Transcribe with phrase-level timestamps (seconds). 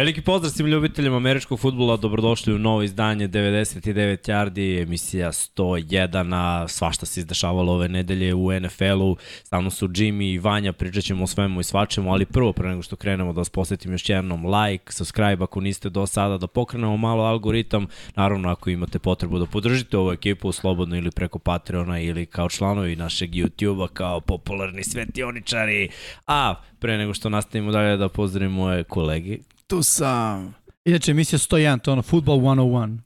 [0.00, 6.68] Veliki pozdrav svim ljubiteljima američkog futbola, dobrodošli u novo izdanje 99 yardi, emisija 101, a
[6.68, 11.24] svašta se izdešavalo ove nedelje u NFL-u, sa mnom su Jimmy i Vanja, pričat ćemo
[11.24, 14.46] o svemu i svačemu, ali prvo pre nego što krenemo da vas posetim još jednom
[14.46, 17.86] like, subscribe ako niste do sada, da pokrenemo malo algoritam,
[18.16, 22.96] naravno ako imate potrebu da podržite ovu ekipu slobodno ili preko Patreona ili kao članovi
[22.96, 25.88] našeg YouTube-a kao popularni svetioničari,
[26.26, 29.38] a pre nego što nastavimo dalje da pozdravim moje kolege,
[29.70, 30.54] Tu sam.
[30.84, 32.98] Inače, emisija 101, to je ono Football 101.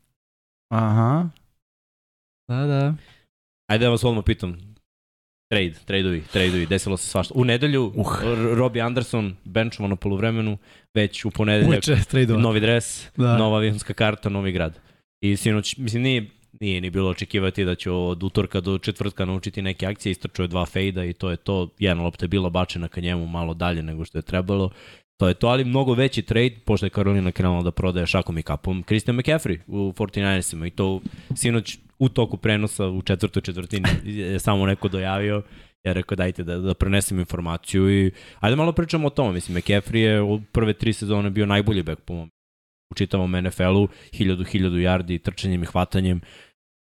[0.73, 1.29] Aha.
[2.49, 2.95] Da, da.
[3.71, 4.75] Ajde da vas odmah pitam.
[5.53, 7.35] Trade, tradeovi, tradeovi, desilo se svašta.
[7.37, 8.07] U nedelju Uh.
[8.57, 10.59] Robbie Anderson benchovan na poluvremenu,
[10.95, 13.37] već u ponedeljak Uveče, novi dres, Da.
[13.39, 14.79] nova avionska karta, novi grad.
[15.21, 16.31] I sinoć, mislim, nije,
[16.61, 20.67] nije ni bilo očekivati da će od utorka do četvrtka naučiti neke akcije, istračuje dva
[20.67, 21.69] fejda i to je to.
[21.79, 24.71] Jedna lopta je bila bačena ka njemu malo dalje nego što je trebalo.
[25.25, 28.43] To je to, ali mnogo veći trade, pošto je Karolina krenula da prodaje šakom i
[28.43, 31.01] kapom, Christian McCaffrey u 49ersima i to
[31.37, 35.43] sinoć u toku prenosa u četvrtoj četvrtini je samo neko dojavio
[35.85, 39.97] ja rekao dajte da, da prenesem informaciju i ajde malo pričamo o tome, mislim McCaffrey
[39.97, 42.31] je u prve tri sezone bio najbolji bek po mom
[42.93, 46.21] u čitavom NFL-u, 1000 1000 yardi trčanjem i hvatanjem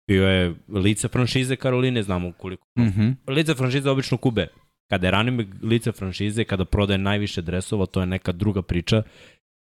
[0.08, 2.66] bio je lice franšize Karoline, znamo koliko.
[2.78, 3.08] Mhm.
[3.28, 4.48] Lice franšize obično kube.
[4.90, 9.02] Kada je running lice franšize, kada prodaje najviše dresova, to je neka druga priča.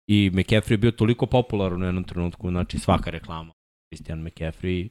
[0.08, 3.54] I McCaffrey je bio toliko popularan u jednom trenutku, znači svaka reklama.
[3.94, 4.90] Christian McCaffrey,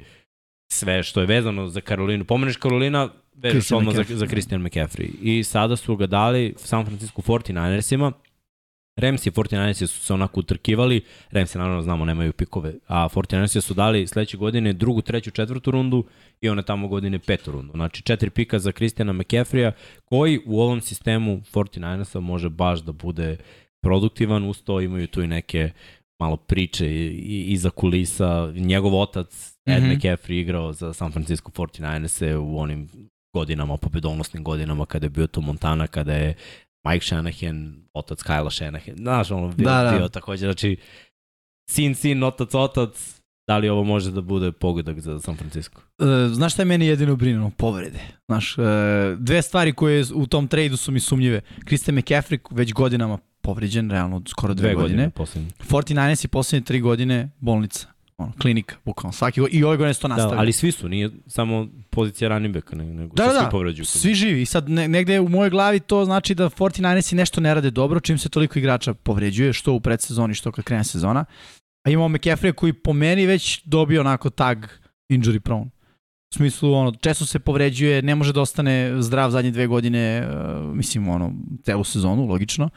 [0.73, 2.25] sve što je vezano za Karolinu.
[2.25, 3.09] Pomeneš Karolina,
[3.41, 5.11] Christian odmah za, za Christian McCaffrey.
[5.23, 8.13] I sada su ga dali San Francisco 49ersima.
[8.97, 13.75] Rams i 49ersi su se onako utrkivali, Ramsi naravno znamo nemaju pikove, a 49ersi su
[13.75, 16.05] dali sledeće godine drugu, treću, četvrtu rundu
[16.41, 17.73] i one tamo godine petu rundu.
[17.75, 19.73] Znači četiri pika za Kristijana McCaffreya
[20.05, 23.36] koji u ovom sistemu 49ersa može baš da bude
[23.83, 25.70] produktivan, uz to imaju tu i neke
[26.20, 28.53] malo priče i, i, iza kulisa.
[28.55, 29.86] Njegov otac, Ed mm.
[29.86, 29.97] -hmm.
[29.97, 32.89] McCaffrey, igrao za San Francisco 49ers u onim
[33.35, 36.35] godinama, pobedonosnim godinama kada je bio to Montana, kada je
[36.85, 39.97] Mike Shanahan, otac Kyla Shanahan, znaš, ono, bio, Da, da.
[39.98, 40.77] bio takođe, znači,
[41.70, 45.81] sin, sin, otac, otac, da li ovo može da bude pogodak za San Francisco?
[45.98, 47.51] E, znaš šta je meni jedino brinulo?
[47.57, 47.98] Povrede.
[48.29, 48.63] Znaš, e,
[49.19, 51.41] dve stvari koje u tom tradu su mi sumnjive.
[51.67, 54.89] Christian McCaffrey već godinama povređen, realno skoro dve, Dve godine.
[54.97, 55.51] godine, poslednje.
[55.69, 57.87] 49ers i poslednje tri godine bolnica.
[58.23, 59.13] Ono, klinika, bukvalno.
[59.13, 60.39] Svaki, go- I ove godine se to Da, nastavlja.
[60.39, 63.85] ali svi su, nije samo pozicija running backa, nego, nego Da, da, svi da, povređuju.
[63.85, 64.43] svi živi.
[64.43, 68.01] I sad ne, negde u mojoj glavi to znači da 49ersi nešto ne rade dobro,
[68.01, 71.25] čim se toliko igrača povređuje, što u predsezoni, što kad krene sezona.
[71.85, 74.59] A imamo McCaffrey koji po meni već dobio onako tag
[75.11, 75.71] injury prone.
[76.33, 80.77] U smislu, ono, često se povređuje, ne može da ostane zdrav zadnje dve godine, uh,
[80.77, 82.69] mislim, ono, celu sezonu, logično.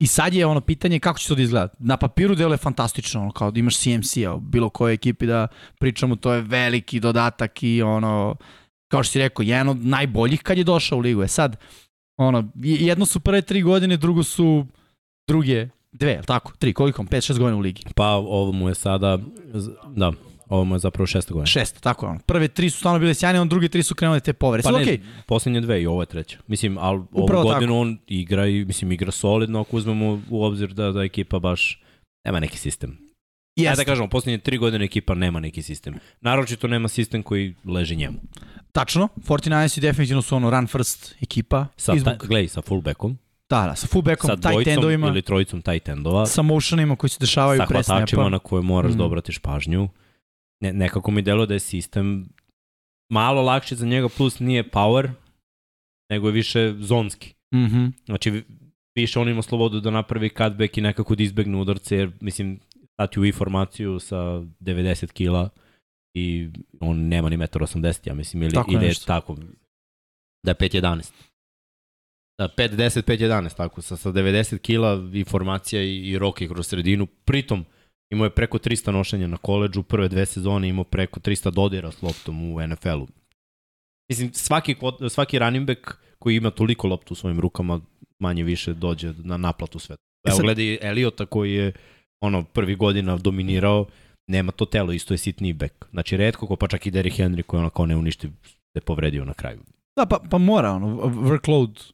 [0.00, 1.68] I sad je ono pitanje kako će to da izgleda.
[1.78, 5.48] Na papiru delo je fantastično, ono, kao da imaš CMC-a bilo kojoj ekipi da
[5.78, 8.36] pričamo, to je veliki dodatak i ono,
[8.90, 11.22] kao što si rekao, jedan od najboljih kad je došao u ligu.
[11.22, 11.56] E sad,
[12.16, 14.66] ono, jedno su prve tri godine, drugo su
[15.28, 16.52] druge dve, tako?
[16.58, 17.04] Tri, koliko?
[17.10, 17.82] Pet, šest godina u ligi.
[17.96, 19.18] Pa ovo mu je sada,
[19.96, 20.12] da,
[20.48, 21.46] ovo mu je zapravo šesta godina.
[21.46, 22.20] Šest, tako je ono.
[22.26, 24.62] Prve tri su stvarno bile sjajne, on druge tri su krenule te povrede.
[24.62, 26.38] Pa Sad, ne, okej, posljednje dve i ovo je treća.
[26.46, 30.68] Mislim, ali ovu Upravo godinu on igra i, mislim, igra solidno ako uzmemo u obzir
[30.68, 31.82] da, da ekipa baš
[32.24, 32.98] nema neki sistem.
[33.56, 35.94] Jeste, da kažemo, posljednje tri godine ekipa nema neki sistem.
[36.20, 38.18] Naročito nema sistem koji leži njemu.
[38.72, 39.08] tačno.
[39.18, 41.66] 49ers i definitivno su ono run first ekipa.
[41.76, 43.18] Sa, I ta, gledaj, sa fullbackom,
[43.50, 47.10] da, da, sa fullbackom, sa tight dvojicom endovima, ili trojicom tight endova, sa motionima koji
[47.10, 48.28] se dešavaju sa pre hvatačima snapa.
[48.28, 48.98] na koje moraš Mm.
[48.98, 49.88] da obratiš pažnju.
[50.60, 52.28] Ne, nekako mi delo da je sistem
[53.12, 55.10] malo lakše za njega, plus nije power,
[56.10, 57.34] nego je više zonski.
[57.54, 57.86] Mhm.
[58.06, 58.44] Znači, vi-
[58.96, 62.60] više on ima slobodu da napravi cutback i nekako da izbegne udarce, jer, mislim,
[62.92, 64.16] stati u i formaciju sa
[64.60, 65.48] 90 kila
[66.14, 66.48] i
[66.80, 69.06] on nema ni 1,80 ja mislim, ili Tako ide nešto.
[69.06, 69.36] tako,
[70.44, 71.12] da je 5,11.
[72.38, 77.06] Da, 5-10, 5-11, tako, sa, sa 90 kila i formacija i, i roke kroz sredinu.
[77.06, 77.64] Pritom,
[78.10, 82.02] imao je preko 300 nošenja na koleđu, prve dve sezone imao preko 300 dodira s
[82.02, 83.06] loptom u NFL-u.
[84.10, 84.76] Mislim, svaki,
[85.10, 85.80] svaki running back
[86.18, 87.80] koji ima toliko loptu u svojim rukama,
[88.18, 89.94] manje više dođe na naplatu sve.
[89.94, 91.72] E Evo, sad- gledaj Eliota koji je
[92.20, 93.86] ono prvi godina dominirao,
[94.26, 95.86] nema to telo, isto je sitniji bek.
[95.90, 98.30] Znači, redko ko pa čak i Derrick Henry koji ono kao ne uništi
[98.76, 99.60] se povredio na kraju.
[99.96, 101.92] Da, pa, pa mora, ono, workload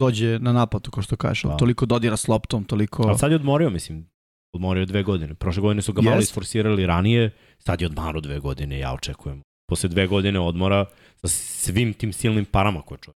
[0.00, 1.42] dođe na naplatu, kao što kažeš.
[1.42, 1.56] Da.
[1.56, 3.02] Toliko dodira s loptom, toliko...
[3.08, 4.06] Ali sad je odmorio, mislim,
[4.52, 5.34] odmorio dve godine.
[5.34, 6.30] Prošle godine su ga malo Jest.
[6.30, 9.42] isforsirali ranije, sad je odmaro dve godine, ja očekujem.
[9.68, 10.84] Posle dve godine odmora
[11.16, 13.16] sa svim tim silnim parama koje čovjek.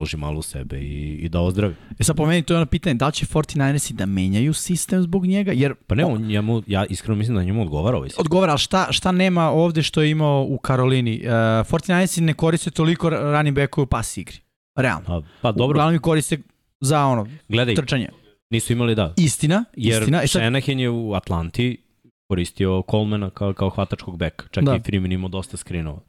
[0.00, 1.74] uloži malo u sebe i, i da ozdravi.
[1.98, 5.02] E sad po meni to je ono pitanje, da li će 49ersi da menjaju sistem
[5.02, 8.20] zbog njega, jer Pa ne, on, njemu, ja iskreno mislim da njemu odgovara ovaj sistem.
[8.22, 11.20] odgovara, ali šta, šta nema ovde što je imao u Karolini?
[11.24, 14.36] Uh, 49ersi ne koriste toliko running backove u pas igri.
[14.78, 15.04] Realno.
[15.06, 16.38] Pa, pa dobro, Uglavnom koriste
[16.80, 18.08] za ono, gledaj, trčanje.
[18.50, 19.14] Nisu imali da.
[19.16, 20.18] Istina, Jer istina.
[20.18, 21.82] Sad, Shanahan je u Atlanti
[22.28, 24.46] koristio Colemana kao, kao hvatačkog beka.
[24.50, 24.76] Čak Da.
[24.76, 26.00] i Freeman imao dosta skrinova.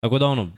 [0.00, 0.50] Tako da ono,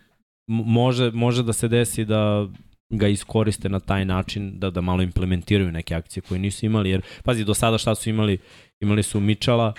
[0.46, 2.48] može, može da se desi da
[2.90, 7.02] ga iskoriste na taj način da da malo implementiraju neke akcije koje nisu imali jer
[7.24, 8.38] pazi do sada šta su imali
[8.80, 9.72] imali su Mitchella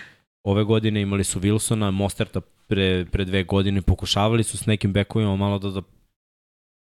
[0.43, 5.35] ove godine imali su Wilsona Mosterta pre, pre dve godine pokušavali su s nekim bekovima
[5.35, 5.81] malo da, da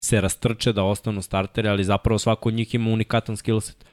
[0.04, 3.86] se rastrče da ostanu starteri ali zapravo svako od njih ima unikatan skillset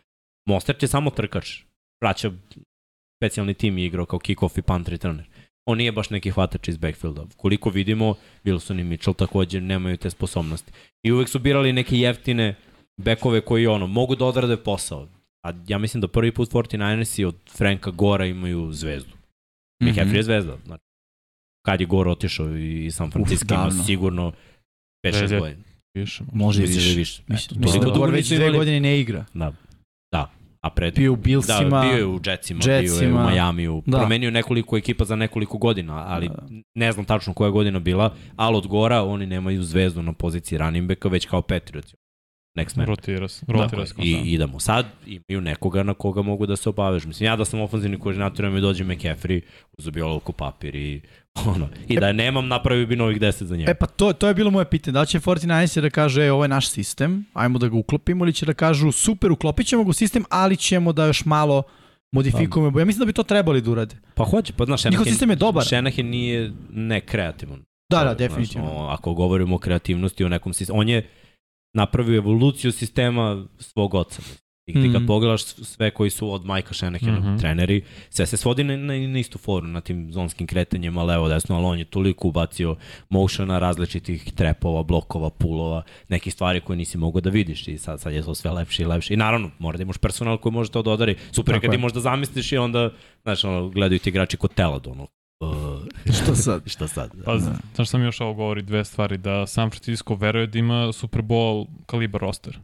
[0.46, 1.62] Mostert je samo trkač
[2.02, 2.32] vraća
[3.18, 5.26] specijalni tim je igrao kao kick-off i punt returner.
[5.66, 7.26] On nije baš neki hvatač iz backfielda.
[7.36, 8.14] Koliko vidimo,
[8.44, 10.72] Wilson i Mitchell takođe nemaju te sposobnosti.
[11.02, 12.54] I uvek su birali neke jeftine
[12.96, 15.08] bekove koji ono, mogu da odrade posao.
[15.46, 19.14] A ja mislim da prvi put 49ersi od Franka Gora imaju zvezdu.
[19.82, 19.86] Mm.
[19.86, 20.14] -hmm.
[20.16, 20.58] je zvezda.
[20.64, 20.84] Znači,
[21.66, 24.32] kad je Gore otišao iz San Francisco, ima sigurno
[25.06, 25.40] 5-6 Devet.
[25.40, 25.62] godina.
[25.94, 26.24] Više.
[26.32, 26.98] Može i Mislim da je više.
[26.98, 27.22] više.
[27.28, 29.24] Mislim, mislim da Gore već dve godine ne igra.
[29.34, 29.52] Da.
[30.14, 30.30] Da.
[30.60, 30.94] A pred...
[30.94, 31.68] Bio u Billsima.
[31.68, 33.22] Da, bio je u Jetsima, bio je u Jetsima.
[33.22, 33.98] Majamiju, da.
[33.98, 36.46] promenio nekoliko ekipa za nekoliko godina, ali Da.
[36.74, 40.88] ne znam tačno koja godina bila, ali od gora oni nemaju zvezdu na poziciji running
[40.88, 41.94] backa, već kao Patriots.
[42.58, 42.86] Next man.
[42.86, 43.46] Rotira se.
[43.48, 43.94] Rotira se.
[43.98, 44.60] I idemo.
[44.60, 47.08] Sad imaju nekoga na koga mogu da se obavežu.
[47.08, 49.40] Mislim, ja da sam ofenzivni koordinator, mi dođe McCaffrey,
[49.78, 51.00] uzubio olovku papir i
[51.54, 51.68] ono.
[51.88, 53.70] I da je nemam, napravio bi novih 10 za njega.
[53.70, 54.92] E pa to, to je bilo moje pitanje.
[54.92, 58.32] Da će 49 da kaže, e, ovo je naš sistem, ajmo da ga uklopimo, ili
[58.32, 61.62] će da kažu, super, uklopit ćemo ga u sistem, ali ćemo da još malo
[62.12, 62.78] modifikujemo.
[62.78, 63.96] Ja mislim da bi to trebali da urade.
[64.14, 65.64] Pa hoće, pa znaš, Njihov sistem je dobar.
[65.64, 67.58] Shanahan nije nekreativan.
[67.90, 68.70] Da, da, Znaš, definitivno.
[68.70, 71.08] ono, ako govorimo o kreativnosti o nekom sistemu, on je
[71.74, 74.22] napravio evoluciju sistema svog oca.
[74.66, 75.06] I ti kad Mhm.
[75.06, 77.36] pogledaš sve koji su od Majka Šenehena Mhm.
[77.36, 81.56] treneri, sve se svodi na, na, na istu foru, na tim zonskim kretanjima levo, desno,
[81.56, 82.76] ali on je toliko ubacio
[83.10, 88.12] motiona, različitih trepova, blokova, pulova, neke stvari koje nisi mogao da vidiš i sad, sad
[88.12, 89.14] je to sve lepše i lepše.
[89.14, 91.16] I naravno, mora da imaš personal koji može to da odari.
[91.26, 91.76] Super Tako kad je.
[91.78, 92.90] ti možda zamisliš i onda,
[93.22, 95.06] znaš, ono, gledaju ti igrači kod telad, ono,
[96.22, 96.62] Što sad?
[96.74, 97.10] šta sad?
[97.24, 97.56] Pa, Da.
[97.74, 101.22] znaš šta mi još ovo govori dve stvari, da San Francisco veruje da ima Super
[101.22, 102.58] Bowl kalibar roster.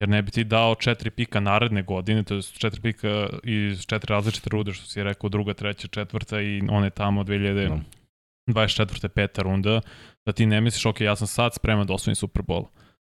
[0.00, 4.10] Jer ne bi ti dao četiri pika naredne godine, to je četiri pika iz četiri
[4.10, 9.08] različite rude, što si rekao, druga, treća, četvrta i one tamo 2024.
[9.08, 9.80] peta runda,
[10.26, 12.66] da ti ne misliš, ok, ja sam sad spreman da osvojim Super Bowl.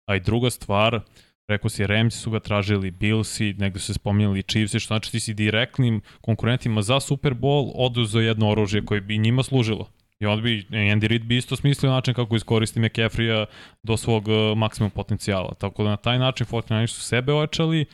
[0.09, 1.01] A i druga stvar,
[1.47, 5.19] rekao si, Ramsi su ga tražili, Billsi, negde su se spominjali Chiefsi, što znači ti
[5.19, 9.89] si direktnim konkurentima za Super Bowl oduzeo jedno oružje koje bi njima služilo.
[10.19, 13.45] I onda bi, Andy Reid bi isto smislio način kako iskoristi McCaffrey-a
[13.83, 15.53] do svog uh, maksimum potencijala.
[15.53, 17.85] Tako da na taj način 49 su sebe ojačali,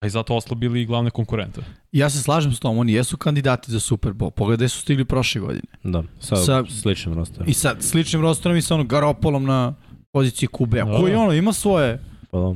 [0.00, 1.60] a i zato oslabili i glavne konkurente.
[1.92, 4.30] Ja se slažem s tom, oni jesu kandidati za Super Bowl.
[4.30, 5.66] Pogledaj su stigli prošle godine.
[5.84, 7.48] Da, sa, Sa- sa sličnim rosterom.
[7.48, 9.74] I sad, sličnim rosterom i sa ono Garopolom na
[10.12, 10.96] poziciji QB-a, Da.
[10.96, 12.02] koji ono ima svoje da.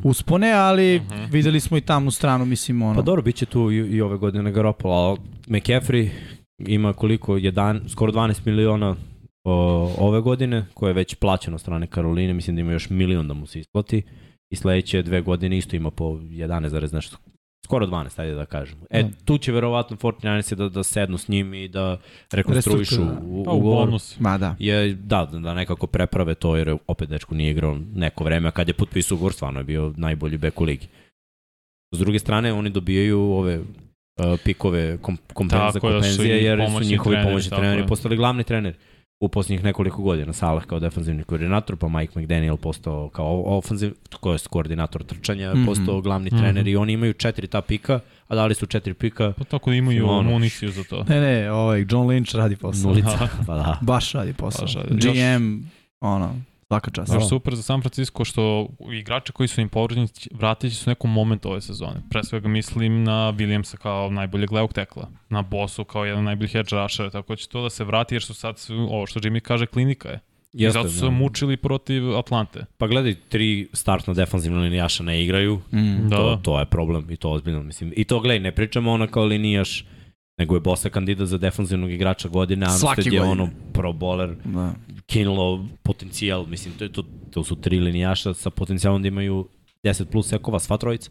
[0.04, 1.24] Uspone, ali Mhm.
[1.30, 2.94] videli smo i tamnu stranu, mislim, ono.
[2.94, 5.18] pa dobro, bit će tu i, i ove godine Garoppolo, ali
[5.48, 6.08] McCaffrey
[6.58, 8.96] ima koliko, jedan, skoro 12 miliona
[9.44, 9.52] o,
[9.98, 13.34] ove godine, koje je već plaćeno od strane Karoline, mislim da ima još milion da
[13.34, 14.02] mu se isplati
[14.50, 17.16] i sledeće dve godine isto ima po 11, zarez nešto,
[17.64, 18.82] skoro 12, ajde da kažemo.
[18.90, 19.08] E, Da.
[19.24, 21.98] tu će verovatno 49 da, da sednu s njim i da
[22.32, 23.86] rekonstruišu u, Pa ugovor.
[23.86, 24.20] bonus.
[24.20, 24.56] Ma da.
[24.58, 28.68] je, da, da nekako preprave to, jer opet dečko nije igrao neko vreme, a kad
[28.68, 30.86] je potpisao ugovor, stvarno je bio najbolji bek u ligi.
[31.94, 33.64] S druge strane, oni dobijaju ove uh,
[34.44, 38.74] pikove kom, kompenza, da kompenzije, jer su njihovi treneri, pomoćni treneri postali glavni trener
[39.22, 40.32] u posljednjih nekoliko godina.
[40.32, 45.64] Salah kao defanzivni koordinator, pa Mike McDaniel postao kao ofanziv, ko je koordinator trčanja, Mhm.
[45.66, 46.38] postao glavni Mhm.
[46.38, 49.76] trener i oni imaju četiri ta pika, a dali su četiri pika Pa tako da
[49.76, 50.30] imaju Ono.
[50.30, 51.04] municiju za to.
[51.04, 52.90] Ne, ne, ovaj, John Lynch radi posao.
[52.90, 53.28] nulica.
[53.46, 53.78] pa da.
[53.80, 54.64] Baš radi posao.
[54.64, 54.96] Baš radi.
[54.96, 55.60] GM,
[56.00, 56.36] ono,
[56.72, 57.14] svaka čast.
[57.14, 60.92] Još super za San Francisco što igrači koji su im povređeni vratit će se u
[60.92, 62.02] nekom momentu ove sezone.
[62.10, 66.76] Pre svega mislim na Williamsa kao najboljeg levog tekla, na Bossu kao jedan najboljih edge
[66.76, 70.08] rushera, tako će to da se vrati jer su sad, ovo što Jimmy kaže, klinika
[70.08, 70.20] je.
[70.52, 71.10] I Jeste, zato su se da.
[71.10, 72.64] mučili protiv Atlante.
[72.78, 76.08] Pa gledaj, tri startno defanzivna linijaša ne igraju, Mm.
[76.08, 76.16] Da.
[76.16, 77.62] To, to je problem i to ozbiljno.
[77.62, 77.92] Mislim.
[77.96, 79.84] I to, gledaj, ne pričamo ono kao linijaš,
[80.38, 83.30] nego je Bosa kandidat za defanzivnog igrača godine, Armstead je godine.
[83.30, 84.74] ono pro bowler, Da.
[85.06, 89.48] Kinlo potencijal, mislim, to, je to, to su tri linijaša sa potencijalom da imaju
[89.84, 91.10] 10 plus sekova, sva trojica.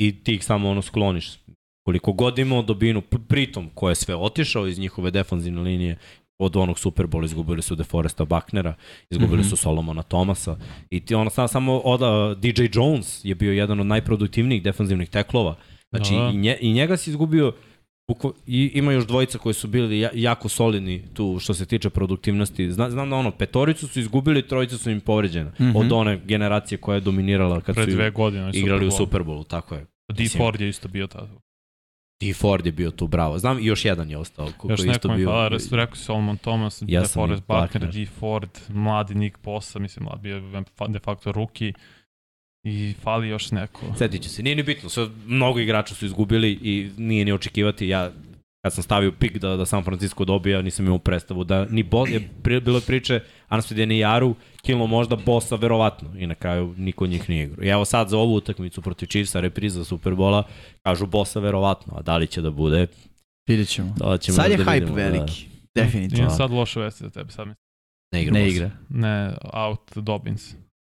[0.00, 1.38] I ti ih samo ono skloniš.
[1.86, 5.98] Koliko god imao dobinu, pritom ko je sve otišao iz njihove defanzivne linije,
[6.38, 8.74] od onog Superbola izgubili su DeForesta Bucknera,
[9.10, 9.50] izgubili mm -hmm.
[9.50, 10.56] su Solomona Thomasa
[10.90, 15.56] i ti ono sam, samo oda DJ Jones je bio jedan od najproduktivnijih defanzivnih teklova.
[15.90, 16.30] Znači da, da.
[16.30, 17.52] I, nje, i njega si izgubio
[18.08, 22.72] Buko, I ima još dvojica koji su bili jako solidni tu što se tiče produktivnosti.
[22.72, 25.50] Zna, znam da ono, petoricu su izgubili, trojica su im povređene.
[25.50, 25.76] Mm -hmm.
[25.76, 29.74] Od one generacije koja je dominirala kad Pre su dve godine, igrali u Superbowlu, tako
[29.74, 29.86] je.
[30.12, 30.28] D.
[30.28, 31.32] Ford je isto bio tada.
[32.20, 32.34] D.
[32.34, 33.38] Ford je bio tu, bravo.
[33.38, 34.48] Znam, i još jedan je ostao.
[34.58, 38.06] Ko, još neko mi hvala, rekao si Solomon Thomas, ja DeForest Buckner, D.
[38.06, 40.40] Ford, mladi Nick Bosa, mislim, mlad bio
[40.88, 41.72] de facto ruki.
[42.66, 43.80] I fali još neko.
[43.98, 47.88] Sjetit će se, nije ni bitno, sve, mnogo igrača su izgubili i nije ni očekivati.
[47.88, 48.10] Ja,
[48.62, 52.06] kad sam stavio pik da, da San Francisco dobija, nisam imao predstavu da ni Bo,
[52.06, 57.04] je pri, bilo priče Ansfred ni Jaru, kilno možda Bosa verovatno i na kraju niko
[57.04, 57.64] od njih nije igrao.
[57.64, 60.42] I evo sad za ovu utakmicu protiv Chiefsa, repriza Superbola,
[60.82, 62.86] kažu Bosa verovatno, a da li će da bude?
[63.48, 63.94] Vidjet ćemo.
[63.96, 65.02] Da ćemo sad je da hype vidimo, da.
[65.02, 65.82] veliki, da.
[65.82, 66.24] definitivno.
[66.24, 67.54] Imam sad loše vesti za tebe, sad mi.
[68.12, 68.34] Ne igra.
[68.34, 68.70] Ne igra.
[68.88, 70.54] Ne, out Dobbins.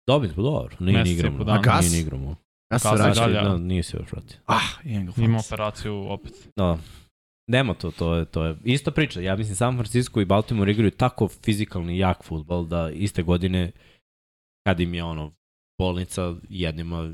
[0.10, 1.44] Dobbins, pa dobro, nije ni igramo.
[1.48, 1.82] A Gas?
[1.82, 2.36] Nije ni igramo.
[2.72, 3.28] Gas se vraća.
[3.28, 4.38] Da, nije se još vratio.
[4.46, 4.70] Ah,
[5.18, 6.34] Ima operaciju opet.
[6.56, 6.78] Da.
[7.48, 9.22] Nema to, to je, to je ista priča.
[9.22, 13.72] Ja mislim San Francisco i Baltimore igraju tako fizikalni jak futbol da iste godine
[14.68, 15.32] kad im je ono
[15.82, 17.14] bolnica jednima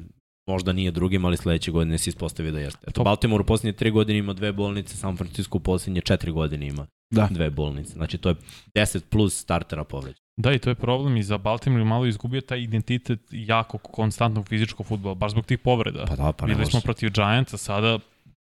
[0.49, 2.85] možda nije drugim, ali sledeće godine se ispostavi da jeste.
[2.87, 6.67] Eto, Baltimore u posljednje tri godine ima dve bolnice, San Francisco u posljednje četiri godine
[6.67, 7.27] ima da.
[7.31, 7.93] dve bolnice.
[7.93, 8.35] Znači to je
[8.75, 10.24] 10 plus startera povređa.
[10.37, 14.85] Da, i to je problem i za Baltimore malo izgubio taj identitet jako konstantnog fizičkog
[14.85, 16.05] futbola, baš zbog tih povreda.
[16.07, 17.99] Pa da, pa Videli smo protiv Giantsa, sada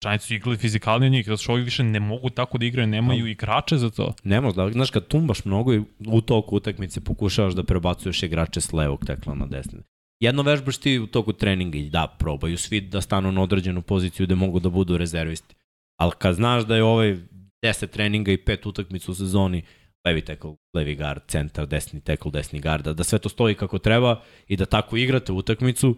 [0.03, 3.27] Giants su igrali fizikalnije njih, zato što ovi više ne mogu tako da igraju, nemaju
[3.27, 4.13] igrače za to.
[4.23, 8.73] Ne možda, znaš kad tumbaš mnogo i u toku utakmice pokušavaš da prebacuješ igrače s
[8.73, 9.79] levog tekla na desne.
[10.19, 14.27] Jedno vežbaš ti u toku treninga i da, probaju svi da stanu na određenu poziciju
[14.27, 15.55] da mogu da budu rezervisti.
[15.99, 17.17] Ali kad znaš da je ovaj
[17.65, 19.63] 10 treninga i 5 utakmica u sezoni,
[20.05, 24.21] levi tackle, levi guard, centar, desni tackle, desni guard, da sve to stoji kako treba
[24.47, 25.95] i da tako igrate utakmicu,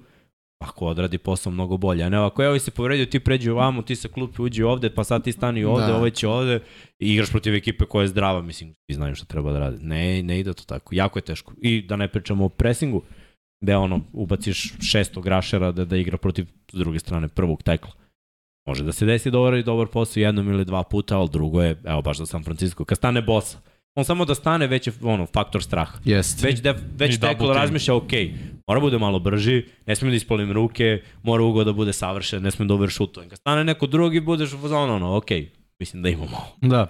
[0.62, 2.04] ako odradi posao mnogo bolje.
[2.04, 4.90] A ne ako je ovaj se povredio, ti pređi ovamo, ti se klupi, uđi ovde,
[4.90, 5.98] pa sad ti stani ovde, da.
[5.98, 6.60] ovaj će ovde
[7.00, 9.78] i igraš protiv ekipe koja je zdrava, mislim, ti znaju šta treba da radi.
[9.86, 10.96] Ne, ne ide to tako.
[10.96, 11.54] Jako je teško.
[11.62, 13.02] I da ne pričamo o presingu,
[13.64, 17.92] gde ono, ubaciš šestog rašera da, da igra protiv s druge strane prvog tekla.
[18.68, 21.82] Može da se desi dobar i dobar posao jednom ili dva puta, ali drugo je,
[21.86, 23.58] evo baš za San Francisco, kad stane bossa,
[23.96, 26.00] on samo da stane već je ono, faktor straha.
[26.06, 26.44] Jest.
[26.44, 28.12] Već, def, već teklo razmišlja, ok,
[28.68, 32.52] mora bude malo brži, ne smijem da ispolim ruke, mora ugo da bude savršen, ne
[32.52, 33.30] smijem da šutovim.
[33.30, 35.30] Kad stane neko drugi, budeš u ono, ono, ok,
[35.80, 36.38] mislim da imamo.
[36.62, 36.88] Da.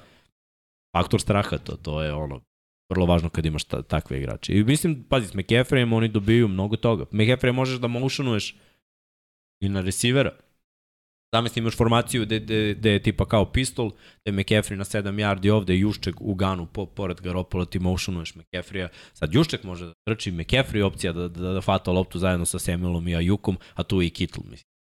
[0.98, 2.42] Faktor straha, to, to je ono,
[2.90, 4.54] vrlo važno kad imaš ta, takve igrače.
[4.54, 7.06] I mislim, pazi, s McAfreyem oni dobiju mnogo toga.
[7.12, 8.56] McAfrey možeš da motionuješ
[9.62, 10.32] i na receivera.
[11.34, 15.04] Zamisli imaš formaciju gde, gde, gde je tipa kao pistol, gde je McAfee na 7
[15.04, 18.88] yardi ovde, Jušček u ganu, po, pored Garopola ti motionuješ McAfee-a.
[19.14, 23.08] Sad Jušček može da trči, McAfee opcija da, da, da fata loptu zajedno sa Samuelom
[23.08, 24.76] i Ajukom, a tu i Kittle, mislim.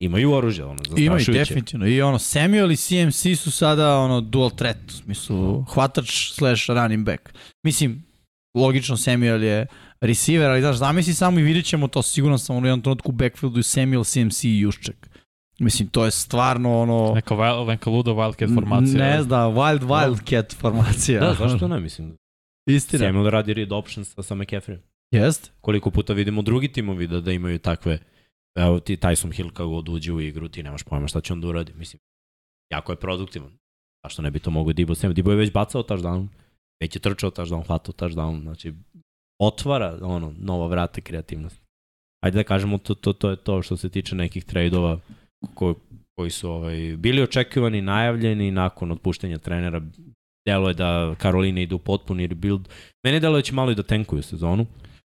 [0.00, 1.30] Imaju oružje, ono, zastrašujuće.
[1.30, 1.86] Imaju, definitivno.
[1.86, 7.04] I ono, Samuel i CMC su sada ono, dual threat, u smislu, hvatač slash running
[7.04, 7.22] back.
[7.66, 8.04] Mislim,
[8.54, 9.66] logično Samuel je
[10.00, 13.12] receiver, ali znaš, zamisli samo i vidjet ćemo to, sigurno sam ono jednom trenutku u
[13.12, 15.08] backfieldu Samuel, CMC i Jušček.
[15.58, 17.12] Mislim, to je stvarno ono...
[17.14, 18.98] Neka, wild, neka luda Wildcat formacija.
[18.98, 21.20] Ne zna, Wild Wildcat formacija.
[21.20, 22.16] Da, zašto ne, mislim.
[22.68, 23.04] Istina.
[23.04, 24.78] Samuel radi read options sa, sa McCaffrey.
[25.10, 25.52] Jest.
[25.60, 27.98] Koliko puta vidimo drugi timovi da, da imaju takve...
[28.58, 31.40] Evo ti Tyson Hill kako god uđe u igru, ti nemaš pojma šta će on
[31.40, 31.72] da uradi.
[31.74, 32.00] Mislim,
[32.72, 33.58] jako je produktivan.
[34.04, 35.14] Zašto ne bi to mogo Dibo Samuel?
[35.14, 36.26] Dibo je već bacao touchdown,
[36.80, 38.74] već je trčao touchdown, hvatao touchdown, znači
[39.38, 41.60] otvara ono, nova vrata kreativnosti.
[42.24, 44.98] Ajde da kažemo, to, to, to je to što se tiče nekih trejdova
[45.54, 45.74] ko,
[46.18, 49.82] koji su ovaj, bili očekivani, najavljeni nakon otpuštenja trenera.
[50.46, 52.68] Delo je da Karolina ide u potpuni rebuild.
[53.04, 54.66] Mene delo je da će malo i da tenkuju sezonu.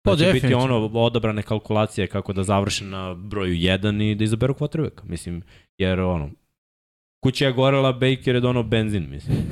[0.06, 4.24] Pa da će biti ono odabrane kalkulacije kako da završe na broju 1 i da
[4.24, 5.04] izaberu quarterbacka.
[5.04, 5.42] Mislim,
[5.78, 6.30] jer ono,
[7.24, 9.38] kuća je gorela, Baker je dono benzin, mislim.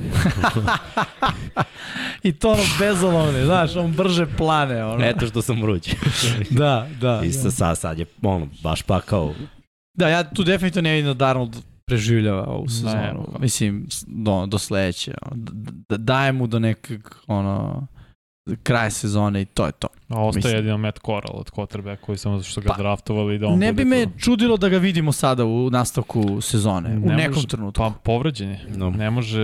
[2.22, 4.84] I to ono bezolovne, znaš, on brže plane.
[4.84, 5.04] Ono.
[5.04, 5.94] Eto što sam vruć.
[6.50, 7.20] da, da.
[7.24, 9.34] I sa, sad, sad je ono, baš pakao
[9.98, 13.26] Da, ja tu definitivno ne vidim da Darnold preživljava ovu sezonu.
[13.32, 15.14] Ne, Mislim, do, do sledeće.
[15.88, 17.86] Da, daje mu do nekog, ono,
[18.62, 19.88] kraj sezone i to je to.
[20.08, 20.56] A ostaje Mislim.
[20.56, 23.84] jedino Matt Corral od quarterback koji samo što ga pa, draftovali da on Ne bi
[23.84, 24.10] me to...
[24.18, 27.78] čudilo da ga vidimo sada u nastavku sezone, ne u nekom može, trenutku.
[27.78, 28.60] Pa povređen je.
[28.76, 28.90] No.
[28.90, 29.42] Ne može...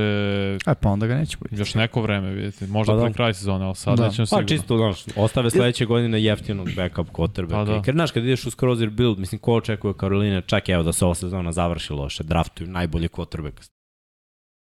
[0.65, 1.57] Aj, pa onda ga neće biti.
[1.57, 2.67] Još neko vreme, vidite.
[2.67, 3.05] Možda pa, da.
[3.05, 4.09] pre kraj sezone, ali sada da.
[4.09, 4.47] nećemo pa, sigurno.
[4.47, 7.51] Pa čisto, znaš, ostave sledeće godine jeftinog backup quarterback.
[7.51, 7.83] Pa, da.
[7.87, 11.05] Jer, znaš, kad ideš u Skrozer build, mislim, ko očekuje Karolina, čak evo da se
[11.05, 13.71] ova sezona završi loše, draftuju najbolje quarterback.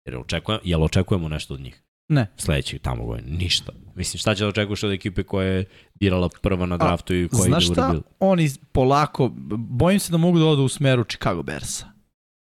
[0.07, 1.83] Jer, očekujemo, jel očekujemo nešto od njih?
[2.09, 2.27] Ne.
[2.37, 3.73] Sledeći tamo godine, ništa.
[3.95, 7.43] Mislim, šta će da očekuješ od ekipe koja je birala prva na draftu i koja
[7.43, 7.95] Znaš ide u šta?
[8.21, 11.87] Oni polako, bojim se da mogu da odu u smeru Chicago Bearsa.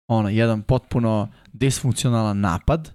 [0.08, 2.92] Ono, jedan potpuno disfunkcionalan napad,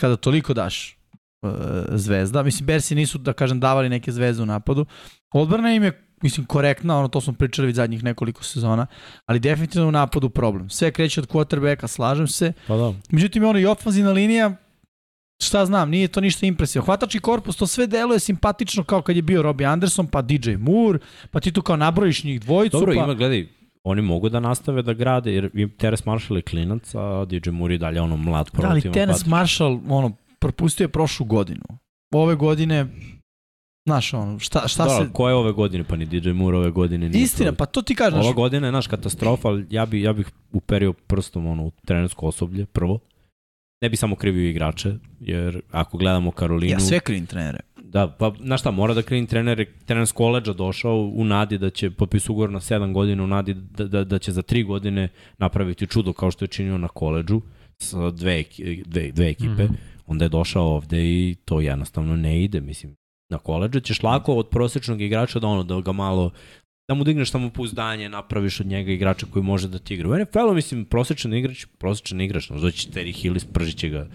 [0.00, 0.98] kada toliko daš
[1.42, 1.50] uh,
[1.90, 2.42] zvezda.
[2.42, 4.86] Mislim, Bearsi nisu, da kažem, davali neke zvezde u napadu.
[5.32, 8.86] Odbrana im je, mislim, korektna, ono, to smo pričali već zadnjih nekoliko sezona,
[9.26, 10.70] ali definitivno u napadu problem.
[10.70, 12.52] Sve kreće od quarterbacka, slažem se.
[12.66, 12.94] Pa da.
[13.10, 14.56] Međutim, ono i ofenzivna linija,
[15.40, 16.84] šta znam, nije to ništa impresivno.
[16.84, 20.98] Hvatački korpus, to sve deluje simpatično kao kad je bio Robbie Anderson, pa DJ Moore,
[21.30, 23.04] pa ti tu kao nabrojiš njih dvojicu, Dobro, pa...
[23.04, 23.46] ima, gledaj,
[23.84, 27.74] oni mogu da nastave da grade, jer im Teres Marshall je klinac, a DJ Moore
[27.74, 29.26] je dalje ono mlad Da, ali hvatač.
[29.26, 31.64] Marshall, ono, propustio je prošlu godinu.
[32.14, 32.86] Ove godine,
[33.86, 35.12] znaš, ono, šta, šta Dobro, se...
[35.12, 37.94] ko je ove godine, pa ni DJ Moore ove godine nije Istina, pa to ti
[37.94, 41.70] kažeš, Ova godina je naš katastrofa, ali ja, bi, ja bih uperio prstom ono, u
[41.70, 42.98] trenersko osoblje, prvo.
[43.80, 46.72] Ne bi samo krivio igrače, jer ako gledamo Karolinu...
[46.72, 47.58] ja sve krivim trenere.
[47.76, 51.70] Da, pa znaš šta, mora da krivim trener, trener s koleđa došao u nadi da
[51.70, 55.08] će potpis ugovor na 7 godina, u nadi da, da, da će za 3 godine
[55.38, 57.40] napraviti čudo kao što je činio na koleđu
[57.78, 58.44] sa dve,
[58.84, 59.64] dve, dve ekipe.
[59.64, 59.74] Mhm.
[60.06, 62.96] Onda je došao ovde i to jednostavno ne ide, mislim.
[63.30, 66.30] Na koleđu ćeš lako od prosečnog igrača da ono, da ga malo
[66.88, 70.08] da mu digneš samo pouzdanje, napraviš od njega igrača koji može da ti igra.
[70.08, 74.06] U NFL-u, mislim, prosečan igrač, prosečan igrač, no, doći Terry Hill i spržit će ga.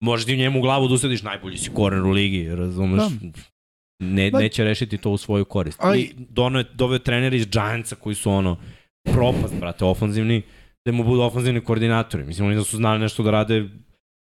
[0.00, 3.02] Može ti njemu u glavu da usadiš, najbolji si koren u ligi, razumeš?
[4.00, 5.78] Ne, Pa- neće rešiti to u svoju korist.
[5.82, 8.56] Ali- I dono je doveo trenera iz Giantsa koji su ono
[9.04, 10.42] propast, brate, ofanzivni,
[10.86, 12.24] da mu budu ofanzivni koordinatori.
[12.24, 13.68] Mislim, oni da su znali nešto da rade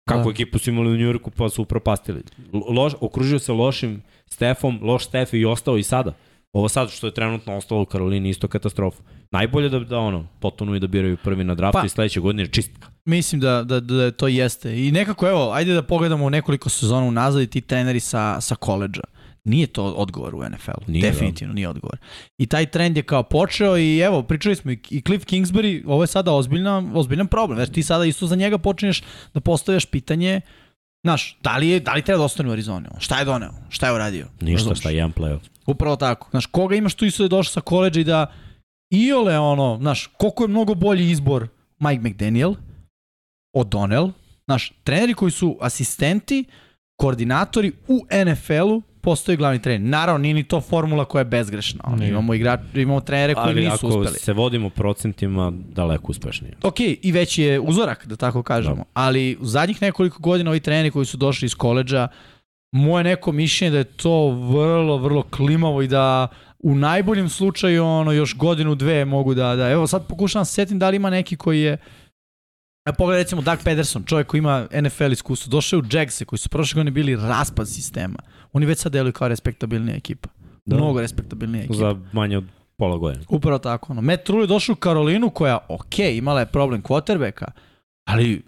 [0.08, 0.30] kako Da.
[0.30, 2.22] ekipu su imali u Njujorku pa su upropastili.
[2.68, 6.14] Loš, okružio se lošim Stefom, loš Stef i ostao i sada.
[6.52, 9.02] Ovo sad što je trenutno ostalo u Karolini isto katastrofa.
[9.30, 12.42] Najbolje da, da ono, potonu i da biraju prvi na draftu Pa- i sledeće godine
[12.42, 12.88] je čistka.
[13.04, 14.86] Mislim da, da, da to jeste.
[14.86, 19.02] I nekako, evo, ajde da pogledamo nekoliko sezona unazad i ti treneri sa, sa koleđa.
[19.44, 20.92] Nije to odgovor u NFL-u.
[20.92, 21.00] Da.
[21.00, 21.98] Definitivno nije odgovor.
[22.38, 26.06] I taj trend je kao počeo i evo, pričali smo i Cliff Kingsbury, ovo je
[26.06, 27.58] sada ozbiljna, ozbiljan problem.
[27.58, 29.02] Jer ti sada isto za njega počinješ
[29.34, 30.40] da postavljaš pitanje
[31.04, 32.86] Znaš, da li, je, da li treba da ostane u Arizoni?
[32.98, 33.52] Šta je doneo?
[33.68, 34.26] Šta je uradio?
[34.40, 34.78] Ništa, Razumeš?
[34.78, 35.40] šta je jedan playoff.
[35.66, 36.26] Upravo tako.
[36.30, 38.32] Znaš, koga imaš tu isto da je došao sa koleđa i da
[38.92, 42.54] iole ono, znaš, koliko je mnogo bolji izbor Mike McDaniel,
[43.56, 44.12] O'Donnell,
[44.44, 46.44] znaš, treneri koji su asistenti,
[46.96, 49.88] koordinatori u NFL-u postoji glavni trener.
[49.88, 51.80] Naravno, nije ni to formula koja je bezgrešna.
[51.84, 54.18] Ono, imamo, igrač, imamo trenere koji Ali nisu ako uspeli.
[54.18, 56.54] se vodimo procentima, daleko uspešnije.
[56.62, 58.76] Ok, i već je uzorak, da tako kažemo.
[58.76, 58.84] Da.
[58.94, 62.08] Ali u zadnjih nekoliko godina ovi treneri koji su došli iz koleđa,
[62.72, 68.12] moje neko mišljenje da je to vrlo, vrlo klimavo i da u najboljem slučaju ono
[68.12, 71.36] još godinu, dve mogu da, da evo sad pokušavam se setim da li ima neki
[71.36, 71.78] koji je
[72.90, 76.38] A pogledaj recimo Doug Pederson, čovjek koji ima NFL iskustvo, došao je u Jagse koji
[76.38, 78.18] su prošle godine bili raspad sistema.
[78.52, 80.28] Oni već sad deluju kao respektabilnija ekipa.
[80.66, 80.76] Da.
[80.76, 81.74] Mnogo respektabilnija ekipa.
[81.74, 82.44] Za manje od
[82.76, 83.24] pola godine.
[83.28, 83.92] Upravo tako.
[83.92, 84.02] Ono.
[84.02, 87.46] Matt Rule je došao u Karolinu koja, ok, imala je problem quarterbacka,
[88.04, 88.42] ali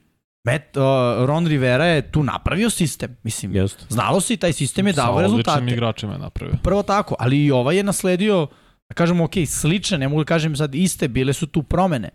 [0.45, 0.83] Matt, uh,
[1.27, 3.17] Ron Rivera je tu napravio sistem.
[3.23, 3.85] Mislim, Jeste.
[3.89, 5.73] znalo se i taj sistem je Sa dao odličnim rezultate.
[5.73, 6.55] igračima je napravio.
[6.63, 8.47] Prvo tako, ali i ovaj je nasledio,
[8.89, 12.09] da kažemo, ok, slične, ne mogu da kažem sad iste, bile su tu promene.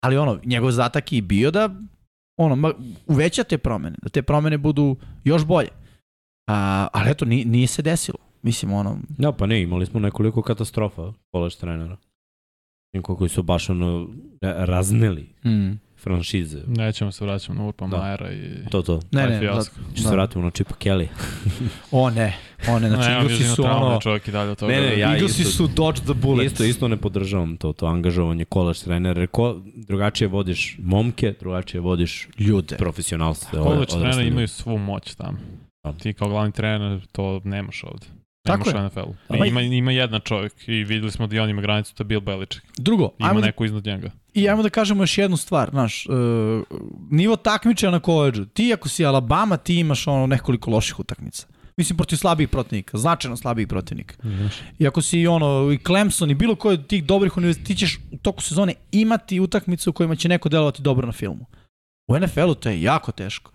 [0.00, 1.70] Ali ono, njegov zatak je bio da
[2.36, 2.74] ono,
[3.06, 5.68] uveća te promene, da te promene budu još bolje.
[6.46, 8.18] A, ali eto, nije, nije se desilo.
[8.42, 11.96] Mislim, ono, Da, pa ne, imali smo nekoliko katastrofa koleđ trenera.
[13.02, 14.08] Koji su baš ono
[14.40, 16.58] ra- razneli mm, franšize.
[16.66, 17.96] Nećemo se vraćati na Urpa Da.
[17.96, 18.50] Majera i...
[18.70, 19.00] To, to.
[19.12, 19.76] ne, ne, fijasko.
[19.80, 21.06] da, Što se vratimo na Chipa Kelly.
[21.92, 22.36] o ne,
[22.68, 24.72] o ne, znači, ne, Eaglesi živio su ono, čovjek i dalje od toga.
[24.72, 26.46] Ne, ne, ja Eaglesi isto- su dodge the bullet.
[26.46, 29.26] Isto, isto ne podržavam to, to angažovanje koleđ trenera.
[29.26, 32.76] Ko, drugačije vodiš momke, drugačije vodiš ljude.
[32.76, 33.84] profesionalstvo.
[33.86, 34.28] Treneri ljude.
[34.28, 35.38] imaju svu moć tamo.
[35.84, 35.92] Da.
[35.92, 38.06] Ti kao glavni trener to nemaš ovde.
[38.42, 38.82] Tako je.
[38.84, 39.14] NFL-u.
[39.46, 42.66] Ima, ima jedan čovjek i videli smo da on ima granicu, to je Bill Belichick.
[42.78, 44.10] Drugo, Ima ajmo da, neko iznad njega.
[44.34, 46.14] i ajmo da kažemo još jednu stvar, znaš, uh,
[47.10, 48.44] nivo takmičenja na koleđu.
[48.44, 51.46] Ti ako si Alabama, ti imaš ono nekoliko loših utakmica.
[51.76, 54.14] Mislim, protiv slabijih protivnika, značajno slabijih protivnika.
[54.78, 57.98] I ako si ono, i Clemson i bilo koji od tih dobrih univerzita, ti ćeš
[58.12, 61.46] u toku sezone imati utakmice u kojima će neko delovati dobro na filmu.
[62.08, 63.50] U NFL-u to je jako teško.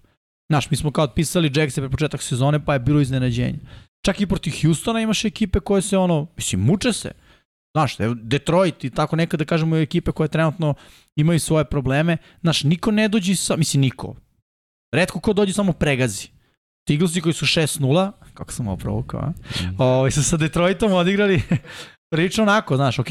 [0.50, 3.60] Znaš, mi smo kao otpisali Jackse pre početak sezone, pa je bilo iznenađenje.
[4.06, 7.12] Čak i protiv Houstona imaš ekipe koje se ono, mislim, muče se.
[7.76, 10.74] Znaš, Detroit i tako nekada da kažemo ekipe koje trenutno
[11.15, 12.18] imaju svoje probleme.
[12.41, 14.15] Znaš, niko ne dođe sa, mislim, niko.
[14.94, 16.28] Redko ko dođe samo pregazi.
[16.88, 19.32] Ti Eaglesi koji su 6-0, kako sam ovo a?
[19.78, 21.41] Ovaj su sa Detroitom odigrali
[22.13, 23.08] prilično onako, znaš, ok,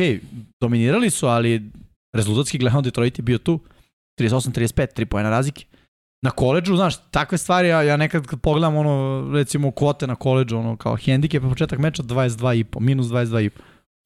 [0.60, 1.70] dominirali su, ali
[2.16, 3.60] rezultatski gledano Detroit je bio tu.
[4.20, 5.64] 38-35, 3 pojena razlike.
[6.24, 8.94] Na koleđu, znaš, takve stvari, ja, ja nekad kad pogledam ono,
[9.32, 13.50] recimo kvote na koleđu, ono kao hendikep, početak meča 22,5, minus 22,5.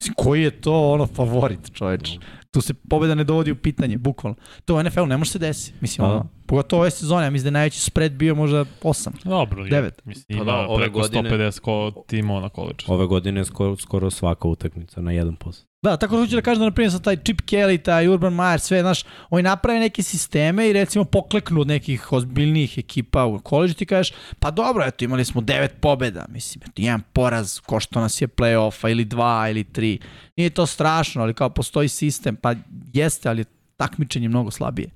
[0.01, 2.17] Mislim, koji je to ono favorit, čoveč?
[2.51, 4.35] Tu se pobeda ne dovodi u pitanje, bukvalno.
[4.65, 5.77] To u NFL ne može se desiti.
[5.81, 6.13] Mislim, Pa da.
[6.15, 9.09] ono, pogotovo ove sezone, ja mislim da je najveći spread bio možda 8.
[9.23, 9.69] Dobro, je.
[9.69, 10.05] Devet.
[10.05, 12.85] Mislim, Pa ima da, ove preko godine- 150 ko timova na koleđu.
[12.87, 15.68] Ove godine je skoro, skoro svaka utakmica na 1%.
[15.81, 18.33] Da, tako da hoću da kažem da, na primjer, sa taj Chip Kelly, taj Urban
[18.33, 23.39] Meyer, sve, znaš, oni naprave neke sisteme i recimo pokleknu od nekih ozbiljnijih ekipa u
[23.39, 27.79] koleđu, ti kažeš, pa dobro, eto, imali smo devet pobeda, mislim, eto, jedan poraz, ko
[27.79, 29.99] što nas je play-offa, ili dva, ili tri.
[30.37, 32.55] Nije to strašno, ali kao postoji sistem, pa
[32.93, 33.45] jeste, ali je
[33.77, 34.89] takmičenje mnogo slabije.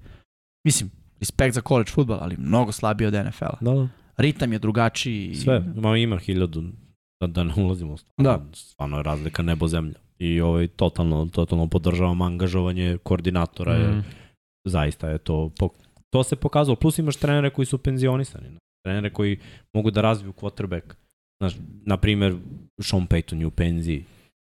[0.63, 3.57] Mislim, respekt za college futbol, ali mnogo slabije od NFL-a.
[3.61, 3.87] Da, da.
[4.17, 5.35] Ritam je drugačiji.
[5.35, 6.63] Sve, ma ima hiljadu,
[7.21, 7.97] da, da ne ulazimo.
[7.97, 8.55] Stvarno, da.
[8.55, 10.02] Stvarno je razlika nebo zemlja.
[10.19, 13.77] I ovaj, totalno, totalno podržavam angažovanje koordinatora.
[13.79, 13.97] Mm.
[13.97, 14.03] Mm.
[14.65, 15.51] Zaista je to,
[16.09, 16.75] to se pokazalo.
[16.75, 18.47] Plus imaš trenere koji su penzionisani.
[18.85, 19.39] Trenere koji
[19.73, 20.81] mogu da razviju quarterback.
[21.39, 21.53] Znaš,
[21.85, 22.35] na primjer,
[22.81, 24.05] Sean Payton je u penziji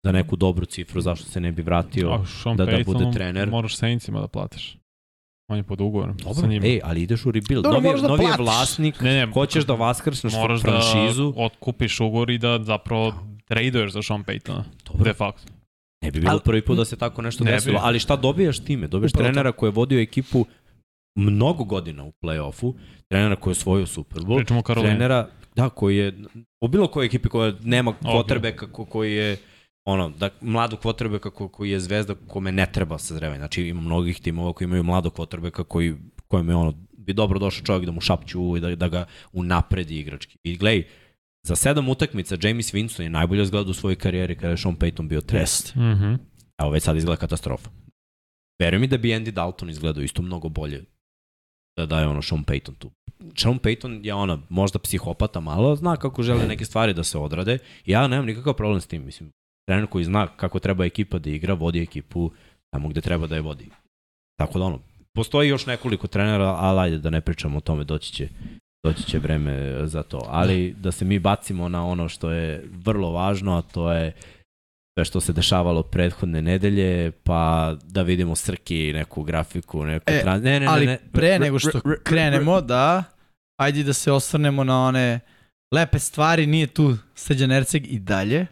[0.05, 2.09] za neku dobru cifru, zašto se ne bi vratio.
[2.09, 3.49] A Sean da- da Payton bude trener.
[3.49, 4.77] moraš Saintsima da platiš.
[5.47, 6.65] On je pod ugovorom sa Dobro, njima.
[6.65, 7.63] ej, ali ideš u rebuild.
[7.63, 11.31] Dobro, novi, moraš da novi je vlasnik, Ne, ne, hoćeš da vaskršneš moraš franšizu.
[11.31, 13.13] da otkupiš ugovor i da zapravo
[13.45, 14.63] traduješ za Sean Paytona.
[14.85, 15.51] Dobro, De facto.
[16.01, 17.55] Ne bi bilo Ali- prvi put da se tako nešto Ne bi.
[17.55, 18.87] desilo, ali šta dobijaš time?
[18.87, 20.45] Dobijaš Upravo trenera koji je vodio ekipu
[21.15, 22.73] mnogo godina u play-offu,
[23.07, 26.13] trenera koji je osvojio Super Bowl, Pričamo trenera da, koji je
[26.61, 27.97] u bilo kojoj ekipi koja nema Ok.
[28.03, 29.37] quarterbacka ko, koji je
[29.85, 33.39] ono, da, mladog quarterbacka ko, koji je zvezda kome ne treba sazrevanje.
[33.39, 35.95] Znači ima mnogih timova koji imaju mladog quarterbacka koji,
[36.27, 39.99] kojem je ono, bi dobro došao čovjek da mu šapću i da, da ga unapredi
[39.99, 40.37] igrački.
[40.43, 40.83] I glej,
[41.45, 45.07] za sedam utakmica James Winston je najbolje izgledao u svojoj karijeri kada je Sean Payton
[45.07, 45.43] bio trener.
[45.43, 45.75] Jest.
[45.75, 46.13] Mhm.
[46.61, 47.69] Evo već sad izgleda katastrofa.
[48.59, 50.83] Veruj mi da bi Andy Dalton izgledao isto mnogo bolje
[51.77, 52.91] da da je ono Sean Payton tu.
[53.37, 57.57] Sean Payton je ona možda psihopata malo, zna kako žele neke stvari da se odrade.
[57.85, 59.31] Ja nemam nikakav problem s tim, mislim.
[59.67, 62.31] Trener koji zna kako treba ekipa da igra, vodi ekipu
[62.73, 63.69] tamo gde treba da je vodi.
[64.39, 64.79] Tako da ono,
[65.15, 68.29] postoji još nekoliko trenera, ali ajde da ne pričamo o tome, doći će
[68.85, 70.25] doći će vreme za to.
[70.27, 74.11] Ali da se mi bacimo na ono što je vrlo važno, a to je
[74.97, 80.43] sve što se dešavalo prethodne nedelje, pa da vidimo Srki neku grafiku, neku E, trans...
[80.43, 80.99] Ne, ne, Ali ne, ne.
[81.11, 83.03] pre nego što krenemo, da,
[83.61, 85.19] ajde da se osvrnemo na one
[85.75, 88.47] lepe stvari, nije tu Srđan Erceg i dalje,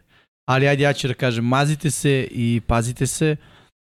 [0.50, 3.36] ali ajde ja ću da kažem, mazite se i pazite se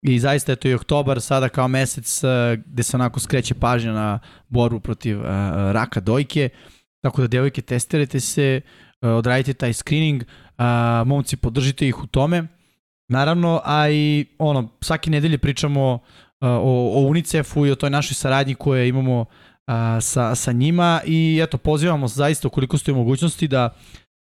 [0.02, 3.92] i zaista je to i oktobar sada kao mesec eh, gde se onako skreće pažnja
[3.92, 5.26] na borbu protiv uh,
[5.72, 6.48] raka dojke,
[7.02, 8.60] tako da devojke testirajte se,
[9.02, 10.64] uh, odradite taj screening, uh,
[11.06, 12.46] momci podržite ih u tome,
[13.08, 16.00] naravno, a i ono, svake nedelje pričamo uh,
[16.48, 19.26] o, o UNICEF-u i o toj našoj saradnji koje imamo uh,
[20.00, 21.00] sa, sa njima.
[21.06, 23.76] I eto, pozivamo zaista ukoliko ste u mogućnosti da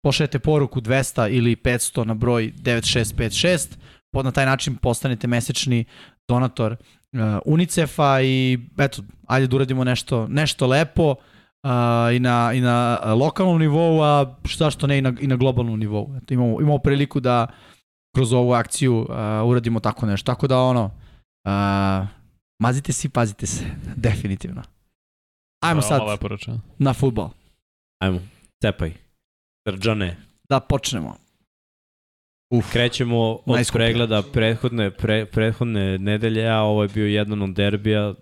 [0.02, 3.68] pošaljete poruku 200 ili 500 na broj 9656,
[4.16, 5.84] pod na taj način postanete mesečni
[6.28, 11.16] donator uh, UNICEF-a i eto, ajde da uradimo nešto, nešto lepo uh,
[12.16, 16.14] i, na, i na lokalnom nivou, a zašto ne i na, i na globalnom nivou.
[16.16, 17.46] Eto, imamo, imamo priliku da
[18.14, 19.08] kroz ovu akciju uh,
[19.44, 20.32] uradimo tako nešto.
[20.32, 22.08] Tako da ono, uh,
[22.62, 23.64] mazite se i pazite se,
[24.06, 24.62] definitivno.
[25.64, 26.00] Ajmo sad
[26.78, 27.28] na futbol.
[28.02, 28.20] Ajmo,
[28.64, 28.92] cepaj.
[29.68, 30.16] Srđane,
[30.48, 31.25] Da počnemo.
[32.50, 38.14] Uf, krećemo od pregleda prethodne, pre, prethodne nedelje, a ovo je bio jedan od derbija,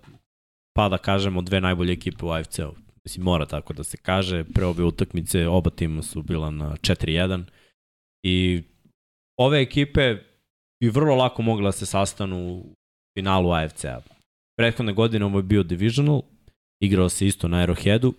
[0.75, 2.75] pa da kažemo dve najbolje ekipe u AFC-u.
[3.03, 4.43] Mislim, mora tako da se kaže.
[4.43, 7.43] Pre ove utakmice oba tima su bila na 4-1
[8.23, 8.63] i
[9.39, 10.15] ove ekipe
[10.83, 12.75] bi vrlo lako mogla da se sastanu u
[13.17, 14.01] finalu AFC-a.
[14.57, 16.21] Prethodne godine ovo je bio divisional,
[16.81, 18.13] igrao se isto na Aeroheadu.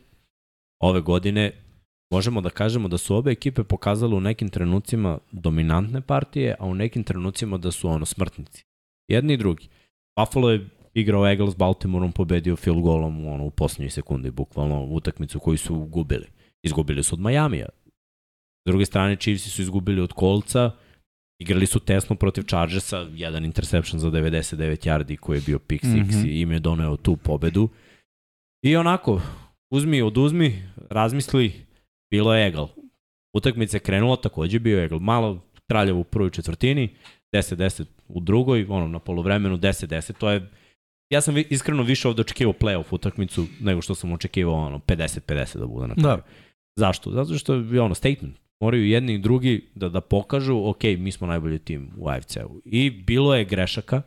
[0.83, 1.66] Ove godine
[2.11, 6.75] možemo da kažemo da su obe ekipe pokazale u nekim trenucima dominantne partije, a u
[6.75, 8.65] nekim trenucima da su ono smrtnici.
[9.09, 9.69] Jedni i drugi.
[10.19, 15.41] Buffalo je igrao Eagles s Baltimoreom, pobedio field golom ono, u posljednjoj sekundi, bukvalno utakmicu
[15.41, 16.27] koju su gubili.
[16.63, 17.69] Izgubili su od Majamija.
[18.67, 20.71] S druge strane, Chiefs su izgubili od Kolca,
[21.39, 26.05] igrali su tesno protiv Chargersa, jedan interception za 99 yardi koji je bio pick six
[26.05, 26.11] mm.
[26.11, 26.29] -hmm.
[26.29, 27.69] i im je doneo tu pobedu.
[28.65, 29.21] I onako,
[29.71, 31.66] uzmi, oduzmi, razmisli,
[32.17, 32.69] bilo je egal.
[33.37, 34.99] Utakmica je krenula, takođe bio egal.
[34.99, 36.95] Malo traljavo u prvoj četvrtini,
[37.33, 40.51] 10-10 u drugoj, ono, na polovremenu 10-10, to je
[41.11, 45.67] Ja sam iskreno više ovde očekivao playoff utakmicu nego što sam očekivao ono 50-50 da
[45.67, 46.17] bude na kraju.
[46.17, 46.23] Da.
[46.77, 47.11] Zašto?
[47.11, 48.37] Zato što je ono statement.
[48.61, 52.61] Moraju jedni i drugi da, da pokažu, ok, mi smo najbolji tim u AFC-u.
[52.65, 54.03] I bilo je grešaka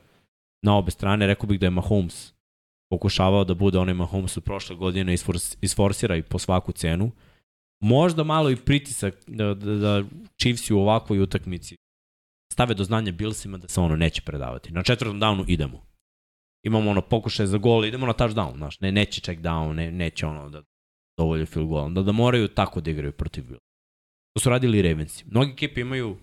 [0.65, 2.33] na obe strane, rekao bih da je Mahomes
[2.89, 7.11] pokušavao da bude onaj Mahomes od prošle godine, isfors, isforsira i po svaku cenu.
[7.81, 10.03] Možda malo i pritisak da, da, da
[10.41, 11.75] Chiefs u ovakvoj utakmici
[12.53, 14.71] stave do znanja Billsima da se ono neće predavati.
[14.71, 15.85] Na četvrtom downu idemo.
[16.65, 20.25] Imamo ono pokušaj za gol, idemo na touchdown, znaš, ne, neće check down, ne, neće
[20.25, 20.61] ono da
[21.17, 23.61] dovolje field goal, da, da moraju tako da igraju protiv Bills.
[24.33, 25.25] To su radili Ravensi.
[25.27, 26.17] Mnogi ekipe imaju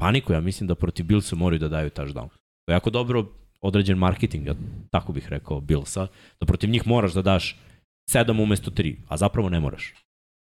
[0.00, 2.28] paniku, ja mislim da protiv Billsa moraju da daju touchdown.
[2.28, 3.26] To je jako dobro
[3.60, 4.54] određen marketing, ja
[4.90, 6.06] tako bih rekao Billsa,
[6.40, 7.56] da protiv njih moraš da daš
[8.10, 9.94] 7 umesto 3, a zapravo ne moraš.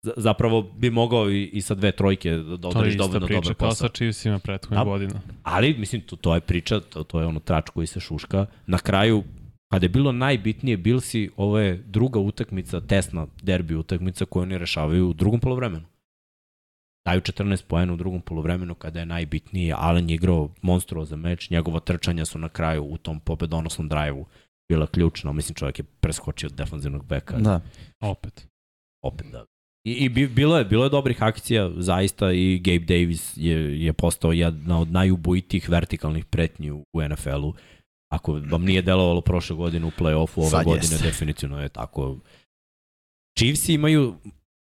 [0.03, 3.27] Zapravo bi mogao i, i sa dve trojke da odradiš dovoljno dobar posao.
[3.27, 5.21] To je ista priča kao sa Chiefsima prethodnih da, godina.
[5.43, 8.45] Ali, mislim, to, to je priča, to, to je ono trač koji se šuška.
[8.67, 9.23] Na kraju,
[9.71, 15.09] kada je bilo najbitnije, Billsi, ovo je druga utakmica, tesna derbi utakmica koju oni rešavaju
[15.09, 15.85] u drugom polovremenu
[17.09, 19.75] daju 14 poena u drugom polovremenu kada je najbitnije.
[19.77, 24.25] Allen je igrao monstruo meč, njegova trčanja su na kraju u tom pobedonosnom drajvu
[24.69, 25.31] bila ključna.
[25.31, 27.37] Mislim, čovjek je preskočio od defanzivnog beka.
[27.37, 27.61] Da.
[28.01, 28.47] Opet.
[29.03, 29.45] Opet, da.
[29.83, 34.31] I, i bilo je bilo je dobrih akcija zaista i Gabe Davis je je postao
[34.31, 37.53] jedna od najubojitijih vertikalnih pretnji u, u NFL-u.
[38.11, 41.07] Ako vam nije delovalo prošle godine u play-offu, ove Sad godine jeste.
[41.07, 42.17] definitivno je tako.
[43.37, 44.15] Chiefs imaju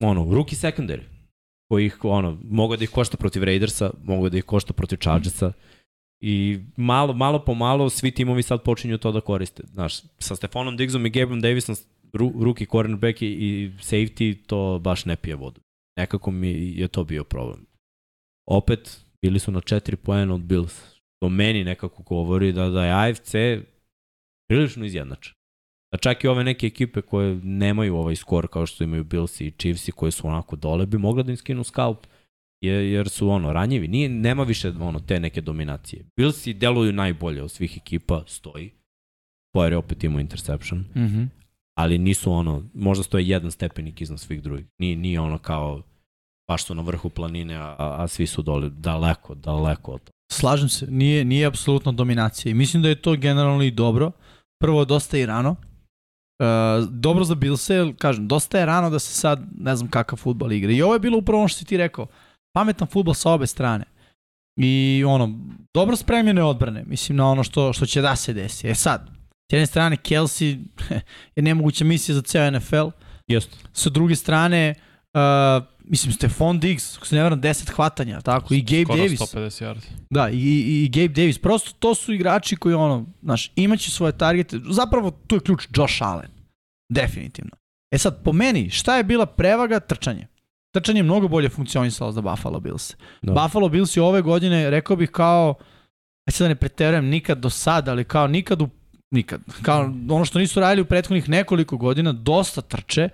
[0.03, 1.03] ono, rookie secondary
[1.69, 5.53] koji ih, ono, mogu da ih košta protiv Raidersa, mogu da ih košta protiv Chargersa.
[6.21, 9.63] I malo, malo po malo svi timovi sad počinju to da koriste.
[9.73, 11.77] Znaš, sa Stefanom Diggsom i Gabeom Davisom,
[12.15, 15.61] ruki cornerback i safety, to baš ne pije vodu.
[15.99, 17.67] Nekako mi je to bio problem.
[18.47, 20.83] Opet, bili su na 4 poena od Bills.
[21.21, 23.33] To meni nekako govori da, da je AFC
[24.49, 25.35] prilično izjednačen.
[25.93, 29.51] Da čak i ove neke ekipe koje nemaju ovaj skor kao što imaju Bills i
[29.51, 32.07] Chiefs i koje su onako dole bi mogla da im skinu scalp
[32.61, 33.89] je, jer su ono ranjivi.
[33.89, 36.05] Nije, nema više ono te neke dominacije.
[36.17, 38.71] Billsi deluju najbolje od svih ekipa, stoji.
[39.53, 40.81] Pojer je opet imao interception.
[40.81, 41.29] Mm -hmm.
[41.79, 44.67] Ali nisu ono, možda stoje jedan stepenik iznad svih drugih.
[44.79, 45.83] Nije, nije ono kao
[46.49, 50.13] baš su na vrhu planine, a, a svi su dole daleko, daleko od toga.
[50.33, 54.13] Slažem se, nije, nije apsolutno dominacija i mislim da je to generalno i dobro.
[54.61, 55.57] Prvo, dosta i rano,
[56.41, 60.53] Uh, dobro za Bilse, kažem, dosta je rano da se sad, ne znam kakav futbal
[60.53, 60.73] igra.
[60.73, 62.07] I ovo je bilo upravo ono što si ti rekao,
[62.55, 63.85] pametan futbal sa obe strane.
[64.57, 65.39] I ono,
[65.75, 68.69] dobro spremljene odbrane, mislim na ono što, što će da se desi.
[68.69, 69.11] E sad,
[69.51, 70.65] s jedne strane Kelsey
[71.37, 72.89] je nemoguća misija za ceo NFL.
[73.27, 73.57] Jeste.
[73.73, 74.75] Sa druge strane,
[75.15, 79.21] uh, mislim, Stefan Diggs, ako se ne varam, 10 hvatanja, tako, i Gabe Skoro Davis.
[79.21, 79.87] 150 yardi.
[80.11, 81.39] Da, i, i, i Gabe Davis.
[81.39, 84.59] Prosto to su igrači koji, ono, znaš, imaće svoje targete.
[84.71, 86.31] Zapravo, tu je ključ Josh Allen.
[86.93, 87.51] Definitivno.
[87.91, 89.81] E sad, po meni, šta je bila prevaga?
[89.81, 90.27] Trčanje.
[90.75, 92.97] Trčanje je mnogo bolje funkcionisalo za Buffalo Bills.
[93.23, 93.33] Da.
[93.33, 95.55] Buffalo Bills je ove godine, rekao bih kao,
[96.29, 98.69] aj sad da ne preterujem nikad do sada, ali kao nikad u
[99.15, 99.41] nikad.
[99.63, 103.09] Kao ono što nisu radili u prethodnih nekoliko godina, dosta trče,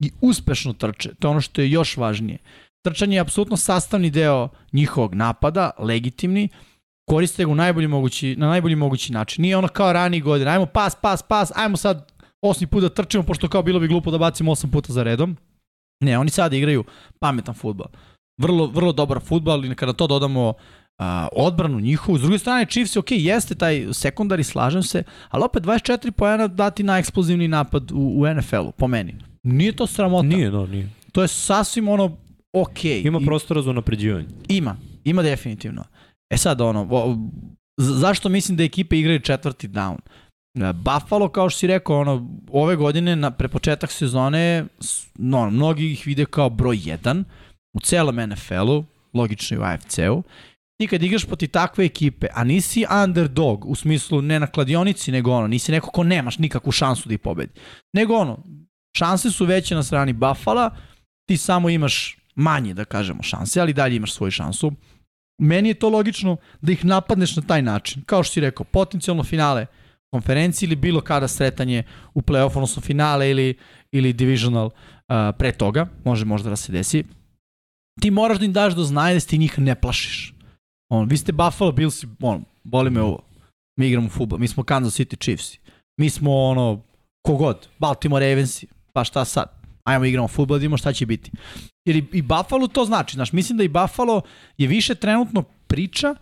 [0.00, 1.14] i uspešno trče.
[1.18, 2.38] To je ono što je još važnije.
[2.84, 6.48] Trčanje je apsolutno sastavni deo njihovog napada, legitimni,
[7.10, 9.42] koriste ga u najbolji mogući, na najbolji mogući način.
[9.42, 13.22] Nije ono kao ranije godine, ajmo pas, pas, pas, ajmo sad osmi put da trčimo,
[13.22, 15.36] pošto kao bilo bi glupo da bacimo osam puta za redom.
[16.04, 16.84] Ne, oni sad igraju
[17.18, 17.88] pametan futbal.
[18.40, 20.54] Vrlo, vrlo dobar futbal i kada to dodamo
[20.98, 22.18] a, odbranu njihovu.
[22.18, 26.82] S druge strane, Chiefs ok, jeste taj sekundari, slažem se, ali opet 24 pojena dati
[26.82, 29.14] na eksplozivni napad u, u NFL-u, po meni.
[29.42, 30.26] Nije to sramota.
[30.26, 30.88] Nije, no, nije.
[31.12, 32.16] To je sasvim ono
[32.52, 32.84] ok.
[32.84, 34.28] Ima prostora za napređivanje.
[34.48, 35.84] Ima, ima definitivno.
[36.30, 37.16] E sad ono, o,
[37.76, 39.98] zašto mislim da ekipe igraju četvrti down?
[40.54, 44.64] E, Buffalo, kao što si rekao, ono, ove godine, na prepočetak sezone,
[45.14, 47.24] no, mnogi ih vide kao broj 1
[47.76, 48.84] u celom NFL-u,
[49.14, 50.22] logično i u AFC-u.
[50.80, 55.32] Ti kad igraš proti takve ekipe, a nisi underdog, u smislu ne na kladionici, nego
[55.32, 57.52] ono, nisi neko ko nemaš nikakvu šansu da ih pobedi.
[57.92, 58.44] Nego ono,
[58.98, 60.70] šanse su veće na strani Buffalo,
[61.28, 64.72] ti samo imaš manje, da kažemo, šanse, ali dalje imaš svoju šansu.
[65.40, 68.02] Meni je to logično da ih napadneš na taj način.
[68.06, 69.66] Kao što si rekao, potencijalno finale
[70.10, 71.82] konferencije ili bilo kada sretanje
[72.14, 73.54] u play-off, odnosno finale ili,
[73.92, 74.72] ili divisional uh,
[75.38, 77.04] pre toga, može možda da se desi.
[78.00, 80.37] Ti moraš da im daš do znaje da ti njih ne plašiš.
[80.88, 83.22] On, vi ste Buffalo Bills, on, boli me ovo.
[83.76, 85.58] Mi igramo futbol, mi smo Kansas City Chiefs.
[85.96, 86.82] Mi smo ono,
[87.22, 89.48] kogod, Baltimore Ravensi, pa šta sad?
[89.84, 91.30] Ajmo igramo futbol, da vidimo šta će biti.
[91.84, 94.20] Jer i, i Buffalo to znači, znaš, mislim da i Buffalo
[94.58, 96.14] je više trenutno priča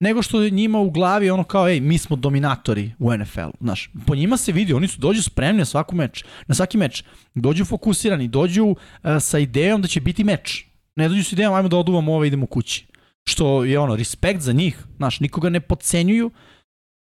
[0.00, 3.52] nego što je njima u glavi ono kao, ej, mi smo dominatori u NFL-u.
[3.60, 7.04] Znaš, po njima se vidi, oni su dođu spremni na svaku meč, na svaki meč.
[7.34, 8.76] Dođu fokusirani, dođu uh,
[9.20, 10.64] sa idejom da će biti meč.
[10.96, 12.86] Ne dođu sa idejom, ajmo da oduvamo ovo i idemo kući.
[13.28, 14.78] Što je ono, respekt za njih.
[14.96, 16.30] Znaš, nikoga ne podcenjuju.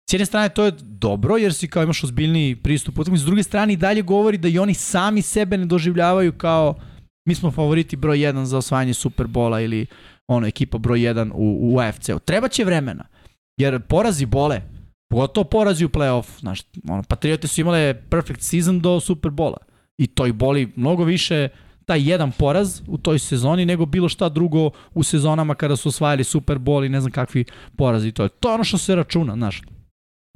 [0.10, 3.44] S jedne strane to je dobro jer si kao imaš ozbiljniji pristup utakmici, s druge
[3.44, 6.76] strane i dalje govori da i oni sami sebe ne doživljavaju kao
[7.26, 9.86] mi smo favoriti broj 1 za osvajanje Superbola ili
[10.28, 12.20] ono ekipa broj 1 u, u AFC-u.
[12.20, 13.06] Treba će vremena,
[13.58, 14.62] jer porazi bole,
[15.10, 16.40] pogotovo porazi u play-off.
[16.40, 19.58] Znaš, ono, Patriote su imale perfect season do Superbola
[19.98, 21.50] i to ih boli mnogo više
[21.86, 26.24] taj jedan poraz u toj sezoni nego bilo šta drugo u sezonama kada su osvajali
[26.24, 27.46] Super Bowl i ne znam kakvi
[27.78, 28.30] porazi to je.
[28.30, 29.62] To je ono što se računa, znaš.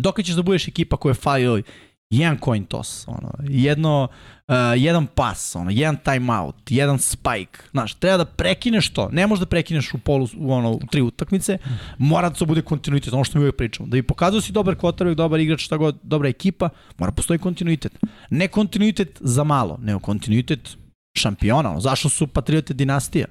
[0.01, 1.61] Dok ćeš da budeš ekipa koja je falila
[2.09, 4.07] jedan coin toss, ono, jedno,
[4.47, 9.39] uh, jedan pas, ono, jedan timeout, jedan spike, znaš, treba da prekineš to, ne možeš
[9.39, 11.57] da prekineš u polu, u, ono, u tri utakmice,
[11.97, 14.75] mora da to bude kontinuitet, ono što mi uvijek pričamo, da bi pokazao si dobar
[14.75, 17.99] quarterback, dobar igrač, šta god, dobra ekipa, mora postoji kontinuitet.
[18.29, 20.77] Ne kontinuitet za malo, nego kontinuitet
[21.17, 23.25] šampiona, ono, zašto su Patriote dinastija?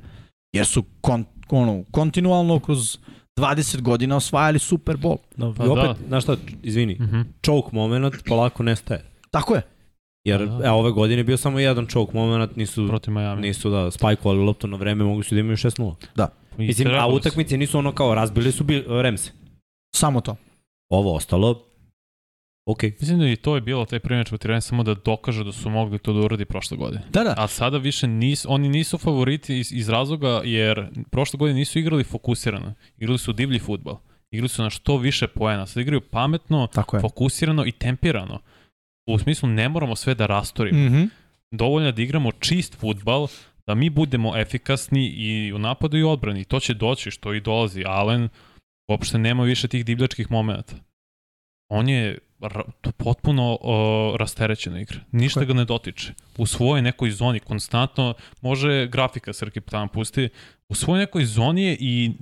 [0.52, 2.98] Jer su kon, ono, kontinualno kroz
[3.36, 5.16] 20 godina osvajali Super Bowl.
[5.36, 5.94] Da, Pa I opet, da.
[6.08, 7.24] znaš šta, izvini, Uh -huh.
[7.46, 9.04] choke moment polako nestaje.
[9.30, 9.62] Tako je.
[10.24, 10.66] Jer, Pa da.
[10.66, 13.42] evo, ove godine je bio samo jedan choke moment, nisu, Protiv Miami.
[13.42, 15.94] nisu da spajkovali loptu na vreme, mogu su da imaju 6-0.
[16.58, 19.30] I Mislim, a utakmice nisu ono kao razbili su bil, Remse.
[19.96, 20.36] Samo to.
[20.88, 21.62] Ovo ostalo,
[22.66, 22.82] ok.
[23.00, 25.70] Mislim da i to je bilo taj primjer protiv Rams samo da dokaže da su
[25.70, 27.02] mogli to da uradi prošle godine.
[27.10, 27.34] Da, da.
[27.36, 32.04] A sada više nis, oni nisu favoriti iz, iz razloga jer prošle godine nisu igrali
[32.04, 32.74] fokusirano.
[32.98, 33.98] Igrali su divlji futbal.
[34.30, 35.66] Igrali su na što više poena.
[35.66, 36.68] Sad igraju pametno,
[37.00, 38.40] fokusirano i tempirano.
[39.08, 40.86] U smislu ne moramo sve da rastorimo.
[40.86, 41.04] Mhm.
[41.50, 43.26] Dovoljno je da igramo čist futbal,
[43.66, 46.44] da mi budemo efikasni i u napadu i odbrani.
[46.44, 47.84] To će doći što i dolazi.
[47.86, 48.28] Allen
[48.90, 50.74] uopšte nema više tih divljačkih momenta.
[51.68, 52.18] On je
[52.96, 54.98] potpuno uh, rasterećena igra.
[55.12, 56.12] Ništa ga ne dotiče.
[56.38, 60.28] U svojoj nekoj zoni konstantno može grafika Srki tamo pusti.
[60.68, 62.12] U svojoj nekoj zoni je i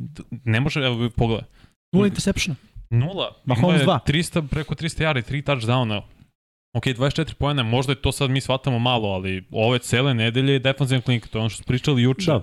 [0.45, 1.47] ne može, evo pogledaj.
[1.93, 2.57] Nula interceptiona.
[2.91, 3.37] Nula.
[3.45, 4.01] Mahomes Ima je dva.
[4.07, 6.03] 300, preko 300 yardi, 3 touchdowna.
[6.75, 10.59] Ok, 24 pojene, možda je to sad mi shvatamo malo, ali ove cele nedelje je
[10.59, 12.31] defensive klinika, to je ono što smo pričali juče.
[12.31, 12.43] Da.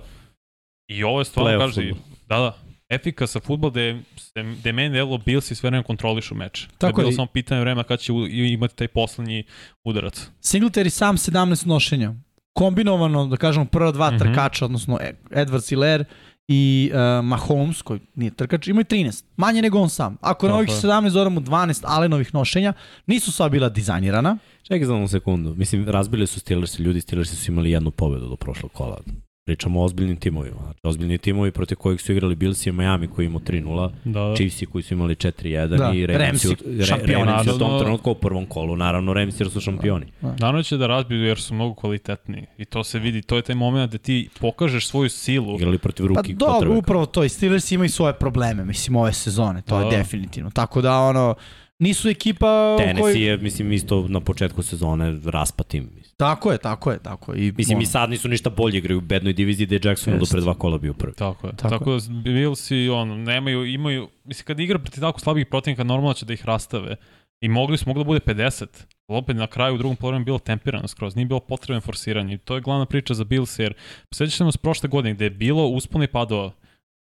[0.88, 1.94] I ovo je stvarno, fudbal.
[2.28, 2.58] da, da,
[2.92, 3.84] efikasan futbol gde,
[4.16, 6.66] se, gde meni delo Bills i sve vreme kontrolišu meč.
[6.78, 7.04] Tako je.
[7.04, 9.44] bilo samo pitanje vremena kad će imati taj poslednji
[9.84, 10.28] udarac.
[10.42, 12.14] Singletary sam 17 nošenja.
[12.52, 14.18] Kombinovano, da kažemo, prva dva Mhm.
[14.18, 16.04] trkača, odnosno E- Edwards i Lair
[16.48, 19.24] i uh, Mahomes, koji nije trkač, imaju 13.
[19.36, 20.16] Manje nego on sam.
[20.20, 20.74] Ako na ovih je.
[20.74, 22.72] 17 dodamo 12 Allenovih nošenja,
[23.06, 24.38] nisu sva bila dizajnirana.
[24.62, 25.54] Čekaj za jednu sekundu.
[25.54, 29.00] Mislim, razbili su Steelersi, ljudi Steelersi su imali jednu pobedu do prošlog kola.
[29.44, 30.56] Pričamo o ozbiljnim timovima.
[30.62, 34.34] Znači, ozbiljni timovi protiv kojih su igrali Bills i Miami koji imao 3-0, Da, da.
[34.36, 37.24] Chiefsi koji su imali 4-1 Da, i Ramsi, Ramsi, Re, šampioni.
[37.24, 38.76] Ramsi u tom trenutku u prvom kolu.
[38.76, 40.06] Naravno, Ramsi jer su šampioni.
[40.20, 42.46] Naravno će da razbiju jer su mnogo kvalitetniji.
[42.58, 45.56] I to se vidi, to je taj moment da ti pokažeš svoju silu.
[45.56, 46.78] Igrali protiv Pa ruki dobro, quarterbacka.
[46.78, 47.24] upravo to.
[47.24, 49.62] I Steelers imaju svoje probleme, mislim, ove sezone.
[49.62, 49.90] To je Da.
[49.90, 50.50] definitivno.
[50.50, 51.34] Tako da, ono,
[51.78, 52.76] nisu ekipa...
[52.78, 53.22] Tennessee kojoj...
[53.22, 55.90] je, mislim, isto na početku sezone raspa tim.
[56.16, 57.46] Tako je, tako je, tako je.
[57.46, 60.18] I, mislim ono, i sad nisu ništa bolje igraju u bednoj diviziji gde je Jackson
[60.18, 61.14] do pre dva kola bio prvi.
[61.14, 61.56] Tako je.
[61.56, 65.84] Tako Tako, da Bills i ono, nemaju, imaju, mislim kad igra protiv tako slabih protivnika,
[65.84, 66.96] normalno će da ih rastave.
[67.40, 68.66] I mogli su, moglo da bude 50.
[69.06, 72.34] Ali opet na kraju u drugom polovremenu bilo tempirano skroz, nije bilo potrebno forsiranje.
[72.34, 73.74] I to je glavna priča za Bills, jer
[74.14, 76.52] sećaš se nas prošle godine gde je bilo uspona i padova.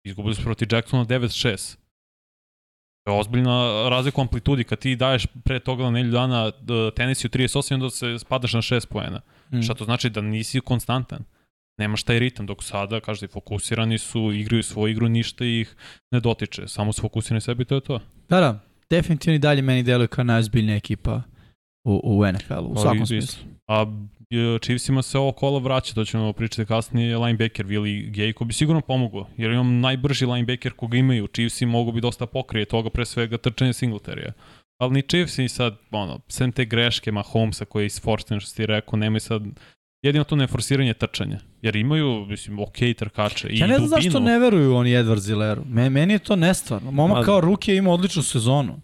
[0.03, 1.77] Izgubili su protiv Jacksona 9-6.
[3.07, 4.63] To je ozbiljna razlika u amplitudi.
[4.63, 8.53] Kad ti daješ pre toga na nelju dana uh, Tennessee u 38, onda se spadaš
[8.53, 9.21] na 6 poena.
[9.51, 9.61] mm.
[9.61, 11.23] Šta to znači da nisi konstantan?
[11.79, 15.75] Nemaš taj ritam, dok sada, kažete, fokusirani su, igraju svoju igru, ništa ih
[16.11, 16.67] ne dotiče.
[16.67, 17.99] Samo su fokusirani sebi to je to.
[18.29, 18.59] Da, da.
[18.89, 21.21] Definitivno i dalje meni deluje kao najozbiljnija ekipa
[21.83, 23.43] u, u NFL-u, u Pa, svakom smislu.
[23.67, 23.85] A e,
[24.61, 28.81] Chiefsima se ovo kolo vraća, to ćemo pričati kasnije, linebacker Willi Gay, ko bi sigurno
[28.81, 31.27] pomogao, jer imam najbrži linebacker koga imaju.
[31.27, 34.31] Chiefsi mogu bi dosta pokrije toga, pre svega trčanje Singletarija.
[34.81, 38.65] Ali ni Chiefsi sad, ono, sem te greške Mahomesa koji je isforsten, što si ti
[38.65, 39.41] rekao, nemaju sad
[40.03, 41.39] jedino to neforsiranje trčanja.
[41.61, 44.01] Jer imaju, mislim, okej trkače i Ja ne znam dubinu.
[44.03, 45.63] zašto ne veruju oni Edward Zileru.
[45.65, 46.91] Me, meni je to nestvarno.
[46.91, 48.79] Momak Ma- kao ruke ima odličnu sezonu.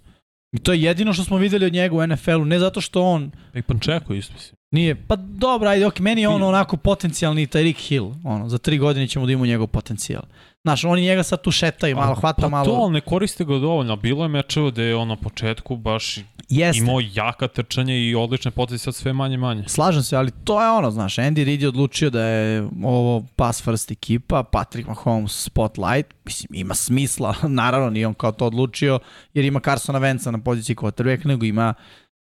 [0.53, 2.45] I to je jedino što smo videli od njega u NFL-u.
[2.45, 4.55] Ne zato što on I Pančeko isto, mislim.
[4.71, 4.95] nije...
[4.95, 8.11] Pa dobro, ajde, ok, meni je on I- onako potencijalni Tyreek Hill.
[8.23, 10.21] Ono, za tri godine ćemo da imamo njegov potencijal.
[10.63, 12.65] Znaš, oni njega sad tu šetaju, malo hvata, pa malo...
[12.65, 13.95] to, ali ne koriste ga dovoljno.
[13.95, 16.83] Bilo je mečeva gde je on na početku baš Jeste.
[16.83, 19.63] imao jaka trčanja i odlične poteze, sad sve manje manje.
[19.67, 23.63] Slažem se, ali to je ono, znaš, Andy Reid je odlučio da je ovo pass
[23.63, 28.99] first ekipa, Patrick Mahomes spotlight, mislim, ima smisla, naravno nije on kao to odlučio,
[29.33, 31.73] jer ima Carsona Venca na poziciji quarterback, nego ima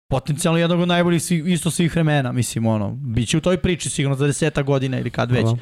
[0.09, 3.89] potencijalno jednog od najboljih svih, isto svih vremena, mislim, ono, bit će u toj priči
[3.89, 5.57] sigurno za deseta godina ili kad već, Da.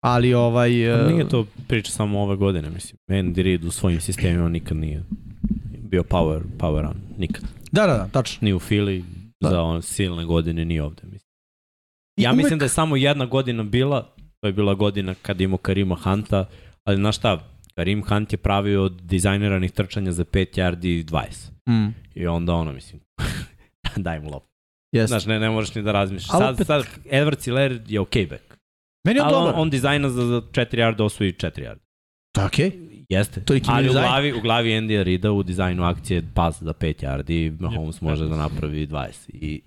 [0.00, 0.70] Ali ovaj...
[0.94, 2.96] E, nije to priča samo ove godine, mislim.
[3.10, 5.02] Andy Reid u svojim sistemima nikad nije
[5.80, 6.96] bio power, power run.
[7.18, 7.44] Nikad.
[7.72, 8.38] Da, da, da, tačno.
[8.42, 9.02] Ni u Philly,
[9.40, 9.48] Da.
[9.48, 11.02] za one silne godine, ni ovde.
[11.02, 11.20] Mislim.
[12.16, 14.02] I Ja uvek- mislim da je samo jedna godina bila,
[14.40, 16.44] to je bila godina kad imao Karima Hanta,
[16.84, 17.44] ali znaš šta,
[17.74, 21.50] Karim Hunt je pravio od dizajneranih trčanja za 5 yardi 20.
[21.68, 23.00] Mm, I onda ono, mislim,
[23.96, 24.48] daj mu loptu.
[24.92, 25.08] jeste.
[25.08, 26.30] Znaš, ne, ne možeš ni da razmišljaš.
[26.30, 28.42] Sad, opet- sad Edward Hiller je okay back.
[29.06, 29.54] Meni je on Ali on, dobar.
[29.56, 31.80] on dizajna za, za 4 yarda osvoji 4 yarda.
[32.32, 32.70] To je.
[33.08, 33.40] Jeste.
[33.40, 37.04] To je Ali u glavi, u glavi Andy Rida u dizajnu akcije pas za 5
[37.04, 39.10] yardi, Mahomes može da napravi 20.
[39.28, 39.60] I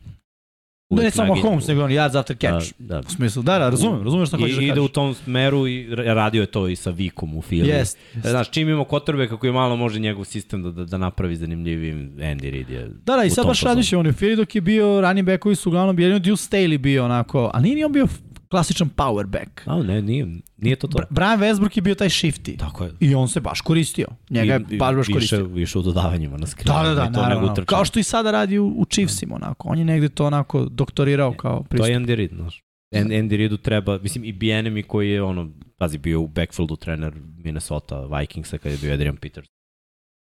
[0.92, 2.74] Da ne samo Holmes, nego on yards after catch.
[2.80, 3.00] Da, da.
[3.00, 4.92] U smislu, da, da, razumem, razumem šta hoćeš da ide u kažeš.
[4.92, 7.66] tom smeru i ra- radio je to i sa Vikom u filmu.
[7.66, 7.98] Jest.
[8.16, 12.12] Znaš, čim ima kotrbe kako je malo može njegov sistem da, da, da napravi zanimljivim,
[12.18, 14.62] Andy Reid je Da, da, i sad baš razmišljam, on je u Philly dok je
[14.62, 18.08] bio, running backovi su uglavnom, jedino Deuce Staley bio onako, a nije ni on bio
[18.52, 19.62] klasičan power back.
[19.66, 20.28] A, ne, nije,
[20.58, 20.98] nije to to.
[20.98, 22.58] Bra- Brian Westbrook je bio taj shifty.
[22.58, 22.92] Tako je.
[23.00, 24.08] I on se baš koristio.
[24.30, 25.46] Njega je baš baš više, koristio.
[25.46, 26.74] Više u dodavanjima na skrinu.
[26.74, 27.48] Da, da, da, to naravno.
[27.48, 27.66] trčanje.
[27.68, 29.70] Kao što i sada radi u, u Chiefsima, onako.
[29.70, 31.90] On je negde to onako doktorirao kao To pristup.
[31.90, 32.62] je Andy Reid, znaš.
[32.96, 37.14] An- Andy Reidu treba, mislim i Bienemi koji je ono, pazi, bio u backfieldu trener
[37.38, 39.48] Minnesota Vikingsa kada je bio Adrian Peters.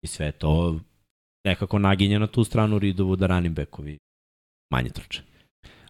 [0.03, 0.79] I sve to
[1.45, 3.97] nekako naginje na tu stranu Reidovu da running backovi
[4.71, 5.21] manje trče.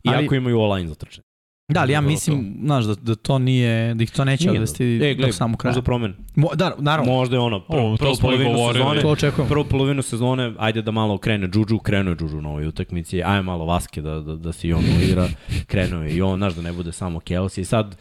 [0.05, 1.21] Ali- Iako imaju all-line za trče.
[1.67, 4.83] Da, ali ja mislim, znaš, da, da to nije, da ih to neće Nije, odvesti
[4.85, 5.71] E, do gledaj, samog kraja.
[5.71, 6.15] možda promen.
[6.35, 8.83] Mo, da, naravno, Možda je ono, pr O, to prvu i polovinu govorili.
[8.83, 9.49] sezone, to očekujem.
[9.49, 13.41] prvu polovinu sezone, ajde da malo krene Džuđu, krenuo je Džuđu na ovoj utakmici, ajde
[13.41, 15.27] malo Vaske da, da, da se i on uira,
[15.67, 17.59] krenuo je i on, znaš da ne bude samo Kelsey.
[17.59, 17.97] I sad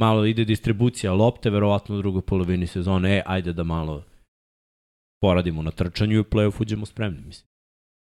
[0.00, 4.02] malo ide distribucija lopte, verovatno u drugoj polovini sezone, e, ajde da malo
[5.22, 7.47] poradimo na trčanju i u play-off uđemo spremni, mislim.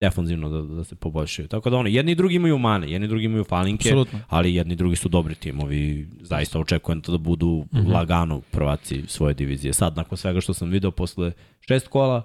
[0.05, 1.49] Defanzivno da, da se poboljšaju.
[1.49, 4.21] Tako da ono, jedni i drugi imaju mane, jedni i drugi imaju falinke, Apsolutno.
[4.29, 6.09] ali jedni i drugi su dobri timovi.
[6.21, 7.79] Zaista očekujem to da budu mm.
[7.79, 7.93] -hmm.
[7.93, 9.73] lagano prvaci svoje divizije.
[9.73, 12.23] Sad, nakon svega što sam video posle šest kola,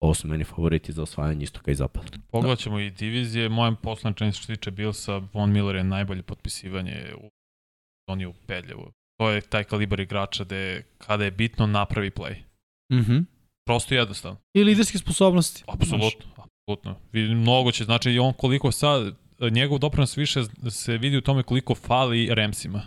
[0.00, 2.06] ovo su meni favoriti za osvajanje istoka i zapada.
[2.30, 3.48] Pogledat ćemo i divizije.
[3.48, 7.28] Mojem poslančan što se tiče Billsa, Von Miller je najbolje potpisivanje u
[8.08, 8.90] on je u Peljevu.
[9.18, 12.34] To je taj kalibar igrača gde kada je bitno napravi play.
[12.92, 13.18] Mhm.
[13.66, 14.38] Prosto i jednostavno.
[14.54, 15.64] I liderske sposobnosti.
[15.66, 16.35] Apsolutno,
[16.66, 16.96] apsolutno.
[17.12, 19.14] Vidi, Mnogo će, znači i on koliko sad,
[19.50, 20.40] njegov doprinos više
[20.70, 22.82] se vidi u tome koliko fali Ramsima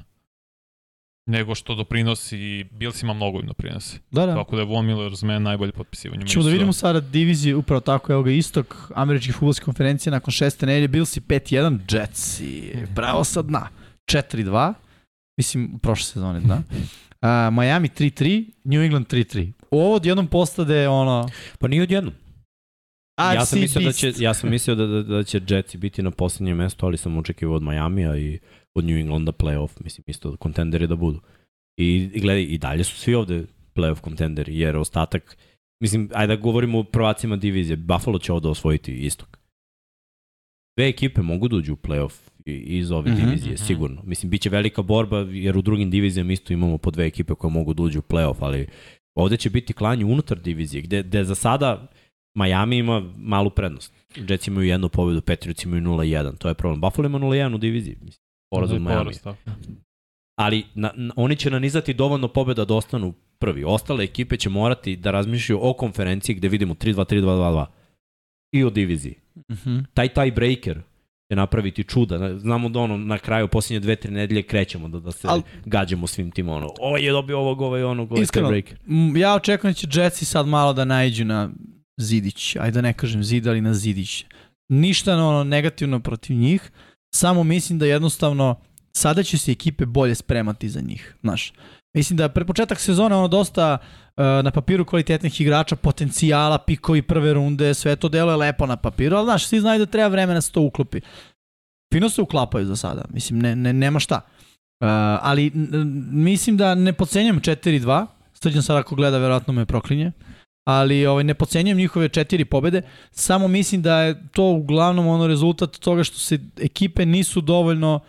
[1.26, 4.00] nego što doprinosi, Billsima mnogo im doprinosi.
[4.12, 4.36] Da, da.
[4.36, 6.28] Tako da je Von Miller za mene najbolje potpisivanje.
[6.28, 10.66] Ćemo da vidimo sada divizije, upravo tako, evo ga istok američke futbolske konferencije nakon šeste
[10.66, 13.68] nedelje, Billsi 5-1, Jetsi, bravo sa dna,
[14.12, 14.74] 4-2,
[15.38, 16.56] mislim, prošle sezone dna.
[16.56, 19.52] Uh, Miami 3-3, New England 3-3.
[19.72, 21.30] Ovo odjednom postade ono...
[21.60, 22.14] Pa nije odjednom.
[23.20, 26.02] Ja RC sam mislio da će, ja sam mislio da, da, da će Jetsi biti
[26.02, 28.40] na poslednjem mestu, ali sam očekivao od Majamija i
[28.76, 31.20] od New Englanda playoff, mislim isto kontenderi da budu.
[31.78, 33.46] I, i gledaj, i dalje su svi ovde
[33.76, 35.38] playoff kontenderi, jer ostatak,
[35.82, 39.38] mislim, ajde da govorimo o prvacima divizije, Buffalo će ovde osvojiti istok.
[40.78, 42.14] Dve ekipe mogu da uđu u playoff
[42.46, 43.64] iz ove Mhm, divizije, mhm.
[43.64, 44.02] sigurno.
[44.04, 47.52] Mislim, bit će velika borba, jer u drugim divizijama isto imamo po dve ekipe koje
[47.52, 48.68] mogu da uđu u playoff, ali
[49.16, 51.88] ovde će biti klanje unutar divizije, gde, gde za sada
[52.44, 53.94] Miami ima malu prednost.
[54.16, 56.82] Jets imaju jednu pobedu, Patriots imaju 0-1, to je problem.
[56.82, 58.22] Buffalo ima 0-1 u diviziji, mislim.
[58.52, 59.12] Poraz od Miami.
[60.40, 63.64] Ali na, na, oni će nanizati dovoljno pobeda da ostanu prvi.
[63.64, 67.66] Ostale ekipe će morati da razmišljaju o konferenciji gde vidimo 3-2, 3-2, 2-2
[68.52, 69.16] i o diviziji.
[69.52, 69.78] Mhm.
[69.94, 70.82] Taj tiebreaker
[71.32, 72.40] će napraviti čuda.
[72.40, 76.08] Znamo da ono na kraju posljednje dve, tri nedelje krećemo da, da se Al- gađamo
[76.08, 76.68] svim tim ono.
[76.80, 78.78] Ovaj je dobio ovog, ovaj onog, ovaj Iskreno, tiebreaker.
[78.88, 81.50] M, Ja očekujem da će Jetsi sad malo da naiđu na
[82.00, 84.26] Zidić, ajde da ne kažem Zid, ali na Zidić.
[84.70, 86.72] Ništa ono negativno protiv njih,
[87.16, 88.56] samo mislim da jednostavno
[88.98, 91.54] sada će se ekipe bolje spremati za njih, znaš.
[91.94, 97.34] Mislim da pre početak sezone ono dosta uh, na papiru kvalitetnih igrača, potencijala, pikovi prve
[97.34, 100.42] runde, sve to deluje lepo na papiru, ali znaš, svi znaju da treba vremena da
[100.42, 101.02] se to uklopi.
[101.94, 104.16] Fino se uklapaju za sada, mislim, ne, ne, nema šta.
[104.16, 104.88] Uh,
[105.22, 105.52] ali
[106.12, 110.12] mislim da ne pocenjam 4-2, Srđan sad ako gleda, verovatno me proklinje,
[110.70, 115.78] ali ovaj, ne pocenjujem njihove četiri pobede, samo mislim da je to uglavnom ono rezultat
[115.78, 118.00] toga što se ekipe nisu dovoljno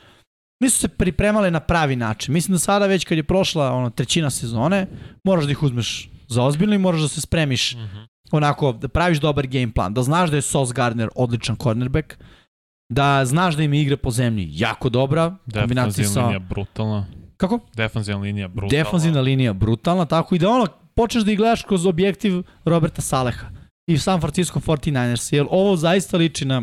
[0.62, 2.34] nisu se pripremale na pravi način.
[2.34, 4.86] Mislim da sada već kad je prošla ono, trećina sezone,
[5.24, 7.98] moraš da ih uzmeš za ozbiljno i moraš da se spremiš Mhm.
[8.32, 12.14] onako, da praviš dobar game plan, da znaš da je Sauce Gardner odličan cornerback,
[12.92, 16.20] da znaš da im igra po zemlji jako dobra, kombinacija sa...
[16.22, 17.06] linija brutalna.
[17.36, 17.58] Kako?
[17.76, 18.84] Defanzivna linija brutalna.
[18.84, 23.46] Defanzivna linija brutalna, tako i da ono, počneš da ih gledaš kroz objektiv Roberta Saleha
[23.86, 26.62] i San Francisco 49ers, jer ovo zaista liči na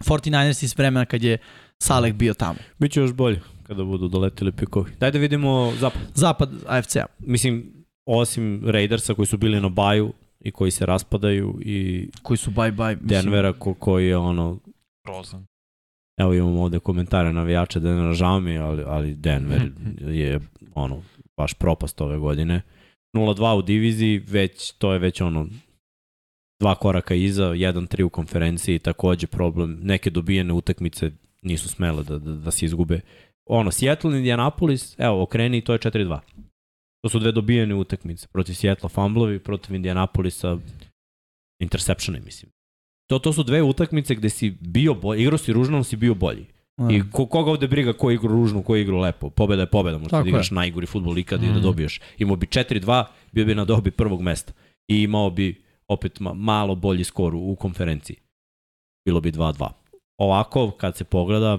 [0.00, 1.38] 49ers iz vremena kad je
[1.82, 2.58] Saleh bio tamo.
[2.78, 4.90] Biće još bolje kada budu doletili pikovi.
[5.00, 6.00] Daj da vidimo zapad.
[6.14, 7.06] Zapad AFC-a.
[7.18, 7.72] Mislim,
[8.06, 10.12] osim Raidersa koji su bili na baju,
[10.46, 12.96] i koji se raspadaju i Koji su bye bye.
[13.00, 14.58] Mislim, Denvera ko, koji je ono
[15.04, 15.46] Prozan.
[16.18, 20.40] Evo imamo ovde komentare navijača Denvera, žao mi, ali, ali Denver je
[20.74, 21.02] ono,
[21.36, 22.62] baš propast ove godine.
[23.16, 25.46] 0-2 u diviziji, već, to je već ono,
[26.60, 31.10] dva koraka iza, 1-3 u konferenciji, takođe problem, neke dobijene utakmice
[31.42, 33.00] nisu smele da, da, da se izgube.
[33.46, 36.18] Ono, Seattle, Indianapolis, evo, okreni, to je 4-2.
[37.02, 38.26] To su dve dobijene utakmice.
[38.32, 40.58] Protiv Seattle fumblovi, protiv Indianapolisa
[41.60, 42.50] interceptione, mislim.
[43.10, 46.46] To, to su dve utakmice gde si bio bolji, igrao si ružno, si bio bolji.
[46.78, 46.88] Da.
[46.90, 49.30] I ko, koga ovde briga ko igra ružno, ko igra lepo.
[49.30, 50.28] Pobeda je pobeda, možda da je.
[50.28, 51.62] igraš najgori futbol ikad i da Mm.
[51.62, 52.00] dobiješ.
[52.18, 54.52] Imao bi 4-2, bio bi na dobi prvog mesta.
[54.88, 58.16] I imao bi opet ma, malo bolji skor u, konferenciji.
[59.06, 59.68] Bilo bi 2-2.
[60.18, 61.58] Ovako, kad se pogleda,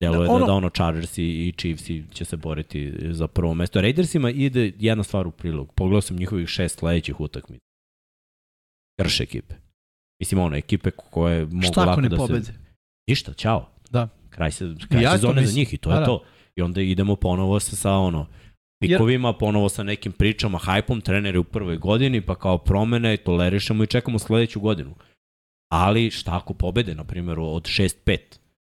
[0.00, 3.54] deluje Da, da, ono- da, da ono Chargersi i Chiefsi će se boriti za prvo
[3.54, 3.80] mesto.
[3.80, 5.72] Raidersima ide jedna stvar u prilog.
[5.72, 7.64] Pogledao sam njihovih šest sledećih utakmica.
[8.98, 9.54] Krše ekipe.
[10.20, 12.44] Mislim, ono, ekipe koje mogu Šta ako lako da pobede?
[12.44, 12.52] se...
[13.08, 13.68] Ništa, ćao.
[13.90, 14.08] Da.
[14.36, 16.06] Kraj, se, kraj Ja to sezone za njih i to Da, je da.
[16.06, 16.22] to.
[16.56, 18.26] I onda idemo ponovo sa, sa ono,
[18.80, 23.86] pikovima, ponovo sa nekim pričama, hajpom, treneri u prvoj godini, pa kao promene, tolerišemo i
[23.86, 24.94] čekamo sledeću godinu.
[25.72, 28.18] Ali šta ako pobede, na primjer, od 6-5?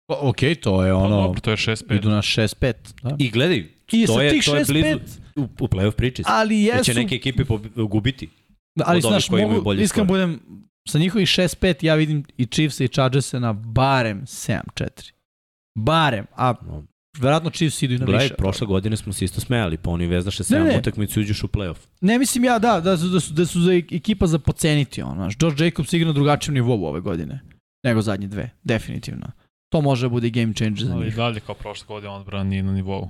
[0.08, 1.96] O, ok, to je Ono, ono, dobro, to je 6-5.
[1.96, 2.72] idu na 6-5.
[3.02, 3.16] Da.
[3.18, 3.58] I gledaj,
[3.92, 4.98] I to je, tih to je 6-5, blizu
[5.36, 6.22] u, u play-off priči.
[6.26, 6.84] ali Jer jesu...
[6.84, 7.42] će neke ekipe
[7.90, 8.28] gubiti.
[8.74, 10.40] Da, ali znaš, mogu, iskreno budem,
[10.88, 15.12] sa njihovih 6-5 ja vidim i Chiefs i Chargers na barem 7-4.
[15.74, 16.84] Barem, a No.
[17.18, 18.34] verovatno Chiefs idu i na Gledaj, više.
[18.34, 20.78] prošle godine smo se isto smejali, pa oni vezdaše Ne, 7 ne.
[20.78, 21.76] utakmicu i uđeš u play-off.
[22.00, 25.02] Ne mislim ja da, da, su, da, su, da su za ekipa za poceniti.
[25.02, 27.40] Ono, znaš, George Jacobs igra na drugačijem nivou ove godine
[27.84, 29.26] nego zadnje dve, definitivno.
[29.68, 31.16] To može da bude game changer za Ali i njih.
[31.16, 33.08] dalje kao prošle godine odbrana nije na nivou.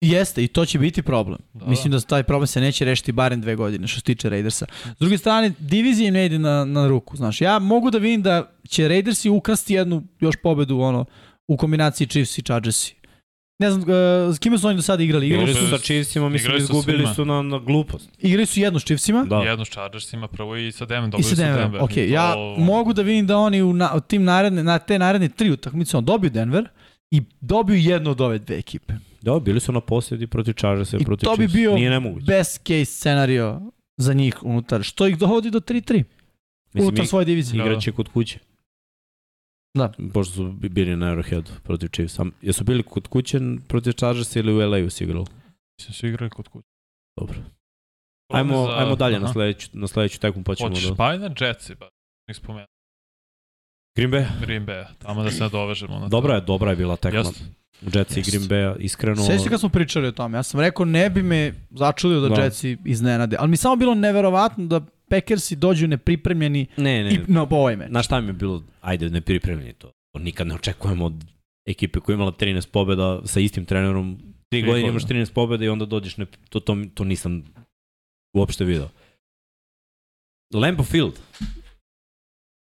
[0.00, 1.38] Jeste, i to će biti problem.
[1.54, 4.28] Da, Da, Mislim da taj problem se neće rešiti barem dve godine što se tiče
[4.28, 4.66] Raidersa.
[4.86, 7.16] S druge strane, divizija im ne ide na, na ruku.
[7.16, 11.04] Znaš, ja mogu da vidim da će Raidersi ukrasti jednu još pobedu ono,
[11.48, 12.94] u kombinaciji Chiefs i Chargersi.
[13.60, 13.88] Ne znam, uh,
[14.34, 15.26] s kime su oni do sada igrali?
[15.26, 18.10] Igrali Igrali su, sa Chiefsima, mislim, izgubili su na, na glupost.
[18.18, 19.24] igrali su jednu s Chiefsima.
[19.24, 19.36] Da.
[19.36, 21.08] Jedno s Chargersima, prvo i sa Denver.
[21.08, 21.62] I Dobili sa su Denverom.
[21.62, 21.82] Denver.
[21.82, 24.78] Ok, I to- ja mogu da vidim da oni u, na, u tim naredne, na
[24.78, 26.68] te naredne tri utakmice on dobiju Denver
[27.10, 28.94] i dobiju jednu od ove dve ekipe.
[29.22, 31.54] Da, bili su na posjedi protiv Chargersa i I protiv to bi Chiefs.
[31.54, 32.26] bio Nije nemoguće.
[32.26, 33.60] best case scenario
[33.96, 36.04] za njih unutar, što ih dovodi do 3-3
[36.74, 37.60] unutar svoje divizije.
[37.60, 38.38] Igraće kod kuće.
[39.78, 39.92] Da.
[40.14, 42.18] Pošto su bi- bili na Arrowhead protiv Chiefs.
[42.42, 45.24] Jesu bili kod kuće protiv Chargersa ili u LA-u si igrali?
[45.78, 46.68] Mislim, su igrali kod kuće.
[47.18, 47.36] Dobro.
[48.32, 49.32] Ajmo, Za- ajmo dalje na aha.
[49.32, 50.94] sledeću, na sledeću tekmu pa ćemo Hoćeš da...
[50.94, 51.88] pa i na Jetsi, ba.
[52.28, 52.66] Nek spomenuo.
[53.96, 54.26] Green Bay?
[54.40, 57.18] Green Bay, tamo da se nadovežemo na Dobra je, dobra je bila tekma.
[57.18, 57.44] Jeste.
[57.94, 58.30] Jets i Jest.
[58.30, 59.16] Green Bay, iskreno...
[59.16, 62.28] Sveći se kad smo pričali o tome, ja sam rekao ne bi me začulio da,
[62.28, 62.34] Da.
[62.34, 62.42] da.
[62.42, 64.80] Jetsi iznenade, ali mi samo bilo neverovatno da
[65.10, 67.88] Packersi dođu nepripremljeni Ne, ne, i na ovaj meč.
[67.88, 69.92] Znaš šta mi je bilo, ajde, ne pripremljeni to.
[70.18, 71.24] Nikad ne očekujemo od
[71.66, 74.18] ekipe koja je imala 13 pobjeda sa istim trenerom.
[74.18, 74.88] Tri Tri godine godine.
[74.88, 77.44] imaš 13 pobjeda i onda dođeš, ne, to, to, to nisam
[78.36, 78.88] uopšte video.
[80.54, 81.14] Lambeau Field.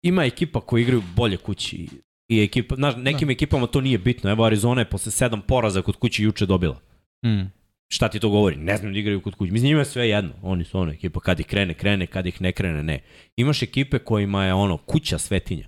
[0.04, 1.88] Ima ekipa koji igraju bolje kući
[2.30, 4.30] i ekipa, znaš, nekim ekipama to nije bitno.
[4.30, 6.80] Evo Arizona je posle sedam poraza kod kući juče dobila.
[7.26, 7.63] Mm.
[7.94, 8.56] Šta ti to govori?
[8.56, 9.52] Ne znam da igraju kod kuće.
[9.52, 10.32] Mislim, njima je sve jedno.
[10.42, 13.00] Oni su ono ekipa, kad ih krene, krene, kad ih ne krene, ne.
[13.36, 15.68] Imaš ekipe kojima je ono, kuća svetinja.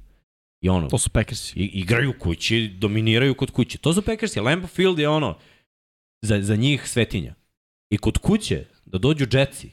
[0.62, 1.60] I ono, To su Packersi.
[1.60, 3.78] I, igraju kući, dominiraju kod kuće.
[3.78, 4.40] To su Packersi.
[4.40, 5.38] Lambeau Field je ono,
[6.22, 7.34] za, za njih svetinja.
[7.90, 9.70] I kod kuće, da dođu Jetsi,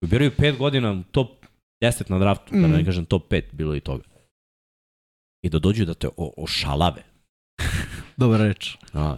[0.00, 1.44] koji biraju pet godina top
[1.82, 2.62] 10 na draftu, mm.
[2.62, 2.84] da ne Mhm.
[2.86, 4.04] kažem top 5, bilo i toga.
[5.42, 7.02] I da dođu da te o, ošalave.
[8.18, 8.76] Dobra reč.
[8.94, 9.16] A,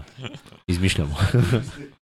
[0.67, 1.17] izmišljamo.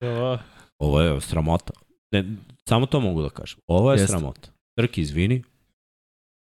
[0.00, 0.42] Da.
[0.84, 1.72] Ovo je sramota.
[2.12, 2.24] Ne,
[2.68, 3.58] samo to mogu da kažem.
[3.66, 4.06] Ovo je Jeste.
[4.06, 4.50] sramota.
[4.78, 5.42] Trki, izvini,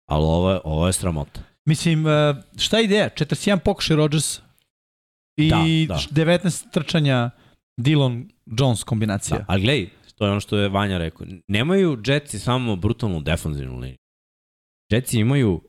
[0.10, 1.41] ali ovo je, ovo je sramota.
[1.66, 3.10] Mislim, e, šta je ideja?
[3.10, 4.39] 41 pokušaj Rodgers
[5.38, 5.58] i Da,
[5.95, 6.22] da.
[6.24, 7.30] 19 trčanja
[7.78, 9.38] Dillon Jones kombinacija.
[9.38, 11.28] Da, ali gledaj, to je ono što je Vanja rekao.
[11.48, 13.98] Nemaju Jetsi samo brutalnu defanzivnu liniju.
[14.91, 15.62] Jetsi imaju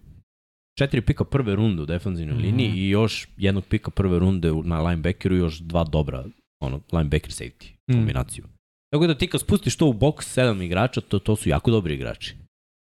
[0.78, 2.46] četiri pika prve runde u defanzivnoj mm Mhm.
[2.46, 2.50] -hmm.
[2.50, 6.24] liniji i još jednog pika prve runde na linebackeru i još dva dobra
[6.62, 7.92] ono, linebacker safety Mm.
[7.94, 8.44] kombinaciju.
[8.92, 11.94] Tako da ti kad spustiš to u box sedam igrača, to, to su jako dobri
[11.94, 12.34] igrači.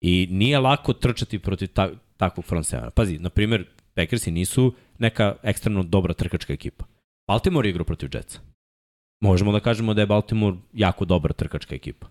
[0.04, 2.90] I nije lako trčati protiv ta, takvog front severa.
[2.90, 6.86] Pazi, na primjer, Packersi nisu neka ekstremno dobra trkačka ekipa.
[7.28, 8.40] Baltimore je igrao protiv Jetsa.
[9.24, 12.08] Možemo da kažemo da je Baltimore jako dobra trkačka ekipa.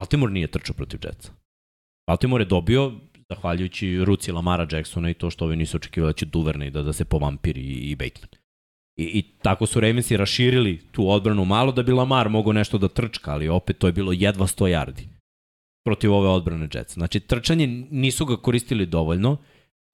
[0.00, 1.32] Baltimore nije trčao protiv Jetsa.
[2.06, 2.92] Baltimore je dobio,
[3.28, 6.92] zahvaljujući ruci Lamara Jacksona i to što ovi nisu očekivali da će Duvernay da, da
[6.92, 8.28] se povampiri i, i Bateman.
[8.96, 12.88] I, I tako su Ravensi raširili tu odbranu malo da bi Lamar mogao nešto da
[12.88, 15.06] trčka, ali opet to je bilo jedva 100 yardi.
[15.84, 16.94] protiv ove odbrane Jetsa.
[16.94, 19.36] Znači, trčanje nisu ga koristili dovoljno,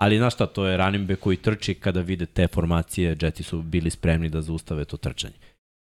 [0.00, 3.90] ali znaš šta, to je back koji trči kada vide te formacije, Jetsi su bili
[3.90, 5.34] spremni da zaustave to trčanje.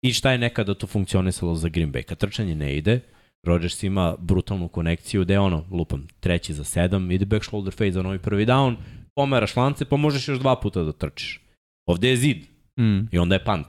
[0.02, 2.02] I šta je nekada to funkcionisalo za Green Bay?
[2.02, 3.00] Kad trčanje ne ide,
[3.44, 8.02] Rodgers ima brutalnu konekciju gde ono, lupam, treći za sedam, ide back shoulder fade za
[8.02, 8.76] novi prvi down,
[9.14, 11.40] pomeraš lance, pa možeš još dva puta da trčiš.
[11.86, 12.38] Ovde je zid
[12.80, 13.08] Mm.
[13.12, 13.66] i onda je punt.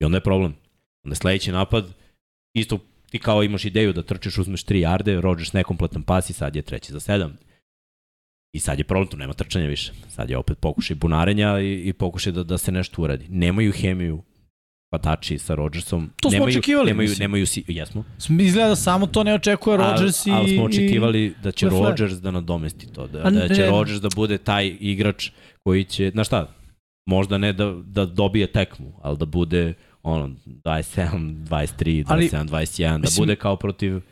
[0.00, 0.54] I onda je problem.
[1.04, 1.94] Onda je sledeći napad,
[2.56, 2.78] isto
[3.10, 6.62] ti kao imaš ideju da trčiš, uzmeš 3 jarde, Rodgers nekompletan pas i sad je
[6.62, 7.30] treći za 7.
[8.52, 9.92] I sad je problem, tu nema trčanja više.
[10.08, 13.26] Sad je opet pokušaj bunarenja i, i pokušaj da, da se nešto uradi.
[13.28, 14.22] Nemaju hemiju
[14.94, 16.10] hvatači sa Rodgersom.
[16.22, 17.24] To smo nemaju, očekivali, Nemaju, mislim.
[17.24, 18.04] nemaju si, jesmo.
[18.40, 20.30] Izgleda da samo to ne očekuje Rodgers i...
[20.30, 21.84] ali, ali smo očekivali da će Lafleur.
[21.84, 23.06] Rodgers da nadomesti to.
[23.06, 25.30] Da, da će Rodgers da bude taj igrač
[25.62, 26.48] koji će, znaš šta,
[27.06, 32.90] možda ne da, da dobije tekmu, ali da bude ono 27, 23, 27, Ali, 21,
[32.90, 34.02] da mislim- bude kao protiv uh,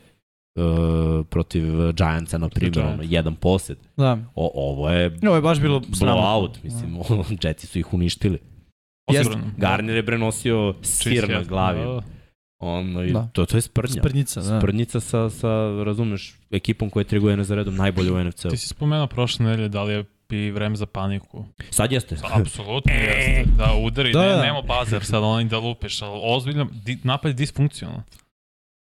[1.29, 2.93] protiv Giantsa, na primjer, Giants.
[2.93, 3.77] ono, jedan posed.
[3.97, 4.17] Da.
[4.35, 6.97] O, ovo je Ovo je baš bilo blowout, mislim,
[7.43, 8.39] Jetsi su ih uništili.
[9.07, 9.21] Jeste.
[9.21, 9.51] Osigurano.
[9.57, 11.79] Garner je prenosio sir na jest, glavi.
[11.79, 12.01] da.
[12.59, 13.27] Ono, i Da.
[13.27, 14.01] to, to je sprdnja.
[14.01, 14.59] Sprdnjica, da.
[14.59, 15.47] Sprdnjica sa, sa,
[15.83, 18.49] razumeš, ekipom koja je tri godine za redom najbolje u NFC-u.
[18.49, 21.45] Ti si spomenuo prošle nedelje da li je bi vreme za paniku.
[21.69, 22.15] Sad jeste.
[22.31, 23.43] Apsolutno jeste.
[23.57, 24.35] Da udari, Da, da, da.
[24.35, 28.03] ne, nema bazer sad onaj da lupeš, ali ozbiljno, di, napad je disfunkcionalan.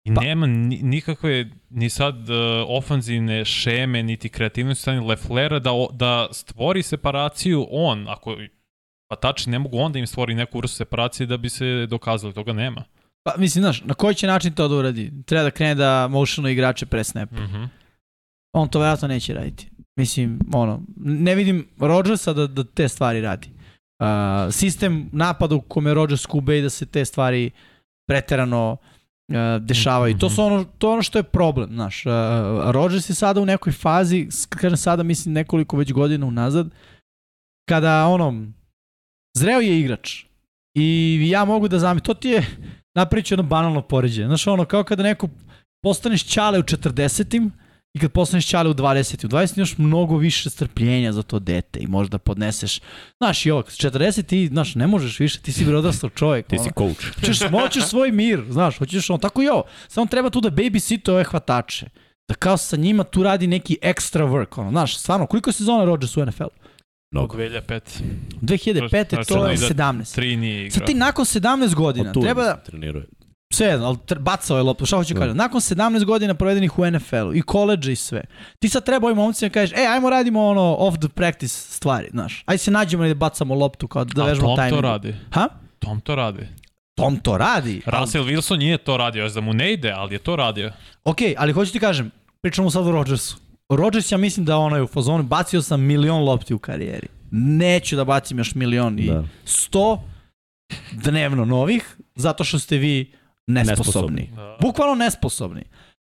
[0.04, 2.36] I Pa- nema ni, nikakve ni sad uh,
[2.68, 8.36] ofanzivne šeme, niti kreativnosti strane Leflera da, da stvori separaciju on, ako
[9.10, 12.52] pa tači ne mogu onda im stvori neku vrstu separacije da bi se dokazali, toga
[12.52, 12.84] nema.
[13.22, 15.12] Pa, mislim, znaš, na koji će način to da uradi?
[15.26, 17.30] Treba da krene da motiono igrače pre snap.
[17.30, 17.68] Mm -hmm.
[18.52, 19.70] On to vjerojatno neće raditi.
[19.96, 23.48] Mislim, ono, ne vidim Rodgersa da, da te stvari radi.
[23.48, 24.06] Uh,
[24.54, 27.50] sistem napada u kome Rodgers kube i da se te stvari
[28.08, 28.76] preterano
[29.28, 30.18] uh, dešavaju.
[30.18, 32.06] To su ono, to je ono što je problem, znaš.
[32.06, 32.12] Uh,
[32.70, 36.70] Rodgers je sada u nekoj fazi, kažem sada, mislim nekoliko već godina unazad,
[37.68, 38.46] kada ono,
[39.36, 40.24] zreo je igrač
[40.74, 42.46] i ja mogu da zamislim, to ti je
[42.94, 44.26] napričao jedno banalno poređenje.
[44.26, 45.28] Znaš, ono, kao kada neko
[45.82, 47.52] postaneš ćale u 40-im
[47.94, 49.24] i kad postaneš ćale u 20.
[49.24, 52.80] U 20 imaš mnogo više strpljenja za to dete i možda podneseš,
[53.18, 56.46] znaš i ovo, 40 ti, znaš, ne možeš više, ti si odrastao čovjek.
[56.46, 56.64] Ti ono.
[56.64, 57.14] si coach.
[57.20, 59.64] Hoćeš, hoćeš svoj mir, znaš, hoćeš on, tako i ovo.
[59.88, 61.86] Samo treba tu da babysit ove hvatače.
[62.28, 65.84] Da kao sa njima tu radi neki extra work, ono, znaš, stvarno, koliko je sezona
[65.84, 66.20] Rodgers u
[67.12, 67.18] NFL?
[67.18, 67.36] Od Mnogo.
[67.36, 67.80] 2005.
[68.42, 69.08] 2005.
[69.08, 70.14] Znači, to je da- 17.
[70.14, 70.70] Tri nije igrao.
[70.72, 73.06] Sad ti nakon 17 godina, Od tu treba da, treniruje.
[73.52, 75.20] sve jedno, ali bacao je loptu, šta hoću Da.
[75.20, 78.22] kažem, nakon 17 godina provedenih u NFL-u i koleđa i sve,
[78.58, 82.08] ti sad treba ovim momcima da kažeš, e, ajmo radimo ono off the practice stvari,
[82.10, 84.74] znaš, ajde se nađemo i da bacamo loptu kao da A vežemo Tom timing.
[84.74, 85.14] to radi.
[85.30, 85.48] Ha?
[85.78, 86.46] Tom to radi.
[86.94, 87.82] Tom to radi.
[87.86, 90.72] ali- Russell Wilson nije to radio, još da mu ne ide, ali je to radio.
[91.04, 93.36] Ok, ali hoću ti kažem, pričamo sad o Rodgersu.
[93.70, 97.06] Rodgers ja mislim da ono je u fazonu, bacio sam milion lopti u karijeri.
[97.30, 99.24] Neću da bacim još milion i Da.
[99.44, 100.02] sto
[100.92, 103.12] dnevno novih, zato što ste vi
[103.46, 104.22] nesposobni.
[104.22, 104.30] Nesposobni.
[104.36, 104.56] Da.
[104.60, 105.62] Bukvalno nesposobni.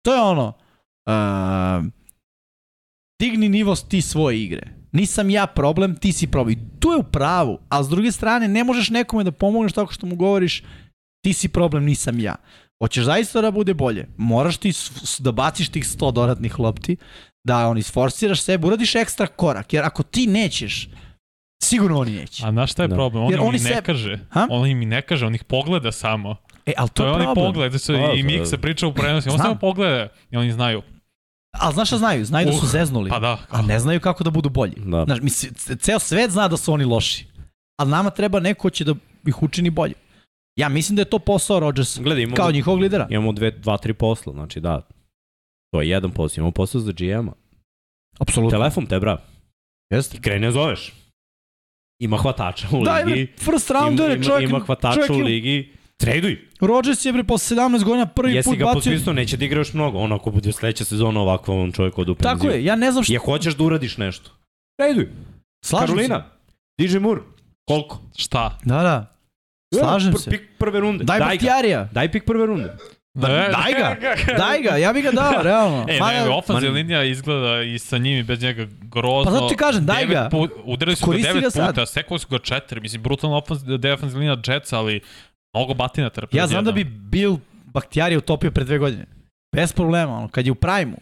[0.05, 0.53] To je ono,
[1.07, 1.85] uh,
[3.21, 4.69] digni nivo ti svoje igre.
[4.93, 6.59] Nisam ja problem, ti si problem.
[6.59, 9.93] I tu je u pravu, a s druge strane ne možeš nekome da pomogneš tako
[9.93, 10.63] što mu govoriš
[11.25, 12.35] ti si problem, nisam ja.
[12.83, 14.09] Hoćeš zaista da bude bolje.
[14.17, 14.73] Moraš ti
[15.19, 16.97] da baciš tih 100 dodatnih lopti,
[17.45, 20.89] da on isforsiraš sebe, uradiš ekstra korak, jer ako ti nećeš,
[21.65, 22.47] sigurno oni neće.
[22.47, 22.95] A znaš šta je Da.
[22.95, 23.25] problem?
[23.25, 24.19] On Jer im oni ne se- kaže.
[24.31, 24.47] Ha?
[24.51, 26.37] On im i ne kaže, on ih pogleda samo.
[26.67, 27.47] E, ali to, To je je onaj problem.
[27.47, 30.83] pogled, znači A, i Mik se priča u prenosi, on samo pogleda i oni znaju.
[31.53, 32.25] Ali znaš šta znaju?
[32.25, 33.11] Znaju da su Uh, zeznuli.
[33.11, 34.73] Pa da, A ne znaju kako da budu bolji.
[34.77, 35.05] Da.
[35.05, 37.27] Znaš, mislim, c- ceo svet zna da su oni loši.
[37.77, 38.95] Ali nama treba neko ko će da
[39.27, 39.95] ih učini bolje.
[40.57, 42.03] Ja mislim da je to posao Rodgersa.
[42.03, 43.07] Gledaj, imamo, Kao njihovog lidera.
[43.11, 44.81] imamo dve, dva, tri posla, znači da.
[45.73, 47.33] To je jedan posao, imamo posao za GM-a.
[48.19, 48.59] Apsolutno.
[48.59, 49.19] Telefon te, bra.
[49.91, 50.17] Jeste.
[50.17, 50.93] Ti krene zoveš.
[51.99, 53.11] Ima hvatača u Da, ligi.
[53.27, 54.51] bre, first rounder ima, je čovjek.
[54.51, 55.73] ima hvatača čovjek u ligi.
[55.97, 56.49] Traduj.
[56.61, 58.81] Rodgers je bre posle 17 godina prvi Jesi put ga bacio.
[58.83, 59.99] potpisao, neće da igra još mnogo.
[59.99, 62.23] Ono, ako bude sledeća sezona ovako, on čovjek od penziju.
[62.23, 63.13] Tako je, ja ne znam šta.
[63.13, 64.31] Je hoćeš da uradiš nešto.
[64.79, 65.09] Traduj.
[65.65, 66.25] Slažem Karolina.
[66.81, 67.21] DJ Moore.
[67.65, 67.99] Koliko?
[68.17, 68.59] šta?
[68.61, 68.69] se.
[68.69, 69.17] Da, da.
[69.75, 70.31] Slažem Pr- se.
[70.31, 71.05] Pik prve runde.
[71.05, 71.25] Daj ga.
[71.25, 71.89] Bakhtiarija.
[71.93, 72.77] Daj pik prve runde.
[73.15, 73.97] Da, daj ga.
[74.39, 75.85] Daj ga, ja bih ga dao, realno.
[75.89, 79.25] E, Mada- ne, ofenzivna man- linija izgleda i sa njim i bez njega grozno.
[79.25, 80.29] Pa zato ti kažem, daj ga.
[80.31, 81.69] Put, udarili su Koristi ga devet ga sad.
[81.69, 82.81] puta, sekali su ga četiri.
[82.81, 85.01] Mislim, brutalna ofenz- defensivna linija Jetsa, ali
[85.55, 86.37] mnogo batina trpe.
[86.37, 89.07] Ja znam da bi Bill Bakhtiarija utopio pre dve godine.
[89.53, 90.97] Bez problema, ono, kad je u prajmu.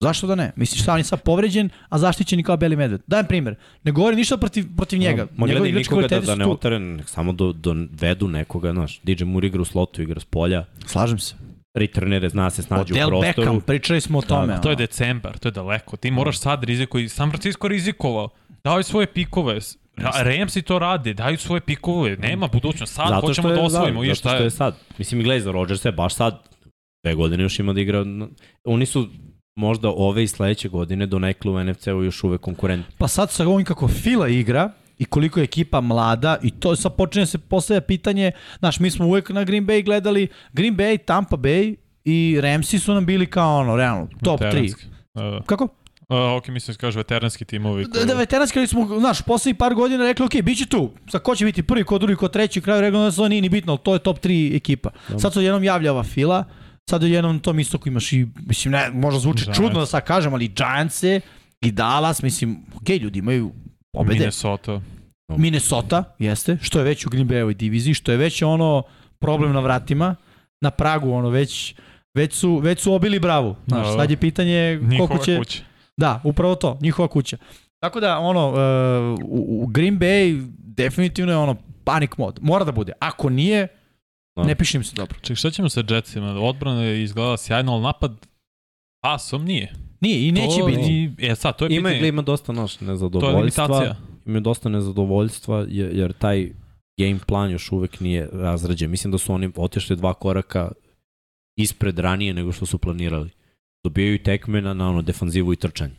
[0.00, 0.52] Zašto da ne?
[0.56, 3.00] Misliš šta, on je sad povređen, a zaštićen i kao beli medved.
[3.06, 3.54] Dajem primer.
[3.84, 5.26] Ne govori ništa protiv, protiv njega.
[5.36, 6.52] Ma Njegovi gledaj, nikoga da, da ne tu.
[6.52, 9.00] otare, nek samo do, do, vedu nekoga, znaš.
[9.02, 10.64] DJ Moore igra u slotu, igra s polja.
[10.86, 11.34] Slažem se.
[11.74, 13.46] returnere, zna se snađu u Odell prostoru.
[13.46, 14.46] Beckham, pričali smo o tome.
[14.46, 15.96] Da, to je decembar, to je daleko.
[15.96, 18.28] Ti moraš sad riziko, San Francisco rizikovao.
[18.64, 19.58] Daju svoje pikove.
[19.96, 22.16] Ra- Ramsi to rade, daju svoje pikove.
[22.16, 22.94] Nema budućnost.
[22.94, 24.00] Sad zato hoćemo što da je, osvojimo.
[24.00, 24.42] Da, I zato što je?
[24.44, 24.76] je sad.
[24.98, 26.48] Mislim, gledaj, za Rodgersa je baš sad
[27.04, 28.04] dve godine još ima da igra.
[28.64, 29.08] Oni su
[29.58, 32.94] možda ove i sledeće godine donekle u NFC-u još uvek konkurentni.
[32.98, 36.96] Pa sad sa ovim kako Fila igra i koliko je ekipa mlada i to sad
[36.96, 41.36] počinje se postavlja pitanje, znaš, mi smo uvek na Green Bay gledali Green Bay, Tampa
[41.36, 44.44] Bay i Ramsey su nam bili kao ono, realno, top 3.
[44.44, 44.84] Veteranski.
[45.14, 45.42] Da, da.
[45.46, 45.64] Kako?
[45.64, 47.84] Uh, ok, mislim da kaže veteranski timovi.
[47.84, 50.90] Da, da veteranski ali smo, znaš, poslednjih par godina rekli, ok, bit će tu.
[51.10, 53.72] Sad ko će biti prvi, ko drugi, ko treći, kraju regularne sezone nije ni bitno,
[53.72, 54.90] ali to je top 3 ekipa.
[55.18, 56.44] Sad se jednom javlja ova fila,
[56.88, 59.56] sad jednom na tom istoku imaš i, mislim, ne, možda zvuči Giants.
[59.60, 61.02] čudno da sad kažem, ali Giants
[61.60, 63.52] i Dallas, mislim, ok, ljudi imaju
[63.92, 64.18] pobede.
[64.18, 64.80] Minnesota.
[65.36, 68.82] Minnesota, jeste, što je već u Green Bayovoj diviziji, što je već ono
[69.18, 70.16] problem na vratima,
[70.60, 71.74] na pragu, ono, već,
[72.14, 73.56] već su, već su obili bravu.
[73.66, 73.98] Znaš, Da, da.
[73.98, 75.38] sad je pitanje koliko će...
[75.38, 75.62] kuća.
[75.96, 77.36] Da, upravo to, njihova kuća.
[77.80, 82.38] Tako da, ono, uh, u, u Green Bay definitivno je ono panic mod.
[82.42, 82.92] Mora da bude.
[82.98, 83.68] Ako nije,
[84.42, 84.48] Da.
[84.48, 85.18] ne piše im se dobro.
[85.20, 86.40] Ček, šta ćemo sa Jetsima?
[86.40, 88.26] Odbrana je izgledala sjajno, ali napad
[89.02, 89.72] pasom nije.
[90.00, 91.10] Nije i neće to, biti.
[91.18, 92.08] E, sad, to je Ima, pitanje.
[92.08, 93.64] ima dosta naš To je nezadovoljstva.
[93.66, 93.96] limitacija.
[94.26, 96.50] Ima dosta nezadovoljstva jer, jer taj
[97.00, 98.90] game plan još uvek nije razrađen.
[98.90, 100.72] Mislim da su oni otišli dva koraka
[101.58, 103.30] ispred ranije nego što su planirali.
[103.84, 105.94] Dobijaju tekme na, na ono defanzivu i trčanje.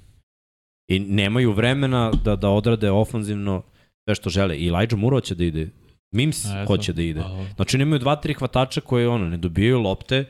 [0.89, 3.63] I nemaju vremena da, da odrade ofanzivno
[4.07, 4.57] sve što žele.
[4.57, 5.69] I Elijah Moore hoće da ide.
[6.11, 7.19] Mims A, hoće da ide.
[7.19, 10.25] A, Znači oni imaju dva, tri hvatača koje ono, ne dobijaju lopte,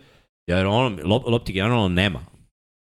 [0.47, 2.19] jer ono, lop, lopti generalno nema.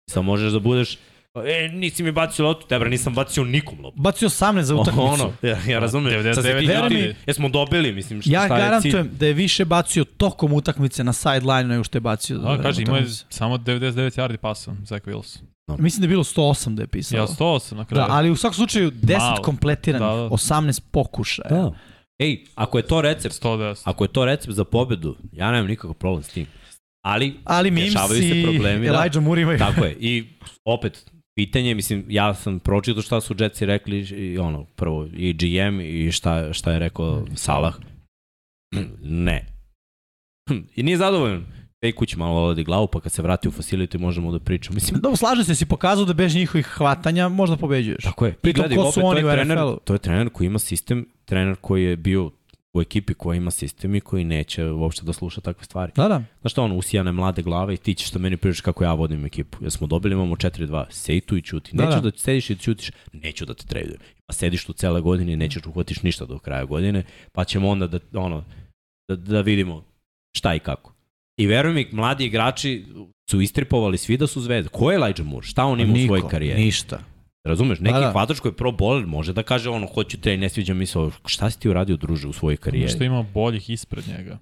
[0.09, 0.97] Samo možeš da budeš,
[1.45, 4.01] e, nisi mi bacio loptu, tebra, nisam bacio nikom loptu.
[4.01, 5.01] Bacio 18 za utakmicu.
[5.03, 6.13] Ono, ja, ja razumem.
[6.13, 6.83] 99 Sad se ti yardi.
[6.83, 8.57] ljudi, jesmo dobili, mislim, šta, Ja je cilj?
[8.57, 12.37] garantujem da je više bacio tokom utakmice na sideline nego što je bacio.
[12.37, 15.39] Da, kaže, ima je samo 99 yardi pasom, Zach Wilson.
[15.69, 17.21] Mislim da je bilo 108 da je pisalo.
[17.21, 18.07] Ja 108 na kraju.
[18.07, 19.41] Da, ali u svakom slučaju 10 Malo.
[19.43, 20.29] kompletiranih, Da, da.
[20.29, 21.49] 18 pokušaja.
[21.49, 21.71] Da.
[22.20, 23.82] Ej, ako je to recept, 110.
[23.86, 26.45] ako je to recept za pobedu, ja nemam nikakav problem s tim.
[27.05, 28.93] Ali, Ali Dešavaju se problemi, da.
[28.93, 29.59] Elijah Moore imaju.
[29.59, 29.97] tako je.
[29.99, 30.26] I
[30.65, 35.80] opet, pitanje, mislim, ja sam pročito šta su Jetsi rekli, i ono, prvo, i GM,
[35.82, 37.76] i šta, šta je rekao Salah.
[39.01, 39.45] ne.
[40.76, 41.45] I nije zadovoljan.
[41.88, 44.75] Ej, kući malo oladi glavu, pa kad se vrati u facility možemo da pričamo.
[44.75, 48.03] Mislim, Dobro, slažem se, si pokazao da bez njihovih hvatanja možda pobeđuješ.
[48.03, 48.33] Tako je.
[48.33, 49.59] Pritom, gledaj, ko su opet, to oni je trener?
[49.83, 52.31] To je trener koji ima sistem, trener koji je bio
[52.73, 55.91] u ekipi koja ima sistem i koji neće uopšte da sluša takve stvari.
[55.95, 56.23] Da, da.
[56.41, 59.25] Znaš šta, ono, usijane mlade glave i ti ćeš da meni pričaš kako ja vodim
[59.25, 59.57] ekipu.
[59.63, 61.75] Ja smo dobili, imamo 4-2, sej tu i ćuti.
[61.75, 62.11] Da, Nećeš da.
[62.11, 63.99] da, sediš i da ćutiš, neću da te tradujem.
[64.25, 67.88] Pa sediš tu cele godine i nećeš uhvatiš ništa do kraja godine, pa ćemo onda
[67.88, 68.43] da, ono,
[69.09, 69.83] da, da vidimo
[70.38, 70.96] šta i kako.
[71.38, 72.85] I veruj mi, mladi igrači
[73.29, 74.69] su istripovali svi da su zvezde.
[74.69, 75.47] Ko je Elijah Moore?
[75.47, 76.61] Šta on ima u svojoj karijeri?
[76.61, 76.99] Ništa.
[77.45, 78.11] Razumeš, neki Da, da, da.
[78.11, 80.99] hvatač koji je pro bowler može da kaže ono, hoću te, ne sviđa mi se
[80.99, 81.11] ovo.
[81.25, 82.91] Šta si ti uradio, druže, u svojoj karijeri?
[82.91, 84.38] Što ima boljih ispred njega.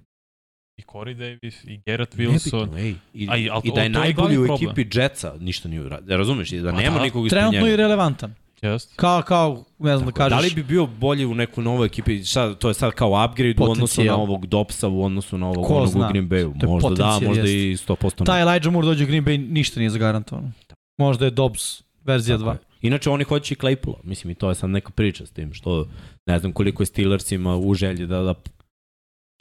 [0.76, 2.60] I Corey Davis, i Garrett Wilson.
[2.60, 2.94] Nebitno, ej.
[3.14, 6.16] I, A i- ali I da je najbolji u ekipi Jetsa, ništa nije uradio.
[6.16, 7.02] Razumeš, i da Pa nema da.
[7.02, 7.72] nikog ispred Trenutno njega.
[7.72, 8.34] i relevantan.
[8.62, 8.92] Jest.
[8.96, 10.38] Kao, kao, ne znam da kažeš.
[10.38, 12.24] Da li bi bio bolji u nekoj novoj ekipi?
[12.24, 14.16] Šta, to je sad kao upgrade u odnosu Potencijal.
[14.16, 16.06] na ovog Dopsa, u odnosu na ovog Ko onog zna?
[16.06, 16.66] u Green Bayu.
[16.66, 17.70] Možda da, potencijal, možda jeste.
[17.70, 18.26] i 100% ne.
[18.26, 20.52] Taj Elijah Moore dođe u Green Bay, ništa nije zagarantovano.
[20.98, 22.52] Možda je Dobbs verzija Tako 2.
[22.52, 22.58] je.
[22.82, 23.98] Inače, oni hoće i Claypoola.
[24.02, 25.88] Mislim, i to je sad neka priča s tim, što
[26.26, 28.34] ne znam koliko je Steelersima u želji da, da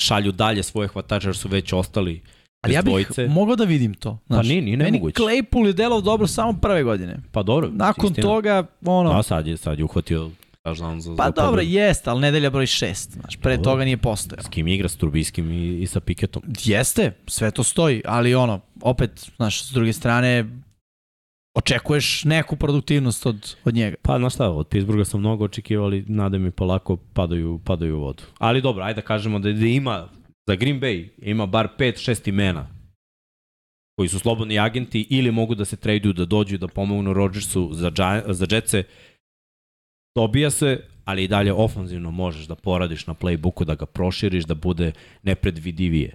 [0.02, 2.22] šalju dalje svoje hvatače, jer su već ostali
[2.66, 3.28] Ali ja bih dvojice.
[3.28, 4.20] mogao da vidim to.
[4.28, 5.22] Pa nije, nije Meni nemoguće.
[5.22, 7.18] Claypool je delao dobro samo prve godine.
[7.32, 7.70] Pa dobro.
[7.74, 8.28] Nakon istina.
[8.28, 9.14] toga, ono...
[9.14, 10.32] Da, sad je, sad je uhvatio
[10.66, 13.12] touchdown za, pa za dobro, jeste, ali nedelja broj 6.
[13.12, 13.72] Znaš, pre Dobro.
[13.72, 14.44] toga nije postojao.
[14.44, 16.44] S kim igra, s Trubiskim i, i sa Piketom.
[16.64, 20.46] Jeste, sve to stoji, ali ono, opet, znaš, s druge strane,
[21.54, 23.96] očekuješ neku produktivnost od, od njega.
[24.02, 28.02] Pa, znaš šta, od Pittsburgha sam mnogo očekivao, ali nade mi polako padaju, padaju u
[28.02, 28.24] vodu.
[28.38, 30.08] Ali dobro, ajde da kažemo da, da ima,
[30.48, 32.68] za Green Bay ima bar 5-6 imena
[33.98, 37.92] koji su slobodni agenti ili mogu da se traduju, da dođu da pomognu Rodgersu za,
[38.28, 38.84] za Jetse.
[40.16, 44.56] Dobija se, ali i dalje ofanzivno možeš da poradiš na playbooku, da ga proširiš, da
[44.56, 44.92] bude
[45.24, 46.14] nepredvidivije.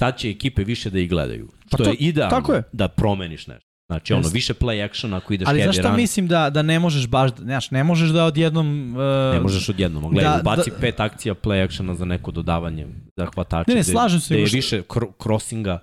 [0.00, 1.48] Sad će ekipe više da ih gledaju.
[1.70, 2.62] Pa Što to- je idealno tako je.
[2.72, 3.69] da promeniš nešto.
[3.90, 5.96] Znači, ono, više play action ako ideš Ali heavy znaš šta run.
[5.96, 8.90] mislim da, da ne možeš baš, da, znaš, ne možeš da odjednom...
[8.90, 10.10] Uh, Ne možeš odjednom.
[10.10, 12.86] Gledaj, da- da, ubaci da- da, pet akcija play actiona za neko dodavanje,
[13.16, 13.70] za hvatače.
[13.70, 15.78] Ne, ne, slažem se, Gde je što- više kro, crossinga,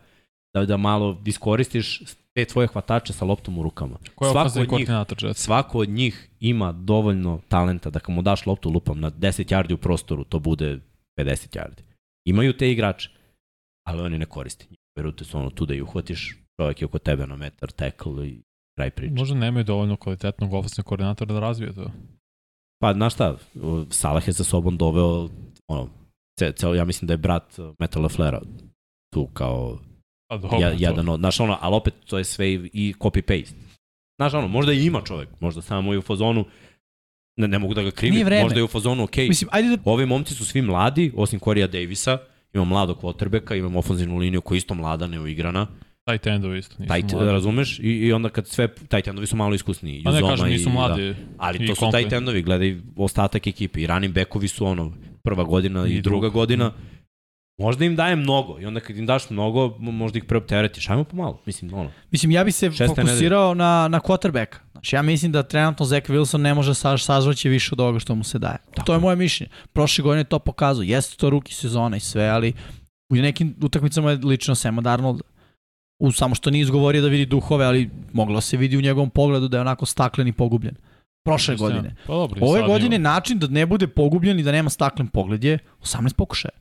[0.54, 2.02] da, da malo iskoristiš
[2.34, 3.98] te tvoje hvatače sa loptom u rukama.
[4.16, 4.90] Ko je svako, od njih,
[5.34, 9.74] svako od njih ima dovoljno talenta da kad mu daš loptu lupam na 10 yardi
[9.74, 10.80] u prostoru, to bude
[11.20, 11.82] 50 yardi.
[12.26, 13.10] Imaju te igrače,
[13.88, 14.66] ali oni ne koriste.
[14.98, 18.42] rute su ono tu da ih uhvatiš, čovjek je oko tebe na metar, tackle i
[18.78, 19.14] kraj priče.
[19.14, 21.92] Možda nemaju dovoljno kvalitetnog ofensivnog koordinatora da razvije to.
[22.80, 23.38] Pa, znaš šta,
[23.90, 25.30] Salah je sa sobom doveo,
[25.68, 25.90] ono,
[26.40, 28.42] ce, ceo, ja mislim da je brat Meta Leflera
[29.14, 29.80] tu kao
[30.30, 33.54] Pa dobro, ja, jedan od, znaš ono, ali opet to je sve i, i copy-paste.
[34.20, 36.46] Znaš ono, možda i ima čovek, možda samo je u fazonu,
[37.40, 40.06] ne, ne mogu da ga krivim, možda je u fazonu, ok, Mislim, ajde da ovi
[40.06, 42.18] momci su svi mladi, osim Corija Davisa,
[42.54, 45.68] imam mladog quarterbacka, imam ofenzivnu liniju koja je isto mlada, neuigrana,
[46.08, 47.32] Tight endovi isto nisu taj, mladi.
[47.32, 47.80] razumeš?
[47.80, 50.04] I, I onda kad sve, tight endovi su malo iskusniji.
[50.04, 51.10] Pa ne kažem, i- nisu mladi.
[51.10, 51.16] Da.
[51.38, 52.02] Ali i to su komplet.
[52.02, 53.82] tight endovi, gledaj ostatak ekipe.
[53.82, 54.94] I running backovi su ono,
[55.24, 56.72] prva godina i, I druga godina.
[57.60, 60.90] Možda im daje mnogo i onda kad im daš mnogo, mo- možda ih preopteretiš.
[60.90, 61.92] Ajmo pomalo, mislim, ono.
[62.12, 64.58] Mislim, ja bi se fokusirao na, na quarterbacka.
[64.72, 68.16] Znači, ja mislim da trenutno Zach Wilson ne može sa, sazvaći više od ovoga što
[68.16, 68.58] mu se daje.
[68.86, 69.52] To je moje mišljenje.
[69.74, 70.84] Prošle godine to pokazao.
[70.84, 72.54] Jeste to ruki sezona i sve, ali
[73.12, 75.22] u nekim utakmicama je lično Sam Darnold
[76.00, 79.48] u samo što nije izgovorio da vidi duhove, ali moglo se vidi u njegovom pogledu
[79.48, 80.76] da je onako staklen i pogubljen.
[81.26, 81.96] Prošle Mislim, godine.
[82.08, 83.10] Pa dobro, Ove godine ima.
[83.10, 86.52] način da ne bude pogubljen i da nema staklen pogled je 18 pokušaja.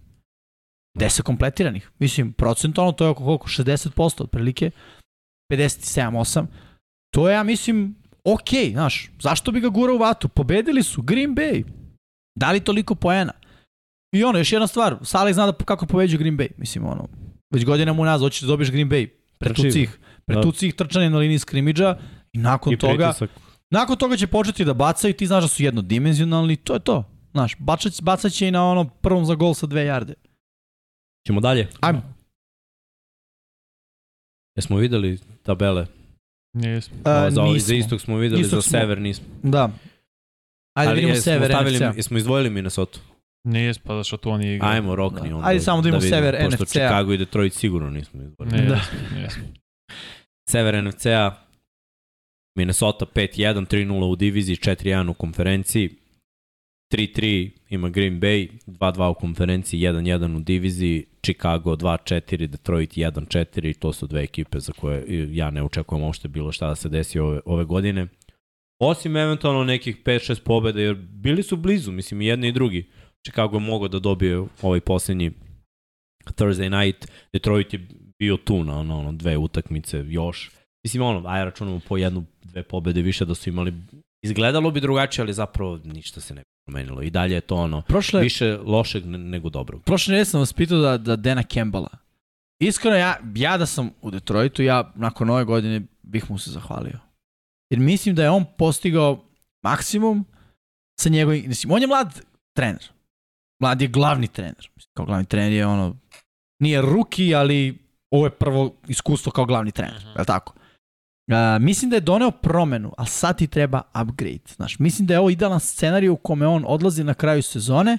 [0.99, 1.91] 10 kompletiranih.
[1.99, 3.49] Mislim, procentualno to je oko koliko?
[3.49, 4.71] 60% otprilike.
[5.53, 6.47] 57-8.
[7.15, 10.29] To je, ja mislim, ok, znaš, zašto bi ga gurao u vatu?
[10.29, 11.65] Pobedili su Green Bay.
[12.39, 13.33] Dali toliko poena.
[14.13, 16.49] I ono, još jedna stvar, Saleh zna da kako pobeđu Green Bay.
[16.57, 17.09] Mislim, ono,
[17.55, 19.09] već godina mu nazad, hoćeš da dobiješ Green Bay.
[19.39, 19.81] Pretuci Trči.
[19.81, 19.99] ih.
[20.27, 21.99] Pretuci ih trčanje na liniji skrimidža
[22.33, 23.05] i nakon I toga...
[23.05, 23.31] pritisak.
[23.71, 27.05] Nakon toga će početi da bacaju, ti znaš da su jednodimenzionalni, to je to.
[27.31, 30.15] Znaš, bačać, bacat će i na ono prvom za gol sa dve jarde.
[31.27, 31.69] Ćemo dalje.
[31.81, 32.03] Ajmo.
[34.57, 35.87] Jesmo videli tabele?
[36.55, 36.97] Nismo.
[37.05, 37.67] A, za, ovaj- nismo.
[37.67, 38.79] za istog smo videli, Istog za smo.
[38.79, 39.27] sever nismo.
[39.43, 39.71] Da.
[40.77, 41.79] Ajde Ali vidimo jesmo sever stavili.
[41.97, 42.99] Jesmo izdvojili Minnesota.
[43.47, 44.69] Nismo, pa zašto to nije igra.
[44.69, 45.37] Ajmo, rokni Da.
[45.37, 45.49] onda.
[45.49, 46.67] Ajde samo da vidimo sever Pošto NFC-a.
[46.67, 48.57] Chicago i Detroit sigurno nismo izdvojili.
[48.57, 48.81] Ne, Da.
[49.21, 49.43] nismo.
[50.51, 51.35] Sever NFC-a,
[52.59, 55.91] Minnesota 5-1, 3-0 u diviziji, 4-1 u konferenciji,
[56.95, 63.75] 3-3 ima Green Bay, 2-2 u konferenciji, 1-1 u diviziji, Chicago 2-4, Detroit 1-4 i
[63.75, 65.05] to su dve ekipe za koje
[65.37, 68.07] ja ne očekujem uopšte bilo šta da se desi ove, ove godine.
[68.79, 72.91] Osim eventualno nekih 5-6 pobeda, jer bili su blizu, mislim i jedni i drugi.
[73.27, 75.33] Chicago je mogao da dobije ovaj poslednji
[76.25, 77.87] Thursday night, Detroit je
[78.19, 80.51] bio tu na ono, ono, dve utakmice još.
[80.85, 83.75] Mislim, ono, aj računamo po jednu, dve pobede više da su imali,
[84.25, 87.03] izgledalo bi drugačije, ali zapravo ništa se ne bi promenilo.
[87.03, 89.83] I dalje je to ono, Prošle, više lošeg ne- nego dobrog.
[89.85, 91.99] prošle nedelje sam vas pitao da, da Dana Campbella.
[92.61, 96.99] Iskreno, ja, ja da sam u Detroitu, ja nakon ove godine bih mu se zahvalio.
[97.71, 99.25] Jer mislim da je on postigao
[99.63, 100.25] maksimum
[101.01, 101.45] sa njegovim...
[101.49, 102.21] Mislim, on je mlad
[102.57, 102.83] trener.
[103.63, 104.71] Mlad je glavni trener.
[104.95, 105.97] Kao glavni trener je ono...
[106.63, 107.79] Nije ruki, ali
[108.11, 110.01] ovo je prvo iskustvo kao glavni trener.
[110.01, 110.09] Mhm.
[110.09, 110.53] Je li tako?
[111.31, 114.41] Uh, mislim da je doneo promenu, ali sad ti treba upgrade.
[114.57, 117.99] Znaš, mislim da je ovo idealan scenarij u kome on odlazi na kraju sezone,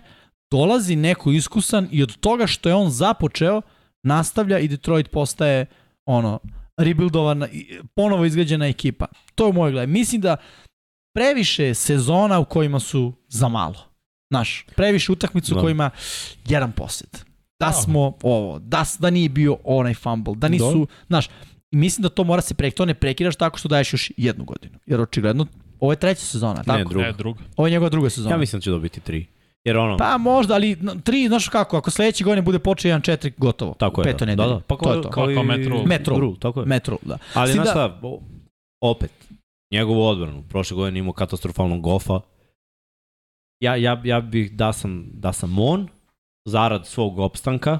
[0.51, 3.61] dolazi neko iskusan i od toga što je on započeo,
[4.03, 5.65] nastavlja i Detroit postaje
[6.05, 6.39] ono,
[6.77, 7.47] rebuildovana,
[7.95, 9.05] ponovo izgrađena ekipa.
[9.35, 9.87] To je moj gledaj.
[9.87, 10.37] Mislim da
[11.15, 13.86] previše sezona u kojima su za malo.
[14.30, 15.61] Znaš, previše utakmicu Da.
[15.61, 15.89] kojima
[16.45, 17.09] jedan posed.
[17.59, 17.71] Da Da.
[17.71, 21.30] smo ovo, da, da nije bio onaj fumble, da nisu, znaš,
[21.71, 24.80] mislim da to mora se prekidati, to ne prekidaš tako što daješ još jednu godinu.
[24.86, 25.45] Jer očigledno,
[25.80, 26.89] ovo je treća sezona, Ne, tako?
[26.89, 27.05] druga.
[27.05, 27.39] Ne, druga.
[27.55, 28.36] Ovo je njegova druga sezona.
[28.36, 29.25] Ja mislim da će dobiti tri.
[29.63, 33.73] Jer ono, Pa možda, ali tri, znaš kako, ako sledeće godine bude počeo 1-4, gotovo.
[33.73, 34.05] tako je.
[34.05, 34.25] Peto da.
[34.25, 34.47] nedelje.
[34.47, 34.59] Da, da.
[34.59, 35.09] Pa to kao, je to.
[35.09, 35.86] kao, Kao Rule.
[35.86, 36.19] Matt Rule.
[36.21, 36.65] Rule, tako je.
[36.65, 37.17] Metro, da.
[37.34, 37.99] Ali znaš da- šta,
[38.82, 39.11] opet,
[39.71, 42.19] njegovu odbranu, prošle godine imao katastrofalnog gofa.
[43.59, 45.87] Ja, ja, ja bih da sam, da sam on,
[46.45, 47.79] zarad svog opstanka,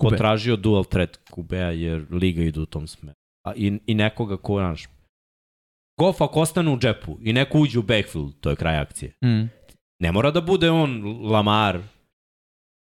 [0.00, 0.10] Kube.
[0.10, 3.16] potražio dual threat Kubea, jer liga ide u tom smeru.
[3.46, 4.84] A i, I nekoga ko, znaš,
[6.00, 9.12] Goff ako ostane u džepu i neko uđe u backfield, to je kraj akcije.
[9.24, 9.48] Mm.
[10.02, 11.80] Ne mora da bude on Lamar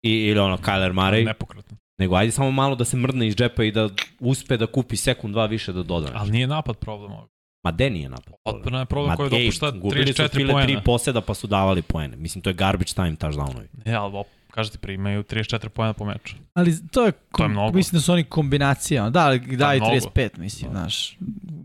[0.03, 1.77] i, ili ono Kyler Murray, Nepokretno.
[1.99, 5.33] nego ajde samo malo da se mrdne iz džepa i da uspe da kupi sekund,
[5.33, 6.11] dva više da doda.
[6.13, 7.29] Ali nije napad problem ovog.
[7.65, 8.33] Ma de nije napad.
[8.45, 10.81] Odbrana je problem koji ej, dopušta gubili su 34 file tri poena.
[10.81, 12.17] poseda pa su davali poene.
[12.17, 13.67] Mislim, to je garbage time touchdownovi.
[13.85, 16.35] Ne, ali op, kažete primaju 34 poena po meču.
[16.53, 17.75] Ali to je, To je mnogo.
[17.75, 19.09] mislim da su oni kombinacija.
[19.09, 19.95] Da, ali da i mnogo.
[19.95, 21.17] 35, mislim, znaš.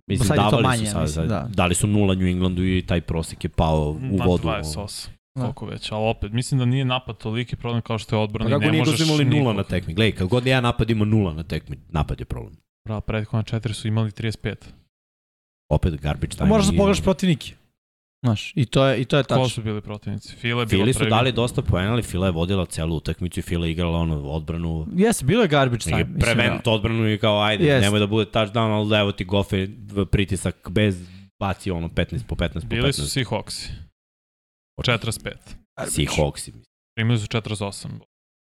[0.06, 1.48] Mislim, Sad je to davali manje, su sad, mislim, da.
[1.50, 4.48] dali su nula New Englandu i taj prosek je pao u Na vodu.
[4.48, 5.08] 28.
[5.34, 5.42] Da.
[5.42, 8.50] Koliko već, ali opet, mislim da nije napad toliki problem kao što je odbrana Pa
[8.50, 9.56] i kako ne nije možeš da su imali nula nikog.
[9.56, 9.94] na tekmi?
[9.94, 12.56] Gledaj, kad god jedan napad ima nula na tekmi, napad je problem.
[12.84, 14.54] Bravo, prethodna četiri su imali 35.
[15.70, 16.48] Opet garbage time.
[16.48, 17.54] moraš da pogledaš protivnike.
[18.22, 19.48] Znaš, i to je, i to je Ko tačno.
[19.48, 20.36] su bili protivnici?
[20.36, 21.10] Fila je bila Fili su prvi.
[21.10, 24.86] dali dosta poena, ali Fila je vodila celu utakmicu i Fila je igrala ono odbranu.
[24.94, 25.98] Jeste, bilo je garbage time.
[25.98, 27.82] Je mislim, prevent odbranu i kao ajde, Jest.
[27.82, 30.96] nemoj da bude touchdown, ali evo ti gofe v- pritisak bez
[31.40, 31.94] baci ono 15
[32.24, 32.64] po 15 po 15.
[32.66, 33.68] Bili su Seahawksi.
[34.76, 35.32] 45.
[35.86, 36.52] Seahawksi.
[36.94, 37.88] Primili su 48.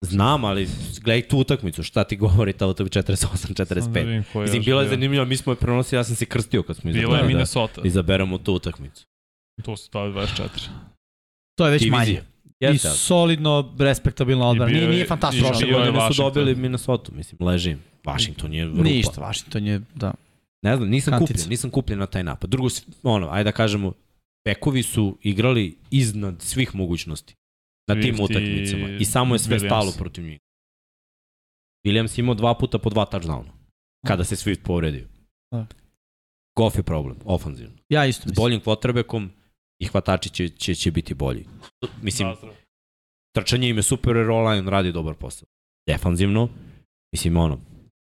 [0.01, 0.67] Znam, ali
[1.01, 4.05] gledaj tu utakmicu, šta ti govori ta utakmica 48, Samo da 45.
[4.05, 4.89] vidim ko je Mislim, bilo je bio.
[4.89, 7.27] zanimljivo, mi smo je prenosili, ja sam se krstio kad smo Bilo je izabrali da
[7.27, 7.81] Minnesota.
[7.83, 9.05] izaberemo tu utakmicu.
[9.63, 10.69] Tu su dali 24.
[11.57, 11.99] To je već Divizija.
[11.99, 12.21] manje.
[12.59, 14.71] I Jeste, ali- solidno, respektabilna odbrana.
[14.71, 15.47] I Nije, je- nije i fantastično.
[15.47, 16.25] Prošle je godine su Washington.
[16.25, 17.79] dobili Minnesota, mislim, ležim.
[18.05, 18.81] Washington je rupa.
[18.81, 20.13] Ništa, Washington je, da.
[20.61, 21.33] Ne znam, nisam Kantica.
[21.33, 22.49] kupljen, nisam kupljen na taj napad.
[22.49, 22.69] Drugo,
[23.03, 23.93] ono, ajde da kažemo,
[24.45, 27.35] Pekovi su igrali iznad svih mogućnosti
[27.89, 29.67] na tim utakmicama i samo je sve Williams.
[29.67, 30.39] stalo protiv njih.
[31.87, 33.51] Williams imao dva puta po dva touchdowna
[34.07, 35.07] kada se Swift povredio.
[35.51, 35.65] Da.
[36.57, 37.75] Goff je problem, ofanzivno.
[37.89, 38.43] Ja isto S mislim.
[38.43, 39.29] boljim quarterbackom
[39.81, 41.45] i hvatači će, će, će biti bolji.
[42.01, 42.35] Mislim,
[43.35, 45.47] trčanje im je super, jer online radi dobar posao.
[45.87, 46.49] Defanzivno,
[47.13, 47.59] mislim, ono,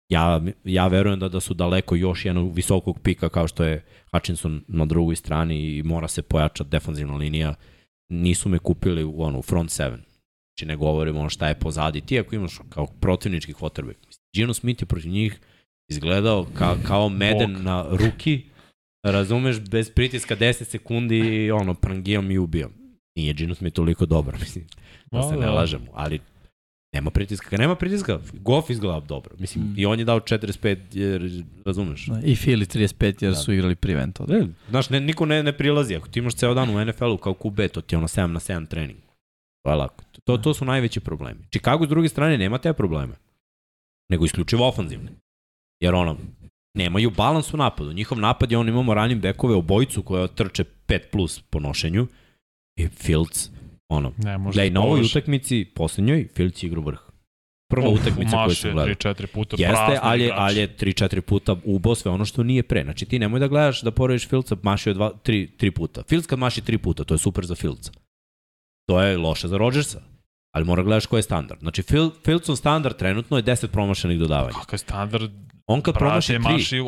[0.09, 4.63] ja, ja verujem da, da su daleko još jednog visokog pika kao što je Hutchinson
[4.67, 7.55] na drugoj strani i mora se pojačati defanzivna linija.
[8.09, 10.01] Nisu me kupili u ono, front seven.
[10.57, 12.01] Znači ne govorimo ono šta je pozadi.
[12.01, 13.97] Ti ako imaš kao protivnički quarterback.
[14.35, 15.39] Gino Smith je protiv njih
[15.91, 17.63] izgledao ka, kao meden Bog.
[17.63, 18.43] na ruki,
[19.03, 22.71] razumeš, bez pritiska 10 sekundi i ono, prangijom i ubijom.
[23.15, 24.65] Nije Gino Smith toliko dobar, mislim
[25.11, 26.19] da se ne lažemo, ali
[26.93, 27.49] nema pritiska.
[27.49, 29.35] Kad nema pritiska, Goff izgleda dobro.
[29.39, 29.73] Mislim, Mm.
[29.77, 31.31] i on je dao 45, jer,
[31.65, 32.05] razumeš?
[32.05, 33.37] Da, I Philly 35 jer Da.
[33.37, 34.19] su igrali prevent.
[34.19, 35.95] od- Ne, znaš, ne, niko ne, ne prilazi.
[35.95, 38.39] Ako ti imaš ceo dan u NFL-u kao QB, to ti je ono 7 na
[38.39, 38.99] 7 trening.
[39.63, 40.03] To je lako.
[40.23, 41.39] To, to su najveći problemi.
[41.49, 43.13] Chicago s druge strane nema te probleme.
[44.09, 45.11] Nego isključivo ofanzivne.
[45.81, 46.17] Jer ono,
[46.73, 47.93] nemaju balans u napadu.
[47.93, 52.07] Njihov napad je on imamo ranim bekove obojicu koja trče 5 plus po nošenju
[52.75, 53.49] i Fields,
[53.89, 56.99] ono, Ne, može Gledaj, da na ovoj utakmici, poslednjoj, Filć igra u vrh.
[57.69, 58.93] Prva Uf, utakmica koju sam gledao.
[58.95, 62.83] 3-4 puta Jeste, ali, je- ali je 3-4 puta ubo sve ono što nije pre.
[62.83, 66.03] Znači ti nemoj da gledaš da porediš Filca, mašio je dva, tri, tri puta.
[66.03, 67.91] Filc kad maši tri puta, to je super za Filca.
[68.85, 70.01] To je loše za Rodgersa.
[70.51, 71.59] Ali mora gledaš koji je standard.
[71.59, 74.53] Znači Fil, Filcov standard trenutno je 10 promašenih dodavanja.
[74.53, 75.31] Kakav je standard,
[75.69, 76.79] On kad promaši 3, maši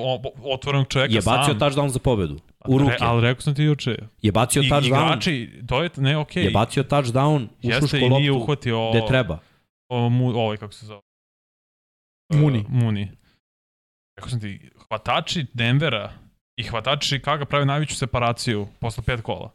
[0.44, 1.60] otvorenog čoveka je bacio sam.
[1.60, 2.40] touchdown za pobedu.
[2.68, 2.92] U ruke.
[2.92, 3.98] Re, ali rekao sam ti juče.
[4.22, 4.86] Je bacio I, touchdown.
[4.88, 6.44] igrači, to je, ne, okej.
[6.44, 9.40] Je bacio touchdown, Jeste ušuško i nije loptu uhvatio gde treba.
[9.90, 11.02] o, mu, ovaj, kako se zove?
[12.34, 12.60] Muni.
[12.60, 13.12] Uh, Muni.
[14.18, 16.12] Rekao sam ti, hvatači Denvera
[16.60, 19.52] i hvatači Chicago prave najveću separaciju posle pet kola.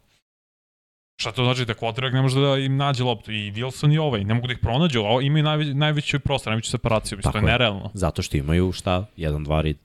[1.17, 4.25] Šta to znači da quarterback ne može da im nađe loptu i Wilson i ovaj,
[4.25, 7.43] ne mogu da ih pronađu, a imaju najveći, najveću prostor, najveću separaciju, mislim, to je
[7.43, 7.47] je.
[7.47, 7.91] nerealno.
[7.95, 9.07] Zato što imaju šta?
[9.17, 9.77] 1-2 rid.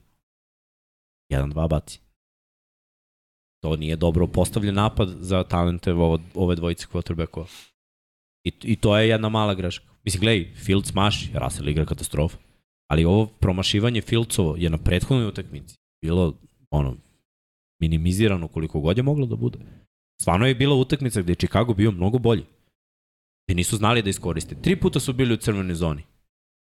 [1.31, 1.99] 1-2 baci.
[3.63, 7.45] To nije dobro postavljen napad za talente ovo, ove dvojice quarterbackova.
[8.43, 9.85] I, I to je jedna mala greška.
[10.03, 12.37] Mislim, gledaj, Fields maši, Russell igra katastrofa.
[12.91, 16.33] Ali ovo promašivanje Fieldsovo je na prethodnoj utakmici bilo
[16.71, 16.95] ono,
[17.81, 19.59] minimizirano koliko god je moglo da bude.
[20.21, 22.45] Stvarno je bila utakmica gde je Chicago bio mnogo bolji.
[23.47, 24.55] Gde nisu znali da iskoriste.
[24.61, 26.03] Tri puta su bili u crvenoj zoni.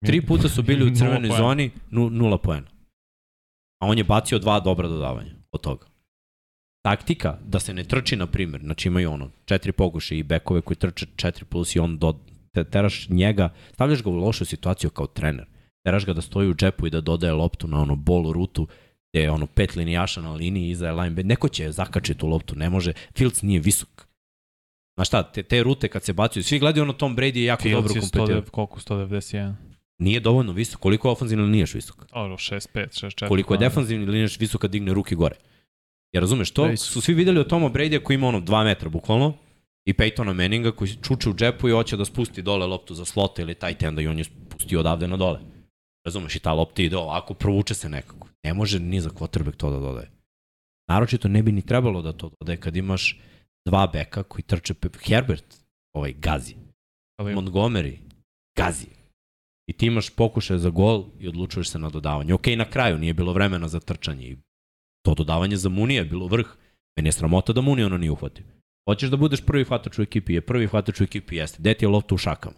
[0.05, 2.67] Tri puta su bili u crvenoj zoni, nu, nula poena.
[3.81, 5.85] A on je bacio dva dobra dodavanja od toga.
[6.85, 10.77] Taktika da se ne trči, na primjer, znači imaju ono, četiri pokuše i bekove koji
[10.77, 12.13] trče četiri plus i on do,
[12.53, 15.45] te, teraš njega, stavljaš ga u lošu situaciju kao trener.
[15.83, 18.67] Teraš ga da stoji u džepu i da dodaje loptu na ono bol rutu
[19.13, 21.25] gde je ono pet linijaša na liniji iza je linebacker.
[21.25, 22.93] Neko će zakačiti tu loptu, ne može.
[23.17, 24.07] Fields nije visok.
[24.97, 27.63] Znaš šta, te, te rute kad se bacuju, svi gledaju ono Tom Brady je jako
[27.63, 28.41] Fields dobro je kompetirao.
[28.41, 29.53] 100, koliko, 191.
[29.99, 30.79] Nije dovoljno visok.
[30.79, 32.05] Koliko je ofanzivni linijaš visok?
[32.13, 32.67] Dobro, 6-5,
[33.05, 33.27] 6-4.
[33.27, 35.35] Koliko je pa- defanzivni linijaš visok kad digne ruke gore.
[36.11, 36.83] Ja razumeš, to Previše.
[36.83, 39.33] su svi videli od Toma Brady koji ima ono 2 metra bukvalno
[39.85, 43.41] i Peytona Manninga koji čuče u džepu i hoće da spusti dole loptu za slota
[43.41, 45.39] ili tight enda i on je spustio odavde na dole.
[46.05, 48.27] Razumeš, i ta lopta ide ovako, provuče se nekako.
[48.45, 50.11] Ne može ni za quarterback to da dodaje.
[50.89, 53.19] Naročito ne bi ni trebalo da to dodaje kad imaš
[53.65, 54.73] dva beka koji trče.
[55.05, 55.55] Herbert,
[55.95, 56.55] ovaj gazi.
[57.19, 57.97] Ali- Montgomery,
[58.57, 58.87] gazi.
[59.69, 62.33] I ti imaš pokušaj za gol i odlučuješ se na dodavanje.
[62.33, 64.27] Ok, na kraju nije bilo vremena za trčanje.
[64.27, 64.37] I
[65.05, 66.47] to dodavanje za Munija je bilo vrh.
[66.97, 68.45] Meni je sramota da Munija ono nije uhvatio.
[68.89, 71.57] Hoćeš da budeš prvi hvatač u ekipi, je prvi hvatač u ekipi, jeste.
[71.59, 72.55] Gde ti je lopta u šakama?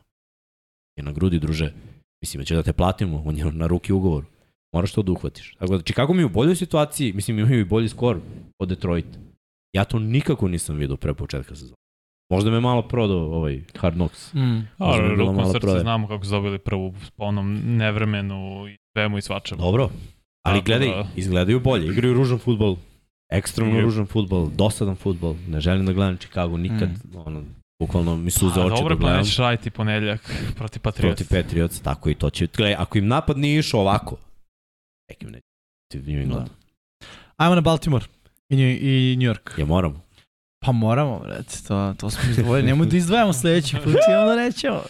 [0.98, 1.74] Je na grudi, druže.
[2.22, 4.26] Mislim, će da te platimo, on je na ruki ugovor.
[4.74, 5.54] Moraš to da uhvatiš.
[5.54, 8.20] Tako da Chicago mi je u boljoj situaciji, mislim imaju i bolji skor
[8.60, 9.06] od Detroit.
[9.74, 11.76] Ja to nikako nisam vidio pre početka sezona.
[12.30, 14.34] Možda me malo prodao ovaj Hard Knocks.
[14.34, 14.40] Mm.
[14.78, 15.82] Možda A, bi bilo rukom malo srca prodaje.
[15.82, 18.36] znamo kako su dobili prvu po onom nevremenu
[18.68, 19.62] i svemu i svačemu.
[19.62, 19.90] Dobro.
[20.44, 22.76] Ali Tako gledaj, da- izgledaju bolje, igraju ružan futbol.
[23.32, 23.82] Ekstremno Yep.
[23.82, 27.18] ružan futbol, dosadan futbol, ne želim da gledam Chicago nikad, Mm.
[27.18, 27.44] ono,
[27.82, 29.20] bukvalno mi suze A, oči dobro, da pa gledam.
[29.20, 30.22] nećeš raditi ponedeljak
[30.58, 31.16] protiv Patriota.
[31.16, 32.48] Protiv Patriots, tako i to će.
[32.48, 34.16] Gledaj, ako im napad nije išao ovako,
[35.22, 35.42] neće.
[35.90, 36.50] Protiv New England.
[37.38, 38.06] Ajmo na Baltimore
[38.50, 39.60] i New, i New York.
[39.60, 40.02] Ja moram.
[40.66, 42.68] Pa moramo, brate, to, to smo izdvojili.
[42.68, 44.82] Nemoj da izdvajamo sledeći put, imamo da nećemo.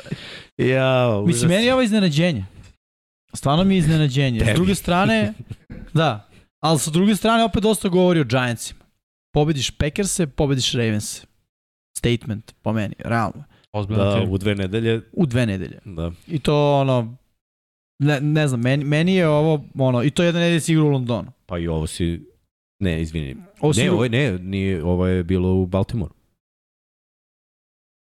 [0.58, 2.46] Ja, Mislim, meni je ovo iznenađenje.
[3.34, 4.40] Stvarno mi je iznenađenje.
[4.40, 4.56] S Tebi.
[4.56, 5.34] druge strane,
[5.94, 8.80] da, ali sa druge strane opet dosta govori o Giantsima.
[9.34, 11.26] Pobediš Packerse, pobediš Ravens.
[11.98, 13.44] Statement, po meni, realno.
[13.74, 15.80] Ozbiljno Da, u dve nedelje, U dve nedelje.
[15.86, 16.12] da.
[16.28, 17.16] I to ono,
[18.02, 20.90] ne, ne znam, meni, meni je ovo, ono, i to jedna nedelja si igra u
[20.90, 21.32] Londonu.
[21.46, 22.26] Pa i ovo si,
[22.80, 23.36] ne, izvini.
[23.60, 26.14] Ovo si ne, igra- ovo je, ne, nije, ovo je bilo u Baltimore.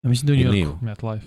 [0.02, 0.58] Ja mislim da je u New?
[0.60, 0.84] Yorku.
[0.84, 1.26] MetLife.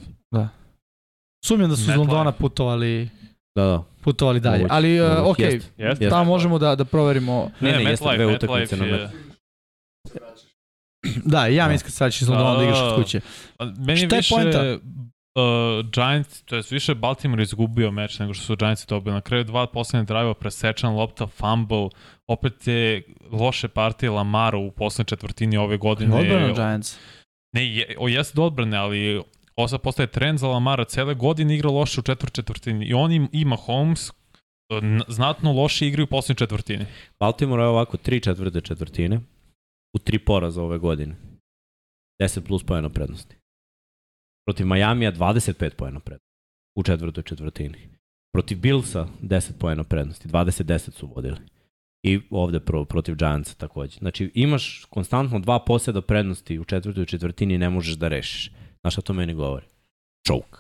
[1.45, 1.99] Sumnjam da su iz MetLife.
[1.99, 3.09] Londona putovali,
[3.55, 3.83] Da, da.
[4.01, 4.57] putovali dalje.
[4.57, 5.71] Moguće, Ali, uh, moguće, ok, jeste.
[5.77, 6.09] Jeste?
[6.09, 7.51] tamo možemo da, da proverimo.
[7.59, 9.09] Ne, ne, ne, jeste dve utakmice na je...
[11.25, 11.71] Da, i ja Da.
[11.71, 13.21] mislim kad se iz Londona da igraš od kuće.
[13.77, 14.77] Meni je Šta je više poenta?
[15.37, 19.13] Uh, Giants, to je više Baltimore izgubio meč nego što su Giants dobili.
[19.13, 21.89] Na kraju dva poslednje drive presečan lopta, fumble,
[22.27, 26.15] opet je loše partije Lamaru u poslednje četvrtini ove godine.
[26.15, 26.97] Odbrana Giants.
[27.53, 29.21] Ne, je, o, jeste do odbrane, ali
[29.55, 30.85] ovo sad postaje trend za Lamara.
[30.85, 32.85] Cele godine igra loše u četvrt četvrtini.
[32.85, 34.11] I on im, ima Holmes,
[34.69, 36.85] n- znatno loše igre u poslednjoj četvrtini.
[37.19, 39.19] Baltimore je ovako tri četvrte četvrtine
[39.93, 41.15] u tri poraza ove godine.
[42.21, 43.35] 10 plus pojena prednosti.
[44.47, 46.27] Protiv Majamija 25 pojena prednosti
[46.75, 47.77] u četvrtoj četvrtini.
[48.33, 51.37] Protiv Billsa 10 pojena prednosti, 20-10 su vodili.
[52.03, 53.97] I ovde pro, protiv Giantsa takođe.
[53.97, 58.51] Znači imaš konstantno dva poseda prednosti u četvrtoj četvrtini i ne možeš da rešiš.
[58.81, 59.65] Znaš šta to meni govori?
[60.27, 60.57] Choke.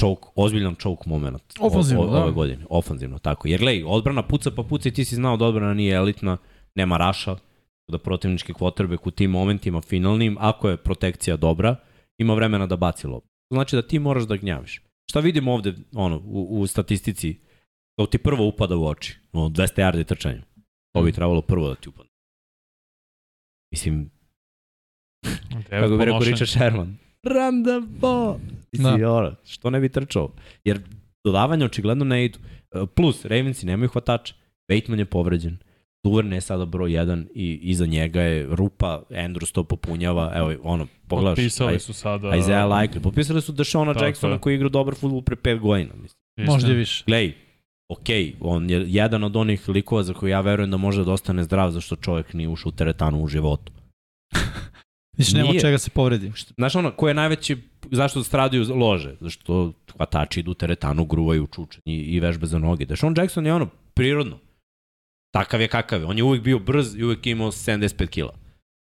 [0.00, 1.42] Choke, ozbiljan choke moment.
[1.60, 2.22] o- Ofanzivno, o- da.
[2.22, 2.64] Ove godine.
[2.70, 3.48] Ofanzivno, tako.
[3.48, 6.36] Jer gledaj, odbrana puca pa puca i ti si znao da odbrana nije elitna,
[6.74, 7.36] nema raša,
[7.88, 11.76] da protivnički quarterback u tim momentima finalnim, ako je protekcija dobra,
[12.18, 13.28] ima vremena da baci loptu.
[13.52, 14.82] Znači da ti moraš da gnjaviš.
[15.10, 17.40] Šta vidimo ovde ono, u, u statistici?
[17.98, 19.18] To ti prvo upada u oči.
[19.32, 20.42] Ono, 200 yardi trčanja.
[20.94, 22.10] To bi trebalo prvo da ti upadne.
[23.72, 24.10] Mislim,
[25.70, 26.96] kako bi rekao Richard Sherman.
[27.22, 28.36] Run the ball.
[28.72, 29.12] Mislim, Da.
[29.12, 30.32] ono, što ne bi trčao?
[30.64, 30.80] Jer
[31.24, 32.38] dodavanja očigledno ne idu.
[32.74, 34.34] E, Plus, Ravensi nemaju hvatača.
[34.68, 35.58] Bateman je povređen.
[36.06, 40.86] Duverne je sada broj 1 i iza njega je rupa, Andrews to popunjava, evo ono,
[41.08, 42.36] pogledaš, Potpisali su sada...
[42.36, 44.38] Isaiah Likely, potpisali su Deshona Tako Jacksona je.
[44.38, 45.90] koji igra dobar futbol pre 5 godina.
[45.94, 46.46] Mislim.
[46.46, 47.04] Možda više.
[47.06, 47.34] Glej,
[47.88, 48.06] ok,
[48.40, 51.70] on je jedan od onih likova za koje ja verujem da može da ostane zdrav
[51.70, 53.72] zašto čovjek nije ušao u teretanu u životu.
[55.18, 56.32] Mislim, nema čega se povredi.
[56.56, 57.56] Znaš ono, ko je najveći,
[57.90, 59.14] zašto stradaju lože?
[59.20, 62.84] Zašto hvatači idu u teretanu, gruvaju čučanj i, i vežbe za noge.
[62.84, 64.38] Deshaun Jackson je ono, prirodno.
[65.30, 66.06] Takav je kakav je.
[66.06, 68.34] On je uvijek bio brz i uvijek imao 75 kila.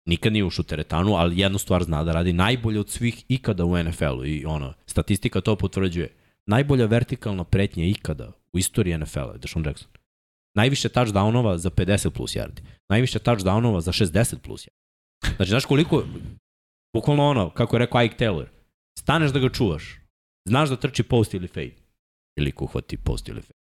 [0.06, 3.66] Nikad nije ušao u teretanu, ali jednu stvar zna da radi najbolje od svih ikada
[3.66, 4.26] u NFL-u.
[4.26, 6.10] I ono, statistika to potvrđuje.
[6.46, 9.88] Najbolja vertikalna pretnja ikada u istoriji NFL-a je Deshaun Jackson.
[10.56, 12.62] Najviše touchdownova za 50 plus yardi.
[12.90, 15.36] Najviše touchdownova za 60 plus yardi.
[15.36, 16.04] Znači, znaš koliko,
[16.94, 18.46] bukvalno ono, kako je rekao Ike Taylor,
[19.00, 20.00] staneš da ga čuvaš,
[20.48, 21.76] znaš da trči post ili fade,
[22.38, 23.59] ili uhvati post ili fade.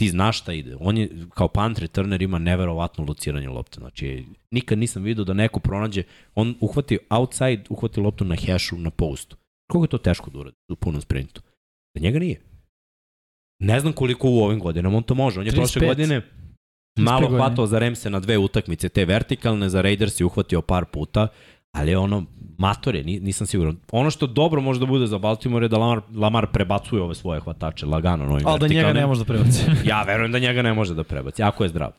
[0.00, 0.76] Ti znaš šta ide.
[0.80, 3.80] On je, kao punt returner, ima neverovatno lociranje lopte.
[3.80, 6.02] Znači, nikad nisam vidio da neko pronađe,
[6.34, 9.36] on uhvati outside, uhvati loptu na hashu, na postu.
[9.70, 11.42] Koliko je to teško da uradi u punom sprintu?
[11.94, 12.40] Da njega nije.
[13.62, 15.40] Ne znam koliko u ovim godinama on to može.
[15.40, 15.56] On je 35.
[15.56, 16.22] prošle godine
[16.98, 21.28] malo hvatao za Remse na dve utakmice, te vertikalne, za Raiders je uhvatio par puta,
[21.72, 22.24] ali ono,
[22.58, 23.76] mator je, ni- nisam siguran.
[23.92, 27.40] Ono što dobro može da bude za Baltimore je da Lamar, Lamar prebacuje ove svoje
[27.40, 29.62] hvatače lagano novim Ali da njega ne može da prebaci.
[29.90, 31.90] Ja verujem da njega ne može da prebaci, ako je zdrav.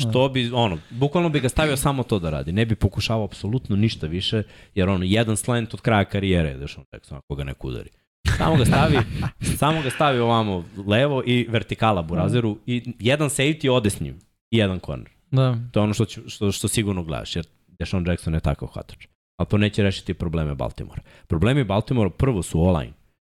[0.00, 2.52] Što bi, ono, bukvalno bi ga stavio samo to da radi.
[2.52, 4.42] Ne bi pokušavao apsolutno ništa više,
[4.74, 7.90] jer ono, jedan slant od kraja karijere je Deshaun Jackson, ako ga neko udari.
[8.36, 8.98] Samo ga stavi,
[9.60, 14.18] samo ga stavi ovamo levo i vertikala burazeru i jedan safety ode s njim
[14.50, 15.08] i jedan corner.
[15.30, 15.56] Da.
[15.72, 17.46] To je ono što, ću, što, što sigurno gledaš, jer
[17.78, 19.06] Deshaun Jackson je takav hvatač.
[19.40, 21.02] Ali to neće rešiti probleme Baltimora.
[21.26, 22.92] Problemi Baltimora prvo su online.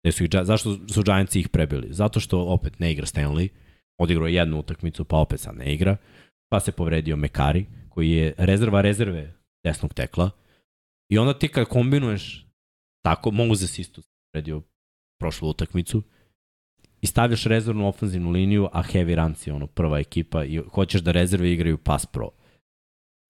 [0.04, 1.88] Gde su ih, zašto su Giantsi ih prebili?
[1.90, 3.48] Zato što opet ne igra Stanley,
[4.00, 5.96] odigrao je jednu utakmicu, pa opet sad ne igra,
[6.48, 9.34] pa se povredio Mekari, koji je rezerva rezerve
[9.64, 10.30] desnog tekla.
[11.10, 12.46] I onda ti kad kombinuješ
[13.04, 14.62] tako, Moses isto se povredio
[15.20, 16.02] prošlu utakmicu,
[17.00, 21.52] i stavljaš rezervnu ofanzivnu liniju, a heavy je ono prva ekipa i hoćeš da rezerve
[21.52, 22.30] igraju pass pro.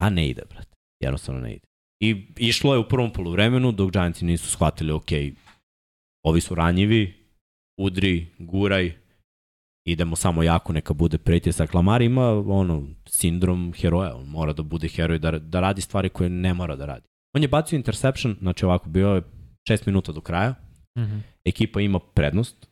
[0.00, 0.76] A ne ide, brate.
[1.00, 1.71] Jednostavno ne ide.
[2.02, 5.10] I išlo je u prvom poluvremenu dok Giantsi nisu shvatili, ok,
[6.24, 7.14] ovi su ranjivi,
[7.80, 8.92] udri, guraj,
[9.86, 11.74] idemo samo jako, neka bude pritisak.
[11.74, 16.30] Lamar ima ono, sindrom heroja, on mora da bude heroj, da, da radi stvari koje
[16.30, 17.06] ne mora da radi.
[17.34, 19.22] On je bacio interception, znači ovako, bio je
[19.70, 20.54] 6 minuta do kraja,
[20.98, 21.20] Mm -hmm.
[21.44, 22.68] ekipa ima prednost,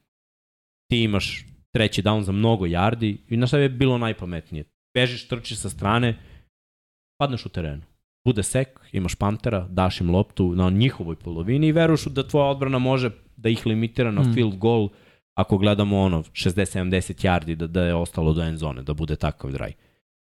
[0.90, 4.64] ti imaš treći down za mnogo yardi i na šta je bilo najpametnije?
[4.94, 6.18] Bežiš, trčiš sa strane,
[7.18, 7.82] padneš u terenu.
[8.24, 12.78] Bude sek, imaš pantera, daš im loptu na njihovoj polovini i veruješ da tvoja odbrana
[12.78, 14.34] može da ih limitira na Mm.
[14.34, 14.88] field goal
[15.34, 19.50] ako gledamo ono 60-70 yardi da, da je ostalo do end zone, da bude takav
[19.52, 19.72] draj.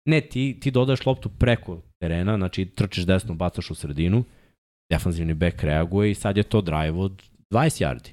[0.05, 4.25] Ne, ti, ti dodaš loptu preko terena, znači trčiš desno, bacaš u sredinu,
[4.93, 8.11] defanzivni back reaguje i sad je to drive od 20 yardi.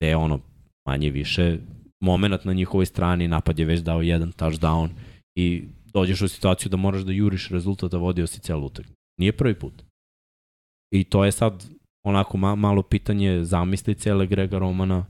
[0.00, 0.40] Te je ono
[0.86, 1.58] manje više
[2.00, 4.88] moment na njihovoj strani, napad je već dao jedan touchdown
[5.34, 5.64] i
[5.94, 9.00] dođeš u situaciju da moraš da juriš rezultat da vodio si celu utakmicu.
[9.20, 9.82] Nije prvi put.
[10.92, 11.64] I to je sad
[12.04, 15.06] onako ma, malo pitanje zamisli cele Grega Romana,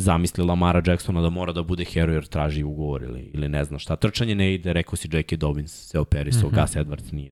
[0.00, 3.78] zamisli Lamara Jacksona da mora da bude heroj jer traži ugovor ili, ili ne znam
[3.78, 3.96] šta.
[3.96, 6.52] Trčanje ne ide, rekao si Jackie Dobbins se operisao, mm.
[6.52, 6.60] -hmm.
[6.62, 7.30] Gus Edwards nije.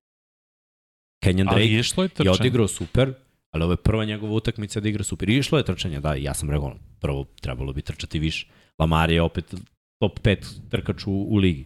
[1.25, 3.13] Kenyon Ali Drake je je odigrao super,
[3.53, 5.29] ali ovo je prva njegova utakmica da igra super.
[5.29, 8.47] I išlo je trčanje, da, ja sam rekao, prvo trebalo bi trčati više.
[8.79, 9.55] Lamar je opet
[10.01, 11.65] top 5 trkač u, u ligi,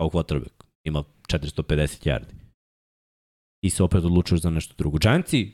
[0.00, 0.64] kao quarterback.
[0.84, 2.34] Ima 450 yardi.
[3.64, 4.98] I se opet odlučuješ za nešto drugo.
[4.98, 5.52] Giantsi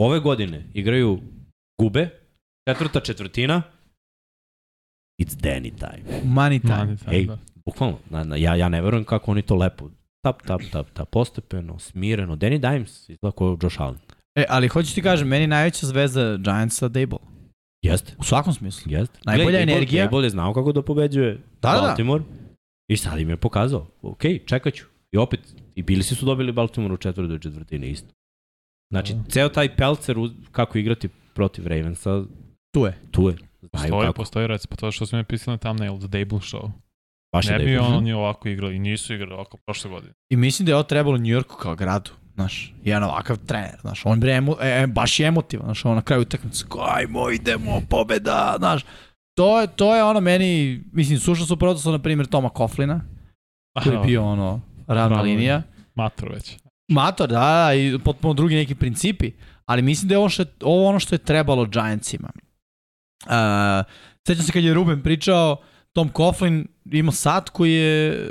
[0.00, 1.20] ove godine igraju
[1.80, 2.10] gube,
[2.68, 3.62] četvrta četvrtina,
[5.22, 6.22] it's Danny time.
[6.24, 6.76] Money time.
[6.76, 7.38] Mani, da, Ej, da.
[7.66, 9.90] Bukvalno, na, na, ja, ja ne verujem kako oni to lepo
[10.24, 12.36] tap, tap, tap, tap, postepeno, smireno.
[12.36, 13.98] Danny Dimes izgleda kao Josh Allen.
[14.34, 17.18] E, ali hoću ti kažem, meni najveća zvezda Giantsa Dable.
[17.82, 18.12] Jeste.
[18.18, 18.92] U svakom smislu.
[18.92, 19.18] Jeste.
[19.24, 20.04] Najbolja Gle, Dable- energija.
[20.04, 21.94] Dable je znao kako da pobeđuje Da, da, da.
[22.88, 23.86] I sad im je pokazao.
[24.02, 24.84] Ok, čekat ću.
[25.12, 25.40] I opet,
[25.74, 28.08] i bili su dobili Baltimore u četvrtoj četvrtini isto.
[28.90, 29.22] Znači, Da.
[29.30, 32.22] ceo taj pelcer uz- kako igrati protiv Ravensa,
[32.74, 32.98] Tu je.
[33.10, 33.34] tu je.
[33.34, 34.12] Znaju Postoji, kako.
[34.12, 36.70] postoji rec, pa to što smo mi pisali na thumbnail, The Dable Show.
[37.32, 37.88] Baš Ne bi Dable.
[37.88, 40.12] oni ovako igrali i nisu igrali ovako prošle godine.
[40.30, 42.10] I mislim da je ovo trebalo New Yorku kao gradu.
[42.34, 45.94] Znaš, jedan ovakav trener, znaš, on bre, emo, e, e, baš je emotivan, znaš, on
[45.94, 48.82] na kraju utakmice, ajmo, idemo, pobeda, znaš,
[49.34, 53.00] to je, to je ono meni, mislim, sušao su protosu, na primjer, Toma Koflina,
[53.82, 55.62] koji je bio ono, ravna linija.
[55.94, 56.58] Mator već.
[56.88, 59.32] Mator, da, da, i potpuno drugi neki principi,
[59.66, 62.30] ali mislim da je ovo, što je, ovo ono što je trebalo Giantsima.
[63.26, 63.30] Uh,
[64.26, 65.56] sećam se kad je Ruben pričao,
[65.92, 68.30] Tom Coughlin ima sat koji je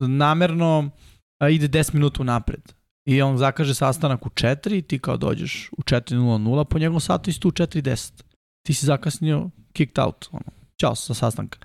[0.00, 0.90] namerno
[1.38, 2.72] a, ide 10 minuta napred.
[3.06, 7.30] I on zakaže sastanak u 4 i ti kao dođeš u 4.00, po njegovom satu
[7.30, 8.22] isto u 4.10.
[8.66, 10.28] Ti si zakasnio, kicked out.
[10.32, 10.50] Ono.
[10.80, 11.58] Ćao sa sastanka.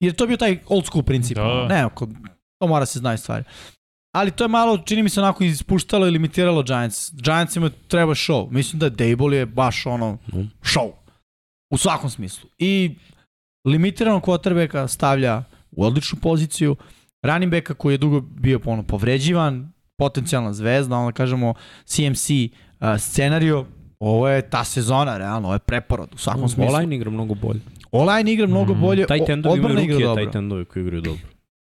[0.00, 1.36] Jer to je bio taj old school princip.
[1.36, 1.42] Da.
[1.42, 1.68] ono.
[1.68, 2.08] Ne, ako,
[2.58, 3.44] to mora se znaju stvari.
[4.14, 7.12] Ali to je malo, čini mi se onako ispuštalo i limitiralo Giants.
[7.12, 8.50] Giantsima treba show.
[8.50, 10.18] Mislim da Dable je baš ono
[10.62, 10.92] show.
[11.70, 12.50] U svakom smislu.
[12.58, 12.94] I
[13.66, 16.76] limitiranog quarterbacka stavlja u odličnu poziciju.
[17.22, 21.54] Running backa koji je dugo bio ono, povređivan, potencijalna zvezda, onda kažemo
[21.84, 23.66] CMC uh, scenario,
[24.06, 26.74] ovo je ta sezona, realno, ovo je preporod u svakom smislu.
[26.74, 27.60] Online igra mnogo bolje.
[27.92, 28.80] Online igra mnogo Mhm.
[28.82, 30.24] bolje, Taj o- tendovi imaju igra ruke, dobro.
[30.24, 31.22] taj tendovi koji igraju dobro.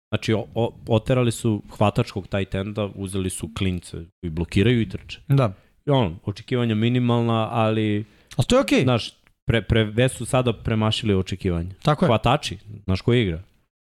[0.09, 5.19] Znači, o, o, oterali su hvatačkog taj tenda, uzeli su klince koji blokiraju i trče.
[5.27, 5.53] Da.
[5.85, 8.05] I ono, očekivanja minimalna, ali,
[8.38, 8.84] Ali to je okej.
[8.84, 9.14] znaš,
[9.45, 11.69] pre, pre, već su sada premašili očekivanja.
[11.81, 12.07] Tako je.
[12.07, 13.41] Hvatači, znaš ko igra?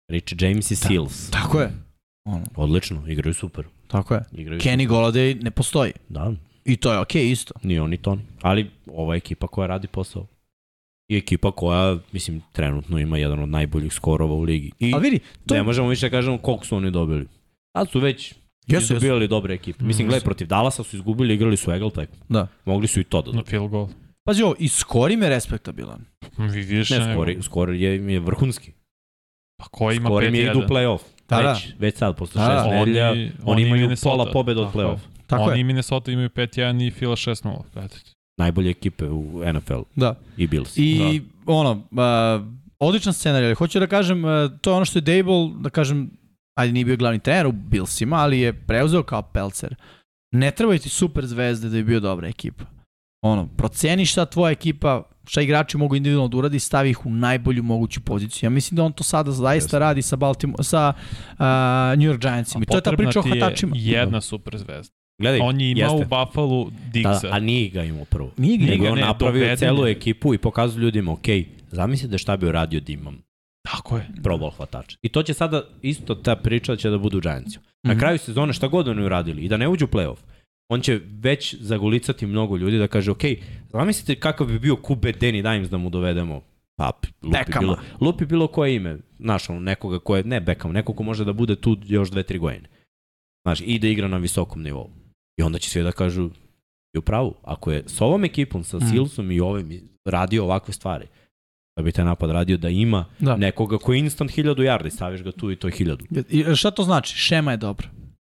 [0.08, 1.30] Richie James i Seals.
[1.30, 1.72] Tako je.
[2.26, 3.66] Ono, Odlično, igraju super.
[3.88, 4.22] tako je.
[4.32, 5.92] Igraju Kenny Golladay ne postoji.
[5.92, 6.04] super.
[6.10, 6.32] Da,
[6.66, 7.54] I to je okej isto.
[7.64, 8.22] ni oni to ni.
[8.42, 10.26] Ali ova je ekipa koja radi posao.
[11.08, 14.72] I ekipa koja, mislim, trenutno ima jedan od najboljih skorova u ligi.
[14.80, 17.28] I Ali vidi, to ne možemo više da kažemo koliko su oni dobili.
[17.74, 18.34] Ali su već
[18.68, 18.94] Jesu, jesu.
[18.96, 19.84] izgubili dobre ekipe.
[19.84, 20.26] Mislim, Mm, gledaj, jesu.
[20.26, 22.10] protiv Dallasa su izgubili, igrali su Eagle tek.
[22.30, 22.48] Da.
[22.66, 23.46] Mogli su i to da Na dobiju.
[23.46, 23.88] field goal.
[24.24, 26.06] Pazi ovo, i skor im je respektabilan.
[26.38, 28.72] Vi više Ne, nego- skor, skor je, je vrhunski.
[29.58, 30.68] Pa ko ima Skor im je idu u 5-1?
[30.68, 31.02] play-off.
[31.30, 31.52] Da, da.
[31.52, 32.76] već, već sad, posle Da, šest da.
[32.76, 35.00] nedelja, Oni- oni, oni imaju pola pobeda od Tako play-off.
[35.30, 35.62] Tako Oni je.
[35.62, 37.62] i Minnesota imaju 5-1 i Fila 6-0.
[37.76, 38.12] Eto ti.
[38.38, 40.16] Najbolje ekipe u NFL Da.
[40.38, 40.78] i Bills.
[40.78, 42.48] I ono, uh,
[42.80, 44.32] odličan scenarij, ali hoću da kažem, uh,
[44.62, 46.10] to je ono što je Dable, da kažem,
[46.60, 49.76] ajde nije bio glavni trener u Billsima, ali je preuzeo kao Pelcer.
[50.32, 52.64] Ne trebaju ti super zvezde da bi bio dobra ekipa.
[53.22, 57.64] Ono, proceni šta tvoja ekipa, šta igrači mogu individualno da uradi, stavi ih u najbolju
[57.64, 58.48] moguću poziciju.
[58.48, 60.94] Ja mislim da on to sada zaista radi sa, Baltimore, sa
[61.32, 61.38] uh,
[62.00, 62.64] New York Giantsima.
[62.64, 63.76] I to je ta Potrebna priča o ti je hvatačima.
[63.76, 64.99] jedna super zvezda.
[65.20, 66.06] Gledaj, On je imao jeste.
[66.06, 67.28] u Buffalo Da, Diggsa.
[67.32, 68.32] a nije ga imao prvo.
[68.38, 71.12] Nije ga Nego Nije je ga, on ne, napravio doveden celu ekipu i pokazao ljudima,
[71.12, 71.26] ok,
[71.72, 73.18] zamislite šta bi uradio da imam
[73.64, 74.08] Tako je.
[74.24, 74.96] Pro Bowl hvatač.
[75.02, 77.60] I to će sada, isto ta priča će da bude u Giantsu.
[77.84, 78.00] Na Mhm.
[78.00, 80.18] kraju sezone šta god oni uradili i da ne uđu u playoff,
[80.70, 83.22] on će već zagolicati mnogo ljudi da kaže, ok,
[83.70, 86.42] zamislite kakav bi bio QB Danny Dimes da mu dovedemo
[86.78, 87.60] pa, lupi Bekama.
[87.60, 88.98] bilo, lupi bilo koje ime.
[89.20, 92.24] znaš, ono, nekoga ko je, ne Beckham, nekog ko može da bude tu još dve,
[92.24, 92.68] tri godine.
[93.44, 94.90] Znaš, i da igra na visokom nivou.
[95.40, 96.30] I onda će svi da kažu,
[96.94, 98.90] i u pravu, ako je s ovom ekipom, sa Mm.
[98.90, 101.06] Silsom i ovim radio ovakve stvari,
[101.78, 103.36] da bi taj napad radio da ima Da.
[103.38, 106.24] nekoga ko je instant 1000 yardi, staviš ga tu i to je 1000.
[106.30, 107.18] I šta to znači?
[107.18, 107.88] Šema je dobra.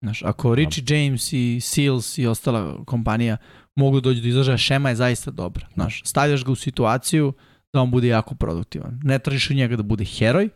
[0.02, 3.36] Znaš, ako Richie James i Seals i ostala kompanija
[3.76, 5.66] mogu da dođu do izražaja, šema je zaista dobra.
[5.74, 7.32] Znaš, stavljaš ga u situaciju
[7.72, 9.00] da on bude jako produktivan.
[9.04, 10.48] Ne tražiš od njega da bude heroj,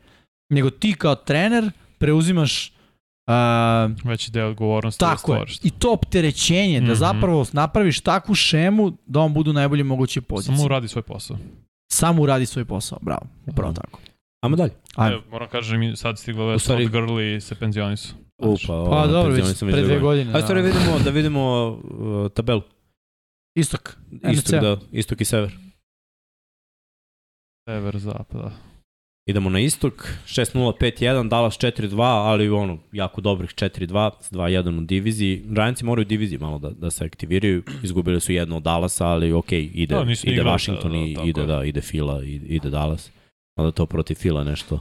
[0.50, 2.72] nego ti kao trener preuzimaš
[3.26, 3.34] uh,
[4.04, 5.58] Veći deo odgovornosti da tako je, stvoriš.
[5.62, 6.94] i to opterećenje, da Mhm.
[6.94, 10.54] zapravo napraviš takvu šemu da on bude u najbolje moguće poziciji.
[10.54, 11.36] Samo uradi svoj posao.
[11.88, 13.74] Samo uradi svoj posao, bravo, upravo Aha.
[13.76, 14.00] tako.
[14.40, 14.72] Ajmo dalje.
[14.96, 15.14] Ajmo.
[15.14, 18.14] Evo, moram kažem, mi sad stigla vest stvari- od Grli se penzionisu.
[18.38, 20.30] Upa, Pa dobro, već pre dve godine.
[20.30, 20.68] Ajde, stvari da.
[20.68, 22.62] vidimo, da vidimo uh, tabelu.
[23.54, 23.96] Istok.
[24.12, 24.50] Istok, NFC.
[24.52, 25.56] da, istok i sever.
[27.66, 28.50] Sever, zapada.
[29.26, 29.92] Idemo na istok,
[30.26, 35.42] 6-0-5-1, Dallas 4-2, ali ono, jako dobrih 4-2, s 2-1 u diviziji.
[35.46, 39.52] Giantsi moraju diviziji malo da, da se aktiviraju, izgubili su jedno od Dallasa, ali ok,
[39.52, 43.10] ide, Da, ide igrali, Washington da, da, ide, da, ide Fila, i- ide Dallas.
[43.56, 44.78] Onda to protiv Fila nešto.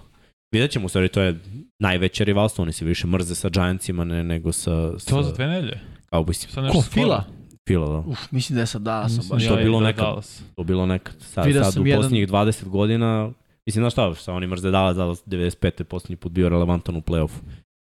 [0.51, 1.35] Vidjet ćemo, u stvari, to je
[1.79, 5.47] najveće rivalstvo, oni se više mrze sa Giantsima ne, nego sa, sa To za dve
[5.47, 5.79] nelje.
[6.11, 6.81] Nešto Ko.
[6.83, 7.23] Fila?
[7.67, 7.97] Fila, da.
[8.01, 9.43] Uf, mislim da je sa Dallasom Mislim baš.
[9.43, 10.05] Što je ja bilo da nekad.
[10.05, 10.43] Dallas.
[10.55, 11.15] To je bilo nekad.
[11.19, 13.31] Sad, sad u jedan- posljednjih 20 godina,
[13.65, 15.83] mislim, znaš šta, sa oni mrze Dallas, Dallas 95.
[15.83, 17.39] posljednji put bio relevantan u play-offu.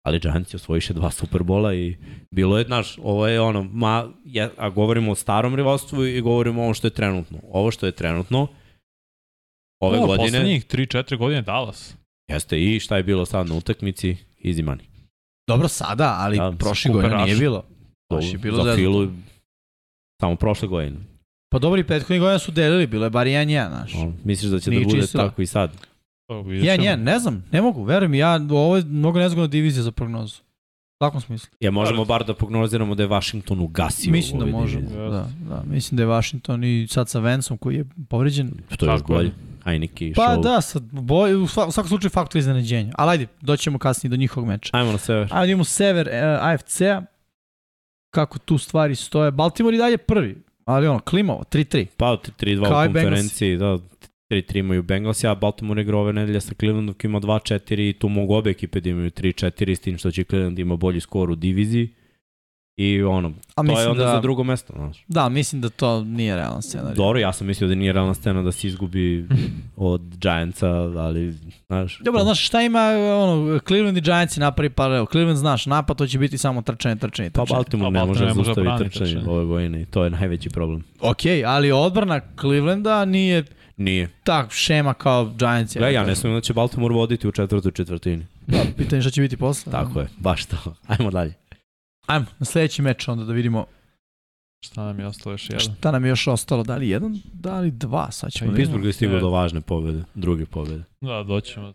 [0.07, 1.97] Ali Giants je osvojiše dva Superbola i
[2.31, 6.61] bilo je, znaš, ovo je ono, ma, je, a govorimo o starom rivalstvu i govorimo
[6.63, 7.39] o ovo što je trenutno.
[7.51, 8.49] Ovo što je trenutno,
[9.83, 11.97] ove O, godine, Poslednjih 3-4 godine Dallas.
[12.29, 14.85] jeste i šta je bilo sad na utakmici, easy money.
[15.49, 17.65] Dobro sada, ali Da, prošle godine nije bilo.
[18.11, 18.77] Baš je bilo za zeznuto.
[18.77, 19.09] Filu,
[20.21, 20.97] samo prošle godine.
[21.55, 23.95] Pa dobro i prethodnih godina su delili, bilo je bar 1-1, znaš.
[23.95, 25.25] O, misliš da će Nije da bude čistila.
[25.29, 25.71] tako i sad?
[26.63, 26.85] Ja, ćemo.
[26.85, 30.37] nje, ne znam, ne mogu, veruj mi, ja, ovo je mnogo nezgodna divizija za prognozu.
[30.41, 31.49] U svakom smislu.
[31.61, 34.13] Ja možemo bar da prognoziramo da je Washington ugasio.
[34.13, 35.09] mislim da možemo, diviziji.
[35.11, 35.63] da, da.
[35.67, 38.51] Mislim da je Washington i sad sa Vencom koji je povređen.
[38.79, 39.31] To je još bolje.
[39.65, 40.43] Heineke i Pa show.
[40.43, 42.93] da, sad, boj, u, sva, u svakom slučaju faktor iznenađenja.
[42.99, 44.71] Ali ajde, doćemo kasnije do njihovog meča.
[44.73, 45.29] Ajmo na sever.
[45.31, 47.03] Ajde idemo sever e, AFC-a.
[48.11, 49.31] Kako tu stvari stoje.
[49.31, 51.87] Baltimore i dalje prvi, ali ono, klimavo, 3-3.
[51.97, 53.79] Pa 3-2 Kao i u konferenciji, da.
[54.31, 58.09] 3-3 imaju Bengals, a Baltimore igra ove nedelje sa Clevelandom koji ima 2-4 i tu
[58.09, 61.35] mogu obe ekipe da imaju 3-4 s tim što će Cleveland ima bolji skor u
[61.35, 61.95] diviziji.
[62.77, 65.05] I ono, A to je onda da, za drugo mesto, znaš.
[65.09, 66.95] Da, mislim da to nije realan scenarij.
[66.95, 69.29] Dobro, ja sam mislio da nije realna scena da se izgubi
[69.77, 71.33] od Giantsa, ali,
[71.67, 71.99] znaš.
[71.99, 72.81] Dobro, to- znaš šta ima,
[73.17, 75.07] ono, Cleveland i Giants napravi paralel.
[75.07, 77.57] Cleveland, znaš, napad, to će biti samo trčanje, trčanje, Pa trčanje.
[77.57, 79.31] Baltimore Pa ne može Baltimore ne može zaustaviti brani trčanje trčanje.
[79.31, 80.85] ove godine i to je najveći problem.
[81.01, 83.45] Ok, ali odbrana Clevelanda nije
[83.77, 84.09] Nije.
[84.25, 85.77] tak šema kao Giants.
[85.77, 88.27] Gle, ja ne smijem da će Baltimore voditi u četvrtoj četvrtini.
[88.47, 89.73] Da, pitanje šta će biti posle.
[89.73, 90.57] Tako je, baš to.
[90.99, 91.35] Ajmo dalje.
[92.07, 93.67] Ajmo, na sledeći meč onda da vidimo
[94.61, 95.61] Šta nam je ostalo još jedan?
[95.61, 96.63] šta nam je još ostalo.
[96.63, 98.57] Da li jedan, da li dva, sad ćemo Pa da.
[98.57, 100.83] Pittsburgh je stigao do važne pobede, druge pobede.
[101.01, 101.73] Da, doćemo.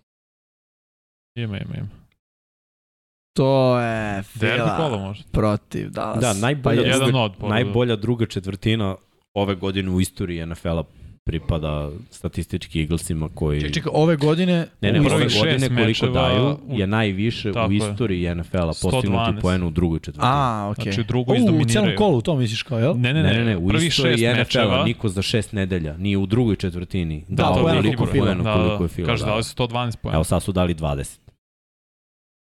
[1.35, 1.87] Ima, ima, ima.
[3.33, 6.21] To je Fila protiv Dallas.
[6.21, 7.49] Da, najbolja, Pa je- Jedan druga, od pobedu.
[7.49, 8.95] najbolja druga četvrtina
[9.33, 10.83] ove godine u istoriji NFL-a
[11.23, 13.59] pripada statistički Eaglesima koji...
[13.59, 14.67] Čekaj, čekaj, ove godine...
[14.81, 17.77] Ne, ne, u ove godine koliko mečeva daju je najviše u je.
[17.77, 18.81] istoriji NFL-a 112.
[18.91, 20.31] postignuti poen u drugoj četvrtini.
[20.31, 20.83] A, okej.
[20.83, 21.97] Znači, u drugoj U, u celom izdominiraju.
[21.97, 22.93] kolu, to misliš kao, jel?
[22.97, 24.83] Ne, ne, Ne, ne, ne, u istoriji šest NFL-a mečeva.
[24.83, 27.25] niko za šest nedelja, nije u drugoj četvrtini.
[27.27, 29.95] Da, dao poena onoliko koliko poena Da, koliko da, je Fila Kaže, dali su 112
[29.97, 30.15] pojena.
[30.15, 31.19] Evo sad su dali 20.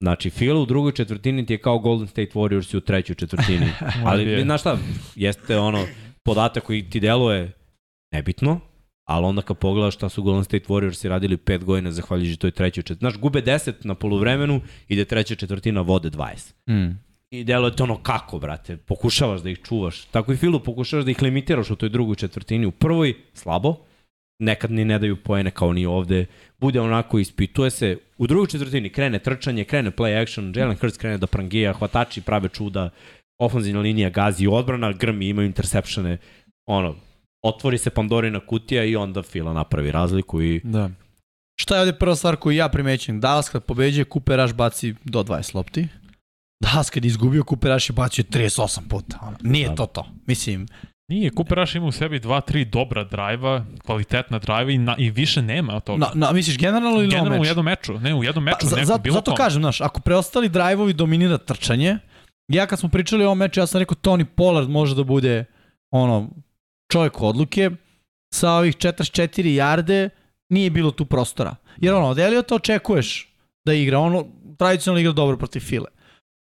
[0.01, 3.67] Znači, Fila u drugoj četvrtini ti je kao Golden State Warriors u trećoj četvrtini.
[4.07, 4.43] Ali, je.
[4.43, 4.79] znaš šta,
[5.15, 5.85] jeste ono,
[6.23, 7.53] podatak koji ti deluje
[8.17, 8.61] nebitno,
[9.05, 12.83] ali onda kad pogledaš šta su Golden State Warriors radili pet godina zahvaljujući toj trećoj
[12.83, 13.11] četvrtini.
[13.11, 16.53] Znaš, gube 10 na poluvremenu, ide treća četvrtina, vode 20.
[16.71, 16.99] Mm.
[17.31, 20.05] I deluje to ono kako, brate, pokušavaš da ih čuvaš.
[20.05, 22.67] Tako i Filu pokušavaš da ih limitiraš u toj drugoj četvrtini.
[22.67, 23.77] U prvoj, slabo,
[24.39, 26.27] nekad ni ne daju poene kao ni ovde.
[26.59, 27.99] Bude onako, ispituje se.
[28.19, 32.49] U drugoj četvrtini krene trčanje, krene play action, Jalen Hurts krene da prangija, hvatači prave
[32.49, 32.91] čuda,
[33.39, 36.19] ofenzivna linija gazi, odbrana grmi, imaju intersepšene.
[36.67, 36.95] Ono,
[37.49, 40.91] otvori se Pandorina kutija i onda Fila napravi razliku i Da.
[41.61, 43.21] Šta je ovde prva stvar koju ja primećujem?
[43.21, 45.89] Dallas kad pobeđuje, Cooper Rush baci do 20 lopti.
[46.61, 49.19] Dallas kad je izgubio, Cooper Rush je bacio 38 puta.
[49.23, 49.37] Ono.
[49.43, 49.75] Nije Da.
[49.75, 50.07] to to.
[50.27, 50.67] Mislim,
[51.09, 55.11] Nije, Cooper Rush ima u sebi dva, tri dobra drajva, kvalitetna drajva i, na, i
[55.11, 55.99] više nema od toga.
[55.99, 58.99] na, na, misliš generalno ili Generalno u jednom meču, ne, u jednom meču, Pa, za,
[58.99, 61.99] bilo zato kažem, znaš, ako preostali drajvovi dominira trčanje,
[62.49, 65.45] ja kad smo pričali o ovom meču, ja sam rekao Tony Pollard može da bude
[65.91, 66.31] ono,
[66.93, 67.71] čovjek odluke,
[68.35, 70.09] sa ovih 44 jarde
[70.49, 71.57] nije bilo tu prostora.
[71.77, 73.33] Jer ono, od Eliota očekuješ
[73.67, 74.27] da igra, ono
[74.59, 75.87] tradicionalno igra dobro protiv File.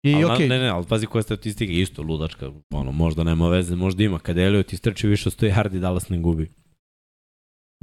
[0.05, 3.75] I ali, okej, Ne, ne, ali pazi koja statistika, isto ludačka, ono, možda nema veze,
[3.75, 4.19] možda ima.
[4.19, 6.51] Kada Elliot istrči više od 100 yardi, Dallas ne gubi.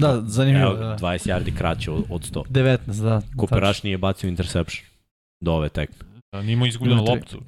[0.00, 0.70] da, zanimljivo.
[0.70, 0.96] Evo, da.
[1.00, 2.44] 20 yardi kraće od, od 100.
[2.48, 3.22] 19, da.
[3.68, 4.86] Rush nije bacio interception
[5.40, 6.06] do ove tekme.
[6.32, 6.66] Da, Ima
[7.06, 7.10] tri.
[7.14, 7.40] loptu.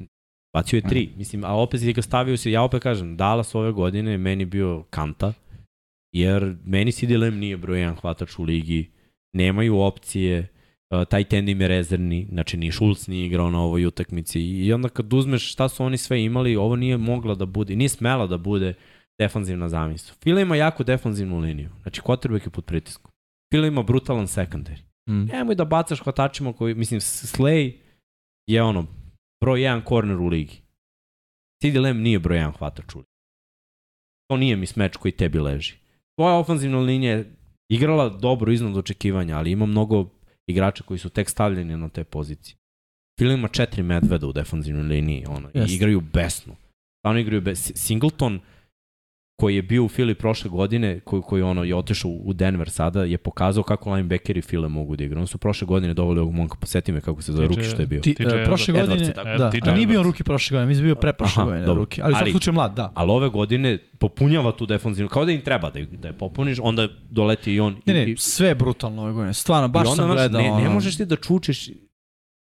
[0.56, 3.72] Bacio je tri, mislim, a opet si ga stavio se, ja opet kažem, Dallas ove
[3.72, 5.32] godine meni bio kanta,
[6.14, 8.90] jer meni CD Lamb nije broj jedan hvatač u ligi,
[9.32, 10.48] nemaju opcije,
[10.90, 14.72] uh, taj tend im je rezervni, znači ni Schultz nije igrao na ovoj utakmici i
[14.72, 18.26] onda kad uzmeš šta su oni sve imali, ovo nije mogla da bude, nije smela
[18.26, 18.74] da bude
[19.18, 20.14] defanzivna zamisla.
[20.22, 23.10] Fila ima jako defanzivnu liniju, znači quarterback je pod pritiskom.
[23.54, 24.80] Fila ima brutalan secondary.
[25.10, 25.24] Mm.
[25.24, 27.72] Nemoj da bacaš hvatačima koji, mislim, Slay
[28.46, 28.86] je ono,
[29.42, 30.62] broj jedan korner u ligi.
[31.62, 33.10] CD Lamb nije broj jedan hvatač u ligi.
[34.30, 35.74] To nije mi smeč koji tebi leži.
[36.14, 37.34] Tvoja ofenzivna linija je
[37.68, 40.08] igrala dobro iznad očekivanja, ali ima mnogo
[40.46, 42.56] igrača koji su tek stavljeni na te pozicije.
[43.18, 45.72] Fila ima četiri medveda u defanzivnoj liniji, ono, Jeste.
[45.72, 46.54] i igraju besno.
[46.98, 47.76] Stvarno igraju besno.
[47.76, 48.40] Singleton,
[49.36, 53.04] koji je bio u Fili prošle godine, koji, koji ono je otišao u Denver sada,
[53.04, 55.18] je pokazao kako linebackeri File mogu da igraju.
[55.18, 57.86] Oni su prošle godine doveli ovog momka, poseti me kako se zove, ruki što je
[57.86, 58.00] bio.
[58.00, 59.28] Ti, uh, prošle Edwards godine, tako.
[59.38, 60.04] da, TJ a nije bio Edwards.
[60.04, 61.82] ruki prošle godine, mislim je bio pre prošle Aha, godine dobro.
[61.82, 62.92] ruki, ali u Ali- slučaju mlad, da.
[62.94, 66.88] Ali ove godine popunjava tu defanzivnu, kao da im treba da, da je popuniš, onda
[67.10, 67.76] doleti i on.
[67.86, 70.40] Ne, i, ne, i, sve je brutalno ove godine, stvarno, baš sam gledao.
[70.42, 71.68] ne, ne možeš ti da čučeš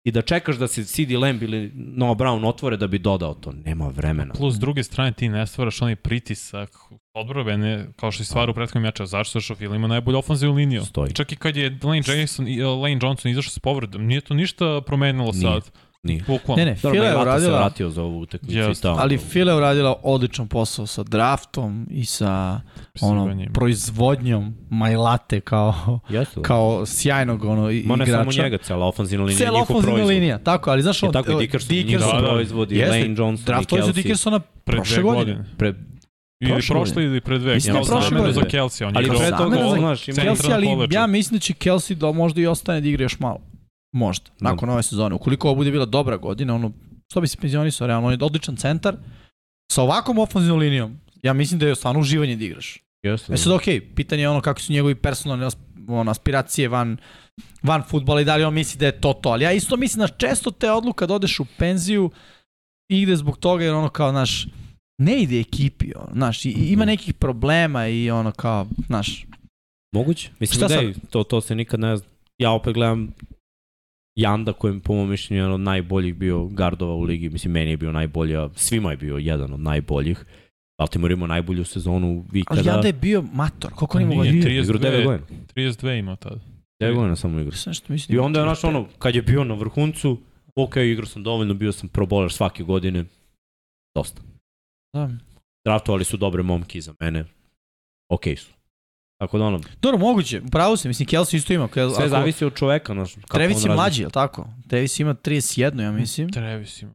[0.07, 3.53] i da čekaš da se CD Lamb ili Noah Brown otvore da bi dodao to.
[3.65, 4.35] Nema vremena.
[4.35, 6.71] Plus, s druge strane, ti ne stvaraš onaj pritisak
[7.15, 9.07] odbrobene, kao što si stvar u prethodnom meču.
[9.07, 9.41] Zašto?
[9.41, 10.85] Što Fila ima najbolju ofenzivnu liniju.
[10.85, 11.13] Stoji.
[11.13, 14.81] Čak i kad je Lane, Jackson, uh, Lane Johnson izašao s povredom, nije to ništa
[14.87, 15.43] promenilo Nije.
[15.43, 15.71] sad.
[16.03, 16.23] Nije.
[16.27, 16.57] Bukvalno.
[16.57, 18.83] Ne, ne, Dobro, Fila je Mailata se uradila, vratio za ovu utakmicu i Jeste.
[18.83, 18.97] tamo.
[18.99, 22.61] ali Fila je uradila odličan posao sa draftom i sa
[23.01, 23.53] ono, Pisivanjem.
[23.53, 26.43] proizvodnjom Majlate kao, Jesu.
[26.43, 28.25] kao sjajnog ono, i- Ma ne igrača.
[28.25, 30.09] samo njega, cela ofenzivna linija, njihov ofenzivna proizvod.
[30.09, 32.33] linija, tako, ali znaš, Je on, tako i Dickerson, Dickerson, njihov da, da.
[32.33, 32.81] proizvod i.
[32.81, 33.93] Lane Johnson i Kelsey.
[33.93, 35.25] Dickersona Pre prošle dve godine.
[35.27, 35.55] godine.
[35.59, 35.75] Pre,
[36.41, 37.07] Ili prošle prošle godine.
[37.07, 37.55] ili pre dve.
[37.55, 38.61] Mislim da Kao prošle zamenu za godine.
[38.61, 38.85] Kelsey.
[38.85, 41.95] On Ali je igrao pre toga, znaš, ima Kelsey, ali ja mislim da će Kelsey
[41.95, 43.39] da možda i ostane da igra još malo.
[43.97, 45.15] Možda, nakon ove sezone.
[45.15, 46.73] Ukoliko ovo bude bila dobra godina, ono,
[47.11, 48.97] što bi se penzionisao, realno, on je odličan centar.
[49.73, 52.79] Sa ovakvom ofenzivnom linijom, ja mislim da je stvarno uživanje da igraš.
[53.03, 53.33] Jesu.
[53.33, 55.49] E sad, okej, pitanje je ono kako su njegovi personalne
[55.89, 56.97] ono, aspiracije van,
[57.63, 59.29] van futbala i da li on misli da je to to.
[59.29, 62.11] Ali ja isto mislim da često te odluka da odeš u penziju
[62.93, 64.47] ide zbog toga jer ono kao, znaš,
[65.03, 69.27] ne ide ekipi, ono, znaš, i, ima nekih problema i ono kao, znaš,
[69.97, 70.31] Moguće.
[70.41, 72.07] Mislim Šta da je, to, to se nikad ne zna.
[72.39, 73.13] Ja opet gledam
[74.17, 77.29] Janda kojem po mom mišljenju je jedan od najboljih bio gardova u ligi.
[77.29, 80.25] Mislim, meni je bio najbolji, a svima je bio jedan od najboljih.
[80.79, 82.61] Baltimore ima najbolju sezonu ikada.
[82.61, 84.45] ali Janda je bio mator, koliko on ima Nije, godina?
[84.45, 84.63] 32.
[84.63, 85.27] Igru 9 godina.
[85.55, 86.41] 32 imao tada.
[86.83, 87.57] 9 godina samo igra.
[87.57, 88.17] Sve što mislim.
[88.17, 90.19] I onda je naš ono, kad je bio na vrhuncu,
[90.57, 93.05] ok, igrao sam dovoljno, bio sam pro bowler svake godine.
[93.95, 94.23] Dosta.
[94.95, 95.11] Da.
[95.65, 97.25] Draftovali su dobre momke za mene.
[98.09, 98.56] Ok su.
[99.19, 101.69] Tako da ono, Dobro, moguće, upravo se, mislim, Kelsey isto ima.
[101.69, 102.93] Kel, sve ako, zavisi od čoveka.
[102.95, 104.49] Znaš, kako Travis on je mlađi, je li tako?
[104.69, 106.29] Travis ima 31, ja mislim.
[106.31, 106.93] Travis ima.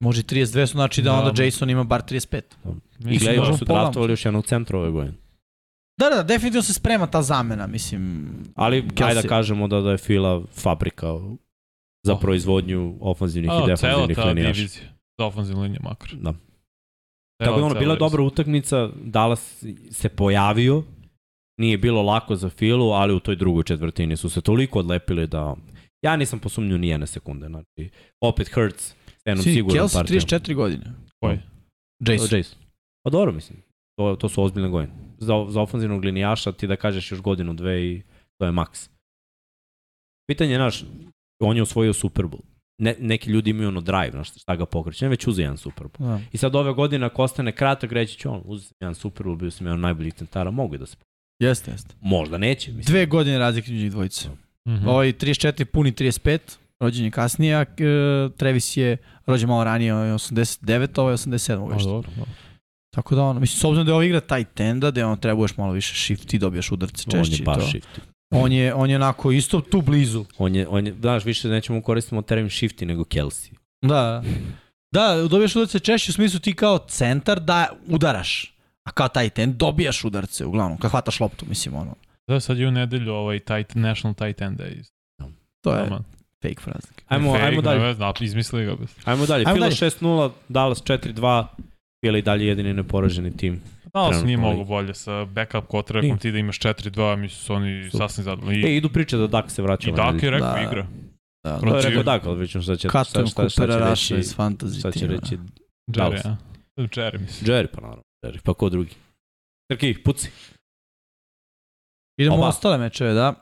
[0.00, 2.40] Može i 32, su znači da Da, onda Jason ima bar 35.
[2.64, 2.68] I
[2.98, 5.14] Mislim gledaj, da- su draftovali još jednog centra ove godine.
[5.98, 8.28] Da, da, definitivno se sprema ta zamena, mislim.
[8.54, 9.04] Ali Kelsey.
[9.04, 11.06] ajde da kažemo da, da je Fila fabrika
[12.04, 12.20] za Oh.
[12.20, 14.52] proizvodnju ofanzivnih i A, cela defanzivnih ta linijaša.
[14.52, 14.84] divizija.
[15.18, 16.10] Za liniju makar.
[16.14, 16.34] Da.
[17.38, 20.82] Tako da ono, bila dobra utakmica, Dallas se pojavio,
[21.60, 25.56] nije bilo lako za Filu, ali u toj drugoj četvrtini su se toliko odlepili da
[26.02, 27.46] ja nisam posumnju ni jedne sekunde.
[27.46, 27.90] Znači,
[28.20, 28.94] opet Hurts,
[29.24, 30.20] jednom Sini, siguran Kelsey partija.
[30.20, 30.84] 34 godine.
[31.20, 31.38] Koji?
[32.08, 32.38] Jason.
[32.38, 32.58] Jason.
[33.02, 33.62] Pa dobro, mislim.
[33.98, 34.94] To, to su ozbiljne godine.
[35.18, 38.02] Za, za ofenzivnog linijaša ti da kažeš još godinu, dve i
[38.40, 38.90] to je maks.
[40.30, 40.84] Pitanje je naš,
[41.42, 42.42] on je osvojio Super Bowl.
[42.78, 45.04] Ne, neki ljudi imaju ono drive, znaš, šta ga pokreće.
[45.04, 46.06] Ne već uze jedan Super Bowl.
[46.08, 46.20] Da.
[46.32, 49.50] I sad ove godine ako ostane kratak, reći ću on, sam jedan Super Bowl, bio
[49.50, 50.96] sam jedan najboljih centara, mogu i da se...
[51.38, 51.94] Jeste, jeste.
[52.00, 52.92] Možda neće, mislim.
[52.94, 54.28] Dve godine razlike među dvojice.
[54.68, 54.88] Mhm.
[54.88, 56.38] Ovaj 34 puni 35,
[56.80, 57.66] rođen je kasnije, a e,
[58.36, 58.96] Travis je
[59.26, 61.88] rođen malo ranije, ovaj 89, ovaj 87 A, godište.
[61.88, 62.32] dobro, dobro.
[62.94, 65.16] Tako da ono, mislim, s obzirom da je ovo igra taj tenda, da je ono
[65.16, 67.34] trebuješ malo više shift i dobijaš udarce on češće.
[67.34, 68.00] je i baš shift.
[68.30, 70.24] On je, on je onako isto tu blizu.
[70.38, 73.52] On je, on je, znaš, više nećemo koristiti termin shifty nego Kelsey.
[73.82, 74.22] Da.
[74.92, 78.54] Da, dobijaš udarce češće u smislu ti kao centar da udaraš.
[78.84, 81.94] A kao taj ten dobijaš udarce uglavnom, kad hvataš loptu, mislim ono.
[82.26, 84.92] Da, sad je u nedelju ovaj tight, National Tight End Days.
[85.60, 86.04] To je Aman.
[86.42, 86.88] fake fraza.
[87.06, 87.80] Ajmo, Fake, ajmo dalje.
[87.80, 88.88] Ne, znam, izmislili ga bez.
[89.04, 89.44] Ajmo dalje.
[89.46, 89.76] Ajmo Fila dalje.
[89.76, 91.46] 6-0, Dallas 4-2,
[92.04, 93.60] Fila i dalje jedini neporaženi tim.
[93.94, 96.18] Da, se nije mogo bolje sa backup Nije.
[96.18, 97.98] ti da imaš 4-2, mislim su oni Super.
[98.00, 98.58] sasvim zadovoljni.
[98.60, 99.90] E, I, idu priče da Dak se vraća.
[99.90, 100.60] i Dak je rekao Da.
[100.62, 100.86] igra.
[101.44, 104.14] Da, To je Znači, rekao Dak, ali vidimo šta će, šta, šta, šta, će reći.
[104.16, 105.38] iz fantasy Šta će reći
[105.88, 106.36] Jerry, a?
[106.76, 107.50] Jerry, mislim.
[107.50, 108.02] Jerry, pa naravno.
[108.24, 108.94] Jerry, pa ko drugi?
[109.70, 110.30] Trki, puci.
[112.18, 112.48] Idemo u Oba.
[112.48, 113.34] ostale mečeve, da.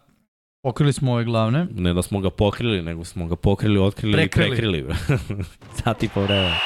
[0.63, 1.67] Pokrili smo ove glavne.
[1.71, 4.47] Ne da smo ga pokrili, nego smo ga pokrili, otkrili Prekrili.
[4.47, 4.95] i prekrili.
[5.85, 6.57] Sat i po vremena.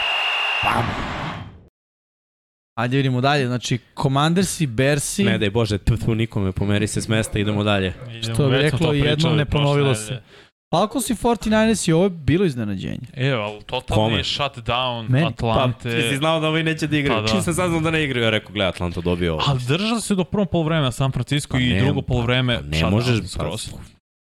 [2.80, 3.46] Ajde vidimo dalje.
[3.46, 5.24] Znači, Commandersi, Bersi.
[5.24, 7.94] Ne daj Bože, tu, tu nikome pomeri se s mesta, idemo dalje.
[8.08, 10.22] Idemo, Što bi reklo, jednom pričali ne ponovilo se.
[10.74, 13.06] Falcons i 49ers i ovo je bilo iznenađenje.
[13.14, 14.16] E, ali totalni Kome?
[14.16, 15.26] je shutdown Meni.
[15.26, 15.90] Atlante.
[15.90, 17.18] Pa, ti si znao da ovi neće da igraju.
[17.18, 17.28] Pa da.
[17.28, 19.42] Čim sam saznao da ne igraju, ja rekao, gledaj, Atlanta dobio ovo.
[19.46, 22.66] Ali držali se do prvom polovremena San Francisco Pa i ne, drugo pa- polovreme pa
[22.66, 23.50] ne shutdown možeš, pa-.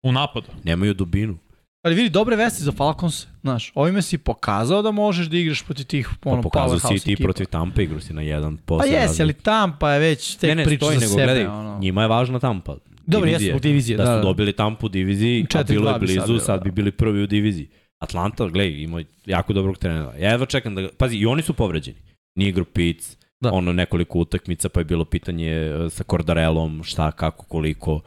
[0.04, 0.48] U napadu.
[0.64, 1.38] Nemaju dubinu.
[1.84, 3.28] Ali vidi, dobre vesti za Falcons.
[3.42, 7.00] Znaš, ovime si pokazao da možeš da igraš protiv tih Pa ono, pokazao si i
[7.00, 7.24] ti ekipa.
[7.24, 8.88] protiv Tampa, igru si na jedan Pa posao.
[8.88, 11.24] jesi, ali Tampa je već tek ne, ne, priča stoji, za nego sebe.
[11.26, 11.80] gledaj, ono.
[11.80, 12.76] njima je važna Tampa.
[13.08, 14.22] Dobro, jesu u divizije, Da da, su da.
[14.22, 16.64] dobili Tampu u diviziji, a 4-2 bilo je sad blizu, bilo, sad da.
[16.64, 17.68] bi bili prvi u diviziji.
[18.00, 20.14] Atlanta, gledaj, ima jako dobrog trenera.
[20.16, 20.90] Ja jedva čekam da.
[20.90, 21.98] Pazi, i oni su povređeni.
[22.36, 23.52] Nije igru Pitts, Da.
[23.52, 28.02] ono nekoliko utakmica, pa je bilo pitanje e, sa Cordarelom, šta, kako, koliko.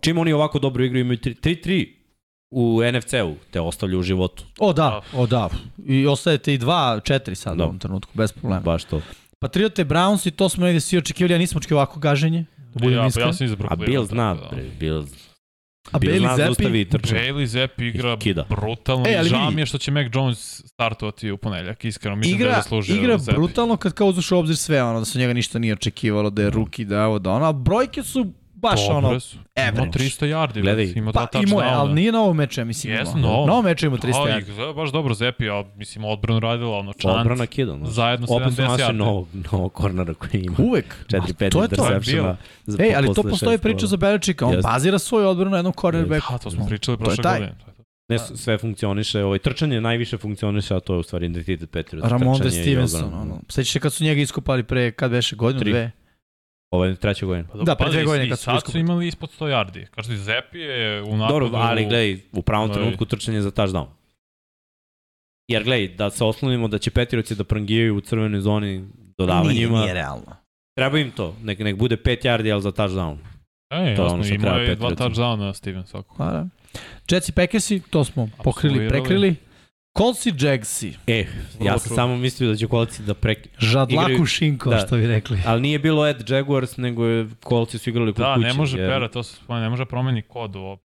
[0.00, 1.88] Čim oni ovako dobro igraju, imaju 3-3
[2.50, 4.44] u NFC-u, te ostavlju u životu.
[4.58, 5.48] O da, o da.
[5.86, 7.64] I ostajete i 2-4 sad Da.
[7.64, 8.60] u ovom trenutku, bez problema.
[8.60, 9.00] Baš to.
[9.38, 12.44] Patriote, Browns i to smo negde svi očekivali, ja nismo očekivali ovako gaženje.
[12.74, 14.48] Da budem ja, pa ja sam izabrao A Bill zna, Da.
[14.52, 15.06] bre, Bill,
[15.92, 17.20] A Bailey trčanje.
[17.22, 18.46] Bailey Zapp igra kida.
[18.50, 22.16] brutalno E, e, ali žao mi je što će Mac Jones startovati u ponedljak, iskreno.
[22.16, 23.36] Mislim da je igra, zaslužio igra Zappi.
[23.36, 26.42] brutalno kad kao uzduš u obzir sve, ono, da se njega ništa nije očekivalo, da
[26.42, 28.32] je ruki, da je ovo, da ono, a brojke su
[28.62, 29.38] baš Dobre ono, su.
[29.56, 29.78] average.
[29.78, 30.92] Ima 300 yardi, Gledaj.
[30.96, 32.92] Ima dva pa imao je, ali nije na ovom meču, ja mislim.
[32.92, 33.22] Jesu, imao.
[33.22, 33.46] na ovom.
[33.46, 34.38] Na ovom meču ima 300 A, yardi.
[34.40, 37.16] izgleda baš dobro Zepi, a mislim odbranu radila, ono čant.
[37.16, 37.76] Odbrana kida.
[37.76, 37.86] No.
[37.86, 38.92] Zajedno Opet su 70 našli yardi.
[38.94, 40.56] novog, novog kornera koji ima.
[40.60, 40.96] Uvek.
[41.08, 41.84] 4-5 to je to.
[41.84, 42.36] interceptiona.
[42.66, 46.32] za- Ej, ali to postoji priča za Beličika, on bazira svoju odbranu na jednom cornerbacku.
[46.32, 47.54] Ha, to smo pričali prošle godine.
[47.58, 47.80] To je to.
[48.08, 52.08] Ne, sve funkcioniše, ovaj, trčanje najviše funkcioniše, a to je u stvari identitet Patriots.
[52.08, 53.40] Ramonde Stevenson, ono.
[53.48, 55.70] Sećaš se kad su njega iskopali pre, kad beše, godinu, Tri.
[55.70, 55.90] dve?
[56.70, 57.48] Ovo je treća godina.
[57.48, 58.80] Pa Da, pre dve godine i kad su sad su iskupili.
[58.80, 59.86] imali ispod 100 yardi.
[59.86, 61.40] Kažete, Zepi je u napadu...
[61.40, 62.74] Dobro, ali gledaj, u pravom Ovaj.
[62.74, 63.86] trenutku trčanje za touchdown.
[65.48, 68.84] Jer gledaj, da se oslonimo da će Petriroci da prangijaju u crvenoj zoni
[69.18, 70.36] dodavanjima, Nije, nije realno.
[70.74, 71.36] treba im to.
[71.42, 73.16] Nek, nek bude 5 yardi, ali za touchdown.
[73.70, 76.14] E, To je jasno, ono što imao je dva touchdowna Steven svako.
[76.18, 76.46] Pa da.
[77.10, 79.34] Jets i Packersi, to smo pokrili, prekrili.
[80.00, 80.92] Colts i Jagsi.
[81.06, 81.26] E,
[81.60, 83.54] ja sam samo mislio da će kolci da prekinu.
[83.58, 84.78] Žadlaku Igraju- šinko, da.
[84.78, 85.38] što bi rekli.
[85.46, 88.46] Ali nije bilo at Jaguars, nego je kolci su igrali kod Da, kuće.
[88.46, 90.80] ne može jer- Pera, to se ne može promeni kod u op-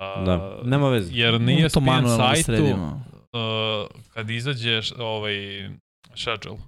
[0.00, 1.10] a, Da, nema veze.
[1.14, 2.70] Jer nije ESPN manuelno da sajtu, uh,
[4.14, 5.34] kad izađeš ovaj
[6.16, 6.58] schedule,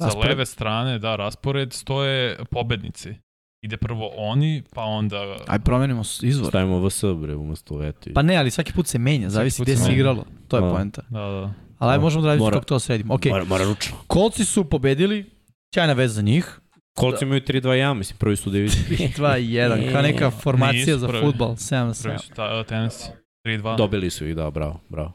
[0.00, 0.30] sa Raspored.
[0.30, 3.14] leve strane, da, raspored, stoje pobednici.
[3.62, 5.36] Ide prvo oni, pa onda...
[5.46, 6.48] Aj promenimo izvor.
[6.48, 8.12] Stavimo VS, bre, umesto eti.
[8.12, 10.24] Pa ne, ali svaki put se menja, zavisi gde se igralo.
[10.48, 10.70] To je Da.
[10.70, 11.02] poenta.
[11.08, 11.52] Da, da.
[11.78, 12.02] Ali aj Da.
[12.02, 13.14] možemo da radimo kako to sredimo.
[13.14, 13.96] Ok, Mora, mora ručno.
[14.06, 15.30] Kolci su pobedili,
[15.74, 16.60] sjajna vez za njih.
[16.94, 18.84] Kolci imaju 3-2-1, mislim, prvi su u diviziji.
[19.16, 21.50] 2 i 1, kao neka formacija za futbal.
[21.50, 22.02] 7 na 7.
[22.02, 23.12] Prvi su ta, Tennessee.
[23.46, 23.76] 3-2.
[23.76, 25.12] Dobili su ih, da, bravo, bravo.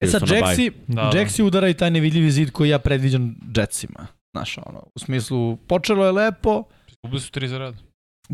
[0.00, 1.18] E sad, Jaxi, Da, da.
[1.18, 4.06] Jaxi udaraju taj nevidljivi zid koji ja predviđam Jetsima.
[4.32, 6.64] Znaš, ono, u smislu, počelo je lepo,
[7.04, 7.74] Ubili su 3 za red.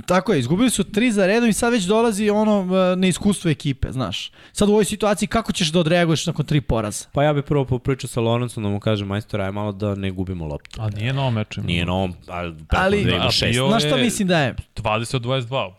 [0.07, 3.93] Tako je, izgubili su tri za redom i sad već dolazi ono e, neiskustvo ekipe,
[3.93, 4.31] znaš.
[4.53, 7.05] Sad u ovoj situaciji kako ćeš da odreaguješ nakon tri poraza?
[7.13, 10.11] Pa ja bih prvo popričao sa Lorencom da mu kažem, majstor, aj malo da ne
[10.11, 10.81] gubimo loptu.
[10.83, 11.61] A nije na ovom meču.
[11.63, 13.59] Nije na ovom, ali, Ali- ali A ima šest.
[13.69, 14.55] Znaš šta mislim da je?
[14.77, 15.73] 20 od 22.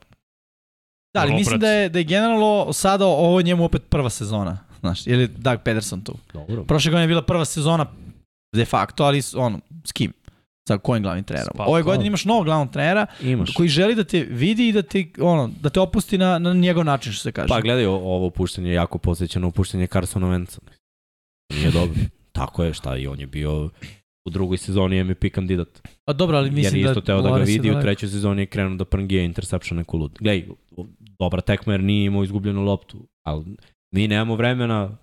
[1.13, 4.57] Da, ali mislim da je, da je generalno sada ovo njemu opet prva sezona.
[4.80, 6.15] Znaš, je Doug Pederson tu.
[6.34, 6.63] Dobro.
[6.63, 7.85] Prošle godine je bila prva sezona
[8.55, 10.13] de facto, ali ono, s kim?
[10.67, 11.53] Sa kojim glavnim trenerom?
[11.57, 13.53] Pa, Ove godine imaš novog glavnog trenera Imaš.
[13.53, 16.85] koji želi da te vidi i da te, ono, da te opusti na, na njegov
[16.85, 17.47] način, što se kaže.
[17.47, 20.61] Pa gledaj, ovo upuštanje je jako posjeća na upuštanje Carsona Venca.
[21.53, 21.99] Nije dobro.
[22.31, 23.69] Tako je, šta i on je bio
[24.25, 25.81] u drugoj sezoni MVP kandidat.
[26.05, 26.91] Pa dobro, ali Jer mislim je da...
[26.91, 30.17] isto teo da ga vidi, u trećoj sezoni je krenuo da prngije interception neku lud.
[30.19, 30.47] Gledaj,
[31.19, 33.45] dobra tekma jer nije imao izgubljenu loptu, ali
[33.91, 34.97] mi nemamo vremena,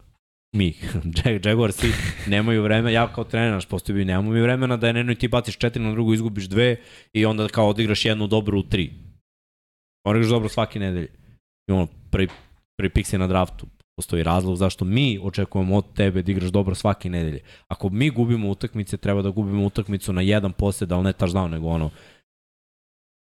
[0.56, 0.74] mi,
[1.24, 1.86] Jag- Jaguarsi,
[2.26, 5.28] nemaju vremena, ja kao trener, naš postoji nemamo mi vremena da je na jednoj ti
[5.28, 6.76] baciš četiri, na drugu izgubiš dve
[7.12, 8.92] i onda kao odigraš jednu dobru u tri.
[10.06, 11.08] Odigraš dobro svake nedelje.
[11.68, 12.28] I ono, prvi,
[12.78, 13.66] prvi pik si na draftu.
[13.96, 17.40] Postoji razlog zašto mi očekujemo od tebe da igraš dobro svake nedelje.
[17.68, 21.68] Ako mi gubimo utakmice, treba da gubimo utakmicu na jedan posjed, ali ne touchdown, nego
[21.68, 21.90] ono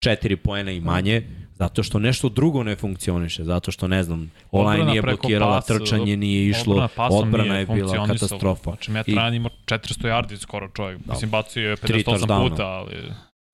[0.04, 1.24] četiri poena i manje,
[1.60, 6.18] Zato što nešto drugo ne funkcioniše, zato što ne znam, online nije blokirala, pasa, trčanje
[6.18, 8.72] nije išlo, Odbrana odbrana nije je bila katastrofa.
[8.92, 11.00] Znači, Ryan ima 400 yardi skoro čovjek.
[11.06, 11.14] Da.
[11.14, 12.50] Mislim, bacio je Tri 58 touchdowna.
[12.50, 12.96] puta, ali...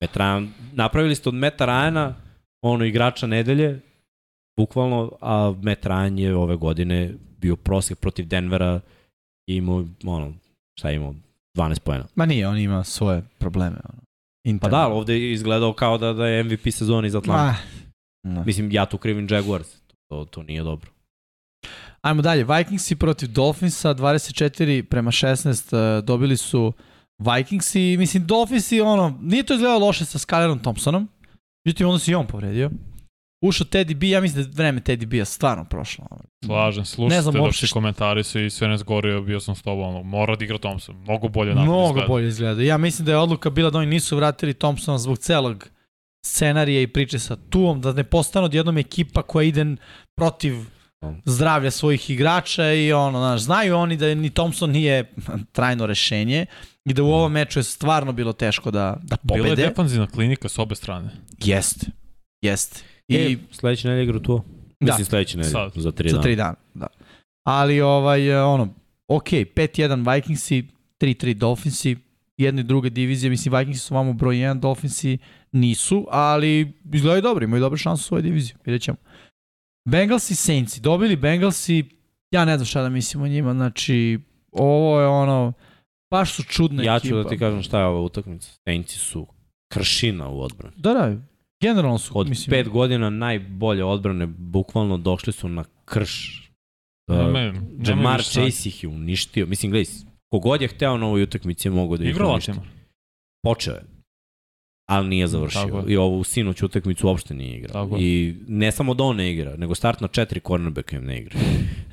[0.00, 2.12] Metra, napravili ste od Meta Ryana
[2.62, 3.80] ono igrača nedelje,
[4.56, 8.80] bukvalno, a Matt Ryan je ove godine bio prosjek protiv Denvera
[9.46, 10.32] i imao, ono,
[10.78, 11.14] šta je imao,
[11.56, 12.04] 12 pojena.
[12.14, 13.76] Ma nije, on ima svoje probleme.
[13.76, 13.98] Ono.
[14.44, 14.78] Pa Interno.
[14.78, 17.44] da, ali ovde je izgledao kao da, da je MVP sezoni iz Atlanta.
[17.44, 17.56] Ma,
[18.24, 18.42] da.
[18.44, 19.68] Mislim, ja tu krivim Jaguars.
[20.08, 20.90] To, to nije dobro.
[22.00, 26.72] Ajmo dalje, Vikingsi protiv Dolphinsa, 24 prema 16 uh, dobili su
[27.18, 31.08] Vikingsi, mislim Dolphinsi, ono, nije to izgledalo loše sa Skylerom Thompsonom,
[31.64, 32.70] međutim onda se i on povredio.
[33.44, 36.04] Ušao Teddy B, ja mislim da je vreme Teddy B-a stvarno prošlo.
[36.10, 36.22] ono.
[36.44, 39.62] Slažem, Ne slušajte znam dok uopšte komentari su i sve ne zgorio, bio sam s
[39.62, 42.08] tobom, ono, mora da igra Thompson, mnogo bolje napad Mnogo izgleda.
[42.08, 42.62] bolje izgleda.
[42.62, 45.68] Ja mislim da je odluka bila da oni nisu vratili Thompsona zbog celog
[46.24, 49.76] scenarija i priče sa Tuom, da ne postane odjednom ekipa koja ide
[50.16, 50.54] protiv
[51.24, 55.12] zdravlja svojih igrača i ono, znaš, znaju oni da ni Thompson nije
[55.52, 56.46] trajno rešenje
[56.84, 59.68] i da u ovom meču je stvarno bilo teško da, da Bila je pobede.
[59.68, 61.10] defanzivna klinika s obe strane.
[61.44, 61.86] Jeste,
[62.42, 62.80] jeste.
[63.08, 64.42] I I e, sledeće nedelje igra tu.
[64.80, 64.92] Da.
[64.92, 65.72] Mislim sledeće nedelje, Sad.
[65.74, 66.22] za tri za dana.
[66.22, 66.86] tri dana, da.
[67.46, 68.74] Ali ovaj, e, ono,
[69.08, 70.64] ok, 5-1 Vikingsi,
[71.00, 71.96] 3-3 Dolphinsi,
[72.36, 75.18] jedna i druga divizija, mislim Vikingsi su vamo broj 1, Dolphinsi
[75.54, 78.96] nisu, ali izgledaju dobro, imaju dobru šansu u svojoj diviziji, vidjet ćemo.
[79.88, 81.84] Bengalsi, Saintsi, dobili Bengalsi,
[82.30, 84.18] ja ne znam šta da mislim o njima, znači,
[84.52, 85.52] ovo je ono,
[86.10, 87.08] baš su čudne Ja ekipa.
[87.08, 88.50] ću da ti kažem šta je ova utakmica.
[88.64, 89.26] Saintsi su
[89.72, 90.74] kršina u odbrani.
[90.76, 91.16] Da, da,
[91.62, 96.40] generalno su, Od mislim, pet godina najbolje odbrane, bukvalno došli su na krš.
[97.10, 97.54] Uh, nemaju
[97.86, 98.22] Jamar.
[98.22, 99.46] Chase ih je uništio.
[99.46, 99.92] Mislim, gledaj,
[100.30, 102.52] kogod je hteo na ovoj utakmici je mogo da ih uništi.
[103.42, 103.93] Počeo je.
[104.86, 105.84] Ali nije završio.
[105.88, 107.84] I ovu sinoć utakmicu uopšte nije igrao.
[107.84, 107.96] Tako.
[108.00, 111.40] I ne samo da on ne igra, nego startno četiri cornerbacka im ne igra.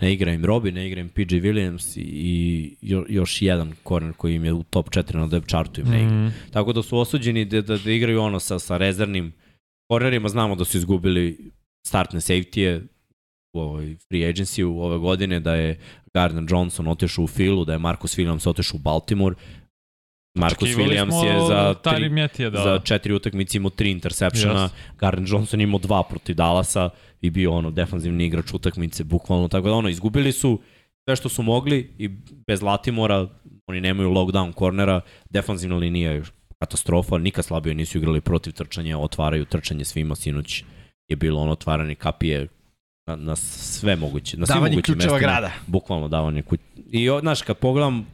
[0.02, 4.36] Ne igra im Robi, ne igra im PJ Williams i jo- još jedan corner koji
[4.36, 6.16] im je u top 4 na depth chartu im ne igra.
[6.16, 6.34] Mm.
[6.52, 9.34] Tako da su osuđeni da, da, da igraju ono sa, sa rezervnim
[9.92, 10.30] cornerima.
[10.30, 11.52] Znamo da su izgubili
[11.88, 12.82] startne safety-e
[13.54, 15.80] u ovoj free agency u ove godine, da je
[16.14, 19.36] Gardner Johnson otišao u Philu, da je Marcus Williams otišao u Baltimore.
[20.34, 22.64] Marcus Očekivali Williams je za, tri, Metija da...
[22.64, 24.78] za četiri utakmice imao tri interseptiona, Jeste.
[25.00, 26.90] Gardner Johnson imao dva protiv Dallasa
[27.22, 29.48] i bio ono defanzivni igrač utakmice, bukvalno.
[29.48, 30.60] Tako da ono, izgubili su
[31.04, 32.10] sve što su mogli i
[32.48, 33.28] bez Latimora
[33.68, 36.24] oni nemaju lockdown kornera, defanzivna linija je
[36.60, 40.64] katastrofa, nikad slabije nisu igrali protiv trčanja, otvaraju trčanje svima sinoć
[41.08, 42.48] je bilo ono otvaranje kapije
[43.08, 45.32] na, na sve moguće, na svim davanje mogućim ključeva mestima.
[45.32, 45.52] grada.
[45.68, 46.60] Bukvalno davanje kuć.
[46.92, 48.08] I znaš, kad pogledam,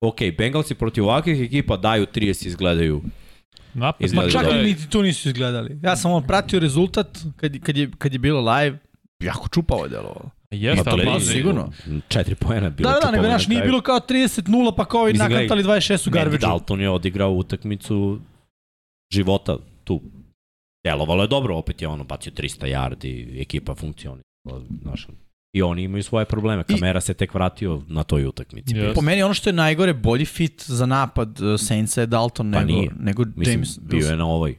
[0.00, 3.02] ok, Bengalsi protiv ovakvih ekipa daju 30 izgledaju.
[3.74, 5.78] Napad Izgleda Ma čak i niti tu nisu izgledali.
[5.82, 8.78] Ja sam on pratio rezultat kad, kad, je, kad je bilo live,
[9.22, 10.30] jako čupavo je delovalo.
[10.50, 11.72] Jeste, Ma, ali pazi, sigurno.
[12.08, 14.84] Četiri pojena bilo Da, da, da, nego čupavo znaš, na nije bilo kao 30-0 pa
[14.84, 18.20] kao i nakantali 26 u garbage Dalton je odigrao utakmicu
[19.12, 20.00] života tu.
[20.84, 24.22] Delovalo je dobro, opet je ono bacio 300 yardi, ekipa funkcionira.
[24.82, 25.06] Znaš,
[25.52, 26.64] I oni imaju svoje probleme.
[26.68, 28.74] I- Kamera se tek vratio na toj utakmici.
[28.74, 28.94] Yes.
[28.94, 32.60] Po meni ono što je najgore, bolji fit za napad uh, Saintsa je Dalton Pa
[32.60, 32.90] nego, nije.
[32.98, 34.10] nego Mislim, James bio Wilson.
[34.10, 34.58] je na ovoj.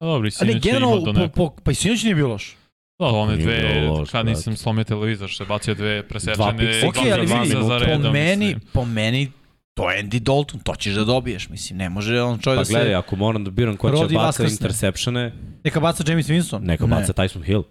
[0.00, 2.28] A Dobro, i ne, sinoć je imao do po, po, pa i sinoć nije bilo
[2.28, 2.56] loš.
[2.98, 4.30] Da, one Nije dve, loš, kad brate.
[4.30, 6.88] nisam slomio televizor, što je bacio dve Dva presečene piksa.
[6.88, 8.12] Ok, ali dva vidi, za po redom.
[8.12, 8.60] meni, mislim.
[8.72, 9.32] po meni,
[9.74, 12.64] to je Andy Dalton, to ćeš da dobiješ, mislim, ne može on čovjek Pa da
[12.64, 12.72] se...
[12.72, 14.52] gledaj, ako moram da biram ko će baca vaskrsne.
[14.52, 15.32] interseptione,
[15.64, 16.60] Neka baca James Winston.
[16.60, 16.90] neka Ne.
[16.90, 17.62] baca Tyson Hill.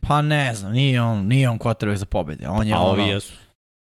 [0.00, 2.48] Pa ne znam, nije on, nije on quarterback za pobede.
[2.48, 2.90] On je A ono...
[2.90, 3.32] ovi jesu.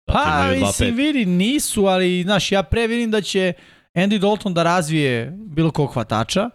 [0.07, 3.53] Zato Pa, mislim, vidi, nisu, ali, znaš, ja pre vidim da će
[3.94, 6.49] Andy Dalton da razvije bilo kog hvatača,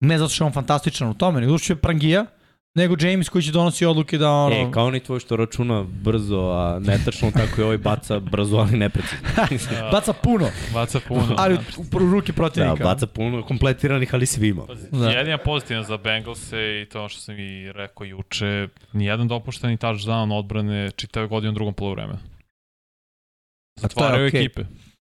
[0.00, 2.26] ne zato što je on fantastičan u tome, nego zato što je prangija,
[2.74, 4.56] nego James koji će donosi odluke da ono...
[4.56, 8.76] E, kao oni tvoj što računa brzo, a netačno, tako i ovaj baca brzo, ali
[8.76, 9.18] neprecizno.
[9.70, 11.34] Da, Baca puno, baca puno.
[11.38, 12.84] ali u, u, u ruke da, protivnika.
[12.84, 14.62] baca puno kompletiranih, ali svima.
[14.92, 14.98] Da.
[14.98, 15.10] Da.
[15.10, 20.90] Jedina pozitivna za Bengalse i to što sam i rekao juče, nijedan dopušteni touchdown odbrane
[20.90, 22.18] čitave godine u drugom polovremenu.
[22.18, 24.40] je Zatvaraju okej.
[24.40, 24.62] ekipe.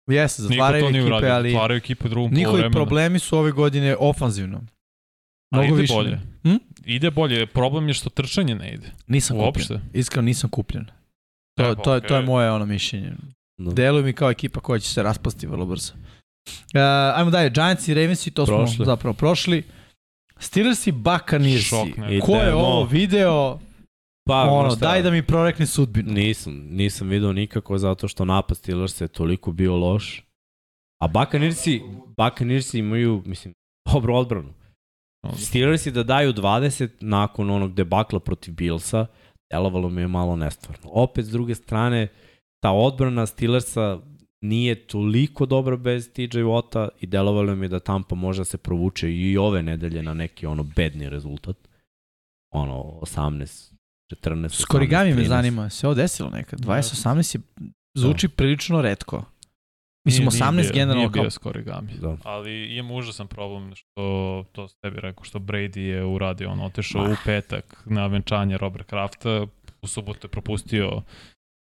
[0.06, 2.72] Jeste, zatvaraju ekipe, ali Zatvaraju ekipe u drugom njihovi polovremenu.
[2.72, 4.60] problemi su ove godine ofanzivno.
[5.50, 5.94] Ali Mnogo ide više.
[5.94, 6.20] bolje.
[6.42, 6.56] Hm?
[6.86, 7.46] Ide bolje.
[7.46, 8.86] Problem je što trčanje ne ide.
[9.06, 9.62] Nisam Uopšte.
[9.64, 9.80] kupljen.
[9.92, 10.86] Iskreno nisam kupljen.
[11.56, 13.12] To, E, to, je, to je moje ono mišljenje.
[13.58, 13.72] Da.
[13.72, 15.92] Deluje mi kao ekipa koja će se raspasti vrlo brzo.
[16.48, 16.80] Uh,
[17.14, 18.86] ajmo dalje, Giants i Ravensi, to smo Prošli.
[18.86, 19.62] zapravo prošli.
[20.38, 21.70] Steelers i Buccaneers.
[22.22, 23.58] Ko je ovo video?
[24.24, 26.12] Pa, ono, šta, daj da mi prorekne sudbinu.
[26.12, 30.22] Nisam, nisam video nikako zato što napad Steelers je toliko bio loš.
[31.00, 31.82] A Buccaneersi,
[32.18, 33.54] Buccaneersi imaju, mislim,
[33.86, 34.54] dobru odbranu.
[35.36, 39.06] Steelersi da daju 20 nakon onog debakla protiv Billsa,
[39.52, 40.90] delovalo mi je malo nestvarno.
[40.92, 42.08] Opet, s druge strane,
[42.62, 44.00] ta odbrana Steelersa
[44.40, 48.58] nije toliko dobra bez TJ Watta i delovalo mi je da Tampa može da se
[48.58, 51.56] provuče i ove nedelje na neki ono bedni rezultat.
[52.54, 53.72] Ono, 18,
[54.10, 55.26] 14, S korigami me 13.
[55.26, 56.60] zanima, se ovo desilo nekad.
[56.60, 57.40] 2018 je
[57.98, 59.24] zvuči prilično redko.
[60.04, 61.22] Mislim, Nije- nije 18 bio- generalno Nije kao...
[61.22, 61.92] bio skorigami.
[61.92, 62.16] Da.
[62.24, 64.00] Ali imam užasan problem što,
[64.52, 67.10] to s tebi rekao, što Brady je uradio, on otešao Ma.
[67.10, 69.46] u petak na venčanje Robert Krafta,
[69.82, 71.02] u subotu je propustio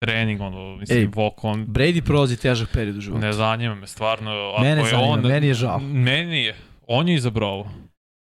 [0.01, 3.21] trening, ono, mislim, Ej, Vok, on Brady prolazi težak period u životu.
[3.21, 4.31] ne zanima me stvarno.
[4.31, 5.79] Ako Mene je zanima, on, meni je žao.
[5.79, 6.55] Meni je,
[6.87, 7.71] on je izabrao ovo.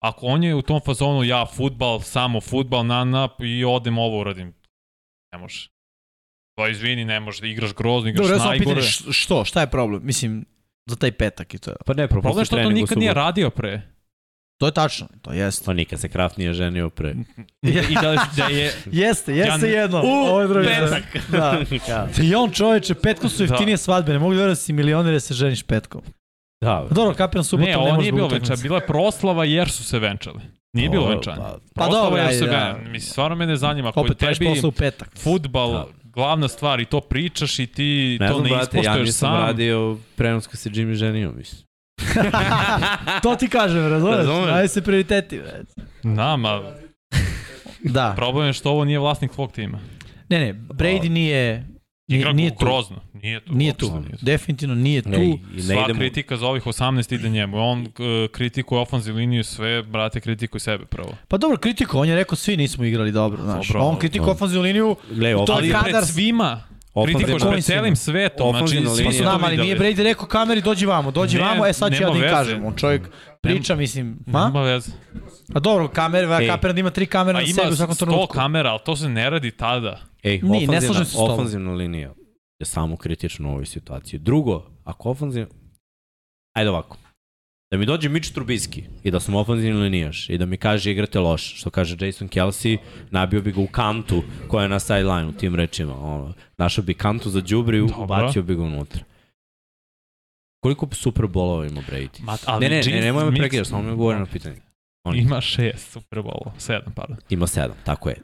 [0.02, 4.20] Ako on je u tom fazonu, ja futbal, samo futbal, na nap i odem ovo
[4.20, 4.54] uradim.
[5.32, 5.68] Ne može.
[6.54, 8.74] Pa izvini, ne može da igraš grozno, igraš Dobro, ja sam najgore.
[8.76, 10.00] pitanje, što, šta je problem?
[10.04, 10.44] Mislim,
[10.86, 11.76] za taj petak i to je.
[11.86, 13.82] Pa ne, Problem je što to nikad nije radio pre.
[14.60, 15.64] To je tačno, to jeste.
[15.64, 17.14] Pa nikad se Kraft nije ženio pre.
[17.90, 18.72] I da, da je...
[18.86, 19.98] Jeste, jeste Ja- jedno.
[19.98, 20.64] U, Ovo je drugo.
[20.64, 21.02] petak.
[21.28, 21.62] Da.
[21.88, 22.08] Ja.
[22.22, 23.44] I on čoveče, petkom su Da.
[23.44, 26.02] jeftinije svadbe, ne mogu da da si milioner da se ženiš petkom.
[26.60, 29.70] Da, dobro, kapiram subotom, Ne, ne, ovo nije zbog bilo venčanje, bila je proslava jer
[29.70, 30.40] su se venčali.
[30.72, 31.36] Nije bilo venčanje.
[31.38, 32.78] pa- Pa dobro, ajde, da.
[32.80, 33.92] Mislim, stvarno mene zanima.
[33.94, 35.08] Opet treš tebi posla u petak.
[35.14, 35.86] futbal Da.
[36.12, 39.28] Glavna stvar i to pričaš i ti Ne to znam, ne brate, ja ispoštuješ nisam
[39.28, 39.36] sam.
[39.36, 41.62] radio prenos kad se Jimmy ženio, mislim.
[43.22, 44.16] to ti kažem, razumeš?
[44.16, 44.46] Razumem.
[44.46, 45.60] Daj se prioriteti, bre.
[46.04, 46.62] Nama,
[47.84, 48.12] Da.
[48.16, 49.78] problem je što ovo nije vlasnik tvog tima.
[50.28, 51.66] Ne, ne, Brady nije,
[52.12, 52.64] Igra nije, nije tu.
[52.64, 52.96] grozno.
[53.14, 53.54] Nije tu.
[53.54, 53.86] Nije tu.
[53.90, 55.08] nije Definitivno nije tu.
[55.10, 55.18] Ne,
[55.52, 55.98] ne Sva idemo...
[56.00, 57.58] kritika za ovih 18 ide njemu.
[57.58, 57.86] On uh,
[58.32, 61.14] kritikuje ofenzivnu liniju sve, brate, kritikuj sebe prvo.
[61.28, 63.68] Pa dobro, kritiko, on je rekao svi nismo igrali dobro, znaš.
[63.68, 66.71] Dobro, on kritikuje ofenzivnu liniju, Gle, To je Ali kadar- pred svima.
[67.04, 68.56] Kritikuješ pred celim svetom.
[68.56, 69.78] Znači, svi su Pa to znam, ali nije.
[69.78, 72.64] Brady rekao kameri, dođi vamo, dođi Ne, vamo, e sad ću ja da im kažem.
[72.64, 73.02] On čovjek
[73.40, 74.44] priča, mislim, ma?
[74.44, 74.92] Nema veze.
[75.54, 76.48] A dobro, kamere, Ej.
[76.48, 78.34] kapiram da ima tri kamere na ima sebi u svakom 100 trenutku.
[78.34, 80.00] kamera, ali to se ne radi tada.
[80.22, 81.30] Ej, Nije, ne slažem se s tobom.
[81.30, 82.12] ofanzivna linija
[82.58, 84.20] je samo kritična u ovoj situaciji.
[84.20, 85.48] Drugo, ako ofanzivna...
[86.56, 86.96] Ajde ovako.
[87.72, 91.18] Da mi dođe Mitch Trubisky i da sam ofanzivni linijaš i da mi kaže igrate
[91.20, 92.78] loš, što kaže Jason Kelsey,
[93.10, 95.94] nabio bi ga u kantu koja je na sideline u tim rečima.
[96.00, 98.04] Ono, našao bi kantu za džubriju, Dobro.
[98.04, 99.04] ubacio bi ga unutra.
[100.62, 102.22] Koliko Super Bowlova ima Brady?
[102.22, 104.60] Ma, ali ne, ne, ne, nemoj me prekidaš, samo mi odgovori na pitanje.
[105.04, 107.16] On Ima šest Super Bowlova, sedam, pardon.
[107.30, 108.16] ima sedam, tako je.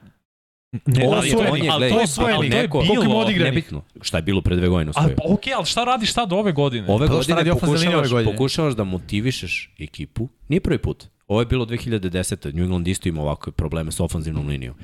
[0.72, 2.50] Ne, ali to je- oni, je, ali gledaj, to je- osvojeni.
[2.50, 3.44] to je Neko- koliko ima bilo-?
[3.44, 3.82] Nebitno.
[4.00, 5.16] Šta je bilo pre dve godine osvojio?
[5.16, 6.86] pa, okej, ali šta radiš sad ove godine?
[6.88, 8.32] Ove Pa godine linija ove pokušavaš, godine?
[8.32, 10.28] pokušavaš da motivišeš ekipu.
[10.48, 11.06] Nije prvi put.
[11.26, 12.52] Ovo je bilo 2010.
[12.52, 14.74] New England isto ima ovakve probleme sa ofanzivnom linijom.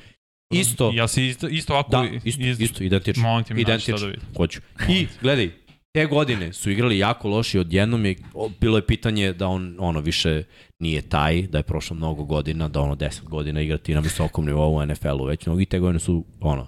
[0.51, 1.91] Isto, Ja si isto, isto ovako...
[1.91, 3.23] da, isto, iz- isto, identično.
[3.23, 3.97] Molim ti mi Identično.
[3.97, 4.21] da vidim.
[4.37, 4.59] Hoću.
[4.89, 5.51] I, gledaj,
[5.95, 8.15] te godine su igrali jako loši, odjednom je,
[8.61, 10.43] bilo je pitanje da on ono više
[10.79, 14.75] nije taj, da je prošlo mnogo godina, da ono 10 godina igrati na visokom nivou
[14.75, 16.67] u NFL-u, već mnogi te godine su ono,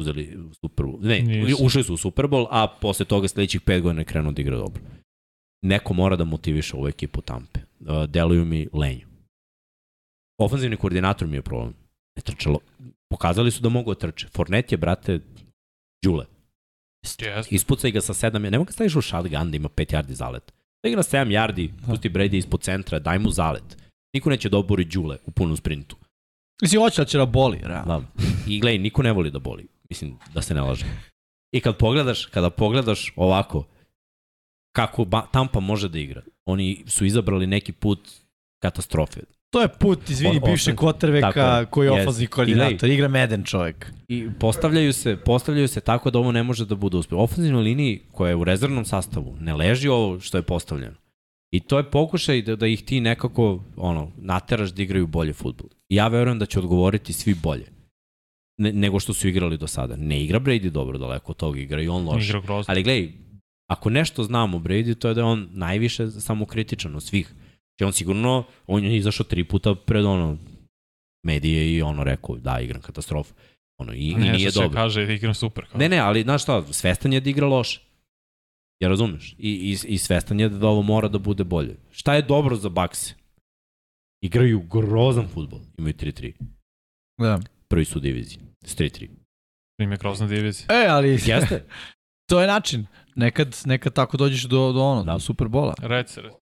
[0.00, 1.00] uzeli Super Bowl.
[1.00, 1.64] Ne, Nisu.
[1.64, 4.56] ušli su u Super Bowl, a posle toga sledećih 5 godina je krenuo da igra
[4.56, 4.82] dobro.
[5.64, 7.60] Neko mora da motiviše ovu ekipu Tampe.
[7.80, 9.06] Uh, deluju mi lenju.
[10.38, 11.74] Ofanzivni koordinator mi je problem.
[12.16, 12.58] Ne trčalo.
[13.10, 14.28] Pokazali su da mogu da trče.
[14.28, 15.20] Fornet je, brate,
[16.04, 16.26] Đule.
[17.02, 17.46] Yes.
[17.50, 20.52] Ispucaj ga sa 7, nemoj ga staviš u shotgun da ima 5 yardi zalet.
[20.82, 23.76] Da igra 7 yardi, pusti Brady ispod centra, daj mu zalet.
[24.14, 25.96] Niko neće da obori Đule u punom sprintu.
[26.62, 28.00] Mislim, hoće da će da boli, realno.
[28.00, 28.06] Da.
[28.46, 29.66] I gledaj, niko ne voli da boli.
[29.90, 30.86] Mislim, da se ne laže.
[31.52, 33.64] I kad pogledaš, kada pogledaš ovako,
[34.72, 36.22] kako ba, Tampa može da igra.
[36.44, 38.10] Oni su izabrali neki put
[38.62, 39.20] katastrofe.
[39.52, 40.76] To je put, izvini, O- bivšeg
[41.60, 41.66] je.
[41.66, 42.02] koji je Yes.
[42.02, 42.90] ofazni koordinator.
[42.90, 43.92] Igra meden čovjek.
[44.08, 47.18] I postavljaju se, postavljaju se tako da ovo ne može da bude uspeh.
[47.18, 50.94] U ofenzivnoj liniji koja je u rezervnom sastavu ne leži ovo što je postavljeno.
[51.50, 55.68] I to je pokušaj da, da ih ti nekako ono, nateraš da igraju bolje futbol.
[55.88, 57.66] I ja verujem da će odgovoriti svi bolje
[58.58, 59.96] ne, nego što su igrali do sada.
[59.96, 62.04] Ne igra Brady dobro daleko od toga, igra i on
[62.40, 62.64] grozno.
[62.72, 63.12] Ali gledaj,
[63.70, 67.34] ako nešto znamo o Brady, to je da je on najviše samokritičan od svih.
[67.82, 70.38] Znači on sigurno, on je izašao tri puta pred ono,
[71.26, 73.34] medije i ono rekao, da, igram katastrofu.
[73.80, 74.76] Ono, i, i ne, nije što će dobro.
[74.76, 75.64] kaže da igram super.
[75.66, 75.78] Kao.
[75.78, 77.80] Ne, ne, ali znaš šta, svestan je da igra loše.
[78.80, 79.34] Ja razumeš?
[79.38, 81.76] I, i, i svestan je da ovo mora da bude bolje.
[81.90, 83.14] Šta je dobro za Bakse?
[84.24, 85.60] Igraju grozan futbol.
[85.78, 86.32] Imaju 3-3.
[87.20, 87.40] Da.
[87.68, 88.38] Prvi su u diviziji.
[88.64, 89.08] S 3-3.
[89.78, 90.66] Ime grozna divizija.
[90.70, 91.64] E, ali Jeste?
[92.30, 92.86] to je način.
[93.16, 95.12] Nekad, nekad tako dođeš do, do ono, Da.
[95.12, 95.74] do Superbola.
[95.78, 96.41] Reci, reci.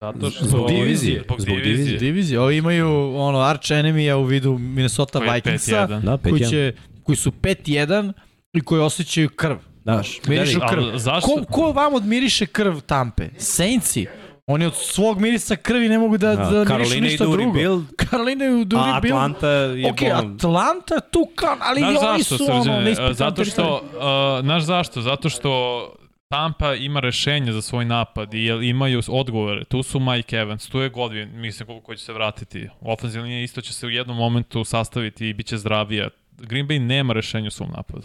[0.00, 0.44] Zato što...
[0.44, 1.22] Zbog divizije.
[1.24, 1.98] Zbog Zbog divizije.
[1.98, 2.40] divizije.
[2.40, 6.00] Ovi imaju ono, arch enemy u vidu Minnesota Koji Vikingsa, 5-1.
[6.00, 6.50] Da, koji, 5-1.
[6.50, 8.12] će, koji su 5-1
[8.52, 9.56] i koji osjećaju krv.
[9.84, 10.82] Da, Znaš, mirišu krv.
[10.82, 11.28] Ali zašto?
[11.28, 13.28] Ko, ko vam odmiriše krv Tampe?
[13.38, 14.06] Saintsi.
[14.46, 17.42] Oni od svog mirisa krvi ne mogu da, da, Da, mirišu Karolina i ništa Duri
[17.42, 17.58] drugo.
[17.58, 19.14] Bill, Karolina i Duri a Bill.
[19.16, 23.44] Atlanta je Ok, ono- Atlanta tu kan, ali Znaš i oni zašto, su ono, Zato
[23.44, 25.00] što, uh, znaš zašto?
[25.00, 25.92] Zato što
[26.28, 29.64] Tampa ima rešenje za svoj napad i imaju odgovore.
[29.64, 32.68] Tu su Mike Evans, tu je Godwin, mislim ko, ko će se vratiti.
[32.80, 36.08] Ofenzivna linija isto će se u jednom momentu sastaviti i bit će zdravija.
[36.38, 38.02] Green Bay nema rešenja u svom napadu.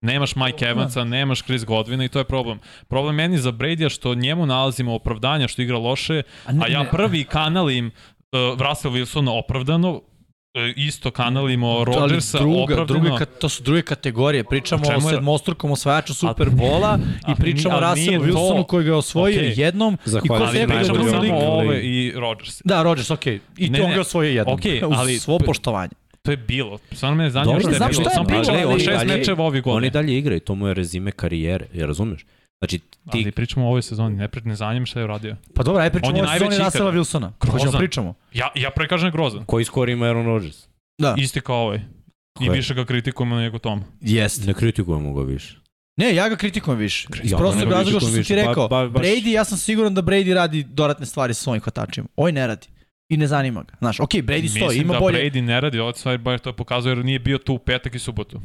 [0.00, 2.58] Nemaš Mike Evansa, nemaš Chris Godwina i to je problem.
[2.88, 6.22] Problem meni za Brady što njemu nalazimo opravdanja što igra loše,
[6.52, 7.92] ne- a ja prvi kanalim uh,
[8.68, 10.02] Russell Wilsona opravdano,
[10.76, 13.00] isto kanalimo Ali Rodgersa druga, opravdano.
[13.00, 14.44] druga, ka- to su druge kategorije.
[14.44, 16.98] Pričamo O o, je- sedmostrukom osvajaču Superbola
[17.30, 18.24] i pričamo o Russellu.
[18.24, 19.52] Wilsonu koji ga je osvojio Okej.
[19.56, 20.40] jednom i ko Zahvaljujem.
[20.42, 22.60] se Ali ne priča pričamo samo ove i Rodgers.
[22.64, 23.40] Da, Rodgers, okej.
[23.56, 23.94] I Ne, to on ne.
[23.94, 24.54] ga osvojio jednom.
[24.54, 25.90] Okej, Uz ali- svo poštovanje.
[26.22, 26.78] To je bilo.
[26.92, 28.02] Stvarno me zanima šta je znam bilo.
[28.02, 29.90] je Sam pričao ali o oni šest mečeva ovih Oni godina.
[29.92, 32.24] dalje igraju, to mu je rezime karijere, je razumeš?
[32.60, 35.36] Znači, ti Ali pričamo o ovoj sezoni, ne, pri, ne zanima šta je uradio.
[35.54, 37.00] Pa dobro, aj pričamo o sezoni najveći Russella ikad.
[37.00, 37.30] Wilsona.
[37.40, 37.52] Grozan.
[37.52, 38.14] Hoćemo pričamo.
[38.32, 39.44] Ja, ja pre kažem grozan.
[39.44, 40.56] koji skor ima Aaron Rodgers?
[40.98, 41.14] Da.
[41.18, 41.76] Isti kao ovaj.
[41.76, 41.82] I
[42.38, 42.50] Ko je?
[42.50, 43.84] više ga kritikujemo nego Tom.
[44.00, 44.46] Jeste.
[44.46, 45.58] Ne kritikujemo ga više.
[45.96, 47.08] Ne, ja ga kritikujem više.
[47.22, 48.68] Iz Ja prostog ga razloga što sam ti rekao.
[48.68, 52.08] ba- baš- Brady, ja sam siguran da Brady radi dodatne stvari sa svojim hvatačima.
[52.16, 52.66] Ovaj ne radi.
[53.08, 53.74] I ne zanima ga.
[53.78, 55.18] Znaš, okej, Brady stoji, Mislim ima da bolje.
[55.20, 57.98] Brady ne radi, ovo stvari baš to pokazuje jer nije bio tu u petak i
[57.98, 58.40] subotu.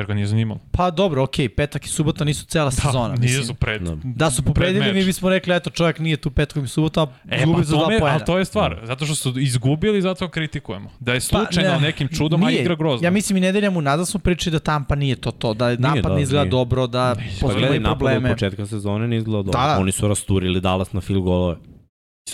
[0.00, 0.60] Jer ga nije zanimalo.
[0.72, 3.08] Pa dobro, okej, petak i subota nisu cela sezona.
[3.08, 3.44] Da, nije mislim.
[3.44, 3.82] su pred.
[3.82, 3.96] Da.
[4.04, 4.94] Da su pobedili, meč.
[4.94, 7.88] mi bismo rekli, eto, čovjek nije tu petkom i subotom, E, pa za dva to
[7.88, 8.14] me, pojena.
[8.14, 8.80] ali to je stvar.
[8.84, 10.90] Zato što su izgubili, zato kritikujemo.
[11.00, 12.60] Da je slučajno Pa, ne, nekim čudom, a nije.
[12.60, 13.06] igra grozno.
[13.06, 16.02] Ja mislim i nedelja mu nazad smo pričali da Tampa nije to to, da napad
[16.02, 16.50] da, ne izgleda nije.
[16.50, 18.28] dobro, da Pa postoje gledaj, napad probleme.
[18.28, 19.60] od početka sezone ne izgleda dobro.
[19.60, 19.80] Da, da.
[19.80, 21.56] Oni su rasturili Dallas na field golove.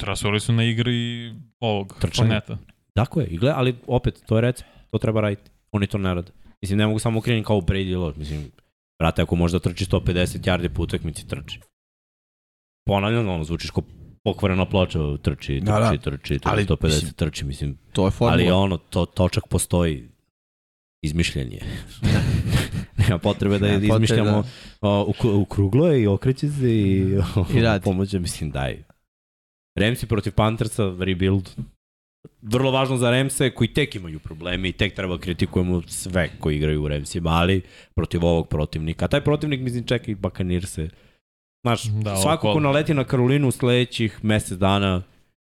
[0.02, 1.30] Rasuli su na igri
[1.60, 2.40] ovog Trčanja.
[2.40, 2.58] Forneta.
[2.94, 5.50] Tako je, ali opet, to je recept, to treba raditi.
[5.72, 6.32] Oni to ne rade.
[6.66, 8.18] Mislim, ne mogu samo krenuti kao Brady i Lodge.
[8.18, 8.50] Mislim,
[8.98, 11.60] brate, ako možda trči 150 yardi po utakmici, trči.
[12.86, 13.82] Ponavljam, ono, zvučiš kao
[14.24, 15.90] pokvarena ploča, trči, trči, Da, da.
[15.90, 17.78] trči, trči, Ali, 150 mislim, trči, mislim.
[17.92, 18.32] To je formula.
[18.32, 20.08] Ali ono, to, točak postoji.
[21.02, 21.60] Izmišljenje.
[22.98, 24.44] Nema potrebe da Nema potrebe, izmišljamo
[24.80, 27.18] o, u, u kruglo je i okreće se i,
[27.56, 27.84] I radi.
[27.84, 28.82] pomoće, mislim, daj.
[29.78, 31.50] Remsi protiv Panthersa, rebuild.
[32.42, 36.82] Vrlo važno za Remse koji tek imaju probleme i tek treba kritikujemo sve koji igraju
[36.82, 37.62] u Remsima, ali
[37.94, 39.04] protiv ovog protivnika.
[39.04, 40.88] A taj protivnik, mislim, čeka i Bakanir se.
[41.66, 45.02] Znaš, Da, svako ko naleti na Karolinu u sledećih mesec dana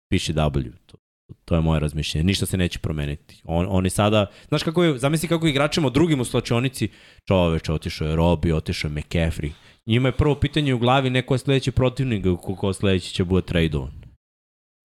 [0.09, 0.71] piše W.
[0.85, 0.97] To,
[1.45, 2.23] to je moje razmišljenje.
[2.23, 3.41] Ništa se neće promeniti.
[3.43, 6.89] On, oni sada, znaš kako je, zamisli kako igračima drugim u slačionici,
[7.27, 9.51] čoveč, otišao je Robi, otišao je McCaffrey.
[9.85, 13.45] Njima je prvo pitanje u glavi neko je sledeći protivnik, ko, ko sledeći će bude
[13.45, 13.98] tradovan.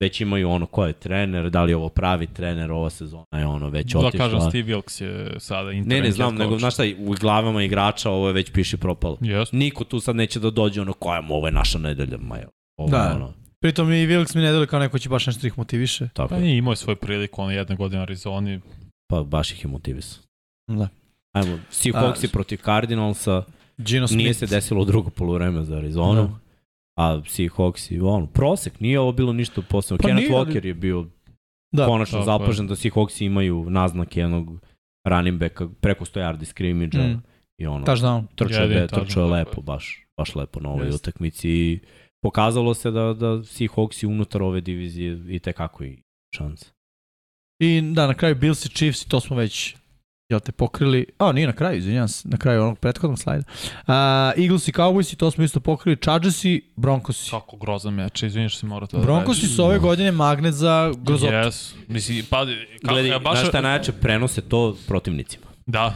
[0.04, 3.46] Već imaju ono ko je trener, da li je ovo pravi trener, ova sezona je
[3.46, 4.18] ono već Da otišla.
[4.20, 8.10] kažem, Steve Wilkes je sada ne, internet ne znam, nego znaš šta, u glavama igrača
[8.10, 9.16] ovo je već piše propalo.
[9.16, 9.48] Yes.
[9.52, 12.46] Niko tu sad neće da dođe ono koja mu ovo je naša nedelja, ma je.
[12.76, 13.12] Ovo, Da.
[13.16, 16.08] ono, Pritom i Wilkes mi ne kao neko će baš nešto da ih motiviše.
[16.08, 16.42] tako Pa je.
[16.42, 18.60] nije imao je svoju priliku, ono jedne godine u Arizoni.
[19.08, 20.22] Pa baš ih je motivisao.
[20.68, 20.88] Da.
[21.32, 23.42] Ajmo, Seahawksi A, protiv Cardinalsa,
[23.78, 24.18] Gino Smith.
[24.18, 26.43] nije se desilo u drugo polovreme za Arizonu, Da.
[26.96, 29.98] A Seahawksi, ono, prosek, nije ovo bilo ništa posebno.
[29.98, 31.06] Pa Kenneth nije, ali- Walker je bio
[31.72, 31.86] Da.
[31.86, 32.38] konačno Tako je.
[32.38, 34.60] zapažen da Seahawksi imaju naznake jednog
[35.04, 37.22] running backa preko 100 yardi scrimmage Mm.
[37.58, 38.26] i ono, Touchdown.
[38.34, 39.62] trčao je, trčao je lepo, je.
[39.62, 41.78] baš, baš lepo na ovoj utakmici i
[42.22, 45.98] pokazalo se da, da Seahawksi unutar ove divizije i tekako i
[46.36, 46.66] šanse.
[47.60, 49.76] I da, na kraju Bills i Chiefs i to smo već
[50.34, 53.44] jel te pokrili, a nije na kraju, izvinjam se, na kraju onog prethodnog slajda.
[53.86, 53.94] Uh,
[54.42, 57.30] Eagles i Cowboys i to smo isto pokrili, Chargers i Broncos.
[57.30, 58.24] Kako grozan meč,
[58.58, 61.32] si morao to da Broncos su ove godine magnet za grozotu.
[61.32, 61.74] Yes.
[61.88, 63.38] Mislim, pa, kako, Gledaj, ja baš...
[63.38, 65.46] znaš šta najjače prenose to protivnicima.
[65.66, 65.94] Da,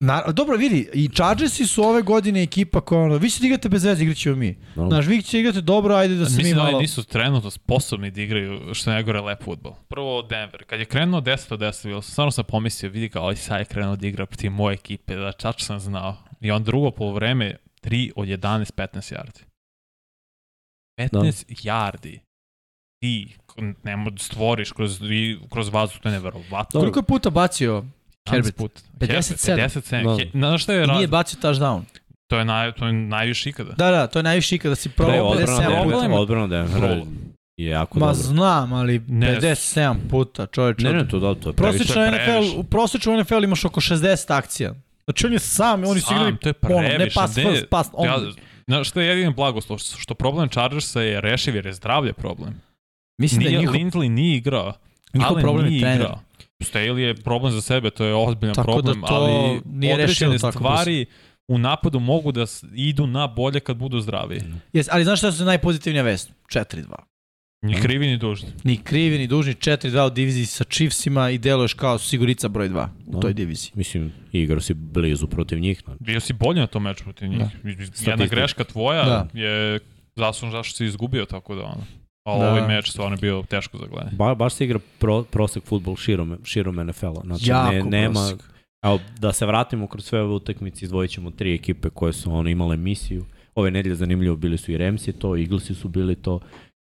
[0.00, 3.84] Na, dobro, vidi, i Chargersi su ove godine ekipa koja, ono, vi ćete igrate bez
[3.84, 4.56] veze, igrat ćemo mi.
[4.74, 4.88] No?
[4.88, 6.76] Znaš, vi ćete igrate dobro, ajde da se mi mislim da malo...
[6.76, 9.74] oni nisu trenutno sposobni da igraju što najgore lep futbol.
[9.88, 13.36] Prvo Denver, kad je krenuo 10 od 10, bilo, stvarno sam pomislio, vidi ga, ovaj
[13.36, 16.16] sad je krenuo da igra protiv moje ekipe, da čač sam znao.
[16.40, 19.42] I on drugo polovreme, 3 od 11, 15 yardi.
[21.00, 22.18] 15 yardi.
[23.02, 23.36] Ti
[23.82, 25.00] ne možeš stvoriš kroz,
[25.50, 26.80] kroz vazduh, to je neverovatno.
[26.80, 27.84] Koliko je puta bacio
[28.26, 28.56] Herbert?
[28.56, 28.72] Put.
[28.94, 29.56] 57.
[29.56, 30.04] 57.
[30.04, 30.10] Da.
[30.14, 30.96] He- Znaš šta je i raz...
[30.96, 31.80] nije bacio touchdown?
[32.26, 33.72] To je, naj, to je najviše ikada.
[33.72, 36.00] Da, da, to je najviše kada si Da, probao odbrana 57 Denver- puta.
[36.00, 37.06] Denvera, odbrana Denvera Bro.
[37.56, 38.14] je jako Ma dobro.
[38.16, 39.26] znam, ali Ne.
[39.32, 40.82] 57 puta, čoveče.
[40.82, 41.78] Ne, ne, to da, to je previše.
[41.78, 42.40] Prosječno previše.
[42.40, 44.74] NFL, u prosječnom NFL imaš oko 60 akcija.
[45.04, 46.98] Znači on je sam, oni su igrali to je ono, previše.
[46.98, 48.06] ne pass ne, first, pass on.
[48.06, 48.18] Ja,
[48.66, 49.78] znaš što je jedini blagoslov?
[49.78, 52.60] Što, problem Chargersa je rešiv jer je zdravlje problem.
[53.18, 54.72] Mislim da je Nije, njihov, Lindley nije igrao.
[55.14, 56.00] njihov Allen problem je nije trener.
[56.00, 56.20] igrao.
[56.64, 60.30] Staley je problem za sebe, to je ozbiljan Tako da problem, to ali nije rešeno
[60.30, 61.06] određene tako stvari
[61.48, 64.40] u napadu mogu da idu na bolje kad budu zdravi.
[64.72, 66.30] Jes, ali znaš šta su najpozitivnija vest?
[66.48, 66.84] 4-2.
[67.62, 68.48] Ni krivi ni dužni.
[68.64, 72.88] Ni krivi, ni dužni, 4-2 u diviziji sa Chiefsima i deluješ kao sigurica broj 2
[73.06, 73.20] u Da.
[73.20, 73.70] toj diviziji.
[73.74, 75.82] Mislim, igrao si blizu protiv njih.
[76.00, 77.38] Bio si bolji na tom meču protiv njih.
[77.38, 78.10] Da.
[78.10, 79.28] Jedna greška tvoja Da.
[79.40, 79.78] je
[80.16, 81.86] zaslužen zašto si izgubio, tako da ono.
[82.24, 82.50] Ali Da.
[82.50, 84.16] ovaj meč stvarno je bio teško za gledanje.
[84.16, 87.20] Ba, baš se igra pro, prosek futbol širom, širom NFL-a.
[87.24, 88.40] Znači, Jako ne, nema, prosek.
[88.84, 92.50] Evo, da se vratimo kroz sve ove utakmice, izdvojit ćemo tri ekipe koje su ono,
[92.50, 93.24] imale misiju.
[93.54, 96.40] Ove nedelje zanimljivo bili su i Remsi to, Eaglesi su bili to.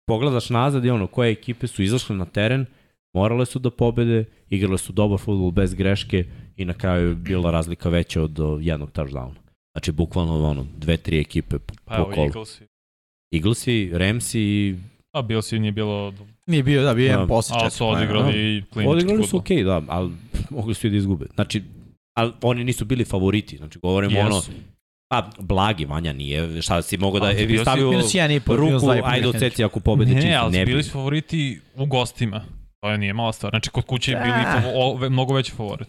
[0.06, 2.66] Pogledaš nazad i ono, koje ekipe su izašle na teren,
[3.14, 6.24] morale su da pobede, igrale su dobar futbol bez greške
[6.56, 9.34] i na kraju je bila razlika veća od jednog touchdowna.
[9.72, 12.26] Znači, bukvalno ono, dve, tri ekipe po, Pa po evo, kolu.
[12.26, 12.64] Eaglesi.
[13.34, 14.76] Eaglesi, Remsi i
[15.12, 16.14] A bio si nije bilo...
[16.46, 17.26] Nije bio, da, bio je Da.
[17.26, 17.76] posle Ali četiri.
[17.76, 18.38] su odigrali da.
[18.38, 20.10] i klinički Odigrali su okej, da, ali
[20.50, 21.26] mogli su i da izgube.
[21.34, 21.62] Znači,
[22.14, 23.56] ali oni nisu bili favoriti.
[23.56, 24.50] Znači, govorimo ono, Jesu.
[25.08, 28.56] pa, blagi Vanja nije, šta si mogao da, Ali je stavio Minus jedan i po,
[28.56, 32.44] ruku, ajde oceci ako pobedi Ne, Chiefs, ali ne bili su favoriti u gostima.
[32.80, 33.50] To je nije mala stvar.
[33.50, 34.52] Znači, kod kuće je bili Ah.
[34.52, 35.88] favo, o, ve- mnogo veći favorit.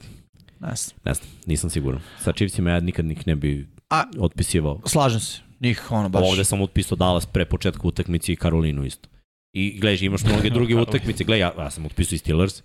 [0.60, 0.98] Ne znam.
[1.06, 2.02] Ne znam, nisam siguran.
[2.20, 4.80] Sa Chiefsima ja nikad njih ne bi A- otpisivao.
[4.86, 5.40] Slažem se.
[5.60, 6.24] Njih, ono, baš.
[6.24, 9.10] Ovde sam otpisao Dallas pre početka utakmice i Karolinu isto.
[9.54, 11.24] I gledaš, imaš mnoge druge utakmice.
[11.24, 12.64] Gledaj, ja, ja sam otpisao i Steelers,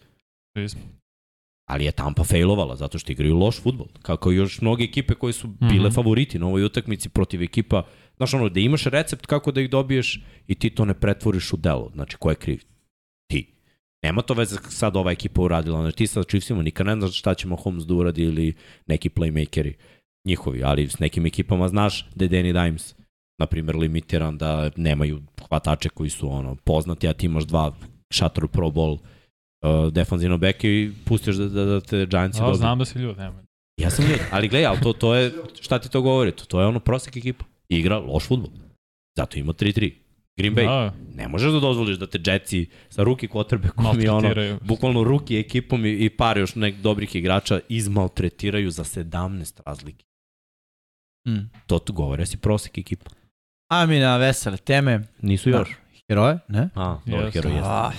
[1.69, 3.87] ali je Tampa failovala zato što igraju loš futbol.
[4.03, 5.95] Kako i još mnoge ekipe koje su bile Mhm.
[5.95, 7.87] favoriti na ovoj utakmici protiv ekipa.
[8.17, 11.57] Znaš ono, da imaš recept kako da ih dobiješ i ti to ne pretvoriš u
[11.57, 11.91] delo.
[11.95, 12.61] Znači, ko je kriv?
[13.31, 13.53] Ti.
[14.03, 15.81] Nema to veze sad ova ekipa uradila.
[15.81, 18.55] Znači, ti sa Chiefsima nikad ne znaš šta će Mahomes da uradi ili
[18.87, 19.73] neki playmakeri
[20.25, 22.95] njihovi, ali s nekim ekipama znaš da je Danny Dimes
[23.39, 27.73] na primjer limitiran da nemaju hvatače koji su ono poznati, a ti imaš dva
[28.11, 32.55] šatoru pro ball uh, defanzivno beke i pustiš da, da, da te Giantsi dobiju.
[32.55, 33.43] znam da si ljud, nema.
[33.77, 36.33] Ja sam ljud, ali gledaj, ali to, to je, šta ti to govori?
[36.33, 37.45] To, to je ono prosek ekipa.
[37.69, 38.51] Igra loš futbol.
[39.17, 39.93] Zato ima 3-3.
[40.37, 40.67] Green Bay.
[40.67, 45.05] Da, Ne možeš da dozvoliš da te Jetsi sa ruki kotrbe koji je ono, bukvalno
[45.05, 50.05] ruki ekipom i, i par još nek dobrih igrača izmaltretiraju za 17 razlike.
[51.29, 51.51] Mm.
[51.67, 53.11] To tu govori, da si prosek ekipa.
[53.69, 55.03] A mi na vesele teme.
[55.23, 55.59] Nisu Da.
[55.59, 55.69] još.
[56.09, 56.39] Heroje?
[56.49, 56.69] Ne?
[56.75, 57.41] A, dobro, Jeste.
[57.41, 57.69] hero jeste.
[57.69, 57.91] Ah,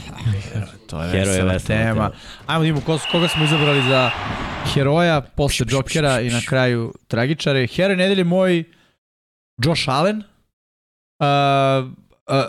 [0.87, 1.93] to je Hero je vesela vesela tema.
[1.93, 2.11] tema.
[2.45, 4.11] Ajmo da imamo ko, koga smo izabrali za
[4.73, 7.67] heroja, posle Pš, pš, Jokera pš, i na kraju tragičare.
[7.67, 8.63] Heroj nedelje moj
[9.63, 10.17] Josh Allen.
[10.17, 10.25] Uh,
[11.87, 11.91] uh,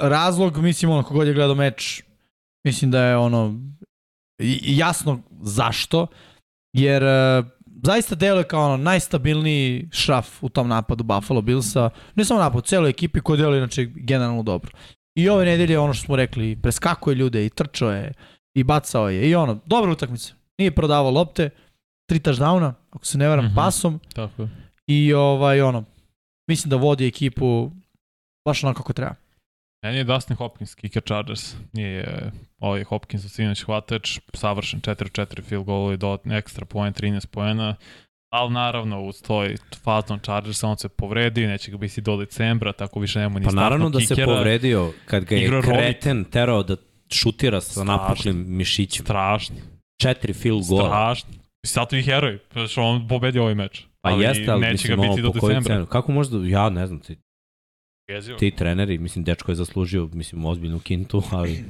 [0.01, 2.03] razlog, mislim, ono, kogod je gledao meč,
[2.65, 3.55] mislim da je ono
[4.63, 6.07] jasno zašto,
[6.73, 7.47] jer uh,
[7.83, 12.91] zaista deluje kao ono najstabilniji šraf u tom napadu Buffalo Billsa, ne samo napad, celoj
[12.91, 14.71] ekipi koja deluje inače generalno dobro.
[15.15, 18.13] I ove nedelje ono što smo rekli, preskakuje ljude i trčao je
[18.55, 20.35] i bacao je i ono, dobra utakmica.
[20.59, 21.51] Nije prodavao lopte,
[22.09, 23.55] tri touchdowna, ako se ne varam, Mhm.
[23.55, 24.49] pasom Tako je.
[24.87, 25.85] i ovaj ono,
[26.49, 27.71] mislim da vodi ekipu
[28.49, 29.15] baš onako kako treba.
[29.83, 31.55] Meni je Dustin Hopkins, kicker Chargers.
[31.73, 36.93] Nije e, ovaj Hopkins u sinoć hvatač, savršen 4-4 field goal i do ekstra poen,
[36.93, 37.75] 13 poena.
[38.33, 43.01] Ali naravno u toj faznom Chargers on se povredi, neće ga biti do decembra, tako
[43.01, 44.27] više nema ni Pa naravno da se kikera.
[44.27, 45.65] povredio kad ga je Rovit.
[45.71, 46.77] kreten terao da
[47.11, 49.05] šutira sa napuklim mišićima.
[49.05, 49.57] Strašno,
[50.03, 50.89] Četiri field gola.
[50.89, 51.31] strašno.
[51.65, 52.39] I zato i heroj,
[52.69, 53.85] što on pobedio ovaj meč.
[54.01, 55.87] Pa jeste, ali neće mislim, biti do decembra.
[55.87, 57.17] Kako možda, ja ne znam, ti,
[58.09, 58.37] Jezio.
[58.37, 61.65] ti treneri, mislim, dečko je zaslužio, mislim, ozbiljnu kintu, ali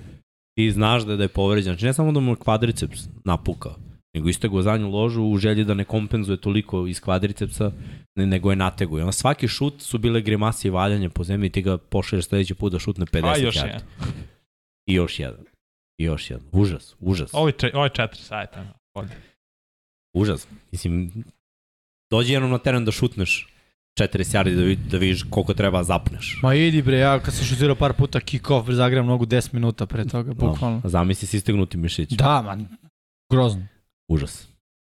[0.54, 1.72] ti znaš da, da je povređen.
[1.72, 3.76] Znači, ne samo da mu kvadriceps napukao,
[4.14, 7.72] nego isto je go zadnju ložu u želji da ne kompenzuje toliko iz kvadricepsa,
[8.16, 9.04] ne, nego je nateguje.
[9.04, 12.54] Onda svaki šut su bile grimase i valjanje po zemlji i ti ga pošalješ sledeći
[12.54, 13.66] put da šutne 50 A još yardi.
[13.66, 13.80] jedan.
[14.86, 15.44] I još jedan.
[15.98, 16.46] I još jedan.
[16.52, 17.30] Užas, užas.
[17.34, 18.74] Ovo je, če, ovo je četiri sajta.
[18.94, 19.16] Ovdje.
[20.14, 20.48] Užas.
[20.72, 21.24] Mislim,
[22.10, 23.48] dođi jednom na teren da šutneš
[23.98, 26.38] 40 yardi da, vid, da vidiš koliko treba zapneš.
[26.42, 30.04] Ma idi bre, ja kad sam šutirao par puta kick-off, zagram mnogo 10 minuta pre
[30.04, 30.80] toga, bukvalno.
[30.84, 32.10] No, zamisli si istegnuti mišić.
[32.10, 32.68] Da, man,
[33.32, 33.66] grozno.
[34.08, 34.48] Užas.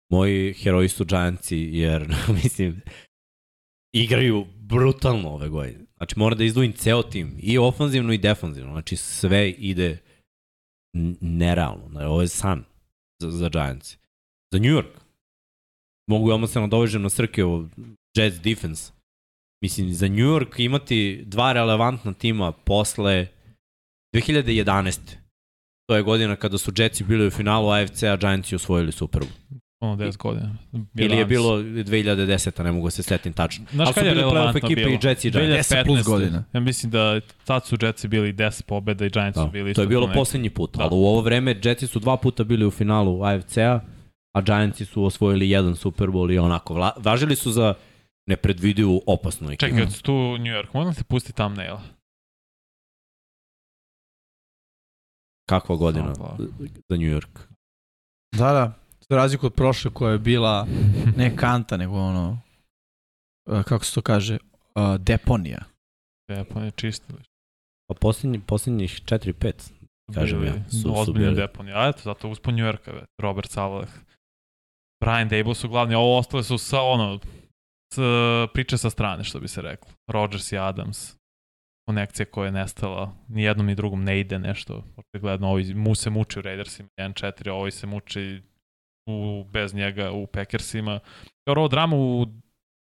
[0.10, 2.82] Moji heroji su Giantsi jer, mislim,
[3.94, 5.86] igraju brutalno ove godine.
[5.98, 8.72] Znači mora da izdvojim ceo tim, i ofanzivno i defanzivno.
[8.72, 9.98] Znači sve ide
[11.22, 11.90] nerealno.
[11.90, 12.64] Znači, ovo je san
[13.22, 13.98] za, za Giantsi.
[14.52, 15.00] Za New York.
[16.08, 17.68] Mogu ja se nadovežem na Srkevo
[18.18, 18.92] Jets defense.
[19.62, 23.28] Mislim, za New York imati dva relevantna tima posle
[24.16, 25.00] 2011.
[25.90, 29.60] To je godina kada su Jetsi bili u finalu AFC, a Giantsi osvojili Super Bowl.
[29.82, 30.56] Ono 10 godina.
[30.96, 31.28] Ili je 11.
[31.28, 32.64] bilo 2010.
[32.64, 33.66] ne mogu se setim tačno.
[33.72, 34.92] Znaš Ali su kad je bili playoff relevantno ekipe bilo?
[34.94, 35.70] i Jetsi i Giants.
[35.72, 36.06] 10 plus 2015.
[36.06, 36.44] godina.
[36.54, 39.82] Ja mislim da tad su Jetsi bili 10 pobeda i Giants su Da, bili to
[39.82, 40.18] je bilo tu neki.
[40.20, 40.84] poslednji put, Da.
[40.84, 43.80] ali u ovo vreme Jetsi su dva puta bili u finalu AFC-a,
[44.38, 47.74] a Giantsi su osvojili jedan Super Bowl i onako, vla, važili su za
[48.30, 49.66] nepredvidivu, opasnu ekipu.
[49.66, 51.82] Čekaj, kad su tu u New York, moram ti pusti thumbnaila.
[55.50, 56.14] Kakva godina
[56.90, 57.40] za New York?
[58.38, 58.74] Da, da.
[59.10, 60.68] Za razliku od prošle koja je bila
[61.18, 62.42] ne kanta, nego ono,
[63.50, 64.38] uh, kako se to kaže,
[64.76, 65.64] uh, deponija.
[66.32, 67.14] Ja, pa ne čisto.
[67.88, 69.72] Pa posljednji, posljednjih 4-5,
[70.14, 71.76] kažem ja, su, su ozbiljne deponije.
[71.76, 72.92] A eto, zato uspod New Yorka.
[73.22, 73.90] Robert Savaleh.
[75.02, 77.20] Brian Dable su glavni, a ovo ostale su sa ono,
[78.54, 79.92] priče sa strane, što bi se reklo.
[80.08, 81.16] Rodgers i Adams.
[81.88, 83.16] Konekcija koja je nestala.
[83.28, 84.84] Ni jednom ni drugom ne ide nešto.
[84.98, 88.42] Očigledno, ovi mu se muči u Raidersima 1-4, ovi se muči
[89.10, 91.00] u, bez njega u Packersima.
[91.48, 92.26] Jer ovo drama u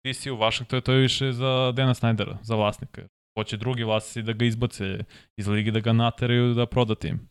[0.07, 3.01] DC u Washingtonu, to je više za Dana Snydera, za vlasnika.
[3.39, 4.99] Hoće drugi vlasnici da ga izbace
[5.37, 7.29] iz ligi, da ga nateraju da proda tim.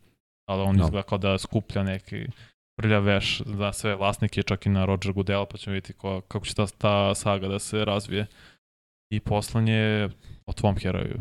[0.49, 0.85] Ali on No.
[0.85, 2.27] izgleda kao da skuplja neki
[2.81, 6.47] prljav veš za sve vlasnike, čak i na Roger Goodella, pa ćemo vidjeti ko, kako
[6.47, 8.27] će ta, ta saga da se razvije.
[9.13, 10.09] I poslanje
[10.47, 11.21] o tvom heroju.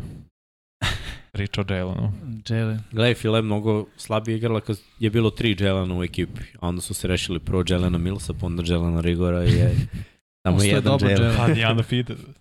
[1.31, 2.11] Priča o Jalenu.
[2.49, 2.79] Jalen.
[2.91, 6.41] Gledaj, Fila je mnogo slabije igrala kad je bilo tri Jelena u ekipi.
[6.59, 9.75] A onda su se rešili prvo Jelena Millsa, pa onda Jelena Rigora i je
[10.47, 10.99] samo jedan.
[11.57, 11.83] Jalen.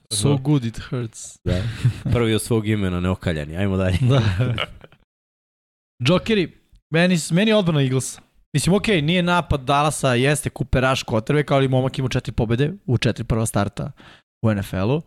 [0.08, 0.16] Pa.
[0.16, 1.38] So good it hurts.
[1.44, 1.62] Da.
[2.12, 3.56] Prvi od svog imena, neokaljani.
[3.56, 3.98] Ajmo dalje.
[4.08, 4.20] Da.
[6.08, 6.52] Jokeri,
[6.90, 8.27] meni, meni je odbrana Eaglesa.
[8.54, 12.98] Mislim, okej, nije napad Dallasa, jeste kuperaš kotrve, kao ali momak ima četiri pobede u
[12.98, 13.92] četiri prva starta
[14.42, 14.96] u NFL-u.
[14.96, 15.02] Uh,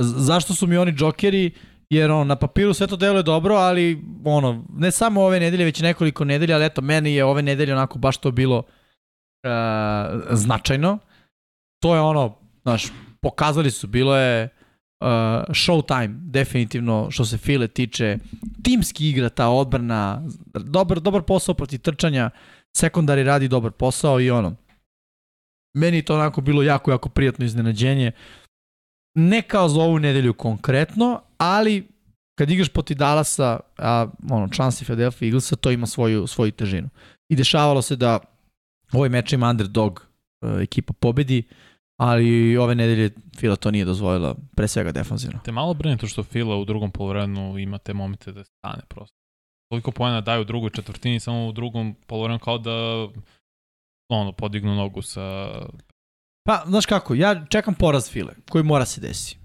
[0.00, 1.50] z- zašto su mi oni Jokeri?
[1.90, 5.80] Jer on, na papiru sve to deluje dobro, ali ono, ne samo ove nedelje, već
[5.80, 8.62] nekoliko nedelja, ali eto, meni je ove nedelje onako baš to bilo uh,
[10.30, 10.98] značajno.
[11.82, 12.86] To je ono, znaš,
[13.22, 14.48] pokazali su, bilo je
[15.02, 18.18] uh, showtime, definitivno, što se File tiče.
[18.62, 20.22] Timski igra ta odbrana,
[20.54, 22.30] dobar, dobar posao protiv trčanja,
[22.76, 24.56] sekundari radi dobar posao i ono,
[25.74, 28.12] meni je to onako bilo jako, jako prijatno iznenađenje.
[29.14, 31.88] Ne kao za ovu nedelju konkretno, ali
[32.38, 36.88] kad igraš protiv Dallasa, a ono, šansi Philadelphia Eaglesa, to ima svoju, svoju težinu.
[37.28, 38.18] I dešavalo se da
[38.92, 40.06] ovaj meč ima underdog
[40.42, 41.42] uh, ekipa pobedi,
[42.00, 45.40] ali ove nedelje Fila to nije dozvolila, pre svega defanzivno.
[45.44, 49.16] Te malo brine to što Fila u drugom polovremenu ima te momente da stane prosto.
[49.72, 53.08] Toliko pojena daju u drugoj četvrtini, samo u drugom polovremenu kao da
[54.10, 55.48] ono, podignu nogu sa...
[56.48, 59.36] Pa, znaš kako, ja čekam poraz File, koji mora se desi.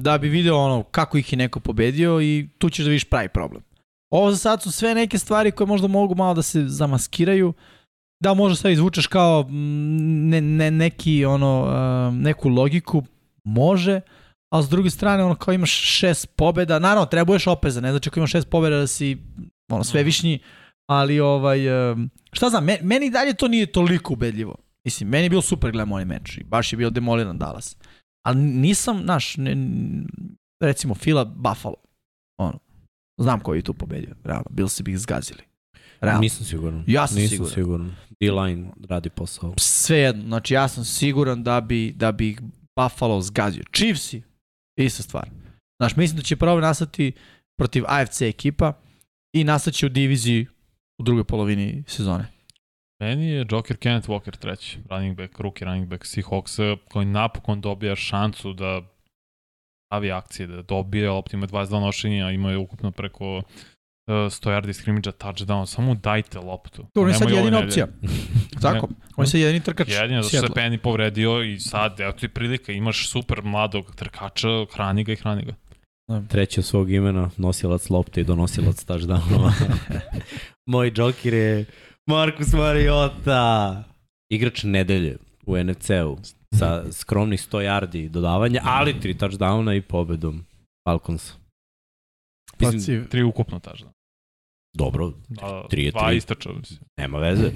[0.00, 3.28] Da bi video ono kako ih je neko pobedio i tu ćeš da vidiš pravi
[3.28, 3.62] problem.
[4.12, 7.52] Ovo za sad su sve neke stvari koje možda mogu malo da se zamaskiraju,
[8.24, 11.70] da možda sve izvučeš kao ne, ne, neki ono,
[12.14, 13.02] neku logiku,
[13.44, 14.00] može,
[14.54, 18.20] a s druge strane ono kao imaš šest pobeda, naravno trebuješ opreza, ne znači ako
[18.20, 19.18] imaš šest pobeda da si
[19.72, 20.38] ono sve višnji,
[20.90, 24.56] ali ovaj, um, šta znam, me- meni dalje to nije toliko ubedljivo.
[24.84, 27.76] Mislim, meni je bilo super gledam ovaj meč i baš je bio demoliran Dallas.
[28.26, 29.56] Ali nisam, znaš, ne,
[30.62, 31.76] recimo Fila Buffalo,
[32.38, 32.58] ono,
[33.20, 35.42] znam ko je tu pobedio, realno, bil se bi ih zgazili.
[36.04, 36.20] Realno.
[36.20, 36.84] Nisam siguran.
[36.86, 37.54] Ja sam Nisam siguran.
[37.54, 37.94] siguran.
[38.20, 39.54] D-line radi posao.
[39.58, 42.40] Sve jedno, znači ja sam siguran da bi, da bi ih
[42.76, 43.62] Buffalo zgazio.
[43.72, 44.22] Chiefsi,
[44.76, 45.28] ista stvar.
[45.80, 47.12] Znaš, mislim da će prvo nastati
[47.58, 48.72] protiv AFC ekipa
[49.34, 50.46] i nastaće u diviziji
[50.98, 52.26] u drugoj polovini sezone.
[53.00, 57.96] Meni je Joker Kenneth Walker treći, running back, rookie running back Seahawks, koji napokon dobija
[57.96, 58.82] šansu da
[59.90, 63.42] pravi akcije, da dobije, opet ima 22 nošenja, ima je ukupno preko
[64.06, 66.86] uh, 100 yardi skrimidža, touchdown, samo dajte loptu.
[66.92, 67.86] To on je sad jedina opcija.
[68.62, 69.88] Tako, on je sad jedini trkač.
[69.88, 70.52] Jedino, zato što se.
[70.52, 75.44] Penny povredio i sad, evo ti prilika, imaš super mladog trkača, hrani ga i hrani
[75.44, 75.54] ga.
[76.28, 79.52] Treći od svog imena, nosilac lopte i donosilac touchdownova.
[80.72, 81.64] Moj džokir je
[82.06, 83.84] Markus Mariota.
[84.32, 85.16] Igrač nedelje
[85.46, 86.18] u NFC-u
[86.58, 90.44] sa skromnih 100 yardi dodavanja, ali tri touchdowna i pobedom
[90.88, 91.34] Falconsa.
[92.60, 93.93] Mislim, Paci, Tri ukupno touchdown.
[94.74, 96.16] Dobro, Da, Tri je dva tri.
[96.16, 96.52] istrača.
[96.52, 96.80] mislim.
[96.96, 97.50] nema veze.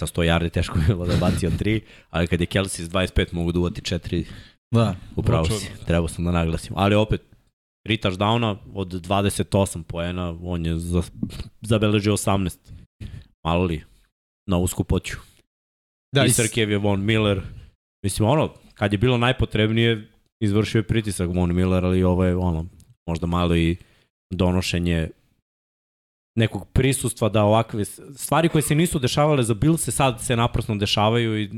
[0.00, 3.34] Sa 100 yardi teško je bilo da bacio 3, ali kad je Kelsey s 25
[3.34, 4.24] mogu da uvati 4
[4.74, 4.94] da.
[5.16, 6.72] Upravo si, trebao sam da naglasim.
[6.76, 7.22] Ali opet,
[7.86, 11.02] tri touchdowna od 28 poena, on je za,
[11.60, 12.56] zabeležio 18.
[13.44, 13.84] Malo li,
[14.48, 15.16] na usku poću.
[16.14, 17.42] Da, I Srkev je Von Miller.
[18.04, 20.08] Mislim, ono, kad je bilo najpotrebnije,
[20.42, 22.66] izvršio je pritisak Von Miller, ali ovo je, ono,
[23.06, 23.76] možda malo i
[24.30, 25.08] donošenje
[26.38, 27.84] nekog prisustva da ovakve
[28.16, 31.50] stvari koje se nisu dešavale za Bill se sad se naprosno dešavaju i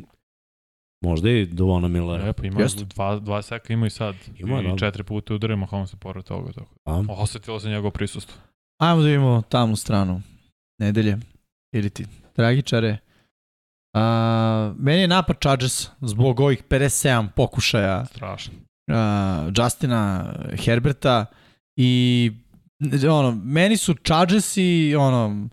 [1.05, 1.49] možda i
[1.89, 2.29] Millera.
[2.29, 2.85] E, pa ima Jeste.
[2.85, 4.15] dva, dva seka ima i sad.
[4.39, 4.77] Ima, I da.
[4.77, 6.53] četiri puta udarima Holmes pored toga.
[6.53, 6.75] Tako.
[6.85, 7.05] A?
[7.09, 8.37] Osetilo se njegovo prisustvo.
[8.81, 10.23] Ajmo da vidimo tamnu stranu
[10.79, 11.19] nedelje.
[11.73, 12.99] Ili ti, tragičare,
[13.95, 14.01] Uh,
[14.79, 18.53] meni je napad Chargers zbog ovih 57 pokušaja Strašno.
[18.89, 20.33] uh, Justina
[20.65, 21.27] Herberta
[21.77, 22.33] i
[23.11, 25.49] ono, meni su Chargersi ono,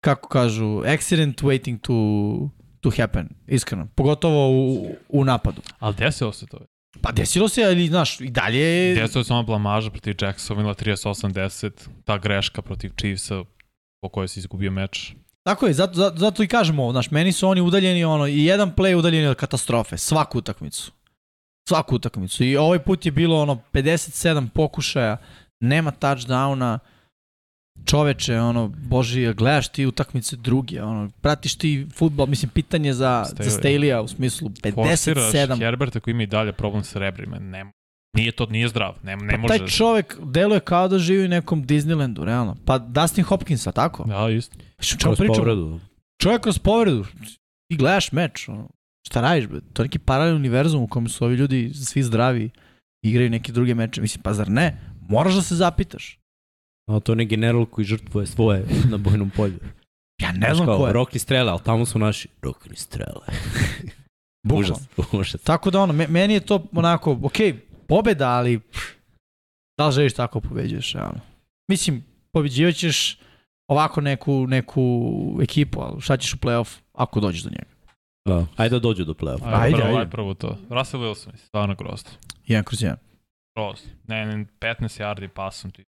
[0.00, 2.50] kako kažu, accident waiting to,
[2.80, 3.88] to happen, iskreno.
[3.94, 5.62] Pogotovo u, u napadu.
[5.78, 6.58] Ali desilo se to.
[7.00, 8.94] Pa desilo se, ali znaš, i dalje...
[8.94, 11.70] Desilo se ona blamaža protiv Jacksonville 38-10,
[12.04, 13.44] ta greška protiv Chiefsa
[14.00, 15.14] po kojoj se izgubio meč.
[15.42, 18.44] Tako je, zato, zato, zato i kažemo ovo, znaš, meni su oni udaljeni, ono, i
[18.44, 20.92] jedan play udaljeni od katastrofe, svaku utakmicu.
[21.68, 22.44] Svaku utakmicu.
[22.44, 25.16] I ovaj put je bilo, ono, 57 pokušaja,
[25.62, 26.78] nema touchdowna,
[27.84, 33.42] čoveče, ono, boži, gledaš ti utakmice druge, ono, pratiš ti futbol, mislim, pitanje za, Staley.
[33.42, 35.58] za Staley-a u smislu Forsiraš 57.
[35.58, 37.38] Herberta koji ima i dalje problem sa rebrima.
[37.38, 37.64] Ne,
[38.16, 38.94] nije to, nije zdrav.
[39.02, 39.58] Ne, ne Pa može.
[39.58, 42.56] taj čovek deluje kao da živi u nekom Disneylandu, realno.
[42.64, 44.04] Pa Dustin Hopkinsa, tako?
[44.04, 44.56] Da, isto.
[45.02, 45.38] Kroz pričamo?
[45.38, 45.80] povredu.
[46.22, 47.04] Čovjek kroz povredu.
[47.70, 48.48] Ti gledaš meč.
[48.48, 48.68] Ono.
[49.06, 49.60] Šta radiš, bre?
[49.72, 52.50] To je neki paralelni univerzum u kojem su ovi ljudi svi zdravi
[53.04, 54.00] i igraju neke druge meče.
[54.00, 54.78] Mislim, pa zar ne?
[55.12, 56.18] Moraš da se zapitaš.
[56.86, 59.58] A to je onaj general koji žrtvuje svoje na bojnom polju.
[60.22, 60.92] Ja ne znam kao, ko je.
[60.92, 63.26] Rokni strele, ali tamo su naši rokni strele.
[64.52, 64.78] Užas,
[65.12, 65.42] užas.
[65.42, 67.36] Tako da ono, me- meni je to onako, ok,
[67.88, 68.80] pobeda, ali pff,
[69.78, 71.20] da li želiš tako pobeđuješ, realno?
[71.70, 73.18] Mislim, pobeđivat ćeš
[73.68, 74.82] ovako neku, neku
[75.42, 77.70] ekipu, ali šta ćeš u playoff ako dođeš do njega?
[78.28, 78.46] Da.
[78.56, 79.44] Ajde da dođu do play-offa.
[79.44, 79.98] Ajde, Ajde, prvo, ajde.
[79.98, 80.10] ajde.
[80.10, 80.56] prvo to.
[80.70, 82.10] Russell Wilson, stvarno grozno.
[82.46, 82.96] Jedan kroz jedan.
[83.56, 83.90] Grozno.
[84.08, 85.84] Ne, ne, 15 yardi pasom ti.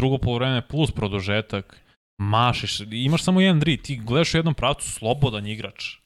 [0.00, 1.80] Drugo polovreme plus produžetak.
[2.18, 5.98] Mašiš, imaš samo jedan dri, ti gledaš u jednom pravcu slobodan igrač.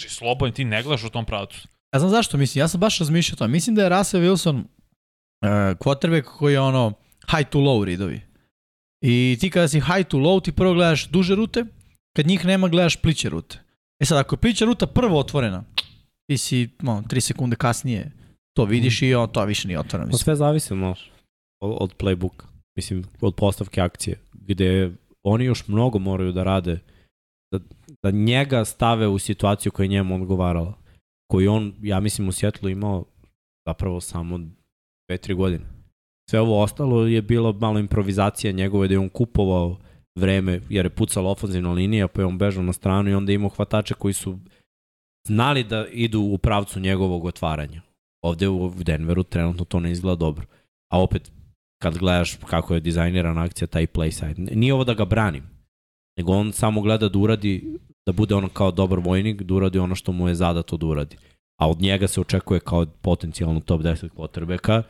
[0.00, 1.68] Znači slobodan, ti ne gledaš u tom pravcu.
[1.94, 3.52] Ja znam zašto, mislim, ja sam baš razmišljao o tome.
[3.52, 4.68] Mislim da je Russell Wilson uh,
[5.78, 6.92] quarterback koji je ono
[7.30, 8.20] high to low ridovi.
[9.00, 11.64] I ti kada si high to low, ti prvo gledaš duže rute,
[12.16, 13.58] kad njih nema gledaš pliće rute.
[14.00, 15.64] E sad, ako je plića ruta prvo otvorena,
[16.26, 18.12] ti si, no, 3 sekunde kasnije
[18.56, 20.06] to vidiš i on, to više nije otvoreno.
[20.06, 20.24] Pa Mislim.
[20.24, 21.10] sve zavisi, znaš,
[21.60, 22.44] od, od playbooka.
[22.76, 24.90] Mislim, od postavke akcije, gde
[25.22, 26.78] oni još mnogo moraju da rade,
[27.52, 27.58] da,
[28.02, 30.74] da njega stave u situaciju koja je njemu odgovarala.
[31.30, 33.04] Koju on, ja mislim, u Sjetlu imao
[33.68, 34.38] zapravo samo
[35.08, 35.64] dve, tri godine.
[36.30, 39.76] Sve ovo ostalo je bilo malo improvizacija njegove da je on kupovao
[40.18, 43.48] vreme jer je pucala ofenzivna linija pa je on bežao na stranu i onda imao
[43.48, 44.38] hvatače koji su
[45.26, 47.82] znali da idu u pravcu njegovog otvaranja.
[48.24, 50.46] Ovde u Denveru trenutno to ne izgleda dobro.
[50.92, 51.32] A opet,
[51.82, 55.42] kad gledaš kako je dizajnirana akcija, taj play side, nije ovo da ga branim,
[56.16, 59.94] nego on samo gleda da uradi, da bude ono kao dobar vojnik, da uradi ono
[59.94, 61.16] što mu je zadato da uradi.
[61.60, 64.82] A od njega se očekuje kao potencijalno top 10 quarterbacka,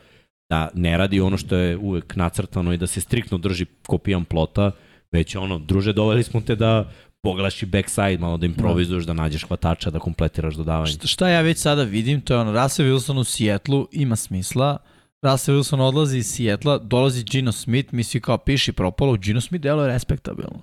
[0.49, 4.25] da ne radi ono što je uvek nacrtano i da se striktno drži ko pijan
[4.25, 4.71] plota,
[5.11, 6.91] već ono, druže, doveli smo te da
[7.25, 10.91] pogledaš i backside, malo da improvizuješ, da nađeš hvatača, da kompletiraš dodavanje.
[10.91, 14.77] Šta, šta ja već sada vidim, to je ono, Russell Wilson u Sijetlu, ima smisla.
[15.25, 19.63] Russell Wilson odlazi iz Sijetla, dolazi Gino Smith, mi svi kao piši propalo, Gino Smith
[19.63, 20.59] deluje respektabilno.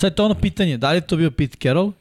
[0.00, 1.92] Sad je to ono pitanje, da li je to bio Pete Carroll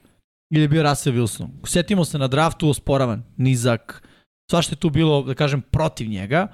[0.53, 1.47] ili je bio Russell Wilson?
[1.65, 4.03] Sjetimo se na draftu osporavan, nizak,
[4.51, 6.47] svašta je tu bilo, da kažem, protiv njega.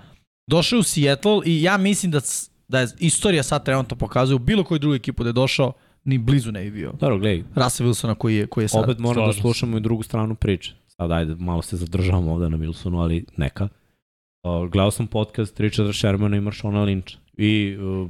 [0.49, 2.19] Došao u Seattle i ja mislim da,
[2.67, 5.73] da je istorija sad trenutno pokazuje u bilo koju drugu ekipu da je došao,
[6.03, 6.93] ni blizu ne bi bio.
[6.99, 8.83] Dobro, gledaj, Russell Wilsona koji je, koji je sad.
[8.83, 10.73] Opet moramo da slušamo i drugu stranu priče.
[10.87, 13.67] Sad ajde, malo se zadržavamo ovde na Wilsonu, ali neka.
[14.43, 17.15] Uh, gledao sam podcast Richarda Shermana i Marshona Lyncha.
[17.37, 18.09] I uh,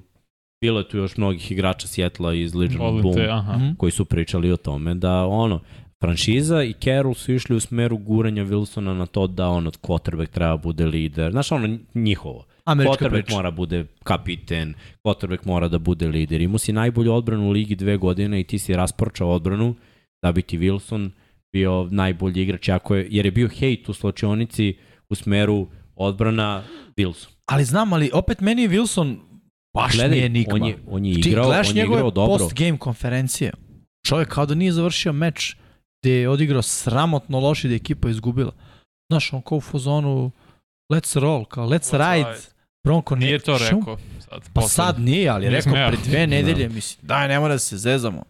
[0.61, 3.57] bilo je tu još mnogih igrača Sjetla iz Legion of Boom te, aha.
[3.57, 3.73] Mhm.
[3.77, 5.59] koji su pričali o tome da ono,
[5.99, 10.27] franšiza i Carroll su išli u smeru guranja Wilsona na to da on od quarterback
[10.27, 11.31] treba bude lider.
[11.31, 12.45] Znaš, ono njihovo.
[12.71, 13.35] Američka Quarterback priča.
[13.35, 14.73] mora bude kapiten,
[15.03, 16.41] quarterback mora da bude lider.
[16.41, 19.75] Imao si najbolju odbranu u ligi dve godine i ti si rasporčao odbranu
[20.21, 21.09] da bi ti Wilson
[21.53, 24.77] bio najbolji igrač, ako je, jer je bio hejt u sločionici
[25.09, 26.63] u smeru odbrana
[26.97, 27.27] Wilson.
[27.45, 29.15] Ali znam, ali opet meni je Wilson
[29.73, 30.53] baš Gledaj, nije enigma.
[30.55, 32.37] On je, on je Ti igrao, gledaš on je njegove igrao dobro.
[32.37, 33.51] post-game konferencije.
[34.07, 35.55] Čovjek kao da nije završio meč
[36.01, 38.51] gde je odigrao sramotno loši da je ekipa izgubila.
[39.11, 40.31] Znaš, on kao u fazonu
[40.93, 42.29] let's roll, kao let's, Let's ride.
[42.29, 42.58] ride.
[42.83, 43.25] Bronco ne...
[43.25, 43.97] Nije to rekao.
[44.19, 47.59] Sad, Pa sad nije, ali je rekao pre dve nedelje, mislim, daj, ne mora da
[47.59, 48.23] se zezamo.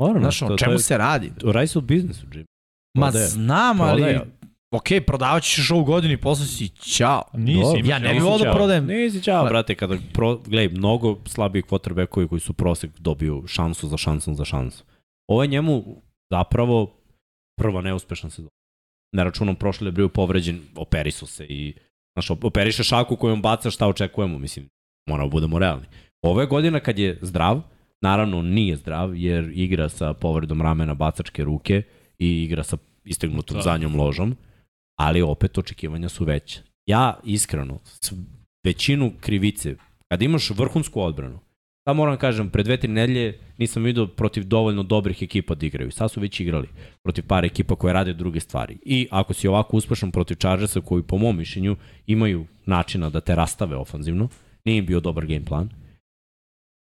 [0.00, 1.32] Ono, Znaš, o čemu se radi?
[1.44, 2.46] Radi se o biznisu, Jim.
[2.98, 4.02] Ma znam, ali...
[4.02, 4.24] Prodaja.
[4.70, 7.22] Ok, prodavat ćeš još ovu godinu i posle si ćao.
[7.32, 8.86] Nisi, Ja ne bih volao da prodajem.
[8.86, 13.96] Nisi ćao, brate, kada pro, gledaj, mnogo slabiji quarterbackovi koji su prosek dobiju šansu za
[13.96, 14.84] šansom za šansu.
[15.30, 16.96] Ovo je njemu zapravo
[17.58, 18.50] prva neuspešna sezona.
[19.16, 21.74] Ne računom prošle je bio povređen, operisu se i
[22.16, 24.68] znaš, op- operiše šaku koju on baca, šta očekujemo, mislim,
[25.08, 25.86] moramo da budemo realni.
[26.22, 27.62] Ovo je godina kad je zdrav,
[28.02, 31.82] naravno nije zdrav jer igra sa povredom ramena bacačke ruke
[32.18, 33.62] i igra sa istegnutom Da.
[33.62, 34.36] zadnjom ložom,
[34.98, 36.60] ali opet očekivanja su veće.
[36.86, 37.78] Ja iskreno,
[38.64, 39.76] većinu krivice,
[40.08, 41.38] kad imaš vrhunsku odbranu,
[41.86, 45.90] Pa moram kažem, pre dve, tri nedelje nisam vidio protiv dovoljno dobrih ekipa da igraju.
[45.90, 46.68] Sad su već igrali
[47.02, 48.78] protiv par ekipa koje rade druge stvari.
[48.82, 51.76] I ako si ovako uspešan protiv Chargersa koji po mom mišljenju
[52.06, 54.28] imaju načina da te rastave ofanzivno,
[54.64, 55.70] nije im bio dobar game plan,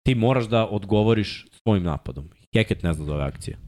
[0.06, 2.28] ti moraš da odgovoriš svojim napadom.
[2.52, 3.58] Keket ne zna za ove akcije.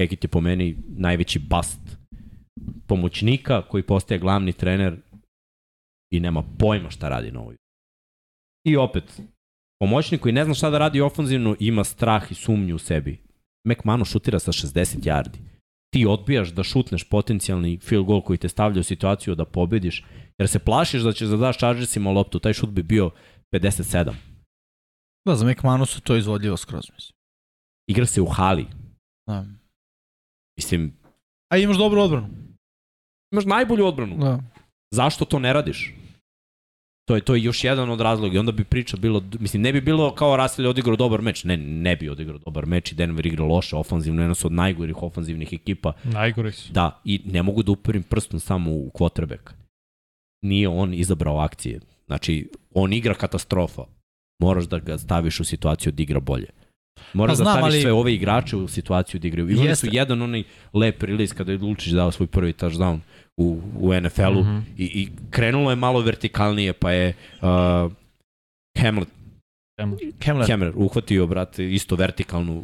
[0.00, 1.96] Keket je po meni najveći bast
[2.86, 4.96] pomoćnika koji postaje glavni trener
[6.12, 7.56] i nema pojma šta radi na ovoj.
[8.66, 9.20] I opet,
[9.82, 13.20] pomoćnik koji ne zna šta da radi ofanzivno ima strah i sumnju u sebi.
[13.68, 15.38] McMahon šutira sa 60 yardi.
[15.90, 20.04] Ti odbijaš da šutneš potencijalni field goal koji te stavlja u situaciju da pobediš,
[20.38, 22.38] jer se plašiš da ćeš da daš Chargersima loptu.
[22.38, 23.10] Taj šut bi bio
[23.54, 24.14] 57.
[25.26, 27.16] Da, za McMahonu su to izvodljivo skroz, mislim.
[27.90, 28.66] Igra se u hali.
[29.26, 29.44] Da.
[30.56, 30.92] Mislim,
[31.52, 32.28] A imaš dobru odbranu.
[33.32, 34.16] imaš najbolju odbranu.
[34.16, 34.40] Da.
[34.90, 35.94] Zašto to ne radiš?
[37.12, 39.72] To je to je još jedan od razloga i onda bi priča bilo, mislim ne
[39.72, 42.94] bi bilo kao Russell je odigrao dobar meč, ne, ne bi odigrao dobar meč i
[42.94, 45.92] Denver igrao loše ofanzivno, jedna su od najgorih ofanzivnih ekipa.
[46.04, 46.72] Najgori su.
[46.72, 49.52] Da, i ne mogu da uperim prstom samo u quarterback.
[50.44, 51.80] Nije on izabrao akcije.
[52.06, 53.82] Znači, on igra katastrofa.
[54.42, 56.46] Moraš da ga staviš u situaciju da igra bolje.
[57.12, 59.50] Moraš Pa da staviš ali- sve ove igrače u situaciju da igraju.
[59.50, 59.88] Imali su Jeste.
[59.92, 60.42] jedan onaj
[60.74, 62.98] lep release kada je Lučić dao svoj prvi touchdown
[63.36, 64.58] u, u NFL-u Mhm.
[64.78, 67.92] i, i krenulo je malo vertikalnije, pa je uh,
[68.78, 69.08] Hamlet,
[70.18, 70.50] Kemler.
[70.50, 72.62] Hamler uhvatio, brate, isto vertikalnu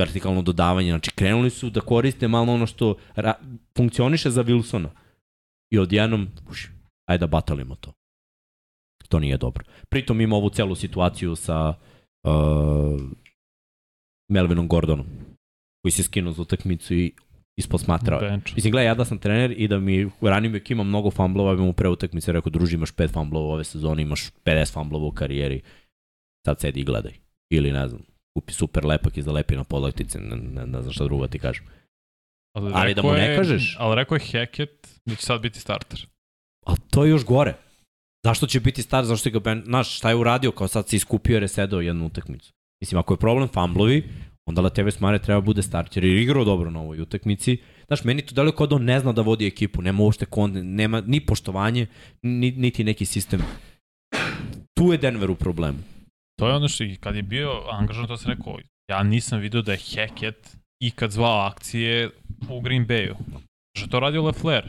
[0.00, 0.90] vertikalno dodavanje.
[0.90, 3.34] Znači, krenuli su da koriste malo ono što ra,
[3.76, 4.88] funkcioniše za Wilsona.
[5.72, 6.70] I odjednom, uš,
[7.08, 7.92] ajde da batalimo to.
[9.08, 9.64] To nije dobro.
[9.88, 11.74] Pritom ima ovu celu situaciju sa
[12.24, 13.00] uh,
[14.30, 15.06] Melvinom Gordonom,
[15.82, 17.12] koji se skinuo za utakmicu i
[17.58, 18.20] isposmatrao.
[18.20, 18.54] Bench.
[18.54, 21.62] Mislim, gledaj, ja da sam trener i da mi running back ima mnogo famblova, bi
[21.62, 25.60] mu pre utakmice rekao, druži, imaš pet famblova ove sezone, imaš 50 famblova u karijeri,
[26.46, 27.12] sad sedi i gledaj.
[27.50, 28.02] Ili, ne znam,
[28.34, 31.64] kupi super lepak i zalepi na polaktice, ne, ne, ne znam šta drugo ti kažem.
[32.56, 33.76] Ali, Ali da mu ne je- kažeš.
[33.78, 36.06] Ali rekao je Hackett da će sad biti starter.
[36.66, 37.54] A to je još gore.
[38.24, 39.62] Zašto će biti star, zašto ga ben...
[39.64, 42.52] Znaš, šta je uradio kao sad se iskupio jer je sedao jednu utakmicu.
[42.82, 44.08] Mislim, ako je problem famblovi,
[44.48, 47.56] onda Latavius Mare treba bude starter jer je igrao dobro na ovoj utakmici.
[47.86, 50.52] Znaš, meni to deluje kao da on ne zna da vodi ekipu, nema uopšte kon,
[50.54, 51.86] nema ni poštovanje,
[52.22, 53.42] ni, niti neki sistem.
[54.74, 55.78] Tu je Denver u problemu.
[56.38, 58.58] To je ono što i kad je bio angažan, to sam rekao,
[58.90, 62.10] ja nisam vidio da je Hackett ikad zvao akcije
[62.50, 63.14] u Green Bayu.
[63.76, 64.64] Što je to radio LeFleur.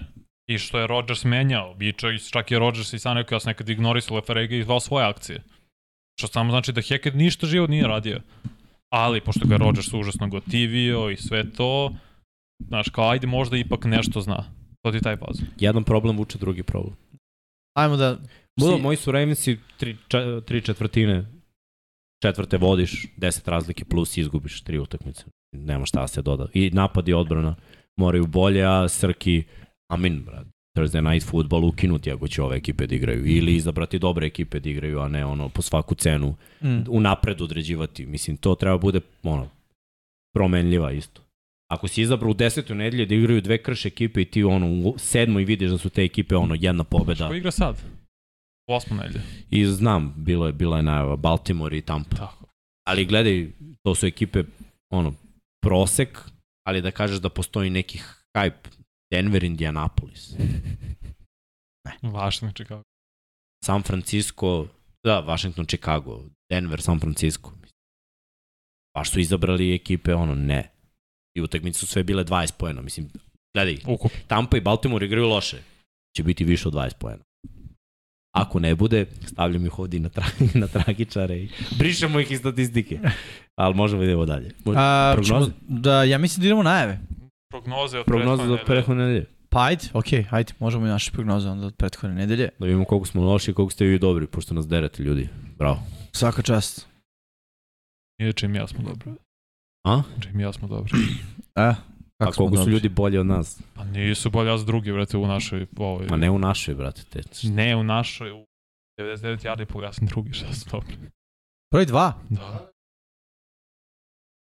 [0.49, 1.75] I što je Rodgers menjao.
[1.79, 1.93] I
[2.31, 5.43] čak, je Rodgers i sam rekao, ja sam nekad ignorisao LeFleur i zvao svoje akcije.
[6.19, 8.19] Što samo znači da Hackett ništa živo nije radio.
[8.93, 11.95] Ali, pošto ga je Rodgers užasno gotivio i sve to,
[12.67, 14.43] znaš, kao ajde možda ipak nešto zna.
[14.81, 15.41] To ti je taj faz.
[15.59, 16.95] Jedan problem vuče drugi problem.
[17.77, 18.17] Ajmo da...
[18.59, 21.25] Budo, si- moji su Ravensi tri, ča, tri četvrtine,
[22.23, 25.23] četvrte vodiš, 10 razlike plus izgubiš tri utakmice.
[25.55, 26.47] Nema šta da se doda.
[26.53, 27.55] I napad i odbrana
[27.97, 29.43] moraju bolje, a Srki,
[29.91, 30.47] amin, brad.
[30.77, 33.25] Thursday Night Football ukinuti ako će ove ekipe da igraju.
[33.25, 36.79] Ili izabrati dobre ekipe da igraju, a ne ono po svaku cenu Mm.
[36.89, 38.05] u napred određivati.
[38.05, 39.49] Mislim, to treba bude ono,
[40.33, 41.21] promenljiva isto.
[41.71, 44.95] Ako si izabrao u desetoj nedelje da igraju dve krš ekipe i ti ono u
[44.97, 47.27] sedmoj vidiš da su te ekipe ono jedna pobeda.
[47.27, 47.75] Ko igra sad?
[48.69, 49.23] U osmu nedelje.
[49.49, 52.15] I znam, bilo je, bila je najava Baltimore i Tampa.
[52.17, 52.45] Tako.
[52.87, 53.47] Ali gledaj,
[53.83, 54.43] to su ekipe,
[54.89, 55.13] ono,
[55.61, 56.19] prosek,
[56.67, 57.99] ali da kažeš da postoji neki
[58.33, 58.78] hype.
[59.11, 60.33] Denver, Indianapolis,
[62.03, 62.81] Vašno Chicago.
[63.65, 64.67] San Francisco,
[65.03, 67.51] da, Washington, Chicago, Denver, San Francisco.
[68.97, 70.71] Baš su izabrali ekipe, ono, ne.
[71.37, 72.81] I utakmice su sve bile 20 poena.
[72.81, 73.09] Mislim,
[73.55, 74.11] gledaj, Ukup.
[74.27, 75.57] Tampa i Baltimore igraju loše.
[76.17, 77.23] Će biti više od 20 poena.
[78.35, 80.25] Ako ne bude, stavljam ih ovdje na, tra
[80.61, 82.99] na tragičare i brišemo ih iz statistike.
[83.61, 84.51] Ali možemo idemo dalje.
[84.65, 86.99] Mo- A, ćemo da, ja mislim da idemo najave.
[87.53, 88.65] Prognoze od Prognoza za prethodne nedelje.
[88.65, 89.25] prethodne nedelje.
[89.49, 92.49] Pa ajde, okej, ajde, možemo i naše prognoze onda od prethodne nedelje.
[92.59, 95.29] Da vidimo koliko smo loši i koliko ste vi dobri, pošto nas derete ljudi.
[95.57, 95.79] Bravo.
[96.11, 96.87] Svaka čast.
[98.19, 99.11] Nije čim ja smo dobri.
[99.87, 100.01] A?
[100.21, 100.91] Čim ja smo dobri.
[101.55, 101.75] E, A
[102.17, 102.73] kako smo koliko su dobri.
[102.73, 103.61] ljudi bolji od nas?
[103.73, 105.65] Pa nisu bolje as drugi, vrate, u našoj...
[105.77, 107.03] Ovoj, Ma ne u našoj, brate.
[107.03, 107.21] Te.
[107.43, 108.45] ne u našoj, u
[108.99, 110.95] 99 jardi po ja sam drugi, šta sam dobri.
[111.71, 112.13] Broj dva.
[112.29, 112.71] Da.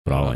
[0.05, 0.35] Bravo.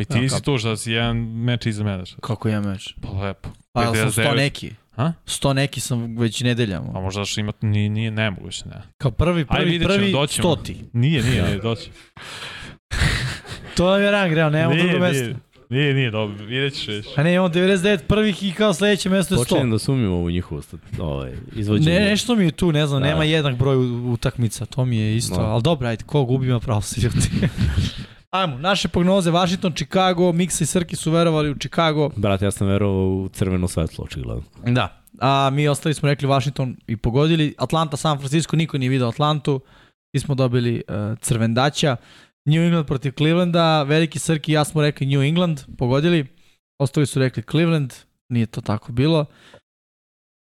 [0.00, 2.04] Pa i ti Ja, si kap- tu što si jedan meč iza mene.
[2.20, 2.94] Kako je meč?
[3.00, 3.48] Pa lepo.
[3.72, 4.36] Pa ja sam sto 59.
[4.36, 4.70] neki.
[4.92, 5.12] Ha?
[5.26, 6.88] Sto neki sam već nedeljama.
[6.88, 8.82] A možda što ima, nije, nije nemoguće, ne.
[8.98, 10.42] Kao prvi, Ajde, prvi, ćemo, prvi, doći ćemo.
[10.46, 10.76] stoti.
[10.92, 11.46] Nije, nije, Da.
[11.48, 11.90] nije, doći.
[13.76, 15.38] To nam je rang, realno, nemamo drugo mesto.
[15.70, 17.08] Nije, nije dobro, vidjet ćeš više.
[17.16, 19.40] A ne, imamo 99 prvih i kao sledeće mesto je 100.
[19.40, 21.98] Počinjem da sumnjam ovu njihovu stat- ovaj, izvođenje.
[21.98, 23.08] Ne, nešto mi je tu, ne znam, Da.
[23.08, 23.76] nema jednak broj
[24.12, 25.46] utakmica, to mi je isto, No.
[25.46, 27.30] ali dobro, ajde, ko gubi ima pravo se ljuti.
[28.30, 32.10] Ajmo, naše prognoze, Washington, Chicago, Miksa i Srki su verovali u Chicago.
[32.16, 34.42] Brate, ja sam verovao u crveno svetlo, očigledno.
[34.66, 35.02] Da.
[35.20, 37.54] A mi ostali smo rekli Washington i pogodili.
[37.58, 39.60] Atlanta, San Francisco, niko nije video Atlantu.
[40.12, 41.96] Mi smo dobili uh, crvendaća.
[42.46, 46.26] New England protiv Clevelanda, veliki Srki i ja smo rekli New England, pogodili.
[46.78, 47.94] Ostali su rekli Cleveland,
[48.28, 49.26] nije to tako bilo.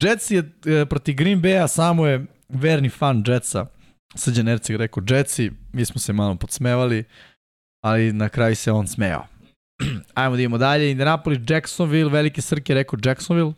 [0.02, 3.66] Jets je e, protiv Green Bay-a, samo je verni fan Jetsa.
[4.14, 7.04] Srđan Erceg rekao Jetsi, mi smo se malo podsmevali,
[7.84, 9.26] ali na kraju se on smejao.
[10.14, 10.90] Ajmo da idemo dalje.
[10.90, 13.52] Indianapolis, Jacksonville, veliki Srki je rekao Jacksonville.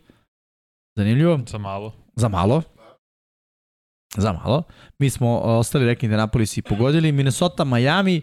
[0.98, 1.40] Zanimljivo.
[1.46, 1.94] Za malo.
[2.16, 2.62] Za malo.
[4.16, 4.62] Za malo.
[4.98, 7.12] Mi smo uh, ostali rekli Indianapolis i pogodili.
[7.12, 8.22] Minnesota, Miami.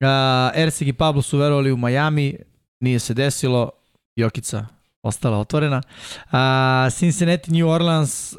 [0.00, 2.36] Uh, Ersig i Pablo su verovali u Miami.
[2.80, 3.70] Nije se desilo.
[4.16, 4.66] Jokica
[5.02, 5.82] ostala otvorena.
[6.24, 8.32] Uh, Cincinnati, New Orleans.
[8.32, 8.38] Uh,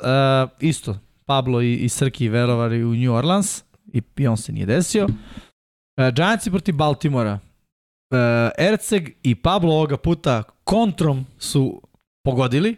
[0.59, 0.97] isto.
[1.25, 3.63] Pablo i, i Srki verovali u New Orleans.
[3.93, 5.05] I, i on se nije desio.
[5.05, 7.33] Uh, Giantsi protiv Baltimora.
[7.33, 8.19] Uh,
[8.57, 11.81] Erceg i Pablo ovoga puta kontrom su
[12.23, 12.75] pogodili.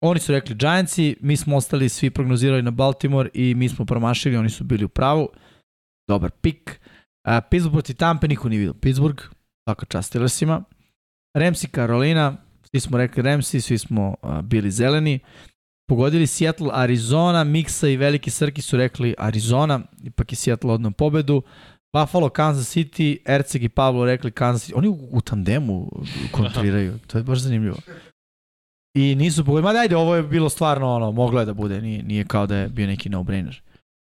[0.00, 4.36] Oni su rekli Giantsi, mi smo ostali svi prognozirali na Baltimore i mi smo promašili,
[4.36, 5.28] oni su bili u pravu.
[6.08, 6.80] Dobar pik.
[7.28, 9.22] Uh, Pittsburgh protiv Tampa, niko nije vidio Pittsburgh,
[9.68, 10.62] svaka čast Steelersima.
[11.36, 12.36] Ramsey, Carolina,
[12.70, 15.18] svi smo rekli Ramsey, svi smo uh, bili zeleni.
[15.88, 21.42] Pogodili Seattle, Arizona, Miksa i Veliki Srki su rekli Arizona, ipak je Seattle odnom pobedu.
[21.96, 24.72] Buffalo, Kansas City, Erceg i Pablo rekli Kansas City.
[24.76, 25.90] Oni u, u tandemu
[26.32, 27.76] kontriraju, to je baš zanimljivo.
[28.96, 32.02] I nisu pogodili, ma dajde, ovo je bilo stvarno ono, moglo je da bude, nije,
[32.02, 33.60] nije kao da je bio neki no-brainer.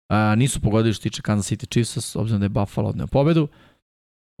[0.09, 3.47] A, nisu pogodili što tiče Kansas City Chiefsa, s obzirom da je Buffalo odneo pobedu.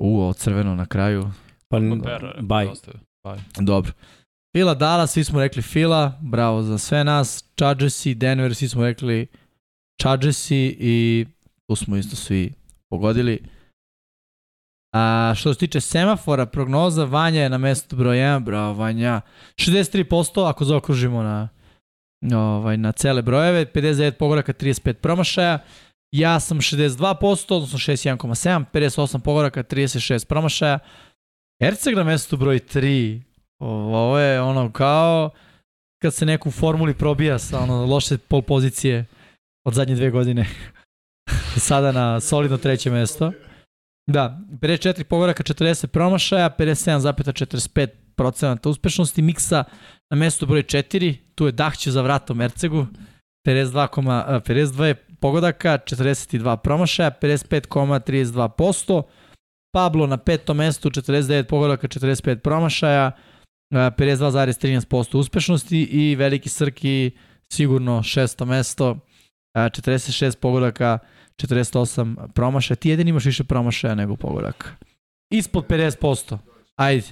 [0.01, 1.31] U, ovo crveno na kraju.
[1.67, 1.79] Pa,
[2.41, 2.65] baj.
[2.65, 2.71] je.
[3.23, 3.39] Baj.
[3.59, 3.91] Dobro.
[4.55, 7.45] Fila Dallas, svi smo rekli Fila, bravo za sve nas.
[7.57, 9.27] Chargersi, Denver, svi smo rekli
[10.01, 11.25] Chargersi i
[11.67, 12.53] tu smo isto svi
[12.89, 13.39] pogodili.
[14.93, 19.21] A što se tiče semafora, prognoza, Vanja je na mestu broj 1, bravo Vanja.
[19.55, 21.49] 63% ako zaokružimo na,
[22.33, 25.59] ovaj, na cele brojeve, 59 pogoraka, 35 promašaja.
[26.11, 30.79] Ja sam 62%, odnosno 61,7, 58 pogoraka, 36 promašaja.
[31.61, 33.21] Erceg na mestu broj 3.
[33.59, 35.29] Ovo je ono kao
[36.01, 39.05] kad se neku formuli probija sa ono loše pol pozicije
[39.65, 40.45] od zadnje dve godine.
[41.67, 43.31] Sada na solidno treće mesto.
[44.07, 49.63] Da, 54 pogoraka, 40 promašaja, 57,45% uspešnosti miksa
[50.11, 51.15] na mestu broj 4.
[51.35, 52.87] Tu je Dahće za vratom Ercegu.
[53.47, 59.03] 52, a, 52 je pogodaka, 42 promašaja, 55,32%.
[59.73, 63.11] Pablo na petom mestu, 49 pogodaka, 45 promašaja,
[63.71, 67.11] a, 52,13% uspešnosti i Veliki Srki
[67.53, 68.97] sigurno šesto mesto,
[69.55, 70.99] a, 46 pogodaka,
[71.35, 72.75] 48 promašaja.
[72.75, 74.67] Ti jedin imaš više promašaja nego pogodaka.
[75.29, 76.37] Ispod 50%.
[76.75, 77.07] Ajde,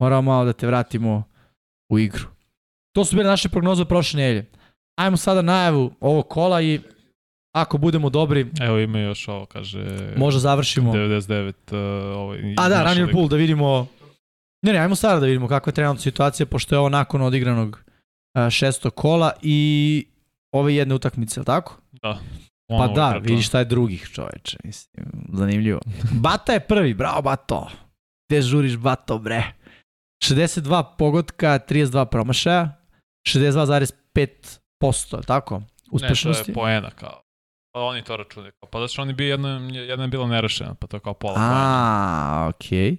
[0.00, 1.22] moramo malo da te vratimo
[1.92, 2.24] u igru.
[2.92, 4.46] To su bile naše prognoze prošle nedelje.
[4.98, 6.80] Ajmo sada najavu ovog kola i
[7.54, 10.12] ako budemo dobri, Evo ima još ovo, kaže...
[10.16, 10.92] možda završimo.
[10.92, 13.12] 99, uh, ovaj, A da, liga.
[13.12, 13.86] Pool, da vidimo...
[14.62, 17.84] Ne, ne, ajmo sada da vidimo kakva je trenutna situacija, pošto je ovo nakon odigranog
[18.34, 20.06] a, šestog kola i
[20.52, 21.80] ove jedne utakmice, je tako?
[22.02, 22.18] Da.
[22.68, 25.80] Pa da, vidiš šta je drugih čoveče, mislim, zanimljivo.
[26.26, 27.70] Bata je prvi, bravo Bato.
[28.28, 29.42] Gde žuriš Bato, bre?
[30.24, 32.76] 62 pogotka, 32 promašaja,
[33.28, 35.58] 62,5%, je tako?
[35.58, 36.44] Ne, Uspešnosti.
[36.44, 37.20] to je poena kao.
[37.74, 38.52] Pa oni to računaju.
[38.70, 41.34] Pa da su oni bi jedna, jedna je bila nerešena, pa to je kao pola
[41.34, 41.50] poena.
[41.52, 42.96] A, okej.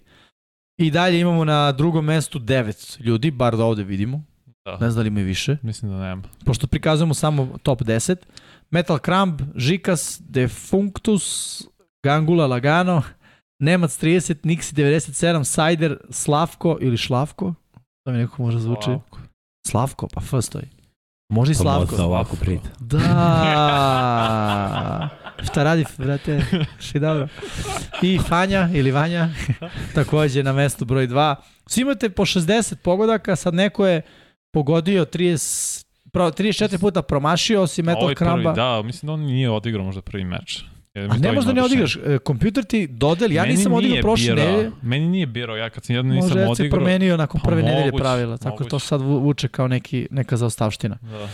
[0.78, 4.24] I dalje imamo na drugom mestu 9 ljudi, bar da ovde vidimo.
[4.66, 4.72] Da.
[4.72, 5.58] Ne znam da li ima i više.
[5.62, 6.24] Mislim da nema.
[6.46, 8.16] Pošto prikazujemo samo top 10.
[8.72, 11.62] Metal Crumb, Žikas, Defunctus,
[12.06, 13.02] Gangula Lagano,
[13.60, 17.54] Nemac 30, Nixi 97, Sajder, Slavko ili Šlavko.
[18.06, 18.90] To mi neko može zvuči.
[18.90, 19.20] Ovako.
[19.68, 20.66] Slavko, pa F stoji.
[21.30, 21.92] Može i Pa Slavko.
[21.92, 22.70] možda ovako pride.
[22.80, 23.00] Da.
[25.44, 26.42] Šta radi, brate?
[26.80, 27.28] Ši dobro.
[28.02, 29.30] I Fanja ili Vanja,
[29.96, 31.36] takođe na mestu broj 2.
[31.68, 34.02] Svi imate po 60 pogodaka, sad neko je
[34.54, 35.85] pogodio 30,
[36.16, 38.52] pro, 34 puta promašio, A Metal ovaj prvi, Crumba.
[38.54, 40.64] da, mislim da on nije odigrao možda prvi meč.
[40.94, 41.96] Jer A ne to možda ne odigraš.
[41.98, 44.72] E, Kompjuter ti dodeli, ja Meni nisam odigrao prošle nedelje.
[44.82, 46.80] Meni nije birao, ja kad sam jedno nisam Može je se odigrao.
[46.80, 48.80] promenio nakon Pa prve nedelje moguće, pravila, tako to moguće.
[48.80, 50.98] sad vu- vuče kao neki, neka zaostavština.
[51.02, 51.28] Da.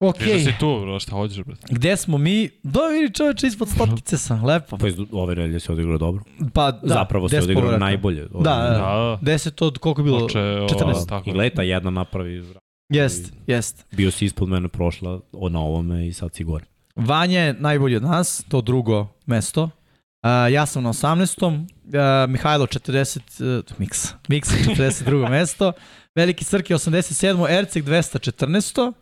[0.00, 1.66] Ok, da si tu, bro, šta hoćeš, brate?
[1.70, 2.48] gde smo mi?
[2.62, 4.76] Do, vidi čoveče, ispod stotkice sam, lepo.
[4.78, 6.24] Pa iz, ove relje se odigrao dobro.
[6.54, 8.22] Pa, da, Zapravo se 10 odigrao najbolje.
[8.22, 9.32] Da, da, Da, da.
[9.32, 10.18] 10 od, koliko je bilo?
[10.18, 11.08] Oče, 14.
[11.08, 11.30] tako.
[11.30, 12.44] I leta jedna napravi.
[12.90, 13.86] Jest, jest.
[13.92, 16.64] Bio si ispod mene prošla o, na ovome i sad si gore.
[16.96, 19.62] Vanja je najbolji od nas, to drugo mesto.
[19.62, 21.46] Uh, ja sam na 18.
[21.46, 23.18] Uh, Mihajlo 40,
[23.58, 25.30] uh, Miks, Miks 42.
[25.30, 25.72] mesto.
[26.14, 27.50] Veliki Srki 87.
[27.50, 28.92] Erceg 214.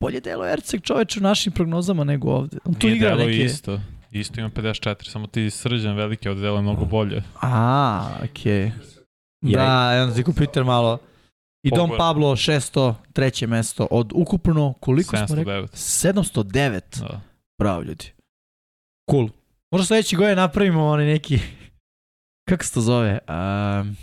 [0.00, 2.58] Bolje delo Erceg čoveče u našim prognozama nego ovde.
[2.64, 3.44] On tu Nije igra delo neke...
[3.44, 3.80] isto.
[4.10, 7.22] Isto ima 54, samo ti srđan veliki od dela je mnogo bolje.
[7.42, 8.70] A, okej.
[9.42, 9.56] Okay.
[9.56, 10.98] Da, onda ti kompjuter malo...
[11.66, 11.90] I Dom.
[11.98, 13.46] Pablo 603.
[13.46, 15.52] mesto od ukupno, koliko smo rekli?
[15.52, 15.68] 709.
[15.72, 16.80] 709.
[17.00, 17.20] Da.
[17.58, 18.12] Bravo ljudi.
[19.10, 19.28] Cool.
[19.70, 21.38] Možda sledeći godine napravimo onaj neki,
[22.48, 23.18] kako se to zove?
[23.28, 23.96] Um,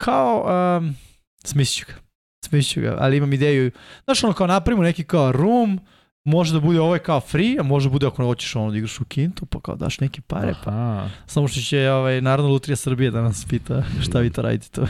[0.00, 0.46] kao,
[0.78, 0.96] um,
[1.44, 1.98] smislit ću ga.
[2.44, 3.70] Smislit ću ga, ali imam ideju.
[4.04, 5.80] Znaš ono kao napravimo neki kao room,
[6.26, 9.00] može da bude ovaj kao free, a može da bude ako hoćeš ono da igraš
[9.00, 11.08] u kintu, pa kao daš neke pare, pa Aha.
[11.26, 14.86] samo što će ovaj, Narodna lutrija Srbije da nas pita šta vi to radite to.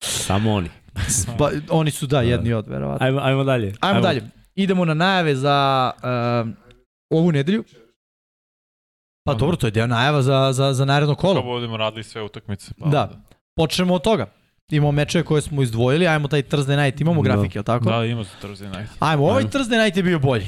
[0.00, 0.68] Samo oni.
[1.38, 3.06] pa, oni su da, jedni od, verovatno.
[3.06, 3.74] Ajmo, ajmo dalje.
[3.80, 4.22] Ajmo dalje.
[4.54, 5.90] Idemo na najave za
[6.42, 6.54] um,
[7.10, 7.64] ovu nedelju.
[9.24, 11.42] Pa dobro, to je deo najava za, za, za naredno kolo.
[11.42, 12.72] budemo radili sve utakmice.
[12.78, 13.02] Pa Da.
[13.02, 13.20] onda.
[13.56, 14.26] Počnemo od toga.
[14.70, 17.28] Imamo mečeve koje smo izdvojili, ajmo taj Thursday night, imamo Da.
[17.28, 17.84] grafike, jel tako?
[17.84, 18.92] Da, ima za Thursday night.
[19.00, 19.50] Ajmo, ovaj Ajmo.
[19.50, 20.46] Thursday night je bio bolji.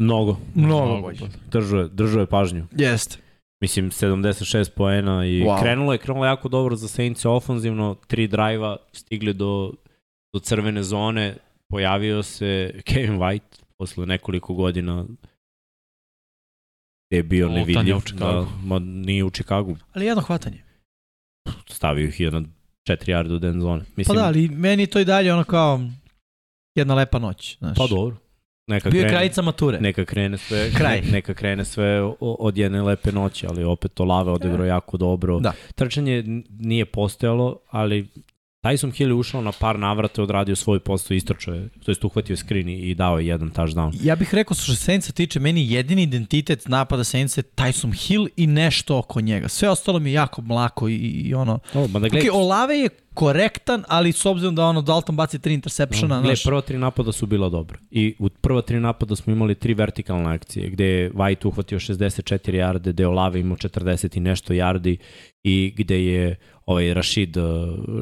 [0.00, 0.36] Mnogo.
[0.54, 1.18] Mnogo bolji.
[1.50, 2.66] Držao je, držao je pažnju.
[2.72, 3.16] Jeste.
[3.62, 5.60] Mislim, 76 poena i Wow.
[5.62, 9.72] krenulo je, krenulo je jako dobro za Saints ofanzivno, tri drajva, stigli do,
[10.34, 11.36] do crvene zone,
[11.68, 15.04] pojavio se Kevin White posle nekoliko godina
[17.10, 17.96] gde je bio nevidljiv.
[17.96, 18.00] u.
[18.18, 19.76] Da, ma nije u Chicagu.
[19.92, 20.62] Ali jedno hvatanje.
[21.68, 22.46] Stavio ih je na 4
[22.88, 23.84] yarda od end zone.
[23.84, 25.80] Pa Mislim, da, ali meni to i dalje ono kao
[26.74, 27.58] jedna lepa noć.
[27.58, 27.76] Znaš.
[27.76, 28.16] pa dobro.
[28.70, 29.80] Neka Bio je krene, kraljica mature.
[29.80, 31.00] neka krene sve, Kraj.
[31.12, 35.40] neka krene sve od jedne lepe noći, ali opet Olave odigrao jako dobro.
[35.40, 35.52] Da.
[35.74, 36.24] Trčanje
[36.58, 38.08] nije postojalo, ali
[38.62, 42.36] Tyson Hill je ušao na par navrata, odradio svoj posao, istrčao je, to jest uhvatio
[42.36, 43.92] screen i dao je jedan touchdown.
[44.02, 48.28] Ja bih rekao, što se Saintsa tiče, meni jedini identitet napada Saintsa je Tyson Hill
[48.36, 49.48] i nešto oko njega.
[49.48, 51.58] Sve ostalo mi je jako mlako i, i ono...
[51.74, 55.54] O, da Ok, gledaj, Olave je korektan, ali s obzirom da ono Dalton baci tri
[55.54, 57.78] interseptiona, Gle, znaš, prva tri napada su bila dobra.
[57.90, 62.54] I u prva tri napada smo imali tri vertikalne akcije, gde je White uhvatio 64
[62.54, 64.98] jarde, gde je Olave imao 40 i nešto jardi
[65.42, 67.44] i gde je ovaj Rashid uh,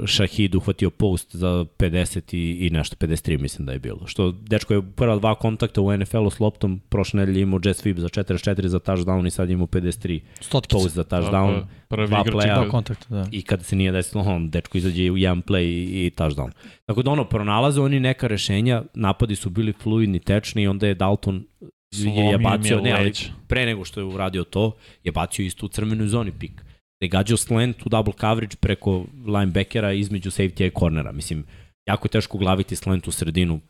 [0.07, 1.49] Shahid uhvatio post za
[1.79, 4.07] 50 i, i nešto, 53 mislim da je bilo.
[4.07, 7.99] Što dečko je prva dva kontakta u NFL-u s loptom, prošle nedelje imao jet sweep
[7.99, 10.77] za 44 za touchdown i sad imao 53 stotkica.
[10.77, 11.63] post za touchdown.
[11.89, 12.55] Prvi dva igrač playa.
[12.55, 13.27] Dva kontakta, da.
[13.31, 16.51] I kada se nije desilo, on, dečko izađe u jedan play i, i touchdown.
[16.87, 20.95] Tako da ono, pronalaze oni neka rešenja, napadi su bili fluidni, tečni i onda je
[20.95, 23.13] Dalton je, je Slomio bacio, ne, ali
[23.49, 26.53] pre nego što je uradio to, je bacio isto u crvenoj zoni pik.
[27.01, 31.13] Da je gađao slant u double coverage preko linebackera između safety i cornera.
[31.13, 31.45] Mislim,
[31.87, 33.61] jako je teško glaviti slant u sredinu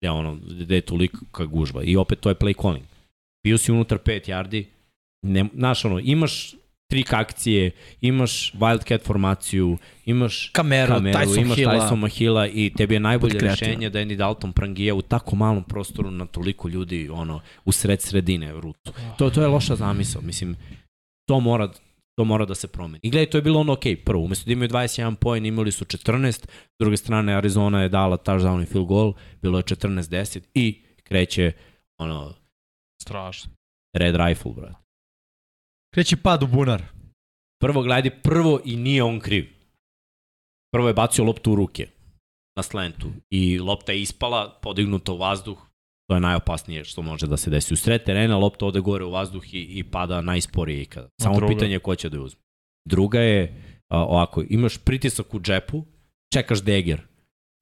[0.00, 1.82] gde, ono, gde je tolika gužva.
[1.84, 2.84] I opet to je play calling.
[3.44, 4.64] Bio si unutar 5 yardi,
[5.22, 6.54] ne, znaš ono, imaš
[6.90, 11.74] trik akcije, imaš Wildcat formaciju, imaš Kameru, kameru, Tyson imaš Hilla.
[11.74, 16.10] Tyson Mahila i tebi je najbolje rešenje da Andy Dalton prangija u tako malom prostoru
[16.10, 18.92] na toliko ljudi ono u sred sredine rutu.
[19.18, 20.56] To to je loša zamisao, mislim
[21.28, 21.68] to mora
[22.18, 23.00] to mora da se promeni.
[23.02, 25.84] I gledaj, to je bilo ono ok, prvo, umesto da imaju 21 poen, imali su
[25.84, 30.82] 14, s druge strane Arizona je dala touchdown i field goal, bilo je 14-10 i
[31.02, 31.52] kreće
[31.98, 32.34] ono
[33.02, 33.50] Strašno.
[33.94, 34.79] red rifle, brate.
[35.94, 36.82] Kreće pad u bunar.
[37.60, 39.48] Prvo gledaj, prvo i nije on kriv.
[40.72, 41.88] Prvo je bacio loptu u ruke
[42.56, 45.58] na slentu i lopta je ispala, podignuta u vazduh,
[46.08, 47.74] to je najopasnije što može da se desi.
[47.74, 51.08] U sred terena lopta ode gore u vazduh i, i pada najsporije ikada.
[51.20, 51.54] Samo druga?
[51.54, 52.40] pitanje je ko će da je uzme.
[52.88, 55.84] Druga je, a, ovako, imaš pritisak u džepu,
[56.32, 57.00] čekaš deger,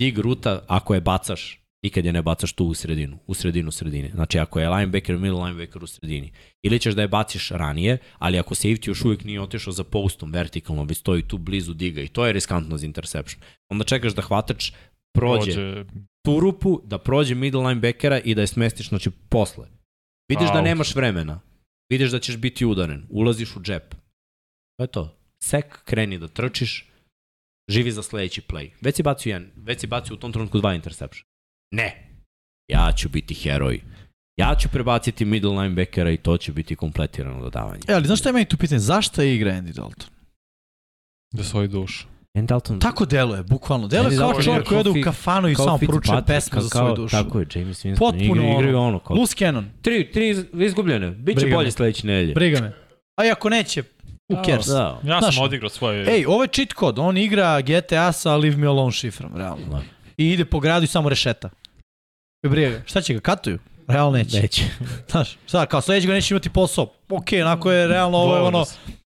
[0.00, 4.10] dig ruta, ako je bacaš, nikad je ne bacaš tu u sredinu, u sredinu sredine.
[4.14, 6.32] Znači ako je linebacker, middle linebacker u sredini.
[6.62, 10.32] Ili ćeš da je baciš ranije, ali ako safety još uvijek nije otišao za postom
[10.32, 13.42] vertikalno, već stoji tu blizu diga i to je riskantno za interception.
[13.68, 14.72] Onda čekaš da hvatač
[15.14, 15.84] prođe, prođe.
[16.24, 19.66] tu rupu, da prođe middle linebackera i da je smestiš, znači posle.
[20.28, 20.64] Vidiš da Out.
[20.64, 21.40] nemaš vremena.
[21.90, 23.06] Vidiš da ćeš biti udaren.
[23.10, 23.94] Ulaziš u džep.
[24.76, 25.18] To je to.
[25.44, 26.90] Sek, kreni da trčiš,
[27.68, 28.70] živi za sledeći play.
[28.80, 31.27] Već si bacio jedan, već si bacio u tom trenutku dva interception.
[31.70, 32.08] Ne.
[32.68, 33.80] Ja ću biti heroj.
[34.36, 37.80] Ja ću prebaciti middle linebackera i to će biti kompletirano dodavanje.
[37.88, 38.78] E, ali znaš šta je meni tu pitanje?
[38.78, 40.06] Zašto je igra Andy Dalton?
[41.34, 42.06] Da svoj duš.
[42.38, 43.88] Andy Dalton, Tako deluje, bukvalno.
[43.88, 46.94] Deluje Andy kao čovjek igra koji ode u kafanu i samo poručuje pesme za svoju
[46.94, 47.16] dušu.
[47.16, 47.98] Tako je, James Winston.
[47.98, 48.86] Potpuno igra, igraju ono.
[48.88, 48.98] ono.
[48.98, 49.70] Kao, Loose cannon.
[49.82, 51.10] tri, tri iz- izgubljene.
[51.10, 51.56] Biće Briga me.
[51.56, 52.34] bolje sledeće nedelje.
[52.34, 52.72] Briga me.
[53.16, 53.82] A i ako neće,
[54.28, 54.66] who cares?
[54.66, 55.00] Da.
[55.04, 56.14] Ja Znaš, sam odigrao svoje...
[56.16, 56.98] Ej, ovo je cheat kod.
[56.98, 59.66] On igra GTA sa Leave Me Alone šifrom, realno.
[59.70, 59.82] Da.
[60.18, 61.50] I ide po gradu i samo rešeta.
[62.42, 62.82] Briga ga.
[62.86, 63.58] Šta će ga, katuju?
[63.88, 64.40] Realno neće.
[64.40, 64.62] Neće.
[65.10, 66.92] Znaš, šta, kao sledećeg neće imati posao.
[67.08, 68.64] Ok, onako je realno, ovo je ono,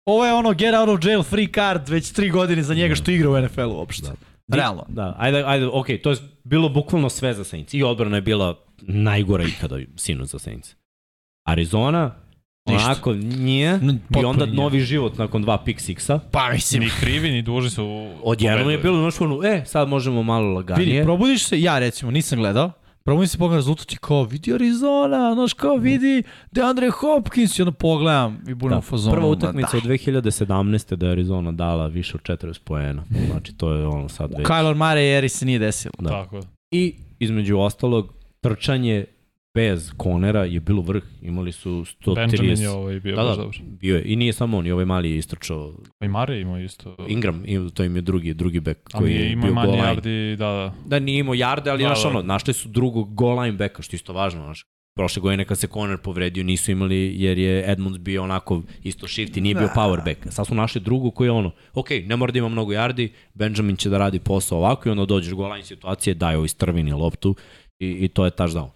[0.04, 3.10] ovo je ono get out of jail free card već tri godine za njega što
[3.10, 4.10] igra u NFL-u uopšte.
[4.46, 4.56] Da.
[4.56, 4.84] Realno.
[4.88, 7.74] Da, ajde, ajde, ok, to je bilo bukvalno sve za Saints.
[7.74, 10.74] I odbrana je bila najgora ikada sinu za Saints.
[11.46, 12.14] Arizona,
[12.66, 12.86] Ništa.
[12.86, 13.80] onako nije,
[14.12, 14.56] i onda nije.
[14.56, 16.18] novi život nakon dva pick sixa.
[16.30, 20.22] Pa mislim, Ni krivi, ni duži su Odjednom je bilo znaš ono, e, sad možemo
[20.22, 20.86] malo laganije.
[20.86, 22.72] vidi, probudiš se, ja recimo nisam gledao,
[23.04, 26.22] probudim se pogledam rezultat i kao vidi Arizona, znaš kao vidi
[26.52, 29.14] DeAndre Hopkins i onda pogledam i budem Da, u fazonu.
[29.14, 29.78] prva ma utakmica daj.
[29.78, 30.96] od 2017.
[30.96, 33.04] da je Arizona dala više od 40 poena.
[33.30, 34.46] Znači, to je ono sad već.
[34.46, 35.92] Kyler Murray eri se nije desilo.
[35.98, 36.08] Da.
[36.10, 36.40] Tako.
[36.70, 39.04] I između ostalog, trčanje
[39.56, 41.02] bez konera je bilo vrh.
[41.22, 42.60] Imali su Benjamin 130.
[42.62, 43.56] je ovaj bio Da, baš da, dobar.
[43.62, 44.02] bio je.
[44.04, 45.72] I nije samo on, i ovaj mali je istrčao.
[45.98, 46.96] Pa i Mare imao isto.
[47.08, 47.42] Ingram,
[47.74, 49.94] to im je drugi, drugi bek Ali koji je je imao bio manje goal line.
[49.94, 50.74] yardi, da, da.
[50.86, 52.08] Da, nije imao jarde, ali Da, znaš da.
[52.08, 54.64] ono, našli su drugog goal line beka, što je isto važno, znaš.
[54.96, 59.36] Prošle godine kad se Conner povredio nisu imali jer je Edmunds bio onako isto shift
[59.36, 59.72] i nije bio Da.
[59.72, 60.32] power back.
[60.32, 63.76] Sad su našli drugu koji je ono, ok, ne mora da ima mnogo yardi, Benjamin
[63.76, 67.34] će da radi posao ovako i onda dođeš goal line situacije, daj ovaj strvini loptu
[67.78, 68.68] i, i to je touchdown.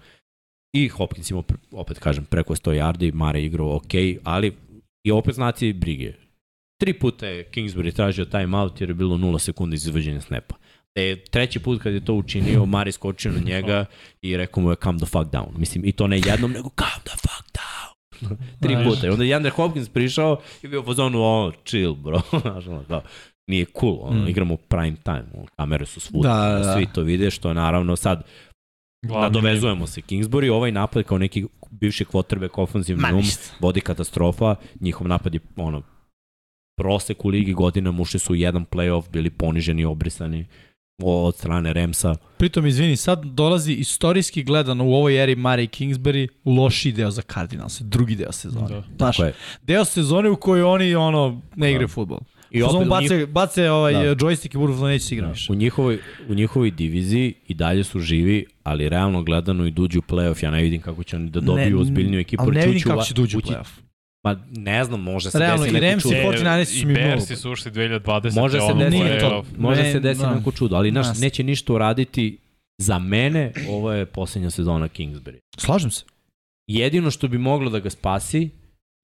[0.72, 3.92] I Hopkins imao, opet kažem, preko 100 yardi, Mare igrao ok,
[4.24, 4.52] ali
[5.05, 6.12] i opet znaci brige.
[6.80, 10.55] Tri puta je Kingsbury tražio timeout jer je bilo 0 sekundi iz izvođenja snapa.
[10.94, 13.84] E, treći put kad je to učinio, Mari skočio na njega
[14.22, 15.59] i rekao mu je calm the fuck down.
[15.59, 17.90] Mislim, i to ne jednom, nego calm the fuck down.
[18.62, 19.06] Tri puta.
[19.06, 22.20] I onda je Andrej Hopkins prišao i bio u fazonu, o, chill, bro.
[22.42, 23.02] Znaš, ono, kao,
[23.47, 24.28] nije cool, ono, Mm.
[24.28, 26.74] igramo prime time, ono, kamere su svuda, Da, da, da.
[26.74, 28.22] svi to vide, što je naravno sad
[29.02, 33.22] Glavni nadovezujemo se Kingsbury, ovaj napad kao neki bivši quarterback ofenzivni um,
[33.60, 35.82] vodi katastrofa, njihov napad je ono,
[36.77, 40.47] prosek u ligi godina, ušli su u jedan playoff, bili poniženi, obrisani
[41.02, 42.14] od strane Remsa.
[42.39, 47.81] Pritom, izvini, sad dolazi istorijski gledano u ovoj eri Murray Kingsbury loši deo za Cardinals,
[47.81, 48.68] drugi deo sezone.
[48.68, 48.82] Da.
[48.97, 49.35] Znaš, Tako je.
[49.62, 51.93] deo sezone u kojoj oni ono ne igraju Da.
[51.93, 52.18] fudbal.
[52.18, 53.98] I I opet opet u bace, bace ovaj Da.
[54.01, 54.14] da.
[54.16, 55.52] joystick i budu da neće se igram Da, više.
[55.52, 55.98] u, njihovoj,
[56.28, 60.62] u njihovoj diviziji i dalje su živi, ali realno gledano i duđu playoff, ja ne
[60.62, 62.43] vidim kako će oni da dobiju Ne, ozbiljniju ekipu.
[62.43, 63.68] Ali ne vidim kako će dođu u ući- playoff.
[64.22, 66.14] Pa ne znam, može se Realno, desi i neko čudo.
[66.14, 66.97] i 49 su mi I.
[66.97, 68.35] Bersi su ušli 2020.
[68.35, 69.45] Može se desiti, Nije to.
[69.59, 70.35] može Ne, se desiti da.
[70.35, 71.20] neko čudo, ali naš, Nas.
[71.20, 72.38] neće ništa uraditi
[72.79, 75.38] za mene, ovo je posljednja sezona Kingsbury.
[75.59, 76.04] Slažem se.
[76.66, 78.51] Jedino što bi moglo da ga spasi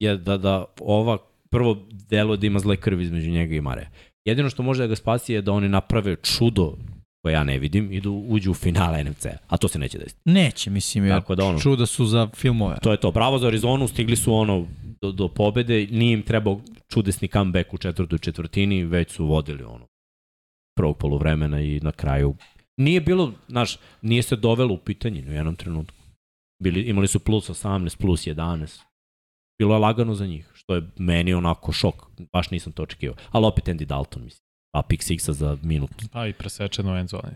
[0.00, 1.18] je da, da ova
[1.50, 3.88] prvo delo da ima zle krvi između njega i Mare.
[4.24, 6.76] Jedino što može da ga spasi je da oni naprave čudo
[7.22, 10.20] koje ja ne vidim i da uđu u finale NFC, a to se neće desiti.
[10.24, 12.76] Neće, mislim, jer Tako da ono, čuda su za filmove.
[12.82, 13.10] to je to.
[13.10, 14.66] Bravo za Arizonu, stigli su ono
[15.00, 19.86] do, do pobede, nije im trebao čudesni comeback u četvrtoj četvrtini, već su vodili ono
[20.76, 22.34] prvog poluvremena i na kraju
[22.76, 25.96] nije bilo, znaš, nije se dovelo u pitanje u jednom trenutku.
[26.62, 28.82] Bili, imali su plus 18, plus 11.
[29.58, 31.94] Bilo je lagano za njih, što je meni onako šok.
[32.32, 33.16] Baš nisam to očekivao.
[33.30, 34.46] Ali opet Andy Dalton, mislim.
[34.74, 35.90] A pick sixa za minut.
[36.12, 37.34] A i presečeno end zone.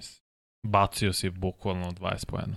[0.67, 2.55] Bacio si bukvalno 20 pojena.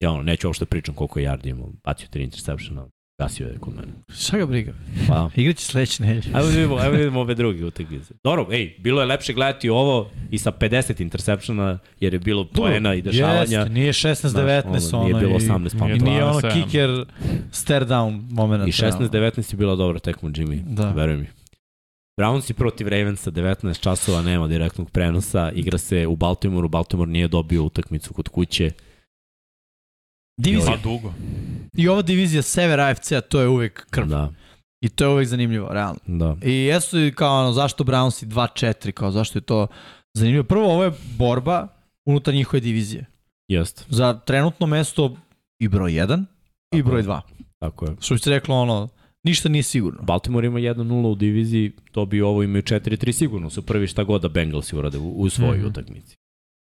[0.00, 1.72] Ja ono, neću uopšte pričam koliko je yardi imao.
[1.84, 2.86] Bacio tri interseptiona,
[3.20, 3.92] gasio je kod mene.
[4.10, 4.72] Šta ga briga?
[5.08, 6.34] Pa, Igraće sledeće nedelje.
[6.34, 8.14] Ajmo da vidimo, ajmo da vidimo ove druge utakmice.
[8.24, 12.94] Dobro, ej, bilo je lepše gledati ovo i sa 50 interseptiona, jer je bilo poena
[12.94, 13.40] i dešavanja.
[13.40, 15.02] Jeste, nije 16-19 Znaš, ono.
[15.02, 15.84] Nije bilo i- 18 pa.
[15.84, 16.64] Nije I nije ono 27.
[16.64, 17.04] kicker
[17.52, 18.68] stare down moment.
[18.68, 20.90] I 16-19 je bila dobra tekma Jimmy, Da.
[20.90, 21.26] veruj mi.
[22.16, 27.62] Brownsi protiv Ravensa, 19 časova, nema direktnog prenosa, igra se u Baltimoru, Baltimore nije dobio
[27.64, 28.70] utakmicu kod kuće.
[30.40, 30.72] Divizija.
[30.72, 31.12] Pa dugo.
[31.74, 34.06] I ova divizija Sever AFC-a, to je uvek krv.
[34.06, 34.32] Da,
[34.80, 35.98] I to je uvek zanimljivo, realno.
[36.06, 36.36] da.
[36.42, 39.66] I jesu i kao ono, zašto Brownsi 2-4, kao zašto je to
[40.14, 40.44] zanimljivo.
[40.44, 41.68] Prvo, ovo je borba
[42.06, 43.06] unutar njihove divizije.
[43.48, 45.16] Jest, Za trenutno mesto
[45.58, 46.24] i broj 1
[46.72, 47.04] i broj je.
[47.04, 47.20] 2.
[47.58, 47.96] tako je.
[48.00, 48.88] Što bi se reklo, ono,
[49.24, 50.02] ništa nije sigurno.
[50.02, 54.22] Baltimore ima 1-0 u diviziji, to bi ovo imaju 4-3 sigurno, su prvi šta god
[54.22, 55.66] da Bengalsi urade u, u svojoj Mhm.
[55.66, 56.16] utakmici.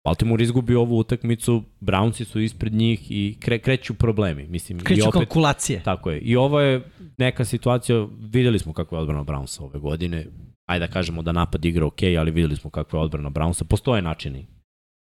[0.05, 4.49] Baltimore izgubi ovu utakmicu, Brownsi su ispred njih i kre, kreću problemi.
[4.49, 5.83] Mislim, i Kreću opet, kalkulacije.
[5.83, 6.19] Tako je.
[6.19, 6.83] I ovo je
[7.19, 10.27] neka situacija, videli smo kako je odbrana Brownsa ove godine.
[10.67, 13.65] Ajde da kažemo da napad igra ok, ali videli smo kako je odbrana Brownsa.
[13.65, 14.47] Postoje načini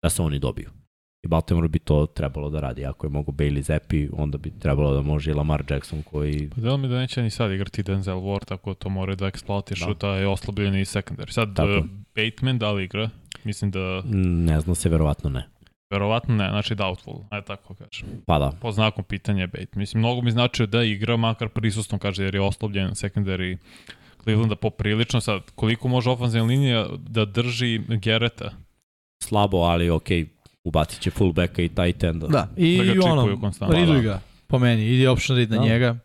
[0.03, 0.69] da se oni dobiju.
[1.23, 2.85] I Baltimore bi to trebalo da radi.
[2.85, 6.49] Ako je mogo Bailey Zappi, onda bi trebalo da može i Lamar Jackson koji...
[6.55, 9.85] Pa delo mi da neće ni sad igrati Denzel Ward, tako to mora da eksploatišu
[9.85, 9.93] Da.
[9.93, 9.99] da.
[9.99, 11.31] taj oslabljeni sekundar.
[11.31, 11.71] Sad, Tako.
[11.71, 13.09] uh, Bateman da li igra?
[13.43, 14.01] Mislim da,
[14.45, 15.47] Ne zna se, verovatno ne.
[15.91, 18.07] verovatno ne, znači doubtful, aj tako kažem.
[18.25, 18.51] Pa da.
[18.61, 19.67] Po znakom pitanja je Bate.
[19.73, 23.57] Mislim, mnogo mi značio da igra, makar prisustvom, kaže, jer je oslobljen secondary
[24.23, 25.21] Clevelanda poprilično.
[25.21, 28.51] Sad, koliko može ofenzivna linija da drži Gereta?
[29.23, 30.27] Slabo, ali okej,
[30.63, 32.27] ubacit će fullbacka i tight enda.
[32.27, 33.77] Da, i, Da ga i ono, konstantno.
[33.77, 34.85] riduj Da, ga, po meni.
[34.85, 35.63] Idi option read na Da.
[35.63, 35.95] njega,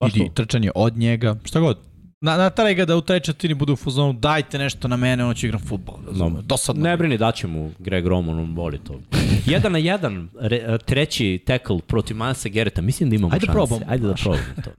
[0.00, 1.78] Baš idi trčanje od njega, šta god.
[2.26, 5.34] Na, nataraj ga da u trećoj četiri bude u fuzonu, dajte nešto na mene, on
[5.34, 5.96] će igram futbol.
[6.12, 6.30] No.
[6.42, 6.82] Dosadno.
[6.82, 9.00] Ne brini, daće mu Greg Roman, on voli to.
[9.46, 13.52] jedan na jedan, re, treći tackle protiv Milesa Gereta, mislim da imamo Ajde šanse.
[13.52, 13.84] probamo.
[13.88, 14.70] Ajde da probamo to.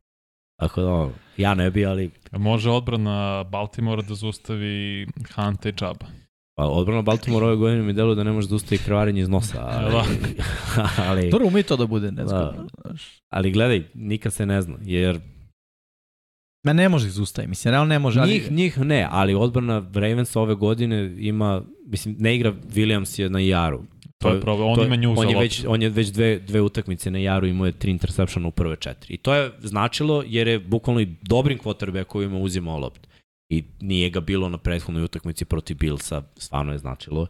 [0.60, 6.06] Tako da, ja ne bi, ali Može odbrana Baltimora da zaustavi Hunta i Chuba.
[6.58, 9.60] pa, odbrana Baltimore ove godine mi deluje da ne može da ustavi krvarenje iz nosa.
[9.62, 9.92] Ali,
[10.76, 10.90] Da.
[10.98, 12.40] ali, Dobro, ume i to da bude, ne znam.
[12.42, 12.66] Da.
[13.30, 15.20] ali gledaj, nikad se ne zna, jer
[16.66, 18.20] Me ne može izustavi, mislim, realno ne može.
[18.20, 18.34] Ali...
[18.34, 23.40] njih, njih ne, ali odbrana Ravensa ove godine ima, mislim, ne igra Williams je na
[23.40, 23.84] Jaru.
[24.18, 24.70] To je problem.
[24.70, 27.20] On to ima nju za on je već, on je već dve, dve utakmice na
[27.20, 29.14] Jaru imao je tri interseptiona u prve četiri.
[29.14, 33.10] I to je značilo jer je bukvalno i dobrim quarterbackovima uzimao loptu.
[33.50, 37.28] I nije ga bilo na prethodnoj utakmici protiv Billsa, stvarno je značilo.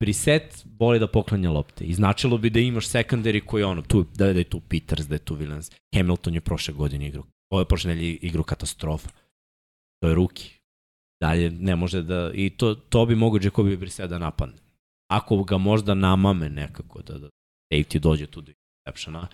[0.00, 4.04] Preset voli da poklanja lopte i značilo bi da imaš secondary koji je ono, tu,
[4.14, 5.72] da, da je tu Peters, da je tu Williams.
[5.94, 9.08] Hamilton je prošle godine igrao, ove prošle igrao katastrofa.
[10.02, 10.58] To je ruki.
[11.20, 14.56] Dalje ne može da, i to, to bi mogo Jacobi Brissett da napadne.
[15.10, 17.28] Ako ga možda namame nekako, da, da
[17.72, 19.28] safety dođe tu do interceptiona.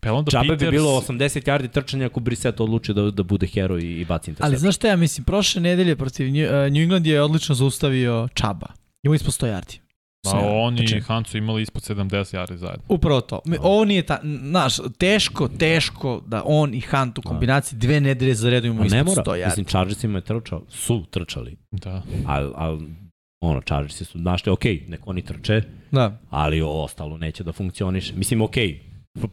[0.00, 3.46] Pa onda Čabe Peters, bi bilo 80 yardi trčanja ako Brissett odluči da, da bude
[3.46, 4.44] hero i, i baci intercept.
[4.44, 8.28] Ali znaš šta ja mislim, prošle nedelje protiv New, uh, New England je odlično zaustavio
[8.34, 8.66] Čaba.
[9.02, 9.78] Imao ispod 100 yardi.
[10.24, 12.84] Ma, on i Znači, Hunt su imali ispod 70 yardi zajedno.
[12.88, 13.40] Upravo to.
[13.44, 18.34] Mi- Ovo nije ta, znaš, teško, teško da on i Hunt u kombinaciji dve nedelje
[18.34, 19.44] za redu imaju ispod mora, 100 yardi.
[19.44, 22.02] mislim Chargersima je trčao, su trčali, Da.
[22.26, 22.88] ali, ali
[23.42, 26.18] ono, Chargersi su našli, ok, nek oni trče, Da.
[26.30, 28.14] ali ovo ostalo neće da funkcioniše.
[28.14, 28.80] Mislim, ok, pr-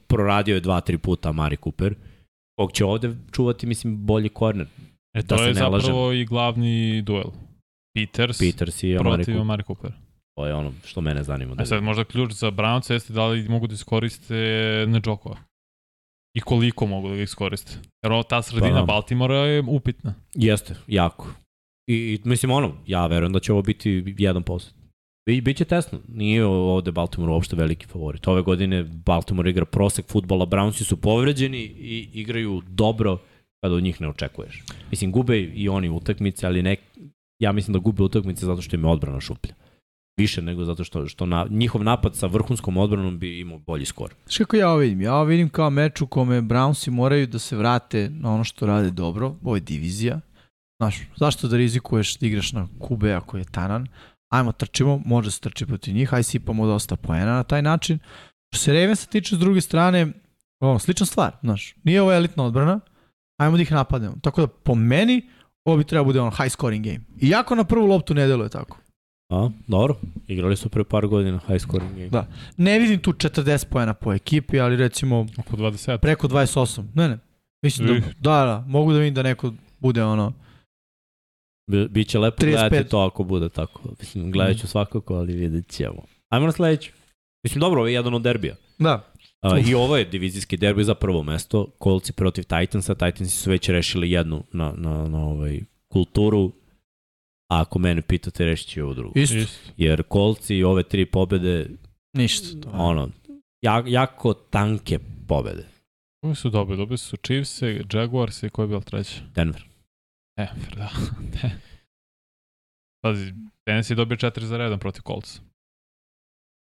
[0.08, 1.96] proradio je dva, tri puta Mari Cooper,
[2.56, 4.68] kog će ovde čuvati, mislim, bolji korner.
[5.14, 7.24] E, Da to se je zapravo i glavni duel.
[7.96, 9.42] Peters, Peters i Amari Cooper.
[9.42, 9.92] Amari Cooper.
[10.36, 11.56] To je ono što mene zanima.
[11.56, 14.36] Da A sad možda ključ za Browns jeste da li mogu da iskoriste
[14.88, 15.38] Nedžokova.
[16.34, 17.72] I koliko mogu da ga iskoriste.
[18.04, 18.86] Jer ovo, ta sredina Pa.
[18.86, 20.14] Baltimora je upitna.
[20.34, 21.28] Jeste, jako.
[21.88, 24.72] I, I mislim ono, ja verujem da će ovo biti 1%.
[25.28, 26.00] I biće tesno.
[26.08, 28.28] Nije ovde Baltimore uopšte veliki favorit.
[28.28, 33.18] Ove godine Baltimore igra prosek futbola, Brownsi su povređeni i igraju dobro
[33.62, 34.64] kada od njih ne očekuješ.
[34.92, 36.76] Mislim, gube i oni utakmice, ali ne,
[37.40, 39.54] ja mislim da gube utakmice zato što im je odbrana šuplja.
[40.18, 44.14] Više nego zato što, što na, njihov napad sa vrhunskom odbranom bi imao bolji skor.
[44.28, 45.02] Što kako ja ovo vidim?
[45.02, 48.66] Ja ovo vidim kao meč u kome Brownsi moraju da se vrate na ono što
[48.66, 49.36] rade dobro.
[49.44, 50.20] Ovo je divizija.
[50.82, 53.88] Znaš, zašto da rizikuješ da igraš na QB ako je tanan?
[54.34, 58.00] Ajmo trčimo, može se trči protiv njih, aj sipamo dosta poena na taj način.
[58.54, 60.08] Što se Ravensa tiče s druge strane,
[60.60, 62.80] ono, slična stvar, znaš, nije ovo elitna odbrana,
[63.38, 64.16] ajmo da ih napadnemo.
[64.22, 65.30] Tako da, po meni,
[65.66, 67.00] ovo bi trebao bude on high scoring game.
[67.22, 68.78] Iako na prvu loptu ne deluje tako.
[69.30, 69.96] A, dobro.
[70.28, 72.10] Igrali su pre par godina high scoring game.
[72.10, 72.28] Da.
[72.58, 75.98] Ne vidim tu 40 poena po ekipi, ali recimo Oko 20.
[75.98, 76.84] Preko 28.
[76.94, 77.18] Ne, ne.
[77.62, 78.04] Mislim da, Ih.
[78.20, 80.34] da, da, mogu da vidim da neko bude ono,
[81.72, 82.52] Bi- Biće lepo 35.
[82.52, 83.82] gledati to ako bude tako.
[84.00, 86.02] Mislim, gledat ću svakako, ali vidjet ćemo.
[86.30, 86.92] Ajmo na sledeću.
[87.44, 88.56] Mislim, dobro, ovo je jedan od derbija.
[88.80, 91.68] da, A, I ovo je divizijski derbi za prvo mesto.
[91.78, 92.94] Kolci protiv Titansa.
[92.96, 95.60] Titansi su već rešili jednu na, na, na ovaj
[95.94, 96.52] kulturu.
[97.50, 99.20] A ako mene pitate, rešit će i ovu drugu.
[99.20, 99.54] isto.
[99.78, 101.70] Jer Kolci i ove tri pobede,
[102.14, 102.60] ništa.
[102.62, 102.70] To.
[102.70, 102.76] je.
[102.76, 103.10] ono,
[103.62, 105.68] ja, jako tanke pobede.
[106.22, 106.78] Koji su dobili?
[106.78, 107.62] Dobili su Chiefs,
[107.94, 109.22] Jaguars i ko je bio treći?
[109.36, 109.66] Denver.
[110.38, 110.90] E, da.
[113.04, 113.34] Pazi,
[113.64, 115.42] Tennessee je dobio 4 za redom protiv Colts.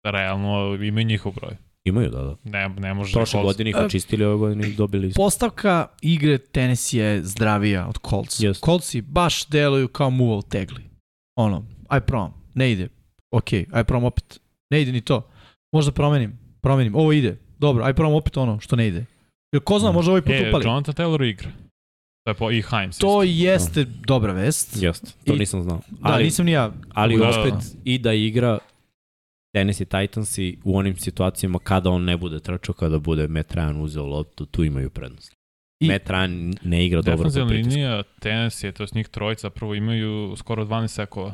[0.06, 1.58] Realno imaju njihov broj.
[1.86, 2.36] Imaju, da, da.
[2.44, 5.18] Ne, ne može Prošle Colts- godine ih očistili, ove godine ih dobili isto.
[5.18, 8.40] Postavka igre Tennessee je zdravija od Colts.
[8.40, 8.64] Jest.
[8.66, 10.84] Coltsi baš deluju kao muval tegli.
[11.36, 12.88] Ono, aj probam, ne ide.
[13.32, 14.40] Ok, aj probam opet.
[14.70, 15.28] Ne ide ni to.
[15.72, 16.96] Možda promenim, promenim.
[16.96, 17.38] Ovo ide.
[17.60, 19.06] Dobro, aj probam opet ono što ne ide.
[19.54, 19.94] Jer ko zna, Mm.
[19.94, 20.66] možda ovaj put E, upali.
[20.66, 21.50] Jonathan Taylor igra.
[22.26, 22.98] To je po, i Himes.
[22.98, 23.44] To isto.
[23.44, 24.78] jeste dobra vest.
[24.78, 25.82] Jeste, to I- nisam znao.
[25.90, 26.72] Da, Ali, nisam ni ja.
[26.90, 27.30] ali Da.
[27.30, 27.54] opet
[27.84, 28.58] i da igra
[29.54, 34.06] Tennessee Titansi u onim situacijama kada on ne bude trčao, kada bude Matt Ryan uzeo
[34.06, 35.34] loptu, tu imaju prednost.
[35.80, 37.74] I- I, Matt Ryan ne igra dobro pod Defensivna pritiskom.
[37.74, 41.34] linija Tennessee, to je njih trojica, prvo imaju skoro 12 sekova.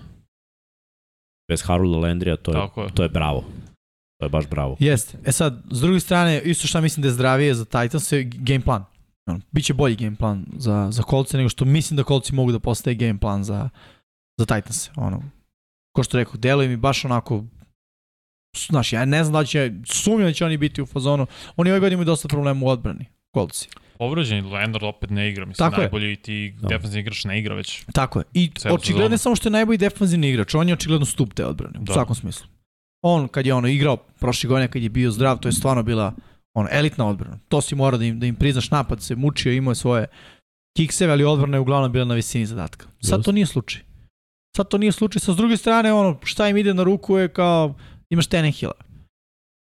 [1.49, 2.89] Bez Harolda Landrija to je, Tako je.
[2.89, 3.43] to je bravo.
[4.19, 4.77] To je baš bravo.
[4.79, 5.17] Jeste.
[5.25, 8.61] E sad, s druge strane, isto šta mislim da je zdravije za Titans je game
[8.61, 8.83] plan.
[9.51, 12.95] Biće bolji game plan za, za kolce nego što mislim da kolci mogu da postaje
[12.95, 13.69] game plan za,
[14.37, 14.89] za Titans.
[14.95, 15.23] Ono,
[15.95, 17.43] ko što rekao, deluje mi baš onako
[18.65, 21.27] Znaš, ja ne znam da će, sumnjam da će oni biti u fazonu.
[21.55, 23.69] Oni ove godine imaju dosta problema u odbrani, kolci.
[23.99, 25.85] Povređen Leonard opet ne igra, mislim, Tako je.
[25.85, 26.67] najbolji ti Da.
[26.67, 27.83] defensivni igrač ne igra već.
[27.93, 28.25] Tako je.
[28.33, 30.55] I očigledno je samo što je najbolji defanzivni igrač.
[30.55, 31.93] On je očigledno stup te odbrane, u Da.
[31.93, 32.47] svakom smislu.
[33.01, 36.13] On, kad je ono igrao prošle godine, kad je bio zdrav, to je stvarno bila
[36.53, 37.39] ono, elitna odbrana.
[37.47, 40.05] To si mora da im, da im priznaš napad, se mučio, imao je svoje
[40.77, 42.85] kikseve, ali odbrana je uglavnom bila na visini zadatka.
[43.01, 43.81] Sad to nije slučaj.
[44.57, 45.19] Sad to nije slučaj.
[45.19, 47.73] Sa druge strane, ono, šta im ide na ruku je kao,
[48.09, 48.73] imaš Tenehila,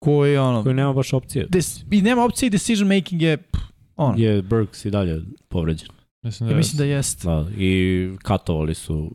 [0.05, 1.47] koji ono, Koji nema baš opcije.
[1.47, 3.62] des, i nema opcije i decision making je, pff,
[3.97, 5.89] ono, Je Burks i dalje povređen.
[6.23, 7.25] Mislim da, ja mislim da jest.
[7.25, 9.10] Da, I katovali su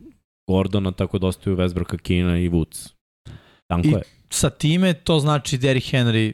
[0.48, 2.92] Gordona, tako da ostaju Westbrooka, Kina i Woods.
[3.66, 4.02] Tanko I- je.
[4.30, 6.32] Sa time to znači Derrick Henry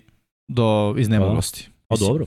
[0.48, 1.68] do iznemoglosti.
[1.88, 2.26] Pa dobro.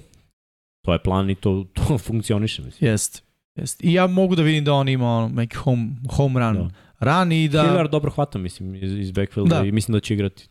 [0.85, 2.91] To je plan i to, to funkcioniše, mislim.
[2.91, 3.23] Jest.
[3.55, 3.83] Jest.
[3.83, 6.69] I ja mogu da vidim da on ima ono, neki home, home run Da.
[7.01, 7.63] Run i da...
[7.63, 9.65] Hilliard dobro hvata, mislim, iz, iz backfielda Da.
[9.65, 10.49] i mislim da će igrati.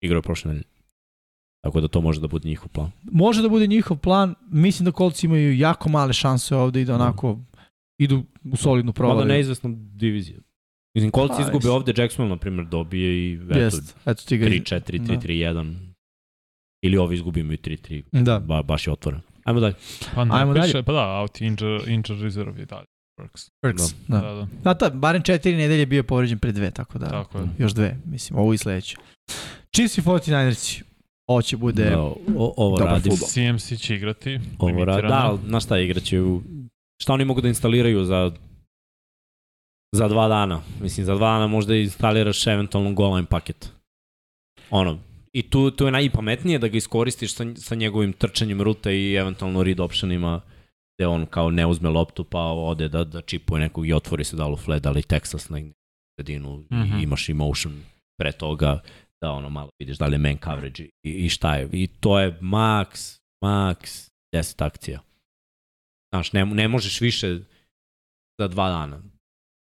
[0.00, 0.68] Igrao je prošle nedelje.
[1.64, 2.90] Tako da to može da bude njihov plan.
[3.02, 4.34] Može da bude njihov plan.
[4.50, 7.38] Mislim da kolci imaju jako male šanse ovde i da onako
[8.00, 9.28] idu u solidnu Malo provaliju.
[9.28, 10.38] neizvesna divizija.
[10.94, 13.96] Mislim, Colts Pa, izgube ovde, Jacksonville, na primjer, dobije i eto, Jest.
[14.06, 14.46] Eto ti ga...
[14.46, 15.74] 3-4, 3-3-1.
[16.82, 18.22] Ili ovi izgubimo i 3-3.
[18.22, 18.38] Da.
[18.38, 19.20] Ba, baš je otvoren.
[19.44, 19.74] Ajmo dalje.
[20.14, 20.82] Pa ne, Ajmo piše, dalje.
[20.82, 22.86] Pa da, out injured, injured reserve i dalje.
[23.18, 23.50] Works.
[23.60, 23.82] Perks.
[24.08, 24.32] Da, Da.
[24.34, 27.44] da, Da, da, barem četiri nedelje bio povređen pre dve, tako da tako je.
[27.58, 28.96] još dve, mislim, ovo i sledeće.
[29.74, 30.82] Chiefs i 49ersi.
[31.26, 31.90] Ovo će bude...
[31.90, 33.12] Da, o, ovo Dobar radim.
[33.12, 33.28] fudbal.
[33.28, 34.40] CMC će igrati.
[34.58, 35.08] Ovo ra, limitirano.
[35.08, 36.16] da, ali znaš šta igraće.
[37.02, 38.32] Šta oni mogu da instaliraju za
[39.92, 40.60] za dva dana?
[40.80, 43.72] Mislim, za dva dana možda instaliraš eventualno goal line paket.
[44.70, 44.98] Ono,
[45.32, 49.62] i tu, tu je najpametnije da ga iskoristiš sa, sa njegovim trčanjem rute i eventualno
[49.62, 50.40] read optionima
[50.98, 54.36] gde on kao ne uzme loptu pa ode da, da čipuje nekog i otvori se
[54.36, 55.72] da li u flat, da li Texas na
[56.16, 57.82] sredinu mm i imaš i motion
[58.18, 58.80] pre toga
[59.22, 61.68] da ono malo vidiš da li je man coverage i, i šta je.
[61.72, 65.00] I to je max, max 10 akcija.
[66.12, 67.38] Znaš, ne, ne možeš više
[68.38, 69.02] za dva dana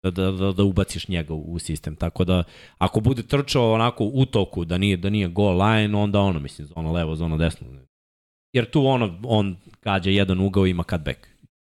[0.03, 1.95] da, da, da, da ubaciš njega u, u sistem.
[1.95, 2.43] Tako da,
[2.77, 6.67] ako bude trčao onako u toku, da nije, da nije goal line, onda ono, mislim,
[6.67, 7.67] zona levo, zona desno.
[8.57, 11.27] Jer tu ono, on gađa jedan ugao ima cutback.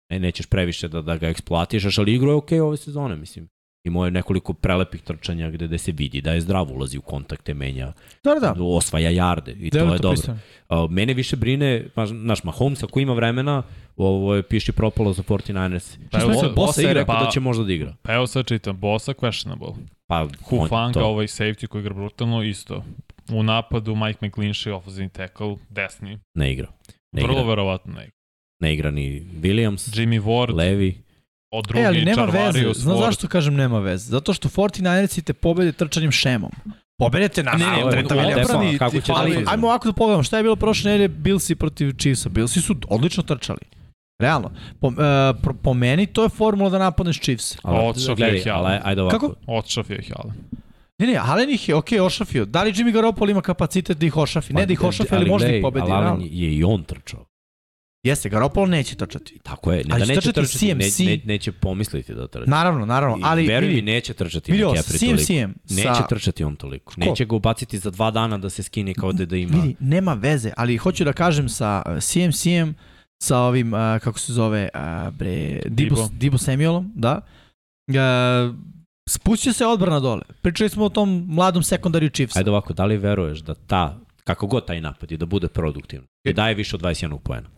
[0.10, 3.48] Ne, nećeš previše da, da ga eksploatišaš, ali igro je okej ove sezone, mislim.
[3.86, 7.54] Imao je nekoliko prelepih trčanja gde, gde se vidi da je zdrav, ulazi u kontakte,
[7.54, 8.56] menja, Da, da.
[8.60, 10.12] osvaja jarde i to Deluje je dobro.
[10.12, 10.40] pristojno.
[10.70, 13.64] A, mene više brine, pa, naš Mahomes, ako ima vremena,
[13.98, 15.98] ovo je piši propalo za 49ers.
[16.12, 17.96] Pa evo Bosa je igra, rekao pa- da će možda da igra.
[18.02, 19.74] Pa evo sad čitam, Bosa questionable.
[20.08, 21.06] Pa, Hufanga, to.
[21.06, 22.84] ovaj safety koji igra brutalno, isto.
[23.32, 26.20] U napadu Mike McGlinchey, offensive tackle, desni.
[26.34, 26.68] Ne igra.
[27.12, 27.50] Ne Vrlo igra.
[27.50, 28.16] verovatno ne igra.
[28.60, 30.98] Ne igra ni Williams, Jimmy Ward, Levi.
[31.52, 32.74] Od drugi E, ali nema veze.
[32.74, 34.10] Znaš zašto kažem nema veze?
[34.10, 36.52] Zato što 49ersi te pobede trčanjem šemom.
[36.98, 38.42] Pobedete na Ne, ne, Williamsa.
[38.42, 41.94] odbrani, kako će ali, ajmo ovako da pogledamo šta je bilo prošle nedelje Billsi protiv
[41.98, 42.30] Chiefsa.
[42.30, 43.60] Billsi su odlično trčali.
[44.20, 44.52] Realno.
[44.80, 44.96] Po, uh,
[45.44, 47.58] po, po meni to je formula da napadneš Chiefs.
[47.64, 49.20] Ali, gledaj, je ali ajde ovako.
[49.20, 49.36] Kako?
[49.48, 50.34] Otšaf je Hale.
[51.00, 52.46] Ne, ne, Allen ih je, ok, ošafio.
[52.46, 54.54] Da li Jimmy Garoppolo ima kapacitet da ih ošafi?
[54.54, 55.92] Ne da ih ošafi, ali, možda ih pobedi.
[55.92, 57.26] Ali Allen je i on trčao.
[58.06, 59.40] Jeste, Garoppolo neće trčati.
[59.44, 59.84] Tako je.
[59.84, 61.00] Ne Ali da će neće trčati trčati, ne, CMC.
[61.00, 62.50] ne, neće pomisliti da trči.
[62.50, 65.54] Naravno, naravno, ali Veruj mi, neće trčati vidi, McCaffrey toliko.
[65.70, 66.08] Neće sa...
[66.08, 66.94] trčati on toliko.
[66.98, 69.62] Neće ga ubaciti za dva dana da se skine kao da, da ima.
[69.62, 72.76] Vidi, nema veze, ali hoću da kažem sa uh, CMC-em,
[73.24, 76.10] sa ovim, uh, kako se zove, uh, bre, Dibo, Dibo.
[76.20, 77.22] Dibo Samuelom, da,
[77.90, 78.56] uh,
[79.10, 80.22] spustit će se odbrana dole.
[80.42, 82.40] Pričali smo o tom mladom sekundariju Chiefsa.
[82.40, 86.08] Ajde ovako, da li veruješ da ta, kako god taj napad i da bude produktivno,
[86.24, 87.55] i daje više od 21 poena?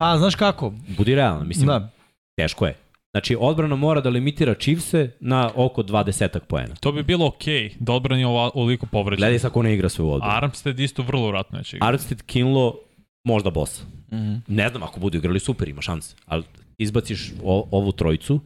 [0.00, 0.72] Pa, znaš kako?
[0.96, 1.88] Budi realan, mislim, Da.
[2.36, 2.76] teško je.
[3.10, 6.74] Znači, odbrana mora da limitira Chiefse na oko 20 poena.
[6.74, 9.20] To bi bilo okej da odbrani ova, ovoliko povređen.
[9.20, 10.34] Gledaj sad ko ne igra sve u odbranu.
[10.36, 11.88] Armstead isto vrlo vratno neće igrati.
[11.88, 12.78] Armstead, Kinlo,
[13.24, 13.82] možda boss.
[14.12, 14.34] Mhm.
[14.46, 16.16] Ne znam, ako budu igrali super, ima šanse.
[16.26, 16.42] Ali
[16.78, 18.40] izbaciš o, ovu trojicu,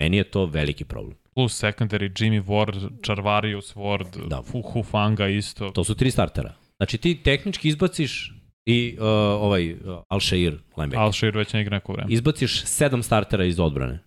[0.00, 1.16] meni je to veliki problem.
[1.34, 4.36] Plus secondary, Jimmy Ward, Charvarius Ward, Da.
[4.36, 4.42] da.
[4.62, 5.70] Hufanga isto.
[5.70, 6.54] To su tri startera.
[6.76, 8.32] Znači ti tehnički izbaciš
[8.66, 9.04] i uh,
[9.38, 9.78] ovaj uh,
[10.10, 10.98] Al-Shair linebacker.
[10.98, 12.12] Alshire već ne igra neko vreme.
[12.12, 13.98] Izbaciš sedam startera iz odbrane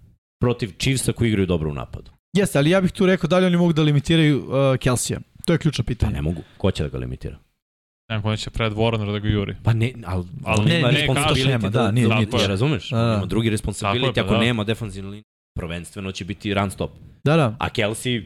[0.41, 2.11] protiv Chiefsa koji igraju dobro u napadu.
[2.33, 5.19] Jeste, ali ja bih tu rekao da li oni mogu da limitiraju uh, Kelsija.
[5.45, 6.13] To je ključno Pa pitanje.
[6.13, 6.41] ne mogu.
[6.57, 7.37] Ko će da ga limitira?
[8.09, 9.55] Nema ko će Fred Warner da ga juri.
[9.63, 12.43] Pa ne, ali, Ali ne, ima ne, responsibility nema, da, da, nije da, tako da,
[12.43, 12.47] je.
[12.47, 12.89] razumeš?
[12.89, 13.13] Da, da.
[13.13, 14.39] Ima drugi responsibility Tako je, pa ako da.
[14.39, 15.23] nema defensivnu liniju.
[15.55, 16.91] Prvenstveno će biti run stop.
[17.23, 17.55] Da, da.
[17.59, 18.23] A Kelsey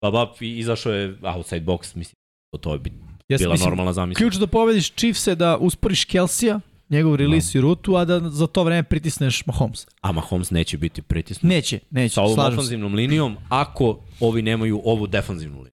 [0.00, 2.14] Pa ba, i- izašao je outside box, mislim,
[2.52, 2.92] to, to je bi-
[3.28, 4.18] Jes, bila mislim, normalna zamisla.
[4.18, 8.46] Ključ da pobediš Chiefs je da usporiš Kelsija, njegov release i rutu, a da za
[8.46, 9.86] to vreme pritisneš Mahomes.
[10.00, 11.50] A Mahomes neće biti pritisnut.
[11.50, 15.72] Neće, neće, Sa ovom ofanzivnom linijom, ako ovi nemaju ovu defanzivnu liniju.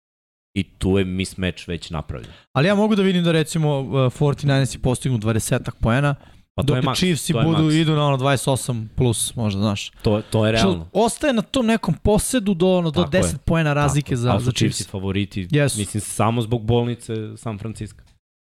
[0.53, 2.31] I tu je mismatch već napravljen.
[2.53, 6.15] Ali ja mogu da vidim da recimo uh, 49ersi postignu 20 poena,
[6.55, 6.95] Pa to dok je.
[6.95, 9.89] Chiefs to je budu, idu na ono 28 plus, možda, znaš.
[10.01, 10.85] To, to je realno.
[10.89, 13.23] Što ostaje na tom nekom posedu do, ono, do Tako je.
[13.23, 14.75] 10 poena razlike Tako, za, za Chiefs.
[14.75, 15.79] Chiefs favoriti, Jesu.
[15.79, 18.03] mislim, samo zbog bolnice San Francisco.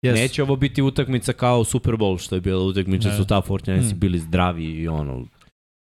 [0.05, 0.13] Yes.
[0.13, 3.17] Neće ovo biti utakmica kao Super Bowl, što je bila utakmica, Ne.
[3.17, 3.99] su ta 49 Mm.
[3.99, 5.25] bili zdravi i ono,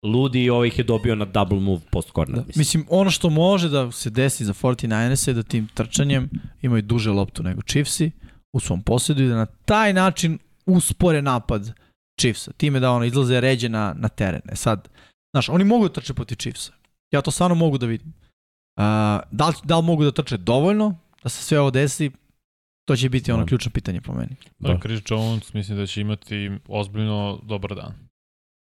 [0.04, 2.36] ludi i ovaj ih je dobio na double move post corner.
[2.36, 2.42] Da.
[2.46, 2.60] mislim.
[2.60, 6.30] Mislim, ono što može da se desi za 49ers je da tim trčanjem
[6.62, 8.10] imaju duže loptu nego Chiefsi
[8.52, 11.72] u svom posjedu i da na taj način uspore napad
[12.20, 12.52] Chiefsa.
[12.56, 14.40] Time da ono izlaze ređe na, na teren.
[14.48, 14.88] E sad,
[15.34, 16.72] znaš, oni mogu da trče protiv Chiefsa.
[17.10, 18.08] Ja to stvarno mogu da vidim.
[18.08, 18.84] Uh,
[19.30, 22.10] da, li, da li mogu da trče dovoljno da se sve ovo desi,
[22.88, 23.46] to će biti ono Da.
[23.46, 24.36] ključno pitanje po meni.
[24.58, 24.78] Da.
[24.80, 27.94] Chris Jones mislim da će imati ozbiljno dobar dan.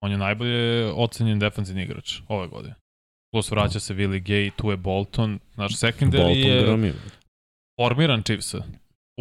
[0.03, 2.75] On je najbolje ocenjen defensivni igrač ove godine.
[3.31, 5.39] Plus vraća se Willie Gay, tu je Bolton.
[5.55, 6.93] Naš secondary Bolton je gromio.
[7.81, 8.63] formiran Chiefsa.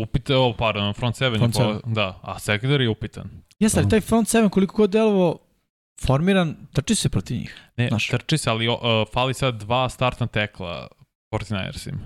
[0.00, 3.30] Upite, ovo, pardon, front seven Front je po, da, a secondary je upitan.
[3.62, 5.38] Jeste, ali taj front seven koliko god delovo
[6.06, 7.60] formiran, trči se protiv njih.
[7.76, 8.08] Ne, Znaš.
[8.08, 8.76] trči se, ali uh,
[9.12, 10.88] fali sad dva startna tekla
[11.32, 11.98] 49ersima.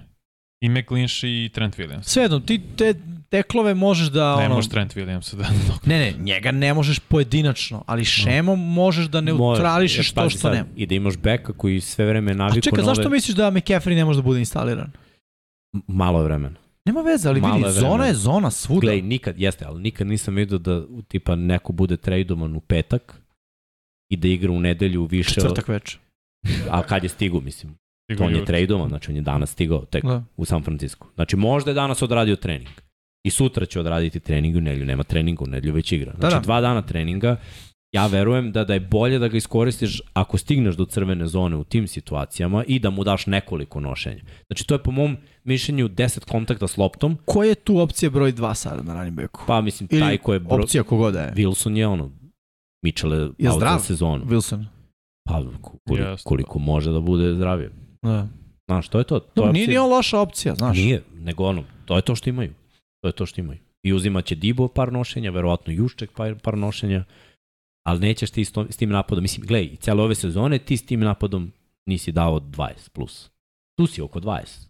[0.61, 2.03] I McLinch i Trent Williams.
[2.03, 2.95] Sve jedno, ti te
[3.29, 4.37] teklove možeš da...
[4.37, 5.49] Ne ono, može Trent Williams da...
[5.85, 10.53] Ne, ne, njega ne možeš pojedinačno, ali šemom možeš da neutrališeš Može, to što sad,
[10.53, 10.67] nema.
[10.77, 13.95] I da imaš beka koji sve vreme naviku A čekaj, na zašto misliš da McCaffrey
[13.95, 14.93] ne može da bude instaliran?
[15.87, 16.57] Malo je vremena.
[16.87, 17.81] Nema veze, ali Malo vidi, vremena.
[17.83, 18.81] zona je zona svuda.
[18.81, 23.21] Glej, nikad, jeste, ali nikad nisam vidio da tipa neko bude tradoman u petak
[24.11, 25.99] i da igra u nedelju više, Četvrtak večer.
[26.71, 27.75] a kad je stigu, mislim.
[28.05, 28.47] Stigao On je jutro.
[28.47, 30.25] tradoman, znači on je danas stigao tek Da.
[30.37, 31.07] u San Francisco.
[31.15, 32.69] Znači možda je danas odradio trening.
[33.25, 34.87] I sutra će odraditi trening u nedelju.
[34.87, 36.15] Nema treninga u nedelju, već igra.
[36.19, 36.41] Znači da.
[36.41, 37.37] dva dana treninga.
[37.97, 41.65] Ja verujem da, da je bolje da ga iskoristiš ako stigneš do crvene zone u
[41.65, 44.21] tim situacijama i da mu daš nekoliko nošenja.
[44.47, 48.33] Znači to je po mom mišljenju 10 kontakta s loptom, Ko je tu opcija broj
[48.33, 49.41] 2 sada na running backu?
[49.47, 50.57] pa mislim Ili taj ko je bro...
[50.57, 51.33] Opcija kogoda je.
[51.35, 52.11] Wilson je ono
[52.83, 53.79] Mitchell je Je zdrav?
[53.79, 54.25] za sezonu.
[54.25, 54.65] Wilson.
[55.25, 57.71] Pa koliko, koliko može da bude zdravije.
[58.03, 58.29] Da.
[58.67, 59.19] Znaš, to je to.
[59.19, 59.81] to Dobro, je nije opcija.
[59.81, 60.77] ni on loša opcija, znaš.
[60.77, 62.53] Nije, nego ono, to je to što imaju.
[63.01, 63.59] To je to što imaju.
[63.83, 67.05] I uzimaće Dibo par nošenja, verovatno Jušček par, par nošenja,
[67.87, 69.23] ali nećeš ti s, to, s tim napadom.
[69.23, 71.53] Mislim, gledaj, i cele ove sezone ti s tim napadom
[71.87, 73.31] nisi dao 20 plus.
[73.79, 74.67] Tu si oko 20.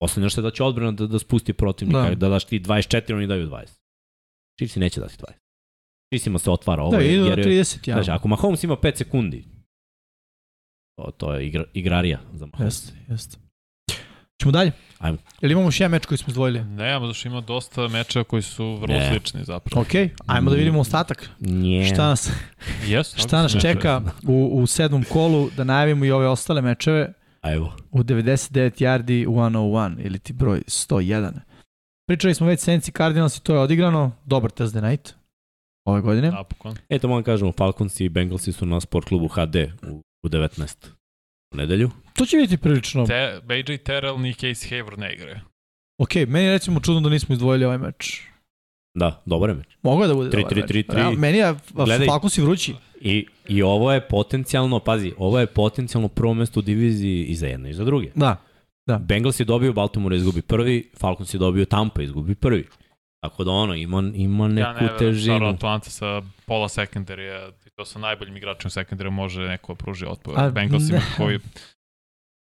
[0.00, 2.08] Poslednje što da će odbrana da, da spusti protivnika, Da.
[2.08, 2.14] da.
[2.14, 3.78] da daš ti 24, oni daju 20.
[4.58, 5.32] Chiefs neće dati 20.
[6.10, 6.90] Chiefsima se otvara ovo.
[6.90, 7.94] Da, idu na jer je- 30, ja.
[7.94, 9.44] Znači, ako Mahomes ima 5 sekundi,
[10.98, 12.74] to, to je igra, igrarija za Mahomes.
[12.84, 13.36] Jeste, jeste.
[14.42, 14.72] Ćemo dalje?
[14.98, 15.18] Ajmo.
[15.40, 16.64] Jel imamo još jedan meč koji smo izdvojili?
[16.64, 19.08] Nemamo, zato što ima dosta mečeva koji su vrlo Ne.
[19.10, 19.82] slični zapravo.
[19.82, 19.88] Ok,
[20.26, 21.30] ajmo da vidimo ostatak.
[21.40, 21.84] Nije.
[21.84, 22.30] Šta nas,
[22.86, 27.12] Jesu, šta nas čeka u, u sedmom kolu, da najavimo i ove ostale mečeve.
[27.40, 27.76] A evo.
[27.90, 31.32] u 99 yardi 101 ili ti broj 101.
[32.06, 34.12] Pričali smo već Senci Cardinals i to je odigrano.
[34.24, 35.14] Dobar Thursday night
[35.84, 36.30] ove godine.
[36.30, 36.76] Napokon.
[36.88, 39.56] Eto, moram kažemo, Falcons i Bengalsi su na sport klubu HD
[39.88, 40.88] u, u 19.
[41.52, 41.90] u nedelju.
[42.14, 43.06] To će biti prilično...
[43.06, 45.36] Te, BJ Terrell ni Case Hayward ne igraju.
[45.98, 48.20] Ok, meni je recimo čudno da nismo izdvojili ovaj meč.
[48.94, 49.66] Da, dobar je meč.
[50.02, 50.68] Je da bude Tri, dobar tri, meč.
[50.68, 50.96] tri, tri.
[50.96, 52.06] Realno, Meni je Gledaj.
[52.06, 52.74] Falcons i vrući.
[53.00, 57.46] I, I ovo je potencijalno, pazi, ovo je potencijalno prvo mesto u diviziji i za
[57.46, 58.10] jedno i za druge.
[58.14, 58.36] Da.
[58.98, 62.66] Bengals je dobio, Baltimore izgubi prvi, Falcons je dobio Tampa izgubi prvi.
[63.20, 65.22] Tako da ono, ima, ima neku ja ne težinu.
[65.36, 67.50] stvarno Atlanta sa pola sekundarija,
[67.82, 70.50] to sa najboljim igračem sekundarija može neko pruži otpor.
[70.52, 71.04] Bengalsima ne.
[71.16, 71.38] koji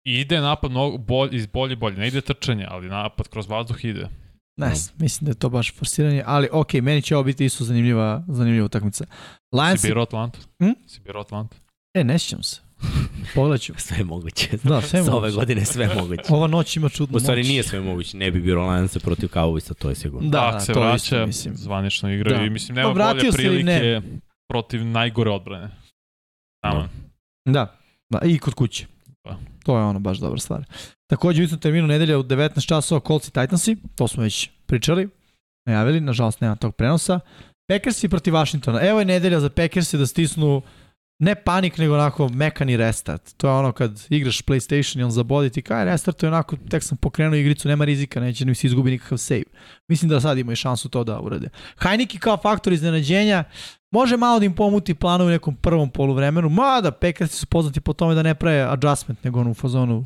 [0.05, 1.97] ide napad mnogo bolj, iz bolje i bolje.
[1.97, 4.09] Ne ide trčanje, ali napad kroz vazduh ide.
[4.57, 8.25] Ne, mislim da je to baš forsiranje, ali ok, meni će ovo biti isto zanimljiva,
[8.29, 9.05] zanimljiva utakmica.
[9.53, 10.39] Lions, Si birao Atlanta?
[10.59, 10.71] Hm?
[10.87, 11.57] Si birao Atlanta?
[11.95, 12.61] e, ne sjećam se.
[13.35, 13.73] Pogledat ću.
[13.87, 14.49] Sve je moguće.
[14.63, 15.35] Da, sve je Sa ove moguće.
[15.37, 16.23] godine sve je moguće.
[16.29, 17.49] Ova noć ima čudnu U stvari moć.
[17.49, 20.31] nije sve moguće, ne bi bilo Lionsa protiv Cowboysa, to je sigurno.
[20.31, 21.55] Da, Ak da, se to vraća, isto, mislim.
[21.57, 22.45] zvanično igra Da.
[22.45, 24.03] i mislim Pa nema vratio bolje se ili ne?
[24.51, 25.71] Protiv najgore odbrane.
[26.63, 26.89] Tamo.
[27.45, 27.77] Da.
[28.13, 28.87] Da, i kod kuće.
[29.25, 29.39] Da.
[29.65, 30.65] To je ono baš dobra stvar.
[31.11, 35.09] Takođe u istom terminu nedelja u 19 časova Colts i Titansi, to smo već pričali,
[35.67, 37.21] najavili, nažalost nema tog prenosa.
[37.69, 38.89] Packersi protiv Washingtona.
[38.89, 40.63] Evo je nedelja za Packersi da stisnu
[41.21, 43.35] ne panik, nego onako mekani restart.
[43.37, 46.57] To je ono kad igraš PlayStation i on zabodi ti kaj restart, to je onako,
[46.71, 49.43] tek sam pokrenuo igricu, nema rizika, neće mi se izgubi nikakav save.
[49.89, 51.49] Mislim da sad imaju šansu to da urade.
[51.79, 53.45] Heineke kao faktor iznenađenja,
[53.91, 57.93] Može malo da im pomuti planu u nekom prvom poluvremenu, mada Packersi su poznati po
[57.93, 60.05] tome da ne prave adjustment, nego ono u fazonu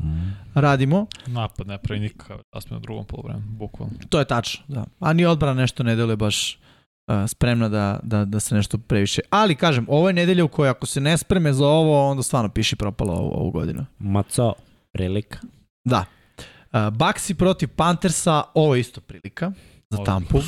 [0.55, 1.07] radimo.
[1.27, 3.95] Napad ne pravi nikakav asmen u drugom polovremenu, bukvalno.
[4.09, 4.85] To je tačno, da.
[5.01, 6.59] A ni odbrana nešto ne deluje baš
[7.07, 9.21] uh, spremna da, da, da se nešto previše.
[9.31, 12.49] Ali kažem, ovo je nedelja u kojoj ako se ne spreme za ovo, onda stvarno
[12.49, 13.87] piši propalo ovu, ovu godinu.
[13.99, 14.55] Maco,
[14.93, 15.39] prilika.
[15.85, 16.05] Da.
[16.73, 19.53] Uh, Baxi protiv Panthersa, ovo je isto prilika
[19.91, 20.39] za Ovo- Tampu.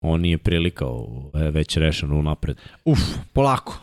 [0.00, 0.84] On nije prilika,
[1.34, 2.56] je već rešeno unapred.
[2.84, 2.98] Uf,
[3.32, 3.78] polako.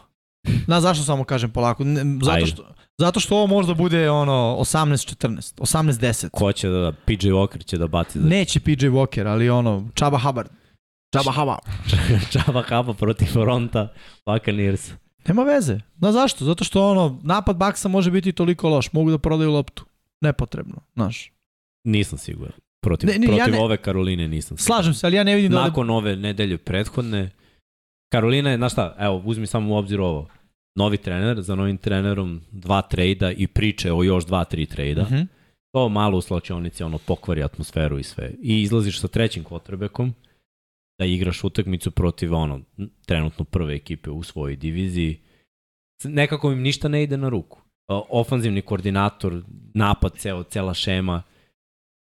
[0.66, 1.84] Znaš zašto samo kažem polako?
[1.84, 2.48] Ne, zato, Ajde.
[2.48, 2.64] što,
[2.98, 6.30] zato što ovo možda bude ono 18-14, 18-10.
[6.30, 10.20] Ko će da, PJ Walker će da baci za Neće PJ Walker, ali ono, Chaba
[10.20, 10.50] Hubbard.
[11.14, 11.62] Chaba Hubbard.
[12.34, 13.94] Čaba Kapa protiv fronta
[14.26, 14.92] Buccaneers.
[15.28, 15.80] Nema veze.
[15.98, 16.46] Znaš zašto?
[16.46, 18.94] Zato što ono, napad Baksa može biti toliko loš.
[18.94, 19.86] Mogu da prodaju loptu.
[20.22, 21.32] Nepotrebno, znaš.
[21.84, 22.54] Nisam siguran.
[22.86, 24.58] Protiv, Ne, ne, ja protiv ne- ove Karoline nisam.
[24.58, 25.64] Slažem se, ali ja ne vidim da...
[25.64, 27.30] Nakon ove nedelje prethodne,
[28.14, 30.28] Karolina je, znaš šta, evo, uzmi samo u obzir ovo.
[30.78, 35.04] Novi trener, za novim trenerom dva trejda i priče o još dva, tri trejda.
[35.04, 35.22] Mhm.
[35.74, 38.32] To malo u slačionici ono pokvari atmosferu i sve.
[38.42, 40.12] I izlaziš sa trećim quarterbackom
[41.00, 42.62] da igraš utakmicu protiv ono
[43.06, 45.20] trenutno prve ekipe u svojoj diviziji.
[46.04, 47.62] Nekako im ništa ne ide na ruku.
[48.10, 51.24] Ofanzivni koordinator, napad, ceo, cela šema.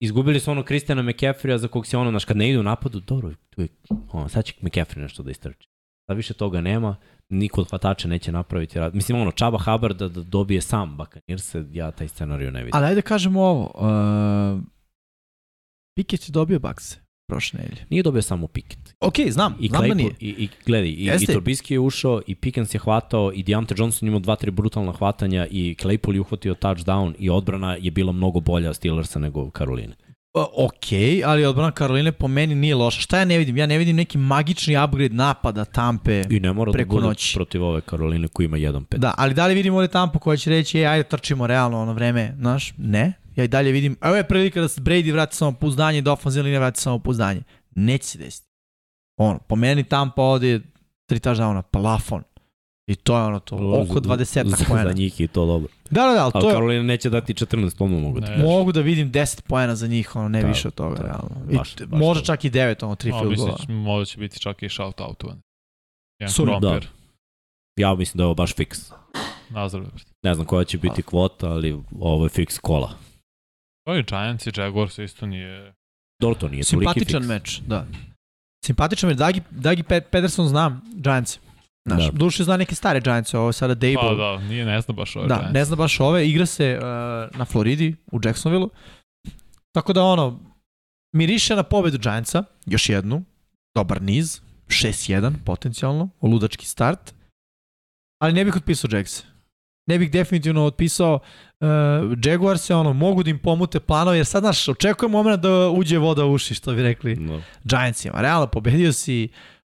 [0.03, 2.99] Izgubili su ono Kristijana McCaffrey-a za kog se ono, znaš, kad ne ide u napadu,
[2.99, 3.67] dobro, tu je,
[4.11, 5.67] ono, sad će McCaffrey nešto da istrči.
[6.07, 6.95] Sad više toga nema,
[7.29, 8.95] niko od hvatača neće napraviti rad.
[8.95, 12.71] Mislim, ono, Čaba Hubbard da, da dobije sam Buccaneers, ja taj scenariju ne vidim.
[12.73, 13.63] Ali ajde kažemo ovo.
[13.63, 14.63] Uh,
[15.95, 17.02] Pickett je dobio bakse
[17.33, 17.85] prošle nedelje.
[17.89, 18.93] Nije dobio samo Pickett.
[18.99, 20.11] Ok, znam, I znam da nije.
[20.19, 21.27] i, i gledaj, i, i.
[21.27, 25.47] Trubisky je ušao, i Pickens je hvatao, i Deontay Johnson imao dva, tri brutalna hvatanja,
[25.51, 29.93] i Claypool je uhvatio touchdown, i odbrana je bila mnogo bolja Steelersa nego Karoline.
[30.35, 30.87] Ok,
[31.25, 33.01] ali odbrana Karoline po meni nije loša.
[33.01, 33.57] Šta ja ne vidim?
[33.57, 36.23] Ja ne vidim neki magični upgrade napada Tampe.
[36.29, 37.35] I ne mora da Preko bude noći.
[37.35, 38.97] protiv ove Karoline koji ima 1-5.
[38.97, 41.93] Da, ali da li vidimo ovdje Tampu koja će reći, ej, ajde trčimo realno ono
[41.93, 42.73] vreme, znaš?
[42.77, 43.13] Ne.
[43.35, 46.11] Ja i dalje vidim, evo je prilika da se Brady vrati samo pouzdanje i da
[46.11, 47.41] ofenzivna linija vrati samo pouzdanje.
[47.71, 48.47] Neće se desiti.
[49.17, 50.61] Ono, po meni Tampa ovdje je
[51.05, 52.23] tri touchdowna, plafon.
[52.87, 54.83] I to je ono to, oko 20 za, poena.
[54.83, 55.67] za njih i to dobro.
[55.89, 58.27] Da, da, da, ali Ali to je, Karolina neće dati 14, ono mogu ti.
[58.27, 58.37] Ne.
[58.37, 61.29] mogu da vidim 10 poena za njih, ono, ne Da, više od toga, da, realno.
[61.47, 62.25] baš- I, baš možda to.
[62.25, 63.57] čak i 9, ono, 3 A, field gola.
[63.57, 65.23] će- možda će biti čak i shout out
[66.19, 66.51] Jedan Suri.
[66.51, 66.87] krompir.
[67.75, 68.79] Ja mislim da je ovo baš fiks.
[69.49, 69.85] Nazdrav.
[70.23, 72.91] Ne znam koja će biti kvota, ali ovo je fiks kola.
[73.83, 75.73] To je Giants i Jaguars isto nije...
[76.21, 77.85] Dobro, to nije toliki Simpatičan meč, da.
[78.65, 79.17] Simpatičan meč.
[79.17, 81.39] Dagi, Dagi Pe- Pederson znam Giants.
[81.87, 82.11] Znaš, Da.
[82.11, 83.95] duše zna neke stare Giants, ovo je sada Dable.
[83.95, 85.53] Pa da, nije, ne zna baš ovaj Da, Giants.
[85.53, 86.83] ne zna baš ove, igra se uh,
[87.37, 88.69] na Floridi, u Jacksonvilleu.
[89.71, 90.39] Tako da ono,
[91.15, 93.23] miriše na pobedu Giantsa, još jednu,
[93.75, 97.13] dobar niz, 6-1 potencijalno, ludački start,
[98.21, 99.23] ali ne bih otpisao Jacks.
[99.89, 101.19] Ne bih definitivno otpisao
[101.63, 101.69] uh,
[102.25, 105.97] Jaguars se ono, mogu da im pomute planove, jer sad, znaš, očekujem moment da uđe
[105.97, 107.41] voda u uši, što bi rekli No.
[107.63, 108.21] Giantsima.
[108.21, 109.27] Realno, pobedio si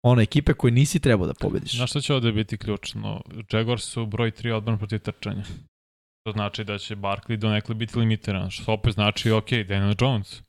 [0.04, 1.76] ono ekipe koje nisi trebao da pobediš.
[1.76, 3.22] Znaš što će ovde biti ključno?
[3.54, 5.44] Jaguars su broj 3 odbran protiv trčanja.
[6.24, 10.42] To znači da će Barkley do nekle biti limitiran, što opet znači, ok, Daniel Jones.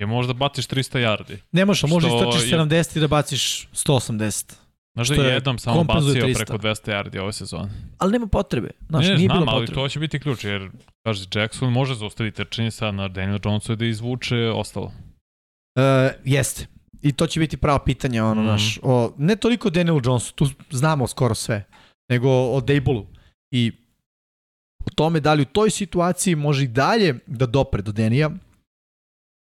[0.00, 1.36] Je možda baciš 300 yardi.
[1.52, 4.54] Ne možeš, možeš istrčiš je- 70 i da baciš 180.
[4.98, 6.34] Znaš da je je jednom samo bacio 300.
[6.36, 7.68] preko 200 yardi ove sezone.
[7.98, 8.70] Ali nema potrebe.
[8.88, 9.74] Znaš, ne, ne, nije znam, bilo ali potrebe.
[9.76, 10.70] to će biti ključ, jer,
[11.02, 14.86] kaže, Jackson može zaustaviti trčanje sad na Daniel Jonesu da izvuče ostalo.
[14.86, 15.82] Uh,
[16.24, 16.66] jeste.
[17.02, 18.46] I to će biti pravo pitanje, ono, Mhm.
[18.46, 21.64] naš, o, ne toliko Daniel Jonesu, tu znamo skoro sve,
[22.08, 23.06] nego o Daybolu.
[23.50, 23.72] I
[24.80, 28.30] o tome da li u toj situaciji može i dalje da dopre do Denija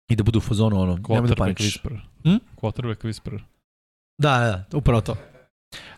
[0.10, 1.66] i da bude u fazonu ono, nemoj da Quarterback paničiš.
[1.76, 2.00] whisperer.
[2.24, 2.36] Hm?
[2.56, 3.40] Quarterback whisperer.
[4.18, 5.16] Da, da, da, upravo to.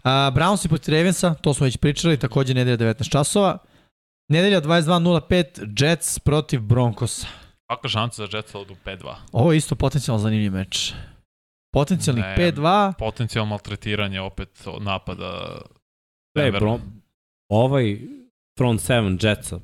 [0.03, 3.57] A, Browns i protiv Ravensa, to smo već pričali, takođe nedelja 19 časova.
[4.31, 7.27] Nedelja 22.05, Jets protiv Broncosa.
[7.71, 9.15] Kakva šansa za Jetsa odu 5-2?
[9.31, 10.93] Ovo je isto potencijalno zanimljiv meč.
[11.73, 12.35] Potencijalnih Ne.
[12.51, 15.57] 5-2, Potencijalno maltretiranje opet od napada
[16.35, 16.59] Denvera.
[16.59, 16.79] bro,
[17.51, 17.99] ovaj
[18.59, 19.59] front seven Jetsa,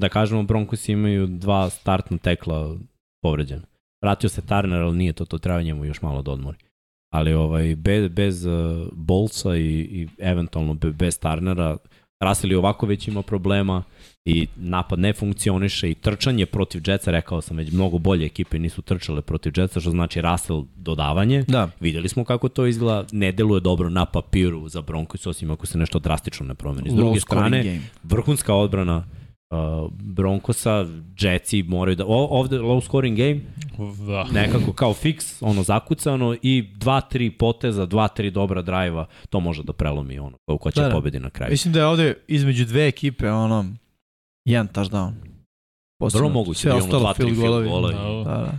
[0.00, 2.76] da kažemo Broncos imaju dva startna tekla
[3.22, 3.62] povređena.
[4.04, 6.58] Vratio se Turner, ali nije to, to treba njemu još malo da odmori.
[7.16, 8.52] Ali ovaj, bez, bez uh,
[8.92, 11.76] Bolsa i, i eventualno be, bez Turnera,
[12.20, 13.82] Russell i ovako već ima problema
[14.24, 18.82] i napad ne funkcioniše i trčanje protiv Jetsa, rekao sam već mnogo bolje ekipe nisu
[18.82, 21.44] trčale protiv Jetsa, što znači Russell dodavanje.
[21.48, 25.66] da, Videli smo kako to izgleda, ne deluje dobro na papiru za Broncos, osim ako
[25.66, 26.90] se nešto drastično ne promeni.
[26.90, 27.80] S druge low strane, game.
[28.02, 29.04] vrhunska odbrana
[29.50, 29.58] uh,
[29.92, 33.40] Broncosa, Jetsi moraju da, o, ovde low scoring game,
[34.06, 34.24] Da.
[34.32, 39.62] nekako kao fix, ono zakucano i dva, tri poteza, dva, tri dobra drajva, to može
[39.62, 40.94] da prelomi ono, ko- ko će Da, da, da.
[40.94, 41.50] pobedi na kraju.
[41.50, 43.64] Mislim da je ovde između dve ekipe, ono,
[44.44, 45.12] jedan touchdown.
[46.12, 47.68] Vrlo moguće sve da ostalo dva, tri field field golovi.
[47.68, 47.92] gola.
[47.92, 48.30] i- Da.
[48.30, 48.58] Da, da.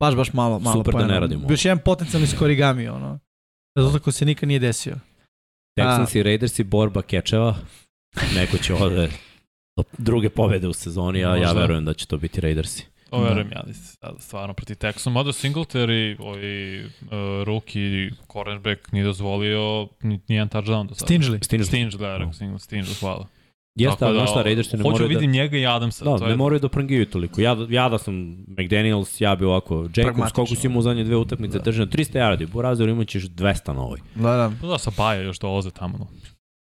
[0.00, 1.14] Baš, baš malo, malo Super da poena.
[1.14, 3.18] ne radimo Još jedan potencijalni skorigami, ono.
[3.76, 4.96] Rezultat koji se nikad nije desio.
[5.78, 7.54] Texans i Raiders i borba kečeva.
[8.34, 9.08] Neko će ovde
[9.76, 11.60] do druge pobede u sezoni, a ja Možda.
[11.60, 12.86] verujem da će to biti Raidersi.
[13.10, 15.12] To verujem ja, sad stvarno proti Texanu.
[15.14, 16.90] Mada Singletary, ovaj uh,
[17.44, 21.06] rookie cornerback nije dozvolio ni, nijedan touchdown do sada.
[21.14, 21.44] Stingley.
[21.44, 23.26] Stinge, Stinge, da, rekao Stinge, Stinge, hvala.
[23.74, 25.14] Jeste, ali znaš šta, Raidersi ne Hoću moraju da...
[25.14, 26.04] vidim njega i Adamsa.
[26.04, 27.40] Da, to ne je, moraju da prangiju toliko.
[27.40, 31.16] Ja, ja da sam McDaniels, ja bi ovako, Jacobs, koliko si imao u zadnje dve
[31.16, 31.58] utakmice, Da.
[31.58, 31.64] da.
[31.64, 33.98] drži na 300 yardi, Burazir imat ćeš 200 na ovoj.
[34.14, 34.52] Da, da.
[34.60, 36.08] Pa Da, sa Baja još dolaze tamo.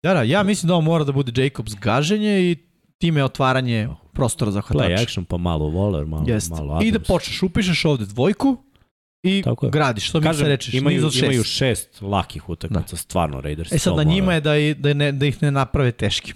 [0.04, 2.71] Da, da, ja mislim da ovo mora da bude Jacobs gaženje i
[3.02, 4.90] time otvaranje prostora za hvatača.
[4.90, 6.50] Play action, pa malo Waller, malo, Jest.
[6.52, 6.86] malo Adams.
[6.86, 8.58] I da počneš, upišeš ovde dvojku
[9.24, 9.70] i Tako je.
[9.70, 10.04] gradiš.
[10.06, 11.24] Što mi se rečeš, imaju, niz od šest.
[11.24, 13.72] imaju šest lakih utakmica, stvarno Raiders.
[13.72, 16.36] E sad na njima je da, i- da, ne, da ih ne naprave teškim.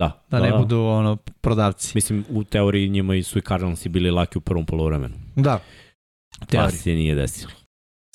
[0.00, 1.92] Da, Da, ne budu ono prodavci.
[1.94, 5.14] Mislim, u teoriji njima i su i Cardinalsi bili laki u prvom polovremenu.
[5.36, 5.60] Da.
[6.40, 6.78] Pa Teoriji.
[6.78, 7.52] se nije desilo.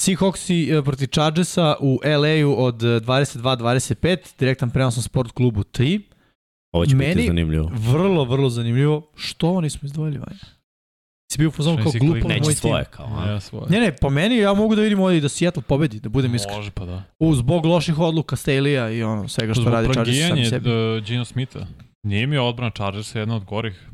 [0.02, 6.02] Seahawksi e, protiv Chargersa u LA-u od e, 22-25, direktan prenos na sport klubu 3.
[6.72, 7.72] Ovo će Meni- biti zanimljivo.
[7.74, 9.12] Vrlo, vrlo zanimljivo.
[9.16, 10.40] Što ovo nismo izdvojili, Vanja?
[11.32, 12.54] Si bio u fazonu kao glupo moj tim.
[12.54, 13.30] svoje kao, a?
[13.30, 13.66] Ja, svoje.
[13.70, 16.36] Ne, ne, po meni ja mogu da vidim ovdje i da Seattle pobedi, da budem
[16.36, 16.56] iskren.
[16.58, 17.04] Može pa da.
[17.20, 20.70] U, zbog loših odluka Staley-a i ono, svega što Zbog radi Chargers plagijanje sebi.
[20.70, 21.60] uh, Gino Smitha.
[22.04, 23.90] Nije mi odbrana Chargersa jedna od gorih.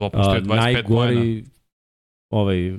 [0.00, 0.62] Dopuštio je 25 pojena.
[0.62, 1.44] najgori,
[2.32, 2.72] ovaj,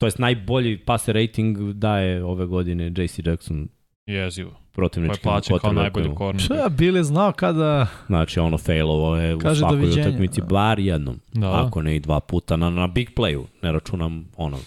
[0.00, 3.68] to jest najbolji passer rating daje ove godine JC Jackson
[4.06, 4.60] Jezivo.
[4.76, 6.42] Ko je protivničkim plaćen kao najbolji corner.
[6.42, 7.86] Šta, Bile znao kada...
[8.06, 10.46] Znači, ono, failovo je u Kaže svakoj doviđenja, utakmici, da.
[10.46, 11.20] bar jednom.
[11.32, 11.66] Da.
[11.66, 14.58] Ako ne i dva puta, na, na big playu, ne računam, ono,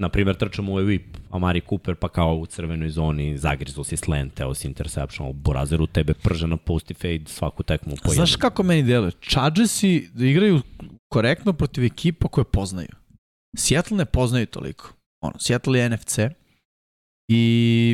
[0.00, 4.34] na primjer, trčamo u whip, Amari Cooper, pa kao u crvenoj zoni, zagrizu si slant,
[4.34, 4.74] teo si
[5.80, 9.12] u tebe prže na post i fade svaku tekmu po Znaš kako meni deluje?
[9.30, 10.60] Chargersi da igraju
[11.08, 12.88] korektno protiv ekipa koje poznaju.
[13.56, 14.92] Seattle ne poznaju toliko.
[15.22, 16.18] Ono, Seattle je NFC.
[17.32, 17.44] I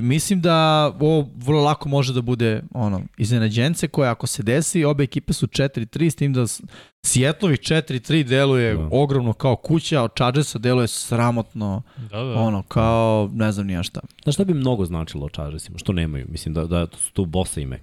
[0.03, 0.57] mislim da
[1.01, 5.47] ovo vrlo lako može da bude ono, iznenađence koje ako se desi, obe ekipe su
[5.47, 6.63] 4-3 s tim da s-
[7.07, 8.89] Seattleovih 4-3 deluje Da.
[8.93, 12.35] ogromno kao kuća, a od Chargersa deluje sramotno, Da, da.
[12.35, 14.01] ono, kao ne znam ni ja šta.
[14.23, 16.27] Znaš šta bi mnogo značilo o Chargersima, što nemaju?
[16.29, 17.81] Mislim da, da su tu Bosa i Mac.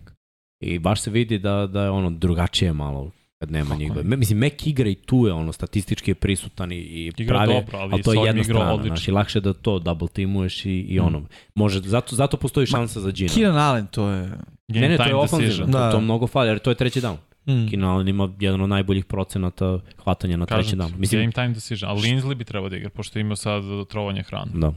[0.60, 3.12] I baš se vidi da, da je ono drugačije malo
[3.44, 3.92] kad nema Kako njih.
[3.96, 4.18] ne?
[4.18, 7.78] Mislim, Mac igra i tu je ono, statistički je prisutan i, i Igra pravi, dobro,
[7.78, 8.88] ali, ali to je jedna strana, odlično.
[8.88, 11.06] znaš, i lakše da to double timuješ i, i Mm.
[11.06, 11.22] ono,
[11.56, 13.30] može, zato, zato postoji šansa za Gina.
[13.30, 14.30] Keenan Allen, to je...
[14.68, 15.72] Game Ne, ne, to je ofanzivno, decision.
[15.72, 15.92] to, Da.
[15.92, 17.16] to mnogo fali, jer to je treći down.
[17.46, 17.70] Mm.
[17.70, 21.50] Keenan Allen ima jedan od najboljih procenata hvatanja na treći Kažem ti, Mislim, game time
[21.50, 21.92] decision.
[21.92, 24.52] A Linsley bi trebao da igra, pošto ima sad trovanje hrane.
[24.54, 24.74] da.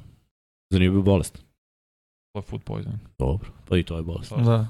[0.70, 1.34] Zanimljiv bolest.
[2.32, 3.00] To je food poisoning.
[3.18, 4.32] Dobro, pa i to je bolest.
[4.36, 4.66] Da.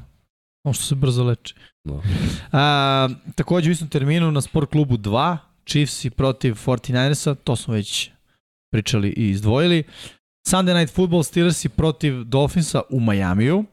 [0.67, 1.55] Ono što se brzo leči.
[1.85, 2.01] Da.
[2.53, 5.37] A, takođe u istom terminu na sport klubu 2,
[5.67, 8.11] Chiefs protiv 49ersa, to smo već
[8.73, 9.85] pričali i izdvojili.
[10.49, 13.65] Sunday Night Football Steelersi protiv Dolphinsa u Majamiju.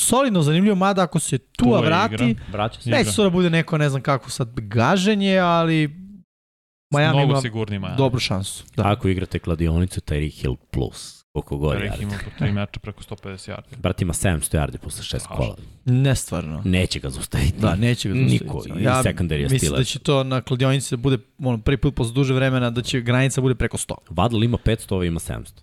[0.00, 2.36] Solidno zanimljivo, mada ako se Tua Tua vrati,
[2.86, 5.88] neće da bude neko ne znam kako sad gaženje, ali
[6.94, 7.96] Miami Mnogo ima Miami.
[7.96, 8.64] dobru šansu.
[8.76, 8.92] Da.
[8.92, 11.19] Ako igrate kladionicu, Tyreek Hill plus.
[11.32, 12.02] Koliko god Derek yardi.
[12.02, 13.76] ima po tri meča preko 150 yardi.
[13.78, 15.36] Brat ima 700 yardi posle šest Strašno.
[15.36, 15.56] kola.
[15.84, 16.62] Nestvarno.
[16.64, 17.58] Neće ga zaustaviti.
[17.58, 18.44] Da, neće ga Niko.
[18.46, 18.80] zaustaviti.
[18.80, 19.80] I Ja secondary je mislim Steelers.
[19.80, 23.00] da će to na kladionici da bude ono, prvi put posle duže vremena da će
[23.00, 23.94] granica bude preko 100.
[24.10, 25.60] Vadl ima 500, ovaj ima 700.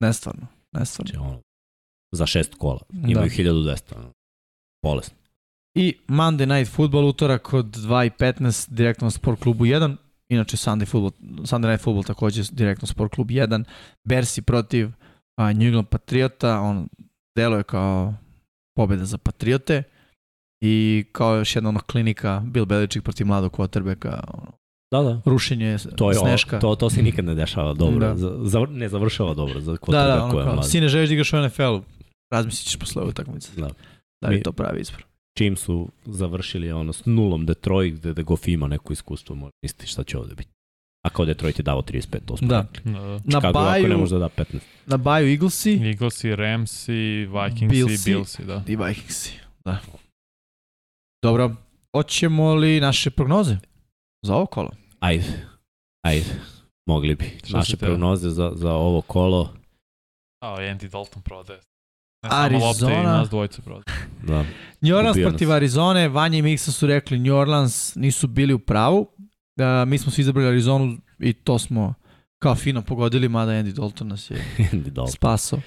[0.00, 0.46] Nestvarno.
[0.72, 1.10] Nestvarno.
[1.10, 1.40] Znači, ono,
[2.12, 2.80] za šest kola.
[2.88, 3.08] Da.
[3.08, 3.96] Imaju 1200.
[3.96, 4.12] ono.
[4.82, 5.14] Bolest.
[5.74, 9.96] I Monday Night Football utorak od 2.15 direktno na Sport klubu 1.
[10.32, 13.64] Inače Sunday, football, Sunday Night Football takođe direktno Sport klub 1.
[14.04, 14.88] Bersi protiv
[15.36, 16.60] a, New England Patriota.
[16.60, 16.88] On
[17.36, 18.14] deluje kao
[18.76, 19.82] pobjeda za Patriote.
[20.60, 24.20] I kao još jedna ono klinika Bill Belichick protiv mladog quarterbacka.
[24.28, 24.52] Ono,
[24.92, 25.20] Da, da.
[25.24, 26.58] rušenje To, je, sneška.
[26.58, 27.98] to, to se nikad ne dešava dobro.
[27.98, 28.06] Da.
[28.06, 28.16] Da.
[28.16, 30.68] Za, za, ne završava dobro za da, da, ono koja kao, mlada.
[30.68, 31.82] sine želiš da igraš u NFL-u.
[32.30, 33.50] Razmislit ćeš posle ove utakmice.
[33.56, 33.68] Da.
[34.22, 35.04] Da li Mi- to pravi izbor?
[35.34, 39.86] Čim su završili ono s nulom Detroit, gde da Goff ima neko iskustvo, može misliti
[39.86, 40.50] šta će ovde biti.
[41.02, 42.66] A kao Detroit je dao 35, to smo Da.
[42.72, 42.92] rekli.
[42.92, 43.06] Da, da.
[43.08, 44.58] Na Chicago ovako ne baju, može da da 15.
[44.86, 46.92] na baju Eaglesi Eaglesi, Ramsi,
[47.26, 48.10] Vikingsi, Billsi.
[48.10, 48.62] Billsi, da.
[48.68, 49.32] i Vikingsi.
[49.64, 49.78] Da.
[51.22, 51.56] Dobro,
[51.96, 53.56] hoćemo li naše prognoze
[54.22, 54.70] za ovo kolo?
[55.00, 55.46] Ajde,
[56.02, 56.24] ajde,
[56.86, 57.24] mogli bi.
[57.44, 57.86] Šta Naše teo?
[57.88, 59.54] prognoze za, za ovo kolo.
[60.40, 61.60] A, Andy Dalton prodaje.
[62.22, 63.12] Ne samo lopte i Arizona.
[63.12, 63.92] nas dvojica, brate.
[64.22, 64.44] Da.
[64.80, 65.32] New Orleans Ubio nas.
[65.32, 69.00] protiv Arizone, Vanja i Miksa su rekli New Orleans nisu bili u pravu.
[69.00, 71.94] Uh, mi smo svi izabrali Arizonu i to smo
[72.38, 74.44] kao fino pogodili, mada Andy Dalton nas je
[74.86, 75.06] Dobro.
[75.06, 75.60] spasao.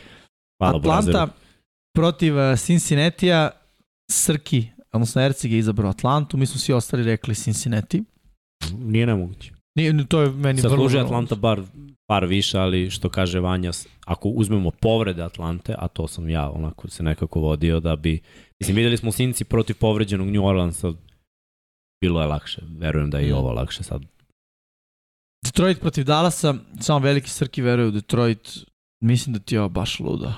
[0.60, 1.32] Hvala Atlanta Brazeru.
[1.96, 3.50] protiv uh, Cincinnati-a,
[4.12, 8.04] Srki, odnosno Erceg je izabrao Atlantu, mi smo svi ostali rekli Cincinnati.
[8.74, 9.52] Nije nemoguće.
[9.76, 10.70] Nije, to je meni vrlo...
[10.70, 11.62] Zaslužuje vrlo- Atlanta bar
[12.06, 13.72] par više, ali što kaže Vanja,
[14.06, 18.22] ako uzmemo povrede Atlante, a to sam ja onako se nekako vodio da bi,
[18.60, 20.94] mislim videli smo Sinci protiv povređenog New Orleansa,
[22.02, 23.36] bilo je lakše, verujem da je i Mm.
[23.36, 24.02] ovo lakše sad.
[25.46, 28.50] Detroit protiv Dallasa, samo veliki Srki veruje u Detroit.
[29.04, 30.34] Mislim da ti je ovo baš ludo.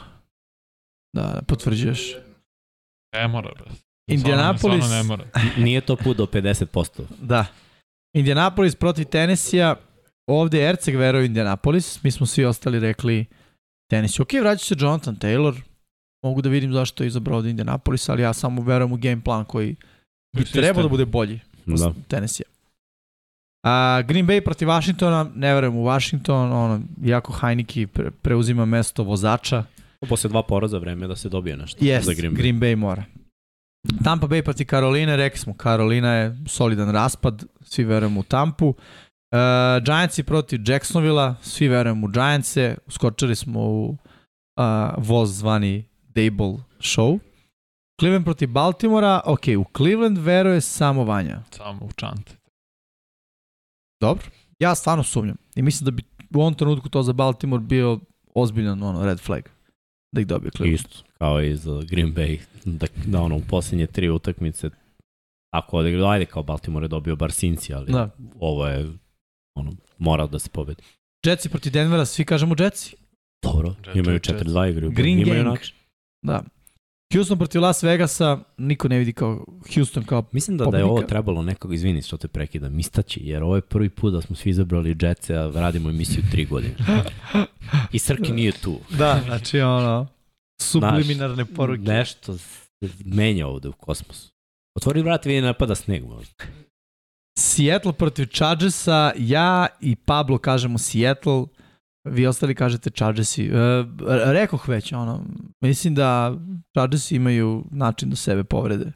[1.16, 2.16] Da, potvrđuješ.
[3.14, 3.72] Ne mora, brate.
[4.08, 5.54] Indianapolis, Stvarno, stvarno ne mora.
[5.58, 7.02] Nije to put do 50%.
[7.22, 7.46] da.
[8.18, 9.76] Indianapolis protiv Tennessee-a,
[10.30, 13.26] ovde Erceg veruje u Indianapolis, mi smo svi ostali rekli
[13.92, 14.22] Tennessee.
[14.24, 15.62] Ok, vraća se Jonathan Taylor,
[16.24, 19.46] mogu da vidim zašto je izabrao od Indianapolis, ali ja samo verujem u game plan
[19.46, 19.76] koji
[20.36, 20.62] bi Sistem.
[20.62, 21.94] trebao da bude bolji Da.
[22.08, 22.46] Tennessee.
[23.66, 29.04] A, Green Bay protiv Washingtona, ne verujem u Washington, ono, jako Heineke pre, preuzima mesto
[29.04, 29.64] vozača.
[30.10, 32.38] Posle dva poraza vreme je da se dobije nešto Yes, za Green Bay.
[32.38, 33.04] Green Bay mora.
[34.04, 38.68] Tampa Bay protiv Karoline, rekli smo, Karolina je solidan raspad, svi verujemo u Tampu.
[38.68, 43.96] Uh, Giantsi protiv Jacksonvilla, svi verujemo u Giantse, uskočili smo u uh,
[44.98, 47.20] voz zvani Dable Show.
[48.00, 51.44] Cleveland protiv Baltimora, ok, u Cleveland veruje samo Vanja.
[51.52, 52.36] Samo u čante.
[54.02, 54.26] Dobro.
[54.60, 55.38] Ja stvarno sumnjam.
[55.56, 58.00] I mislim da bi u ovom trenutku to za Baltimore bio
[58.36, 59.44] ozbiljan ono, red flag.
[60.12, 60.80] Da ih dobije Cleveland.
[60.80, 64.70] Isto, kao i za Green Bay, da, da ono, u posljednje tri utakmice
[65.54, 68.10] tako odigrao, ajde kao Baltimore je dobio bar Cincy, ali Da.
[68.40, 68.90] ovo je
[69.56, 70.84] ono, mora da se pobedi.
[71.26, 72.96] Jetsi protiv Denvera, svi kažemo Jetsi.
[73.44, 74.42] Dobro, Jet, imaju jet, jet.
[74.44, 74.90] 4-2 igre.
[74.90, 75.54] Green imaju Gang.
[75.56, 75.76] način.
[76.22, 76.44] Da.
[77.14, 80.24] Houston protiv Las Vegasa, niko ne vidi kao Houston kao...
[80.32, 81.10] Mislim da, da je ovo Pobednika.
[81.10, 84.50] trebalo nekog, izvini što te prekidam, istaći, jer ovo je prvi put da smo svi
[84.50, 86.76] izabrali Jetse, a radimo emisiju tri godine.
[87.92, 88.80] I Srki nije tu.
[88.98, 90.08] Da, znači ono,
[90.60, 91.82] subliminarne poruke.
[91.82, 92.68] Nešto se
[93.06, 94.32] menja ovde u kosmosu.
[94.76, 96.34] Otvori vrat i vidi napada sneg možda.
[97.40, 101.44] Seattle protiv Chargersa, ja i Pablo kažemo Seattle,
[102.10, 103.46] vi ostali kažete Chargersi.
[103.46, 103.50] E,
[104.34, 105.26] rekoh već, ono,
[105.62, 106.36] mislim da
[106.78, 108.92] Chargersi imaju način do sebe povrede.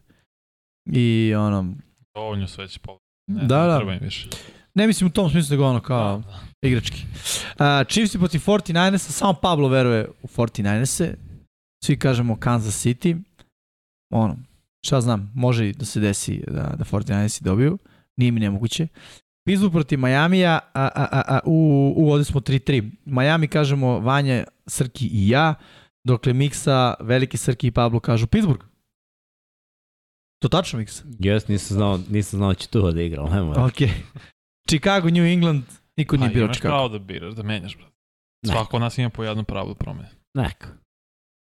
[0.86, 1.74] I ono,
[2.16, 2.98] Dovoljno sve će pol.
[3.28, 3.78] Ne, Da, ne da.
[3.78, 4.28] treba im više.
[4.74, 6.24] ne mislim u tom smislu nego ono kao Da,
[6.62, 6.68] da.
[6.68, 7.04] igrački.
[7.60, 11.14] Uh, Chiefs protiv 49ersa, samo Pablo veruje u 49erse.
[11.84, 13.22] Svi kažemo Kansas City.
[14.14, 14.38] Ono,
[14.86, 17.78] šta znam, može i da se desi da, da 49ersi dobiju.
[18.18, 18.88] Nije mi nemoguće.
[19.46, 22.92] Pittsburgh protiv Majamija, a, a, a, a, u, u ovde smo 3-3.
[23.06, 25.56] Miami kažemo Vanja, Srki i ja,
[26.04, 28.66] dokle Miksa, Veliki Srki i Pablo kažu Pittsburgh.
[30.42, 31.04] To tačno Miksa?
[31.20, 33.66] Jes, nisam znao, nisam znao da će tu da igra, ali nema.
[33.66, 33.78] Ok.
[34.70, 35.64] Chicago, New England,
[35.98, 36.72] niko nije Pa, birao imaš Chicago.
[36.72, 37.92] pravo da biraš, da menjaš, brate.
[38.46, 40.10] Svako od nas ima po jedno pravo da promene.
[40.34, 40.68] Neka.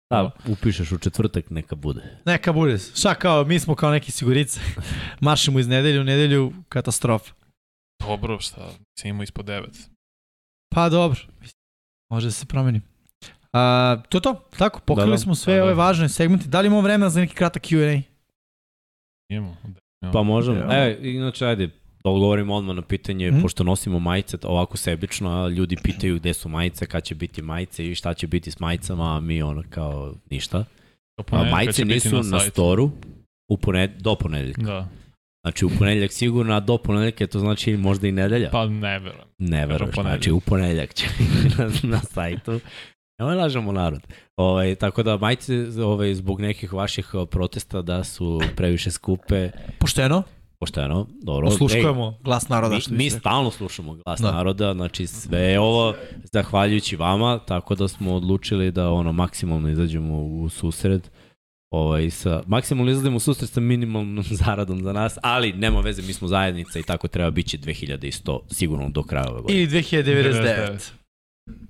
[0.10, 2.02] Da, upišeš u četvrtak, neka bude.
[2.26, 2.78] Neka bude.
[2.78, 4.60] Šta kao, mi smo kao neki sigurice.
[5.22, 7.34] Maršimo iz nedelju u nedelju, katastrofa.
[8.00, 9.90] Dobro, šta, si imao ispod devet.
[10.76, 11.20] Pa dobro,
[12.12, 12.82] može da se promeni.
[13.54, 15.18] A, to je to, tako, pokrili Da, da.
[15.18, 15.64] smo sve Da, da.
[15.64, 16.48] ove važne segmente.
[16.48, 18.02] Da li imamo vremena za neki kratak Q&A?
[19.30, 19.58] Imamo.
[20.14, 20.58] Pa možemo.
[20.58, 20.86] Ja.
[20.88, 21.70] E, inače, ajde,
[22.04, 23.42] da odgovorimo odmah na pitanje, Mhm.
[23.42, 27.86] pošto nosimo majice ovako sebično, a ljudi pitaju gde su majice, kad će biti majice
[27.86, 30.66] i šta će biti s majicama, a mi ono kao ništa.
[31.32, 32.50] A majice nisu na, sajtu.
[32.50, 32.92] storu
[33.50, 34.62] u poned, do ponedeljka.
[34.64, 34.88] Da,
[35.42, 38.50] Znači u ponedeljak sigurno, a do ponedeljka to znači možda i nedelja.
[38.52, 39.26] pa ne verujem.
[39.40, 39.94] Ne ponedeljak.
[39.96, 41.06] znači u ponedeljak će
[41.58, 42.60] na, na sajtu.
[43.20, 44.02] Nemoj lažemo narod.
[44.38, 50.24] Ovaj, tako da majice ovaj, zbog nekih vaših protesta da su previše skupe, Pošteno,
[50.60, 51.48] pošteno, dobro.
[51.48, 52.76] osluškujemo glas naroda.
[52.76, 54.32] Mi, što mi stalno slušamo glas Da.
[54.32, 55.94] naroda, znači sve je ovo
[56.34, 61.12] zahvaljujući vama, tako da smo odlučili da ono maksimalno izađemo u susret.
[61.74, 66.14] Ovaj, sa, maksimalno izlazimo u susret sa minimalnom zaradom za nas, ali nema veze, mi
[66.14, 69.60] smo zajednica i tako treba bići 2100 sigurno do kraja ove godine.
[69.60, 70.04] Ili 2099.
[70.44, 70.92] 99.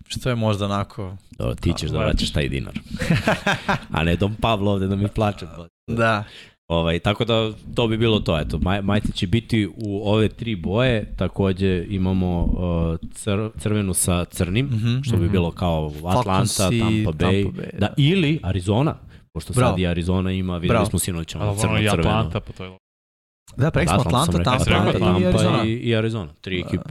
[0.08, 1.18] Što je možda onako...
[1.38, 2.80] Dobro, ti ćeš da vraćaš taj dinar.
[3.93, 5.45] A ne Dom Pavlo ovde da mi plače.
[5.88, 6.24] da.
[6.69, 8.39] Ovaj, tako da to bi bilo to.
[8.39, 11.15] Eto, maj, majice će biti u ove tri boje.
[11.17, 15.31] Takođe imamo uh, cr, crvenu sa crnim, Mhm, što bi mhm.
[15.31, 17.03] bilo kao Atlanta, Tampa Bay.
[17.03, 17.88] Tampa Bay, da.
[17.88, 17.93] da.
[17.98, 18.95] ili Arizona.
[19.33, 19.72] Pošto Bravo.
[19.72, 20.85] sad i Arizona ima, videli Bravo.
[20.85, 22.09] smo sinoć ono i crno-crveno.
[22.09, 22.77] Atlanta, pa to je...
[23.57, 25.64] Da, prek smo Atlanta sam Atlanta, rekao, Tampa, Atlanta, i Arizona.
[25.65, 26.33] i, i Arizona.
[26.41, 26.89] Tri ekipe.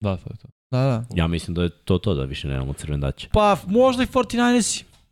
[0.00, 0.48] Da, to je to.
[0.72, 1.04] Da, da.
[1.14, 3.28] Ja mislim da je to to da više nemamo crvendaće.
[3.32, 4.06] Pa možda i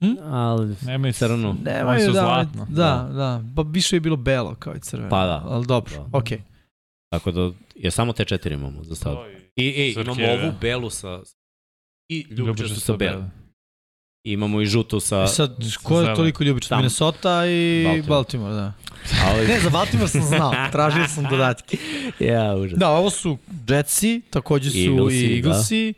[0.01, 0.21] 49ersi.
[0.25, 1.51] Ali, Nema i Crno.
[1.51, 2.67] Oni Nemaju, su da, zlatno.
[2.69, 5.11] da, da, pa više je bilo belo kao i crveno.
[5.11, 5.43] Pa da.
[5.47, 6.07] Ali dobro, Da.
[6.13, 6.43] okej.
[7.11, 9.17] tako da, je samo te četiri imamo za sad.
[9.57, 10.43] I, i imamo Srkeve.
[10.43, 11.21] ovu belu sa
[12.09, 13.31] i ljubičastu sa belom.
[14.25, 15.17] I imamo i žutu sa...
[15.19, 16.69] E sad, sa ko je toliko ljubičan?
[16.69, 16.79] Tamo.
[16.79, 18.09] Minnesota i Baltimore.
[18.09, 18.73] Baltimore, da.
[19.27, 21.77] Ali, Ne, za Baltimore sam znao, tražio sam dodatke.
[22.21, 22.79] ja, užas.
[22.79, 25.95] Da, ovo su Jetsi, takođe su Eaglesi, i Eaglesi.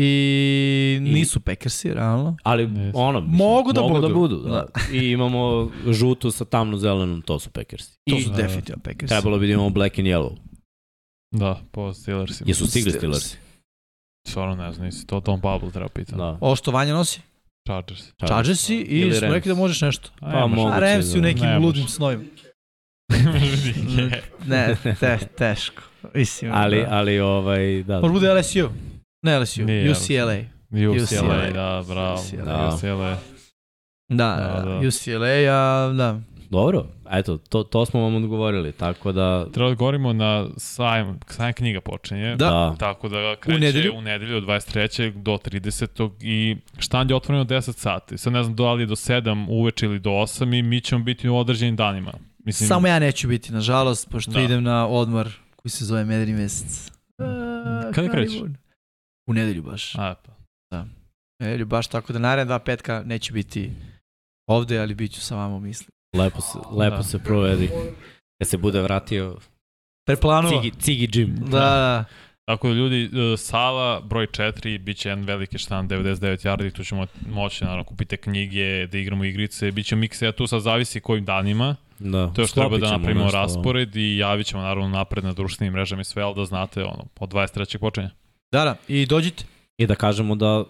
[0.00, 2.36] I nisu Packersi, realno.
[2.42, 2.98] Ali Jesu.
[2.98, 4.36] ono, mislim, Mogu da mogu da budu.
[4.36, 4.48] budu.
[4.48, 4.66] Da.
[4.92, 7.92] I imamo žutu sa tamno-zelenom, to su Packersi.
[8.04, 8.36] To I su da.
[8.36, 9.06] definitivno Packersi.
[9.08, 10.36] trebalo bi da imamo black and yellow.
[11.32, 12.48] Da, po Steelersima.
[12.48, 13.24] Jesu stigli Steelers.
[13.24, 13.36] Steelersi?
[14.28, 16.18] Stvarno ne znam, nisi to Tom Bubble treba pitati.
[16.18, 16.38] Da.
[16.40, 17.20] Ovo što Vanja nosi?
[17.68, 18.02] Chargers.
[18.18, 20.10] Chargersi i Ili smo rekli da možeš nešto.
[20.14, 20.50] A, Pa nemaš.
[20.50, 20.60] mogu.
[20.60, 21.20] A Moguće, Rams u da.
[21.20, 22.22] nekim Ne ludim snovima.
[24.46, 25.82] Ne, te, teško.
[26.14, 26.86] Mislim, Ali, da.
[26.90, 28.00] ali ovaj, da.
[28.00, 28.68] Može bude LSU.
[29.22, 30.36] Ne LSU, Nije UCLA.
[30.70, 31.50] UCLA, UCLA.
[31.52, 32.20] da, bravo.
[32.20, 32.44] UCLA.
[32.44, 32.74] Da.
[32.76, 33.16] UCLA.
[34.08, 34.88] Da, Da, da, da.
[34.88, 36.20] UCLA, a da.
[36.50, 39.46] Dobro, eto, to, to smo vam odgovorili, tako da...
[39.52, 42.28] Treba da govorimo na sajam, sajam knjiga počinje.
[42.36, 42.36] Da.
[42.36, 42.74] da.
[42.78, 43.92] Tako da kreće u nedelju?
[43.96, 45.22] u nedelju od 23.
[45.22, 46.10] do 30.
[46.20, 48.18] i štand je otvoren od 10 sati.
[48.18, 51.04] Sad ne znam da li je do 7 uveče ili do 8 i mi ćemo
[51.04, 52.12] biti u određenim danima.
[52.44, 54.40] Mislim, Samo ja neću biti, nažalost, pošto Da.
[54.40, 56.90] idem na odmor koji se zove Medri mesec.
[57.94, 58.40] Kada krećeš?
[59.30, 59.94] U nedelju baš.
[59.94, 60.14] A,
[60.70, 60.80] pa.
[61.40, 63.72] U nedelju baš, tako da naredna dva petka neću biti
[64.48, 65.86] ovde, ali bit ću sa vama u misli.
[66.16, 67.02] Lepo se, lepo Da.
[67.02, 67.70] se provedi.
[68.38, 69.36] Kad se bude vratio
[70.06, 70.62] Preplanova.
[70.62, 71.36] Cigi, Cigi Jim.
[71.36, 72.04] Da, da.
[72.44, 76.84] Tako da ljudi, e, sala broj 4 bit će jedan veliki štand 99 yardi, tu
[76.84, 81.00] ćemo moći naravno kupite knjige, da igramo igrice, bit će mikse, a tu sad zavisi
[81.00, 81.76] kojim danima.
[81.98, 82.32] Da.
[82.32, 86.04] To još treba da napravimo raspored i javit ćemo naravno napred na društvenim mrežama i
[86.04, 87.78] sve, ali da znate ono, od 23.
[87.78, 88.10] počinje.
[88.52, 88.76] Da, da.
[88.88, 89.44] I dođite.
[89.78, 90.64] I da kažemo da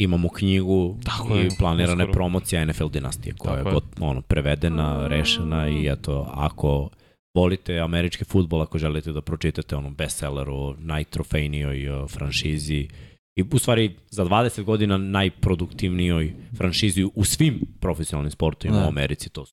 [0.00, 2.12] imamo knjigu Tako i je, planirane uskoro.
[2.12, 3.74] promocije NFL dinastije koja je, Tako je.
[3.74, 6.90] got, ono, prevedena, rešena i eto, ako
[7.36, 12.88] volite američki futbol, ako želite da pročitate ono bestseller o najtrofejnijoj franšizi
[13.36, 18.84] i u stvari za 20 godina najproduktivnijoj franšizi u svim profesionalnim sportovima Da.
[18.86, 19.52] u Americi, to su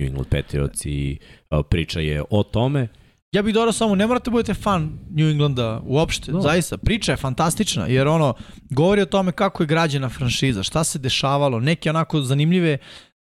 [0.00, 1.18] New England Patriots i
[1.68, 2.88] priča je o tome.
[3.32, 6.40] Ja bih dodao samo, ne morate budete fan New Englanda uopšte, Da.
[6.40, 6.76] zaista.
[6.76, 8.34] Priča je fantastična, jer ono,
[8.70, 12.78] govori o tome kako je građena franšiza, šta se dešavalo, neke onako zanimljive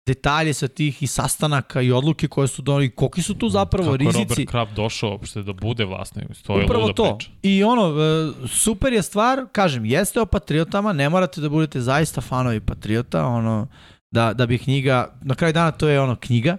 [0.07, 3.93] detalje sa tih i sastanaka i odluke koje su donali, koliki su tu zapravo Kako
[3.93, 4.19] je rizici.
[4.19, 7.17] Robert Kraft došao uopšte da bude vlasnik, to je Upravo luda to.
[7.17, 7.31] priča.
[7.41, 12.21] I ono, e, super je stvar, kažem, jeste o Patriotama, ne morate da budete zaista
[12.21, 13.67] fanovi Patriota, ono,
[14.11, 16.57] da, da bi knjiga, na kraju dana to je ono knjiga,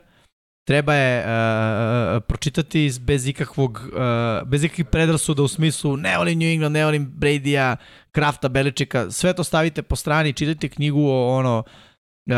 [0.66, 6.48] treba je uh, pročitati bez ikakvog, uh, bez ikakvih predrasuda u smislu ne volim New
[6.48, 7.76] England, ne volim Brady-a,
[8.12, 12.34] Krafta, Beličika, sve to stavite po strani, čitajte knjigu o ono, uh,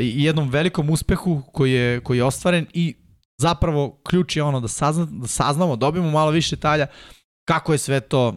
[0.00, 2.94] jednom velikom uspehu koji je, koji je ostvaren i
[3.38, 6.86] zapravo ključ je ono da, sazna, da saznamo, dobijemo malo više detalja
[7.44, 8.36] kako je sve to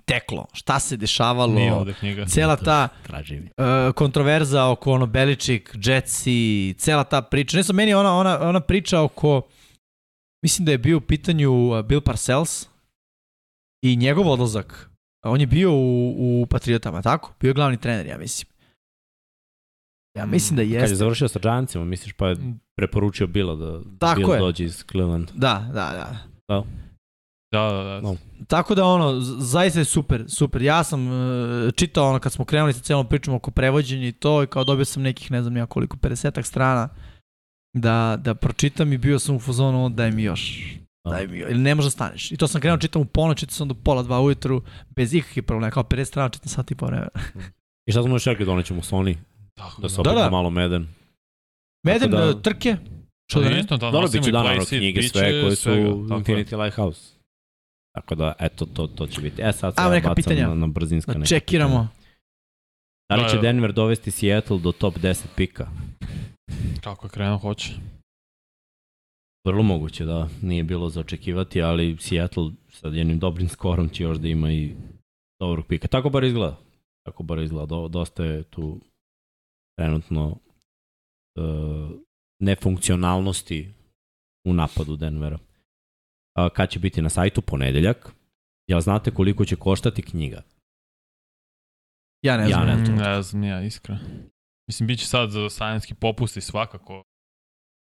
[0.00, 2.26] teklo, šta se dešavalo, Nije ovde knjiga.
[2.26, 7.56] cela ta uh, kontroverza oko ono Beličik, Jetsi, cela ta priča.
[7.56, 9.42] Ne znam, meni je ona, ona, ona priča oko,
[10.42, 12.68] mislim da je bio u pitanju Bill Parcells
[13.82, 14.90] i njegov odlazak.
[15.24, 16.08] On je bio u,
[16.42, 17.32] u Patriotama, tako?
[17.40, 18.52] Bio je glavni trener, ja mislim.
[20.18, 20.96] Ja mislim da Kad je jeste.
[20.96, 22.36] završio sa Giantsima, misliš pa je
[22.76, 24.38] preporučio Bila da Tako Bill je.
[24.38, 25.30] dođe iz Cleveland.
[25.34, 26.16] Da, da, da.
[26.48, 26.64] Da,
[27.52, 28.00] da, da.
[28.00, 28.16] No.
[28.46, 30.62] Tako da ono, zaista je super, super.
[30.62, 34.42] Ja sam uh, čitao ono kad smo krenuli sa celom pričom oko prevođenja i to
[34.42, 36.88] i kao dobio sam nekih ne znam ja koliko, 50 strana
[37.76, 40.62] da, da pročitam i bio sam u fazonu daj mi još.
[41.10, 41.50] Daj mi još.
[41.50, 42.32] Ili ne može da staneš.
[42.32, 45.44] I to sam krenuo čitam u ponoć, čitao sam do pola dva ujutru bez ikakvih
[45.44, 45.70] problema.
[45.70, 47.08] Kao 50 strana čitam sat i po vremena.
[47.86, 49.16] I šta smo još rekli, donećemo Sony,
[49.54, 50.00] Tako da se da.
[50.00, 50.30] opet Da, da.
[50.30, 50.88] malo meden.
[51.86, 52.76] Meden, da- da, trke.
[53.30, 53.60] Što da ne?
[53.60, 55.56] Isto, da Dobro, nosimo bit će i da naravno Playseat, knjige bit će sve koje
[55.56, 56.44] su svega, tako je.
[56.44, 57.21] Infinity Lighthouse.
[57.94, 59.42] Tako da, eto, to, to će biti.
[59.42, 60.48] E, sad se ja bacam pitanja.
[60.48, 61.70] na, na brzinska Da neka čekiramo.
[61.70, 62.02] pitanja.
[63.10, 63.42] Da li će Da, da.
[63.42, 65.68] Denver dovesti Seattle do top 10 pika?
[66.80, 67.72] Kako je krenuo, hoće.
[69.46, 74.18] Vrlo moguće da nije bilo za očekivati, ali Seattle sa jednim dobrim skorom će još
[74.18, 74.74] da ima i
[75.40, 75.88] dobrog pika.
[75.88, 76.58] Tako bar izgleda.
[77.06, 77.66] Tako bar izgleda.
[77.66, 78.80] Do, dosta je tu
[79.78, 80.36] trenutno
[81.38, 81.90] uh,
[82.40, 83.68] nefunkcionalnosti
[84.46, 85.38] u napadu Denvera.
[86.34, 88.12] A, kad će biti na sajtu ponedeljak,
[88.68, 90.42] jel znate koliko će koštati knjiga?
[92.22, 92.66] Ja ne Ja znam.
[92.68, 92.96] ne znam.
[92.96, 94.00] Mm, Ne znam, ja iskreno.
[94.68, 97.02] Mislim, bit će sad za sajinski popusti svakako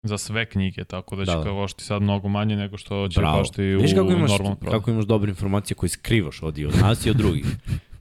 [0.03, 3.19] za sve knjige, tako da će Da, da, koštiti sad mnogo manje nego što će
[3.19, 3.37] Bravo.
[3.37, 4.79] koštiti u Viš kako imaš, normalnom prodaju.
[4.79, 7.45] kako imaš dobre informacije koje skrivaš od, i od nas i od drugih.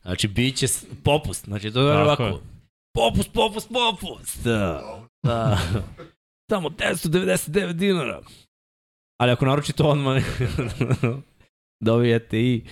[0.02, 0.66] Znači, bit će
[1.04, 1.44] popust.
[1.44, 2.22] Znači, to je ovako.
[2.22, 2.32] je.
[2.94, 4.44] popust, popust, popust.
[4.44, 4.98] Da.
[5.22, 5.58] da.
[6.50, 8.20] Samo 1099 dinara.
[9.20, 10.22] Ali ako naručite odmah,
[11.84, 12.62] dobijete i...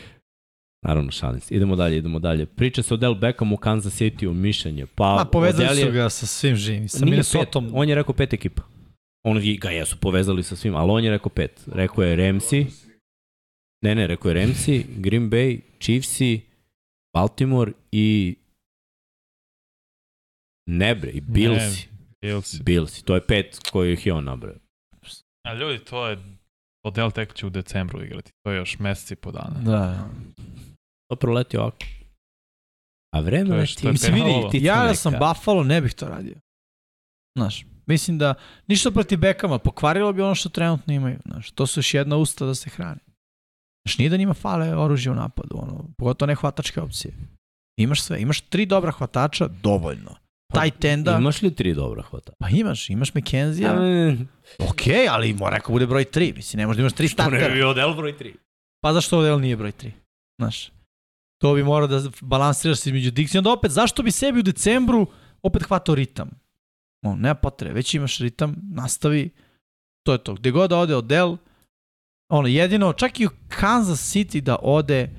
[0.84, 1.54] Naravno, šalim se.
[1.54, 2.46] Idemo dalje, idemo dalje.
[2.46, 4.86] Priča se o Del Beckham u Kansas City u mišljenje.
[4.86, 7.06] Pa, Ma, povezali je- su ga sa svim živim, sa
[7.38, 8.62] pet, on je rekao pet ekipa.
[9.24, 11.62] Oni ga jesu povezali sa svim, ali on je rekao pet.
[11.66, 12.66] Rekao je Ramsey,
[13.84, 16.40] ne ne, rekao je Ramsey, Green Bay, Chiefsi,
[17.14, 18.36] Baltimore i
[20.66, 21.88] Nebre i Billsi.
[22.22, 22.60] Bills.
[22.62, 24.54] Billsi, to je pet koji ih je on nabrao.
[25.46, 26.18] A ljudi, to je
[26.84, 28.30] Odell tek će u decembru igrati.
[28.42, 29.60] To je još mesec i po dana.
[29.60, 30.08] Da.
[31.10, 31.76] To proleti ovako.
[33.14, 34.48] A vreme je Mislim, vidi.
[34.48, 36.34] Ptica ja da sam Buffalo, ne bih to radio.
[37.38, 38.34] Znaš, mislim da
[38.66, 41.18] ništa protiv Bekama, pokvarilo bi ono što trenutno imaju.
[41.24, 43.00] Znaš, to su još jedna usta da se hrane.
[43.86, 47.14] Znaš, nije da njima fale oružje u napadu, ono, pogotovo ne hvatačke opcije.
[47.76, 50.22] Imaš sve, imaš tri dobra hvatača, dovoljno.
[50.55, 52.32] Taj tenda, Imaš li tri dobra hvata?
[52.39, 53.74] pa imaš, imaš McKenzie, Ja,
[54.58, 57.36] ok, ali mora neko bude broj tri, mislim, ne možda imaš tri to ne bi
[57.36, 57.55] startera.
[57.55, 58.34] bio Odell broj tri.
[58.81, 59.90] Pa zašto Odell nije broj 3?
[60.40, 60.70] Znaš,
[61.40, 63.39] to bi morao da balansiraš se između Dixi.
[63.39, 65.06] Onda opet, zašto bi sebi u decembru
[65.42, 66.31] opet hvatao ritam?
[67.05, 69.31] On, nema potrebe, već imaš ritam, nastavi,
[70.06, 70.34] to je to.
[70.34, 71.36] Gde god da ode Odell,
[72.31, 75.10] ono, jedino, čak i u Kansas City da ode,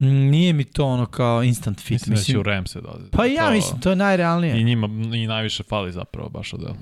[0.00, 1.90] nije mi to ono kao instant fit.
[1.90, 3.04] Mislim, da će Mislim, u Ramse da ode.
[3.12, 4.60] pa i ja To- mislim, to je najrealnije.
[4.60, 6.74] I njima i najviše fali zapravo baš Odell.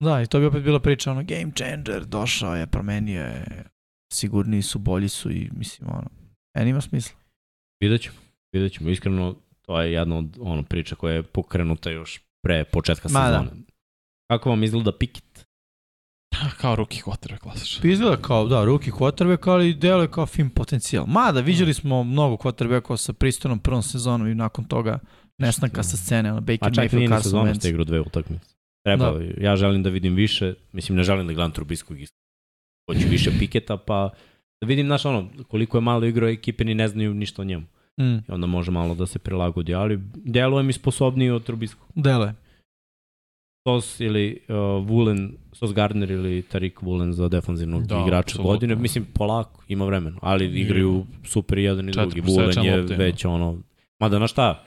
[0.00, 3.44] Da, i to bi opet bila priča, ono, game changer, došao je, promenio je,
[4.12, 6.08] sigurniji su, bolji su i mislim, ono,
[6.56, 7.16] meni ima smisla.
[7.82, 8.16] Vidjet ćemo.
[8.52, 8.90] Vidjet ćemo.
[8.90, 13.26] Iskreno, to je jedna od ono, priča koja je pokrenuta još pre početka da.
[13.26, 13.62] sezone.
[14.30, 15.24] Kako vam izgleda Pikit?
[16.60, 17.82] Kao ruki quarterback klasično.
[17.82, 21.06] Pa izgleda kao, da, ruki quarterback, ali deluje kao film potencijal.
[21.06, 24.98] Mada, viđali smo mnogo quarterbackova sa pristojnom prvom sezonom i nakon toga
[25.38, 27.58] nestanka sa scene, ono, Baker A čak Mayfield, nije ni Carson sezona Wentz.
[27.58, 28.54] ste igrao dve utakmice.
[28.84, 29.24] Treba, Da.
[29.40, 32.16] ja želim da vidim više, mislim ne želim da gledam Trubiskog isto.
[32.90, 34.10] Hoću više Piketa, pa
[34.62, 37.66] da vidim, znaš, ono, koliko je malo igrao ekipe, ni ne znaju ništa o njemu.
[38.00, 41.88] Mm, I onda može malo da se prilagodi, ali deluje mi sposobniji od Trubiskog.
[41.94, 42.34] deluje.
[43.66, 48.44] Sos ili uh, Woolen, Sos Gardner ili Tarik Woolen za defanzivnog Da, igrača apsolutno.
[48.44, 48.74] godine.
[48.76, 52.22] Mislim, polako, ima vremena, ali I- igraju super jedan i drugi.
[52.22, 53.58] 4% Woolen je lopte, već ono,
[54.00, 54.64] mada na šta,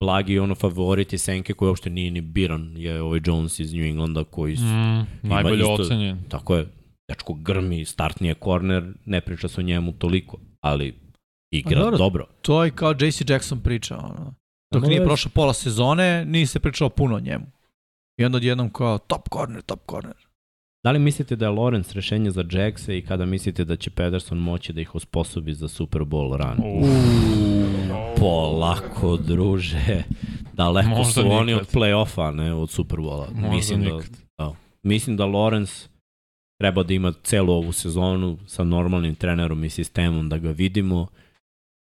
[0.00, 3.84] blagi ono favorit je Senke koji uopšte nije ni biran, je ovaj Jones iz New
[3.84, 6.18] Englanda koji su, Mm, najbolje isto- ocenjen.
[6.28, 6.66] tako je,
[7.08, 10.94] dečko grmi, startni je korner, ne priča se o njemu toliko, ali
[11.52, 11.98] igra Pa dobro.
[11.98, 12.26] dobro.
[12.42, 14.34] To je kao JC Jackson priča, ono.
[14.72, 15.06] Dok nije već.
[15.06, 17.46] prošlo pola sezone, nije se pričalo puno o njemu.
[18.18, 20.14] I onda odjednom kao top corner, top corner.
[20.84, 24.38] Da li mislite da je Lawrence rešenje za Jackse i kada mislite da će Pederson
[24.38, 26.82] moći da ih osposobi za Super Bowl run?
[28.16, 30.02] Polako, druže.
[30.52, 31.60] Daleko Možda su oni nikad.
[31.60, 33.28] od play-offa, ne od Superbola.
[33.34, 34.10] Možda Mislim da, nikad.
[34.82, 35.88] mislim da Lawrence
[36.60, 41.06] treba da ima celu ovu sezonu sa normalnim trenerom i sistemom da ga vidimo.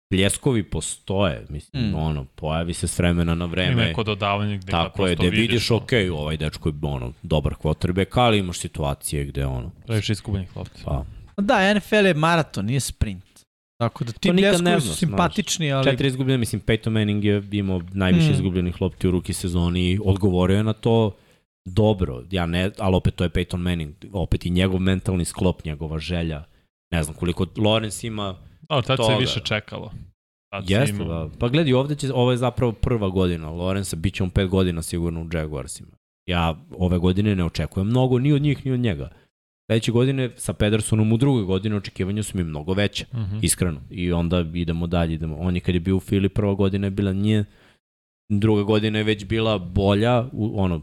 [0.09, 1.95] Pljeskovi postoje, mislim, Mm.
[1.97, 3.85] ono, pojavi se s vremena na vreme.
[3.85, 5.79] neko dodavanje gde ga Tako je, da vidiš, ono.
[5.79, 10.83] ok, ovaj dečko je ono, dobar quarterback, ali imaš situacije gde ono, Previše iskupljenih lopti.
[10.85, 11.05] pa,
[11.37, 13.25] Da, NFL je maraton, nije sprint.
[13.79, 15.85] Tako da ti pljeskovi ne su znaš, simpatični, ali...
[15.85, 18.33] Četiri izgubljene, mislim, Peyton Manning je imao najviše Mm.
[18.33, 21.17] izgubljenih lopti u ruki sezoni i odgovorio je na to
[21.65, 22.23] dobro.
[22.31, 23.95] Ja ne, ali opet to je Peyton Manning.
[24.13, 26.45] Opet i njegov mentalni sklop, njegova želja.
[26.91, 28.35] Ne znam koliko Lawrence ima.
[28.69, 29.17] Da, tad se toga.
[29.17, 29.93] više čekalo.
[30.51, 31.39] Tad Jeste, imao- da.
[31.39, 34.83] Pa gledaj, ovde će, ovo je zapravo prva godina Lawrence, bit će on pet godina
[34.83, 35.89] sigurno u Jaguarsima.
[36.27, 39.11] Ja ove godine ne očekujem mnogo ni od njih, ni od njega.
[39.67, 43.39] Sledeće godine sa Pedersonom u drugoj godini očekivanja su mi mnogo veće Mhm.
[43.43, 43.81] iskreno.
[43.91, 45.37] I onda idemo dalje, idemo.
[45.37, 47.45] On je kad je bio u Fili, prva godina je bila nije,
[48.31, 50.81] druga godina je već bila bolja, u, ono,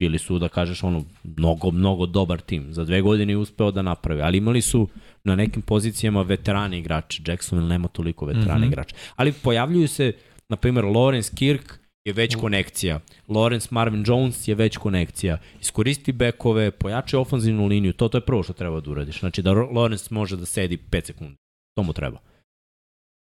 [0.00, 2.72] bili su, da kažeš, ono, mnogo, mnogo dobar tim.
[2.72, 4.88] Za dve godine je uspeo da napravi, ali imali su
[5.24, 7.22] na nekim pozicijama veterani igrači.
[7.26, 8.72] Jacksonville nema toliko veterani mm -hmm.
[8.72, 8.96] igrača.
[9.16, 10.12] Ali pojavljuju se,
[10.48, 13.00] na primjer, Lawrence Kirk je već konekcija.
[13.28, 15.38] Lawrence Marvin Jones je već konekcija.
[15.60, 19.20] Iskoristi bekove, pojače ofanzivnu liniju, to, to je prvo što treba da uradiš.
[19.20, 21.36] Znači da Lawrence može da sedi 5 sekundi.
[21.76, 22.18] To mu treba.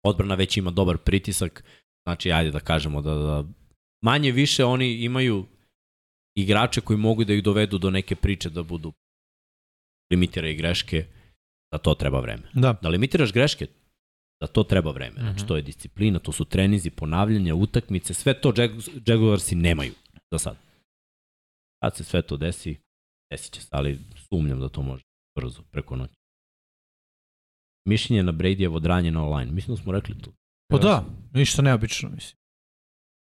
[0.06, 1.64] Odbrana već ima dobar pritisak,
[2.06, 3.44] znači ajde da kažemo da, da
[4.04, 5.46] manje više oni imaju
[6.36, 8.92] igrače koji mogu da ih dovedu do neke priče da budu
[10.12, 11.06] limitira i greške,
[11.72, 12.42] da to treba vreme.
[12.54, 12.72] Da.
[12.82, 13.66] Da limitiraš greške,
[14.40, 15.16] da to treba vreme.
[15.16, 15.48] Znači Mhm.
[15.48, 19.92] to je disciplina, to su trenizi, ponavljanja, utakmice, sve to Jag- Jaguarsi nemaju
[20.30, 20.56] do sad.
[21.82, 22.76] Kad se sve to desi,
[23.30, 25.02] desit će se, ali sumnjam da to može
[25.36, 26.14] brzo, preko noći.
[27.84, 29.52] Mišljenje na Bradyjevo dranje na online.
[29.52, 30.30] Mislim da smo rekli to.
[30.68, 32.36] Pa da, ništa neobično, mislim.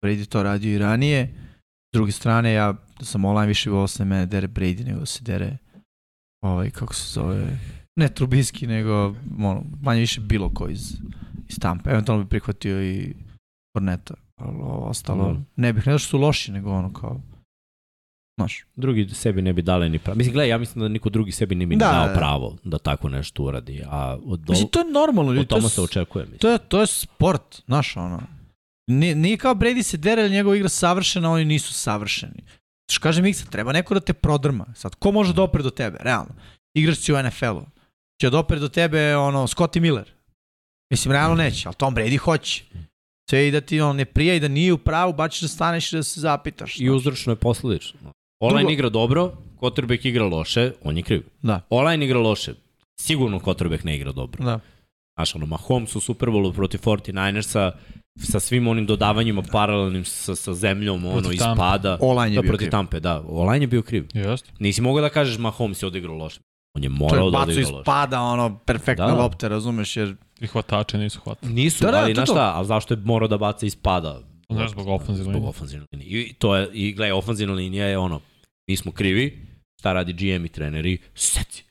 [0.06, 1.34] Brady to radio i ranije.
[1.90, 5.58] S druge strane, ja sam online više volao se mene dere Brady nego se dere
[6.42, 7.58] ovaj, kako se zove,
[7.96, 9.06] ne Trubiski, nego
[9.40, 10.94] ono, manje više bilo ko iz,
[11.50, 11.92] iz Tampa.
[11.92, 13.14] Eventualno bi prihvatio i
[13.74, 15.40] Korneta, ali ostalo, Da.
[15.56, 17.22] ne bih, ne da što su loši, nego ono kao,
[18.38, 20.18] znaš, Drugi sebi ne bi dale ni pravo.
[20.18, 22.18] Mislim, gledaj, ja mislim da niko drugi sebi ne bi Da, da, dao da, da.
[22.18, 23.84] pravo da tako nešto uradi.
[23.86, 25.42] A od, do, Mislim, to je normalno, ljudi.
[25.42, 26.24] od toma to, se je- očekuje.
[26.24, 26.40] Mislim.
[26.40, 28.22] to, je, to je sport, znaš, ono.
[28.90, 32.44] Nije, nije kao Brady se dere, ali njegova igra savršena, oni nisu savršeni.
[32.92, 34.66] Što kaže Miksa, treba neko da te prodrma.
[34.76, 36.34] Sad, ko može da opre do tebe, realno?
[36.74, 37.66] Igrač si u NFL-u.
[38.22, 40.12] Će da opre do tebe, ono, Scotty Miller.
[40.92, 42.64] Mislim, realno neće, ali Tom Brady hoće.
[43.30, 45.94] Sve i da ti on ne prija i da nije u pravu, bačiš da staneš
[45.94, 46.80] i da se zapitaš.
[46.80, 48.00] I uzročno je posledično.
[48.40, 51.24] Online Drugo- igra dobro, Kotrbek igra loše, on je kriv.
[51.42, 51.62] Da.
[51.70, 52.54] Online igra loše,
[53.00, 54.44] sigurno Kotrbek ne igra dobro.
[54.46, 54.60] Da.
[55.16, 57.72] Znaš, ono, Mahomes u Super Bowlu protiv 49ersa,
[58.22, 61.54] sa svim onim dodavanjima paralelnim sa, sa zemljom, ono, Protiv Tampe.
[61.54, 61.98] ispada.
[62.02, 62.72] Online je Da, bio protiv kriv.
[62.72, 63.24] Tampe, da.
[63.24, 64.08] Online je bio kriv.
[64.14, 64.50] Jeste.
[64.60, 66.40] Nisi mogao da kažeš Mahomes je odigrao loše.
[66.74, 67.82] On je To morao je da bacu odigra loše.
[67.82, 69.18] ispada, ono, perfektna Da, da.
[69.18, 71.54] lopta, razumeš, jer I hvatače nisu hvatali.
[71.54, 72.34] Nisu, Da, da, ali to je znaš to.
[72.34, 74.22] šta, ali zašto je morao da baca ispada?
[74.50, 75.50] Ne, zbog ofenzivne Zbog linije.
[75.50, 76.22] ofenzivne linije.
[76.22, 78.22] I to je, i gledaj, ofenzivna linija je ono,
[78.68, 79.46] mi smo krivi,
[79.80, 81.64] šta radi GM i treneri, seci,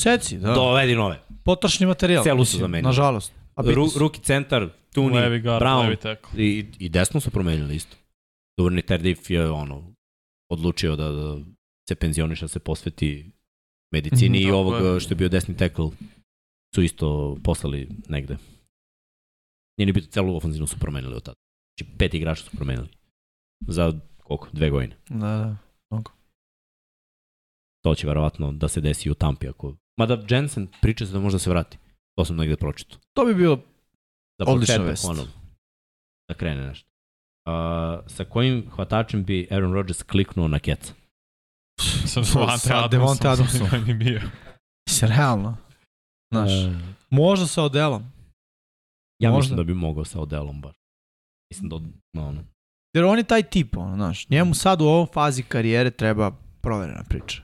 [0.00, 0.52] seci, da.
[0.52, 1.20] dovedi nove.
[1.44, 2.24] Potrošni materijal.
[2.24, 2.82] Celu su zamenili.
[2.84, 3.32] Nažalost.
[3.56, 6.42] Ru, ruki centar, Tuni, Levi guard, Brown levi tackle.
[6.44, 7.96] i, i desno su promenili isto.
[8.60, 9.92] Duvernay Tardif je ono,
[10.50, 11.38] odlučio da, da
[11.88, 13.30] se penzioniše, da se posveti
[13.92, 15.00] medicini Mhm, i ovog je.
[15.00, 15.90] što je bio desni tackle
[16.74, 18.36] su isto poslali negde.
[19.78, 21.36] Nije ni biti celu ofenzivnu su promenili od tada.
[21.78, 22.88] Znači pet igrača su promenili.
[23.68, 24.48] Za koliko?
[24.52, 24.96] Dve godine.
[25.08, 25.56] Da,
[25.90, 26.02] da.
[27.84, 29.48] To će verovatno da se desi u Tampi.
[29.48, 29.76] Ako...
[29.96, 31.78] Mada Jensen priča se da možda se vrati.
[32.18, 32.98] To sam negde pročito.
[33.16, 33.62] To bi bilo
[34.40, 35.30] Da Odlična početak, vest.
[36.28, 36.88] da krene nešto.
[37.46, 40.92] A, sa kojim hvatačem bi Aaron Rodgers kliknuo na keca?
[42.06, 42.24] Sam
[42.58, 43.68] Sa Devonte Adamsom.
[43.68, 44.20] Sam ni bio.
[44.88, 45.56] se realno.
[46.32, 46.72] Znaš, E,
[47.10, 48.02] možda sa Odelom.
[49.18, 49.38] ja možda.
[49.38, 50.74] mislim da bi mogao sa Odelom baš.
[51.50, 51.76] Mislim da,
[52.12, 52.44] no, ono.
[52.94, 54.28] Jer on je taj tip, ono, znaš.
[54.28, 57.42] Njemu sad u ovom fazi karijere treba proverena priča.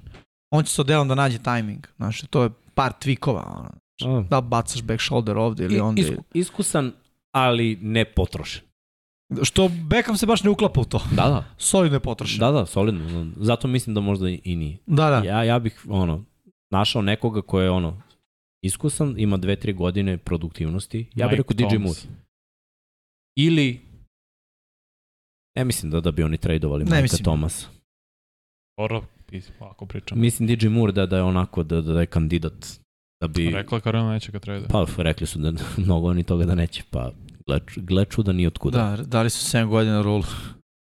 [0.51, 1.87] On će sa Odelom da nađe tajming.
[1.97, 3.71] Znaš, to je par tvikova, ono.
[4.01, 6.03] A, Da bacaš back shoulder ovde ili i- onda.
[6.03, 6.93] isku- iskusan,
[7.33, 8.63] ali ne potrošen.
[9.43, 10.99] Što Beckham se baš ne uklapa u to.
[11.11, 11.45] Da, da.
[11.61, 12.39] Solidno je potrošen.
[12.39, 13.33] Da, da, solidno.
[13.37, 14.79] Zato mislim da možda i nije.
[14.87, 15.23] Da, da.
[15.25, 16.25] Ja, ja bih ono,
[16.71, 18.03] našao nekoga ko je ono,
[18.63, 21.11] iskusan, ima dve, tri godine produktivnosti.
[21.15, 21.77] Ja bih rekao DJ.
[21.77, 22.01] Moore.
[23.37, 23.81] Ili,
[25.57, 27.25] ne mislim da, da bi oni tradovali Ne Mike mislim.
[27.25, 27.67] Thomas.
[28.73, 29.03] Skoro,
[29.33, 30.21] i ovako pričam.
[30.21, 32.81] Mislim DJ Moore da, da je onako, da, da je kandidat.
[33.21, 34.67] Da bi, Rekla Karolina neće ga trade.
[34.69, 37.11] pa rekli su da mnogo oni toga da neće, pa
[37.47, 38.97] gle, gle čuda ni otkuda.
[38.97, 40.23] Da, dali su 7 godina rulu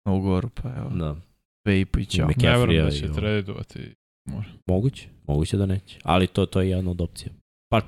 [0.07, 1.17] na ugovoru, pa evo, Da.
[1.65, 2.25] dve i.
[2.25, 3.95] Ime- Ne verujem da će tradovati.
[4.27, 4.49] Može.
[4.67, 5.99] Moguće, moguće da neće.
[6.03, 7.33] Ali to, to je jedna od opcija.
[7.71, 7.81] Pa,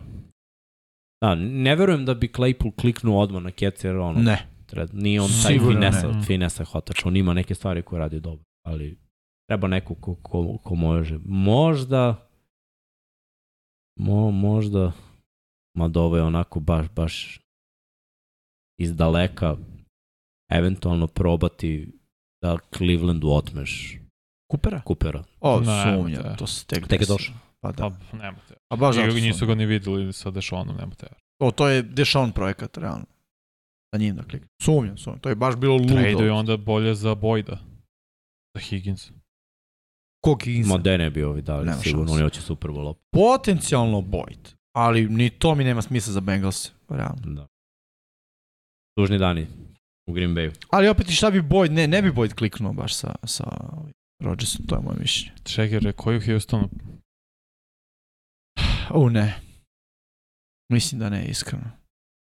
[1.23, 3.51] da, ne verujem da bi Claypool kliknuo odmah na
[3.85, 4.47] jer ono, Ne.
[4.67, 6.23] Treba, nije on taj Sigurno finesa, ne.
[6.23, 8.99] finesa hvatač, on ima neke stvari koje radi dobro, ali
[9.49, 11.19] treba neko ko, ko, ko može.
[11.25, 12.26] Možda,
[13.97, 14.93] mo, možda,
[15.77, 17.41] mada ovo je onako baš, baš
[18.81, 19.57] iz daleka
[20.51, 21.93] eventualno probati
[22.43, 23.99] da Clevelandu otmeš
[24.51, 24.81] Kupera?
[24.87, 25.25] Coopera.
[25.41, 26.37] O, Ne, sumnja, te.
[26.39, 27.35] to se tek Tek je došao.
[27.61, 27.91] Pa da.
[27.91, 28.55] Pa, nema te.
[28.71, 31.07] A baš zato nisu ga ni videli sa Dešonom, nema te.
[31.39, 33.07] O, to je Dešon projekat, realno.
[33.95, 34.49] Sa njim da klikne.
[34.63, 35.21] Sumnjam, sumnjam.
[35.21, 35.95] To je baš bilo ludo.
[35.95, 37.59] Trade je onda bolje za Bojda.
[38.55, 39.11] Za Higgins.
[40.27, 40.69] Kog Higginsa?
[40.71, 42.95] Ma de ne bi ovi dali, Nema sigurno, oni hoće Super Bowl.
[43.13, 44.55] Potencijalno Boyd.
[44.77, 46.71] Ali ni to mi nema smisla za Bengals.
[46.89, 47.35] Realno.
[47.35, 47.47] Da.
[48.99, 49.47] Tužni dani
[50.07, 50.53] u Green Bayu.
[50.71, 53.45] Ali opet i šta bi Boyd, ne, ne bi Boyd kliknuo baš sa, sa
[54.25, 55.33] Rodgersom, to je moje mišljenje.
[55.45, 56.69] Čekaj, koji u Houstonu?
[58.95, 59.41] U, ne.
[60.73, 61.71] Mislim da ne, iskreno.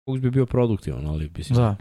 [0.10, 1.76] Cooks bi bio produktivan, ali mislim, Da.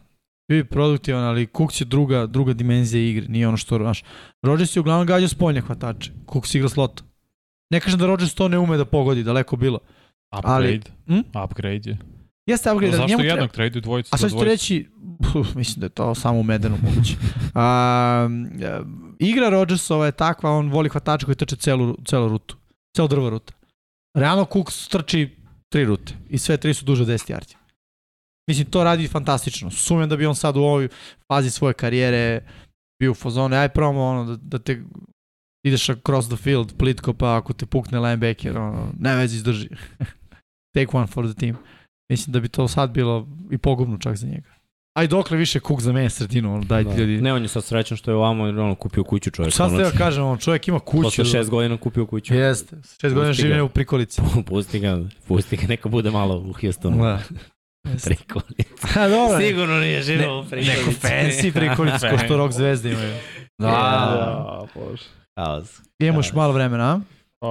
[0.48, 4.02] Bio je produktivan, ali Cooks je druga, druga dimenzija igre, nije ono što, znaš,
[4.42, 7.02] Rodgers je uglavnom gađao spoljne hvatače, Cooks igra slota.
[7.70, 9.78] Ne kažem da Rodgers to ne ume da pogodi, daleko bilo.
[10.30, 10.90] Ali- Upgrade.
[11.06, 11.38] Hm?
[11.44, 11.98] Upgrade je.
[12.46, 14.86] Jeste upgrade, ali njemu treba- jednog trade dvojicu A sad ću reći,
[15.34, 17.16] uf, mislim da je to samo u Medenu moguće.
[17.54, 18.28] A,
[19.18, 22.56] igra Rodgersova je takva, on voli hvatača koji trče celu, celu rutu,
[22.96, 23.52] celu drva ruta.
[24.14, 25.36] Realno Cooks trči
[25.68, 27.54] tri rute i sve tri su duže od 10 yardi.
[28.48, 29.70] Mislim, to radi fantastično.
[29.70, 30.88] Sumnjam da bi on sad u ovoj
[31.32, 32.40] fazi svoje karijere
[33.02, 34.82] bio u fazonu, aj probamo ono, da, da te
[35.66, 39.68] ideš across the field, plitko, pa ako te pukne linebacker, ono, ne vezi izdrži.
[40.74, 41.56] Take one for the team.
[42.10, 44.48] Mislim da bi to sad bilo i pogubno čak za njega.
[44.94, 46.96] Aj dokle više kuk za mene sredinu, ono, dajte Da.
[46.96, 47.22] ljudi.
[47.22, 49.54] Ne, on je sad srećan što je ovamo jer ono kupio kuću čovjek.
[49.54, 49.98] Šta ste konačno.
[49.98, 51.02] kažem, on čovjek ima kuću.
[51.02, 52.34] Posle šest godina kupio kuću.
[52.34, 53.46] Jeste, šest godina Pusti ga.
[53.46, 54.22] življenja u prikolici.
[54.48, 57.02] pusti ga, pusti ga, neka bude malo u Houstonu.
[57.04, 57.22] Da.
[58.04, 58.88] Prikolica.
[58.88, 59.38] Ha, dobro.
[59.40, 60.78] Sigurno nije živio u prikolici.
[60.78, 63.14] Neko fancy prikolicu, ko što rock zvezde imaju.
[63.58, 63.76] Da, da.
[64.16, 65.04] Da, bože.
[65.38, 65.80] Haos.
[65.98, 67.00] Imamo još malo vremena, a?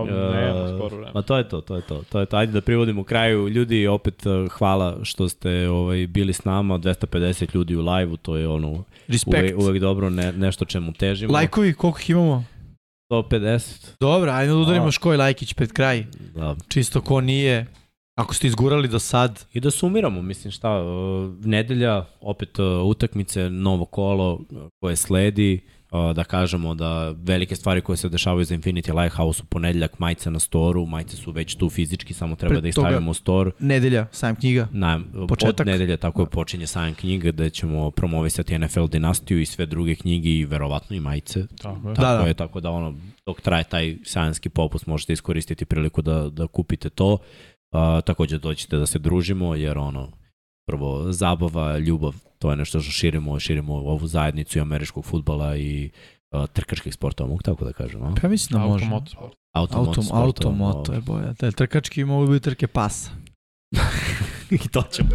[0.09, 1.11] E, nema skoro vreme.
[1.15, 2.03] Ma to je to, to je to.
[2.09, 2.37] To je to.
[2.37, 3.49] Ajde da privodimo kraju.
[3.49, 8.35] Ljudi, opet uh, hvala što ste ovaj bili s nama, 250 ljudi u live-u, to
[8.35, 9.37] je ono Respekt.
[9.37, 11.33] uvek, uvek dobro, ne, nešto čemu težimo.
[11.33, 12.45] Lajkovi, koliko ih imamo?
[13.11, 13.87] 150.
[13.99, 14.91] Dobro, ajde da udarimo A.
[14.91, 16.05] Škoj Lajkić pred kraj.
[16.35, 16.55] Da.
[16.67, 17.65] Čisto ko nije.
[18.17, 23.49] Ako ste izgurali do sad, I da sumiramo, mislim šta, uh, nedelja, opet uh, utakmice,
[23.49, 25.61] novo kolo uh, koje sledi,
[26.15, 30.39] da kažemo da velike stvari koje se dešavaju za Infinity Lighthouse u ponedeljak, majice na
[30.39, 33.51] storu, majice su već tu fizički, samo treba Pre da ih stavimo u store.
[33.59, 34.67] nedelja, sajam knjiga.
[34.71, 35.59] Na, Početak.
[35.59, 39.95] Od nedelje tako je počinje sajam knjiga gde ćemo promovisati NFL dinastiju i sve druge
[39.95, 41.47] knjige i verovatno i majice.
[41.61, 41.93] Tako je.
[41.93, 42.27] Da, Tako da.
[42.27, 42.93] je, tako da ono,
[43.25, 47.17] dok traje taj sajanski popust možete iskoristiti priliku da, da kupite to.
[47.71, 50.11] Uh, takođe doćete da se družimo jer ono,
[50.67, 55.89] prvo zabava, ljubav, to je nešto što širimo, širimo ovu zajednicu i američkog futbala i
[56.31, 58.13] uh, trkačkih sportova, mogu tako da kažem, a?
[58.21, 58.85] Pa ja mislim da može.
[58.85, 59.33] Automotosport.
[59.53, 61.33] Auto, Auto, motosportova, auto, moto je boja.
[61.33, 63.11] Te trkački mogu biti trke pasa.
[64.51, 65.09] I to ćemo.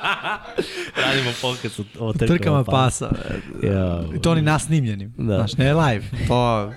[1.06, 2.72] Radimo podcast o, o trkama, Trkama pa.
[2.72, 3.10] pasa.
[3.62, 4.04] Ja.
[4.16, 5.14] I to oni nasnimljenim.
[5.18, 5.24] Da.
[5.36, 6.04] Znaš, ne live.
[6.28, 6.72] To,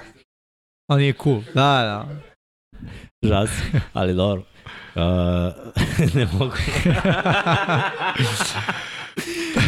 [0.89, 1.41] to nije cool.
[1.53, 2.07] Da, da.
[3.23, 3.49] Žas,
[3.93, 4.43] ali dobro.
[4.95, 5.03] Uh,
[6.15, 6.55] ne mogu.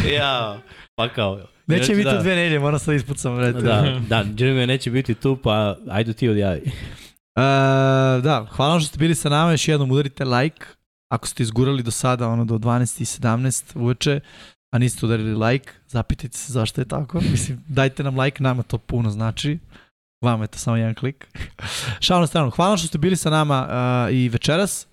[0.16, 0.58] ja,
[0.94, 1.40] pa kao.
[1.66, 2.22] Neće biti da.
[2.22, 3.36] dve nedelje, moram sad ispucam.
[3.36, 3.52] Da.
[3.52, 6.60] Da, da, Jeremy neće biti tu, pa ajde ti odjavi.
[7.36, 7.42] E,
[8.22, 10.66] da, hvala vam što ste bili sa nama, još jednom udarite like,
[11.12, 14.20] ako ste izgurali do sada, ono do 12 i 17 uveče,
[14.72, 17.20] a niste udarili like, zapitajte se zašto je tako.
[17.20, 19.58] Mislim, dajte nam like, nama to puno znači.
[20.24, 21.26] Vama je to samo jedan klik.
[22.00, 22.50] Šao na stranu.
[22.50, 23.68] Hvala što ste bili sa nama
[24.08, 24.86] uh, i večeras.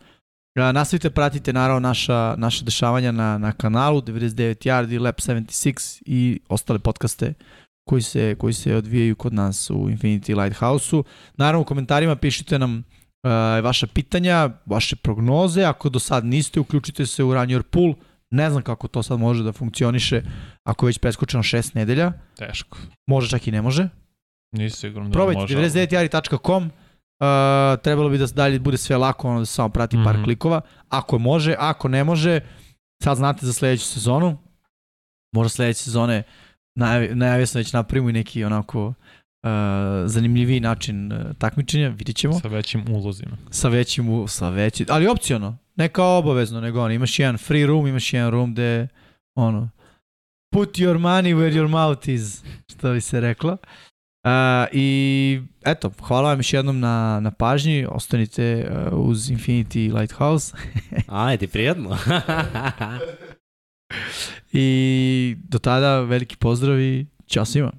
[0.55, 6.80] Nastavite pratite naravno naša, naša dešavanja na, na kanalu 99 Yardi, Lab 76 i ostale
[6.80, 7.33] podcaste
[7.89, 11.03] koji se, koji se odvijaju kod nas u Infinity Lighthouse-u.
[11.38, 12.83] Naravno u komentarima pišite nam uh,
[13.63, 17.93] vaša pitanja, vaše prognoze, ako do sad niste, uključite se u Run Your Pool,
[18.30, 20.21] ne znam kako to sad može da funkcioniše
[20.63, 22.77] ako je već preskočeno šest nedelja, Teško.
[23.07, 23.89] može čak i ne može.
[24.51, 25.57] Nisi siguran da Probajte može.
[25.57, 26.71] 99yari.com
[27.22, 27.27] Uh,
[27.80, 30.24] trebalo bi da dalje bude sve lako, ono da samo prati par Mhm.
[30.24, 30.61] klikova.
[30.90, 32.40] Ako može, ako ne može,
[33.03, 34.38] sad znate za sledeću sezonu.
[35.33, 36.24] Možda sledeće sezone
[36.75, 38.93] najavi, najavio sam već napravimo i neki onako uh,
[40.06, 42.33] zanimljiviji način uh, takmičenja, vidit ćemo.
[42.33, 43.38] Sa većim ulozima.
[43.50, 47.66] Sa većim, u- sa većim, ali opciono, ne kao obavezno, nego ono, imaš jedan free
[47.66, 48.88] room, imaš jedan room gde,
[49.35, 49.69] ono,
[50.51, 53.51] put your money where your mouth is, što bi se reklo.
[53.53, 53.58] Uh,
[54.72, 60.53] I eto, hvala vam još jednom na, na pažnji, ostanite uh, uz Infinity Lighthouse
[61.08, 61.98] Ajde, prijatno.
[64.51, 67.72] i do tada veliki pozdrav i ćao svima.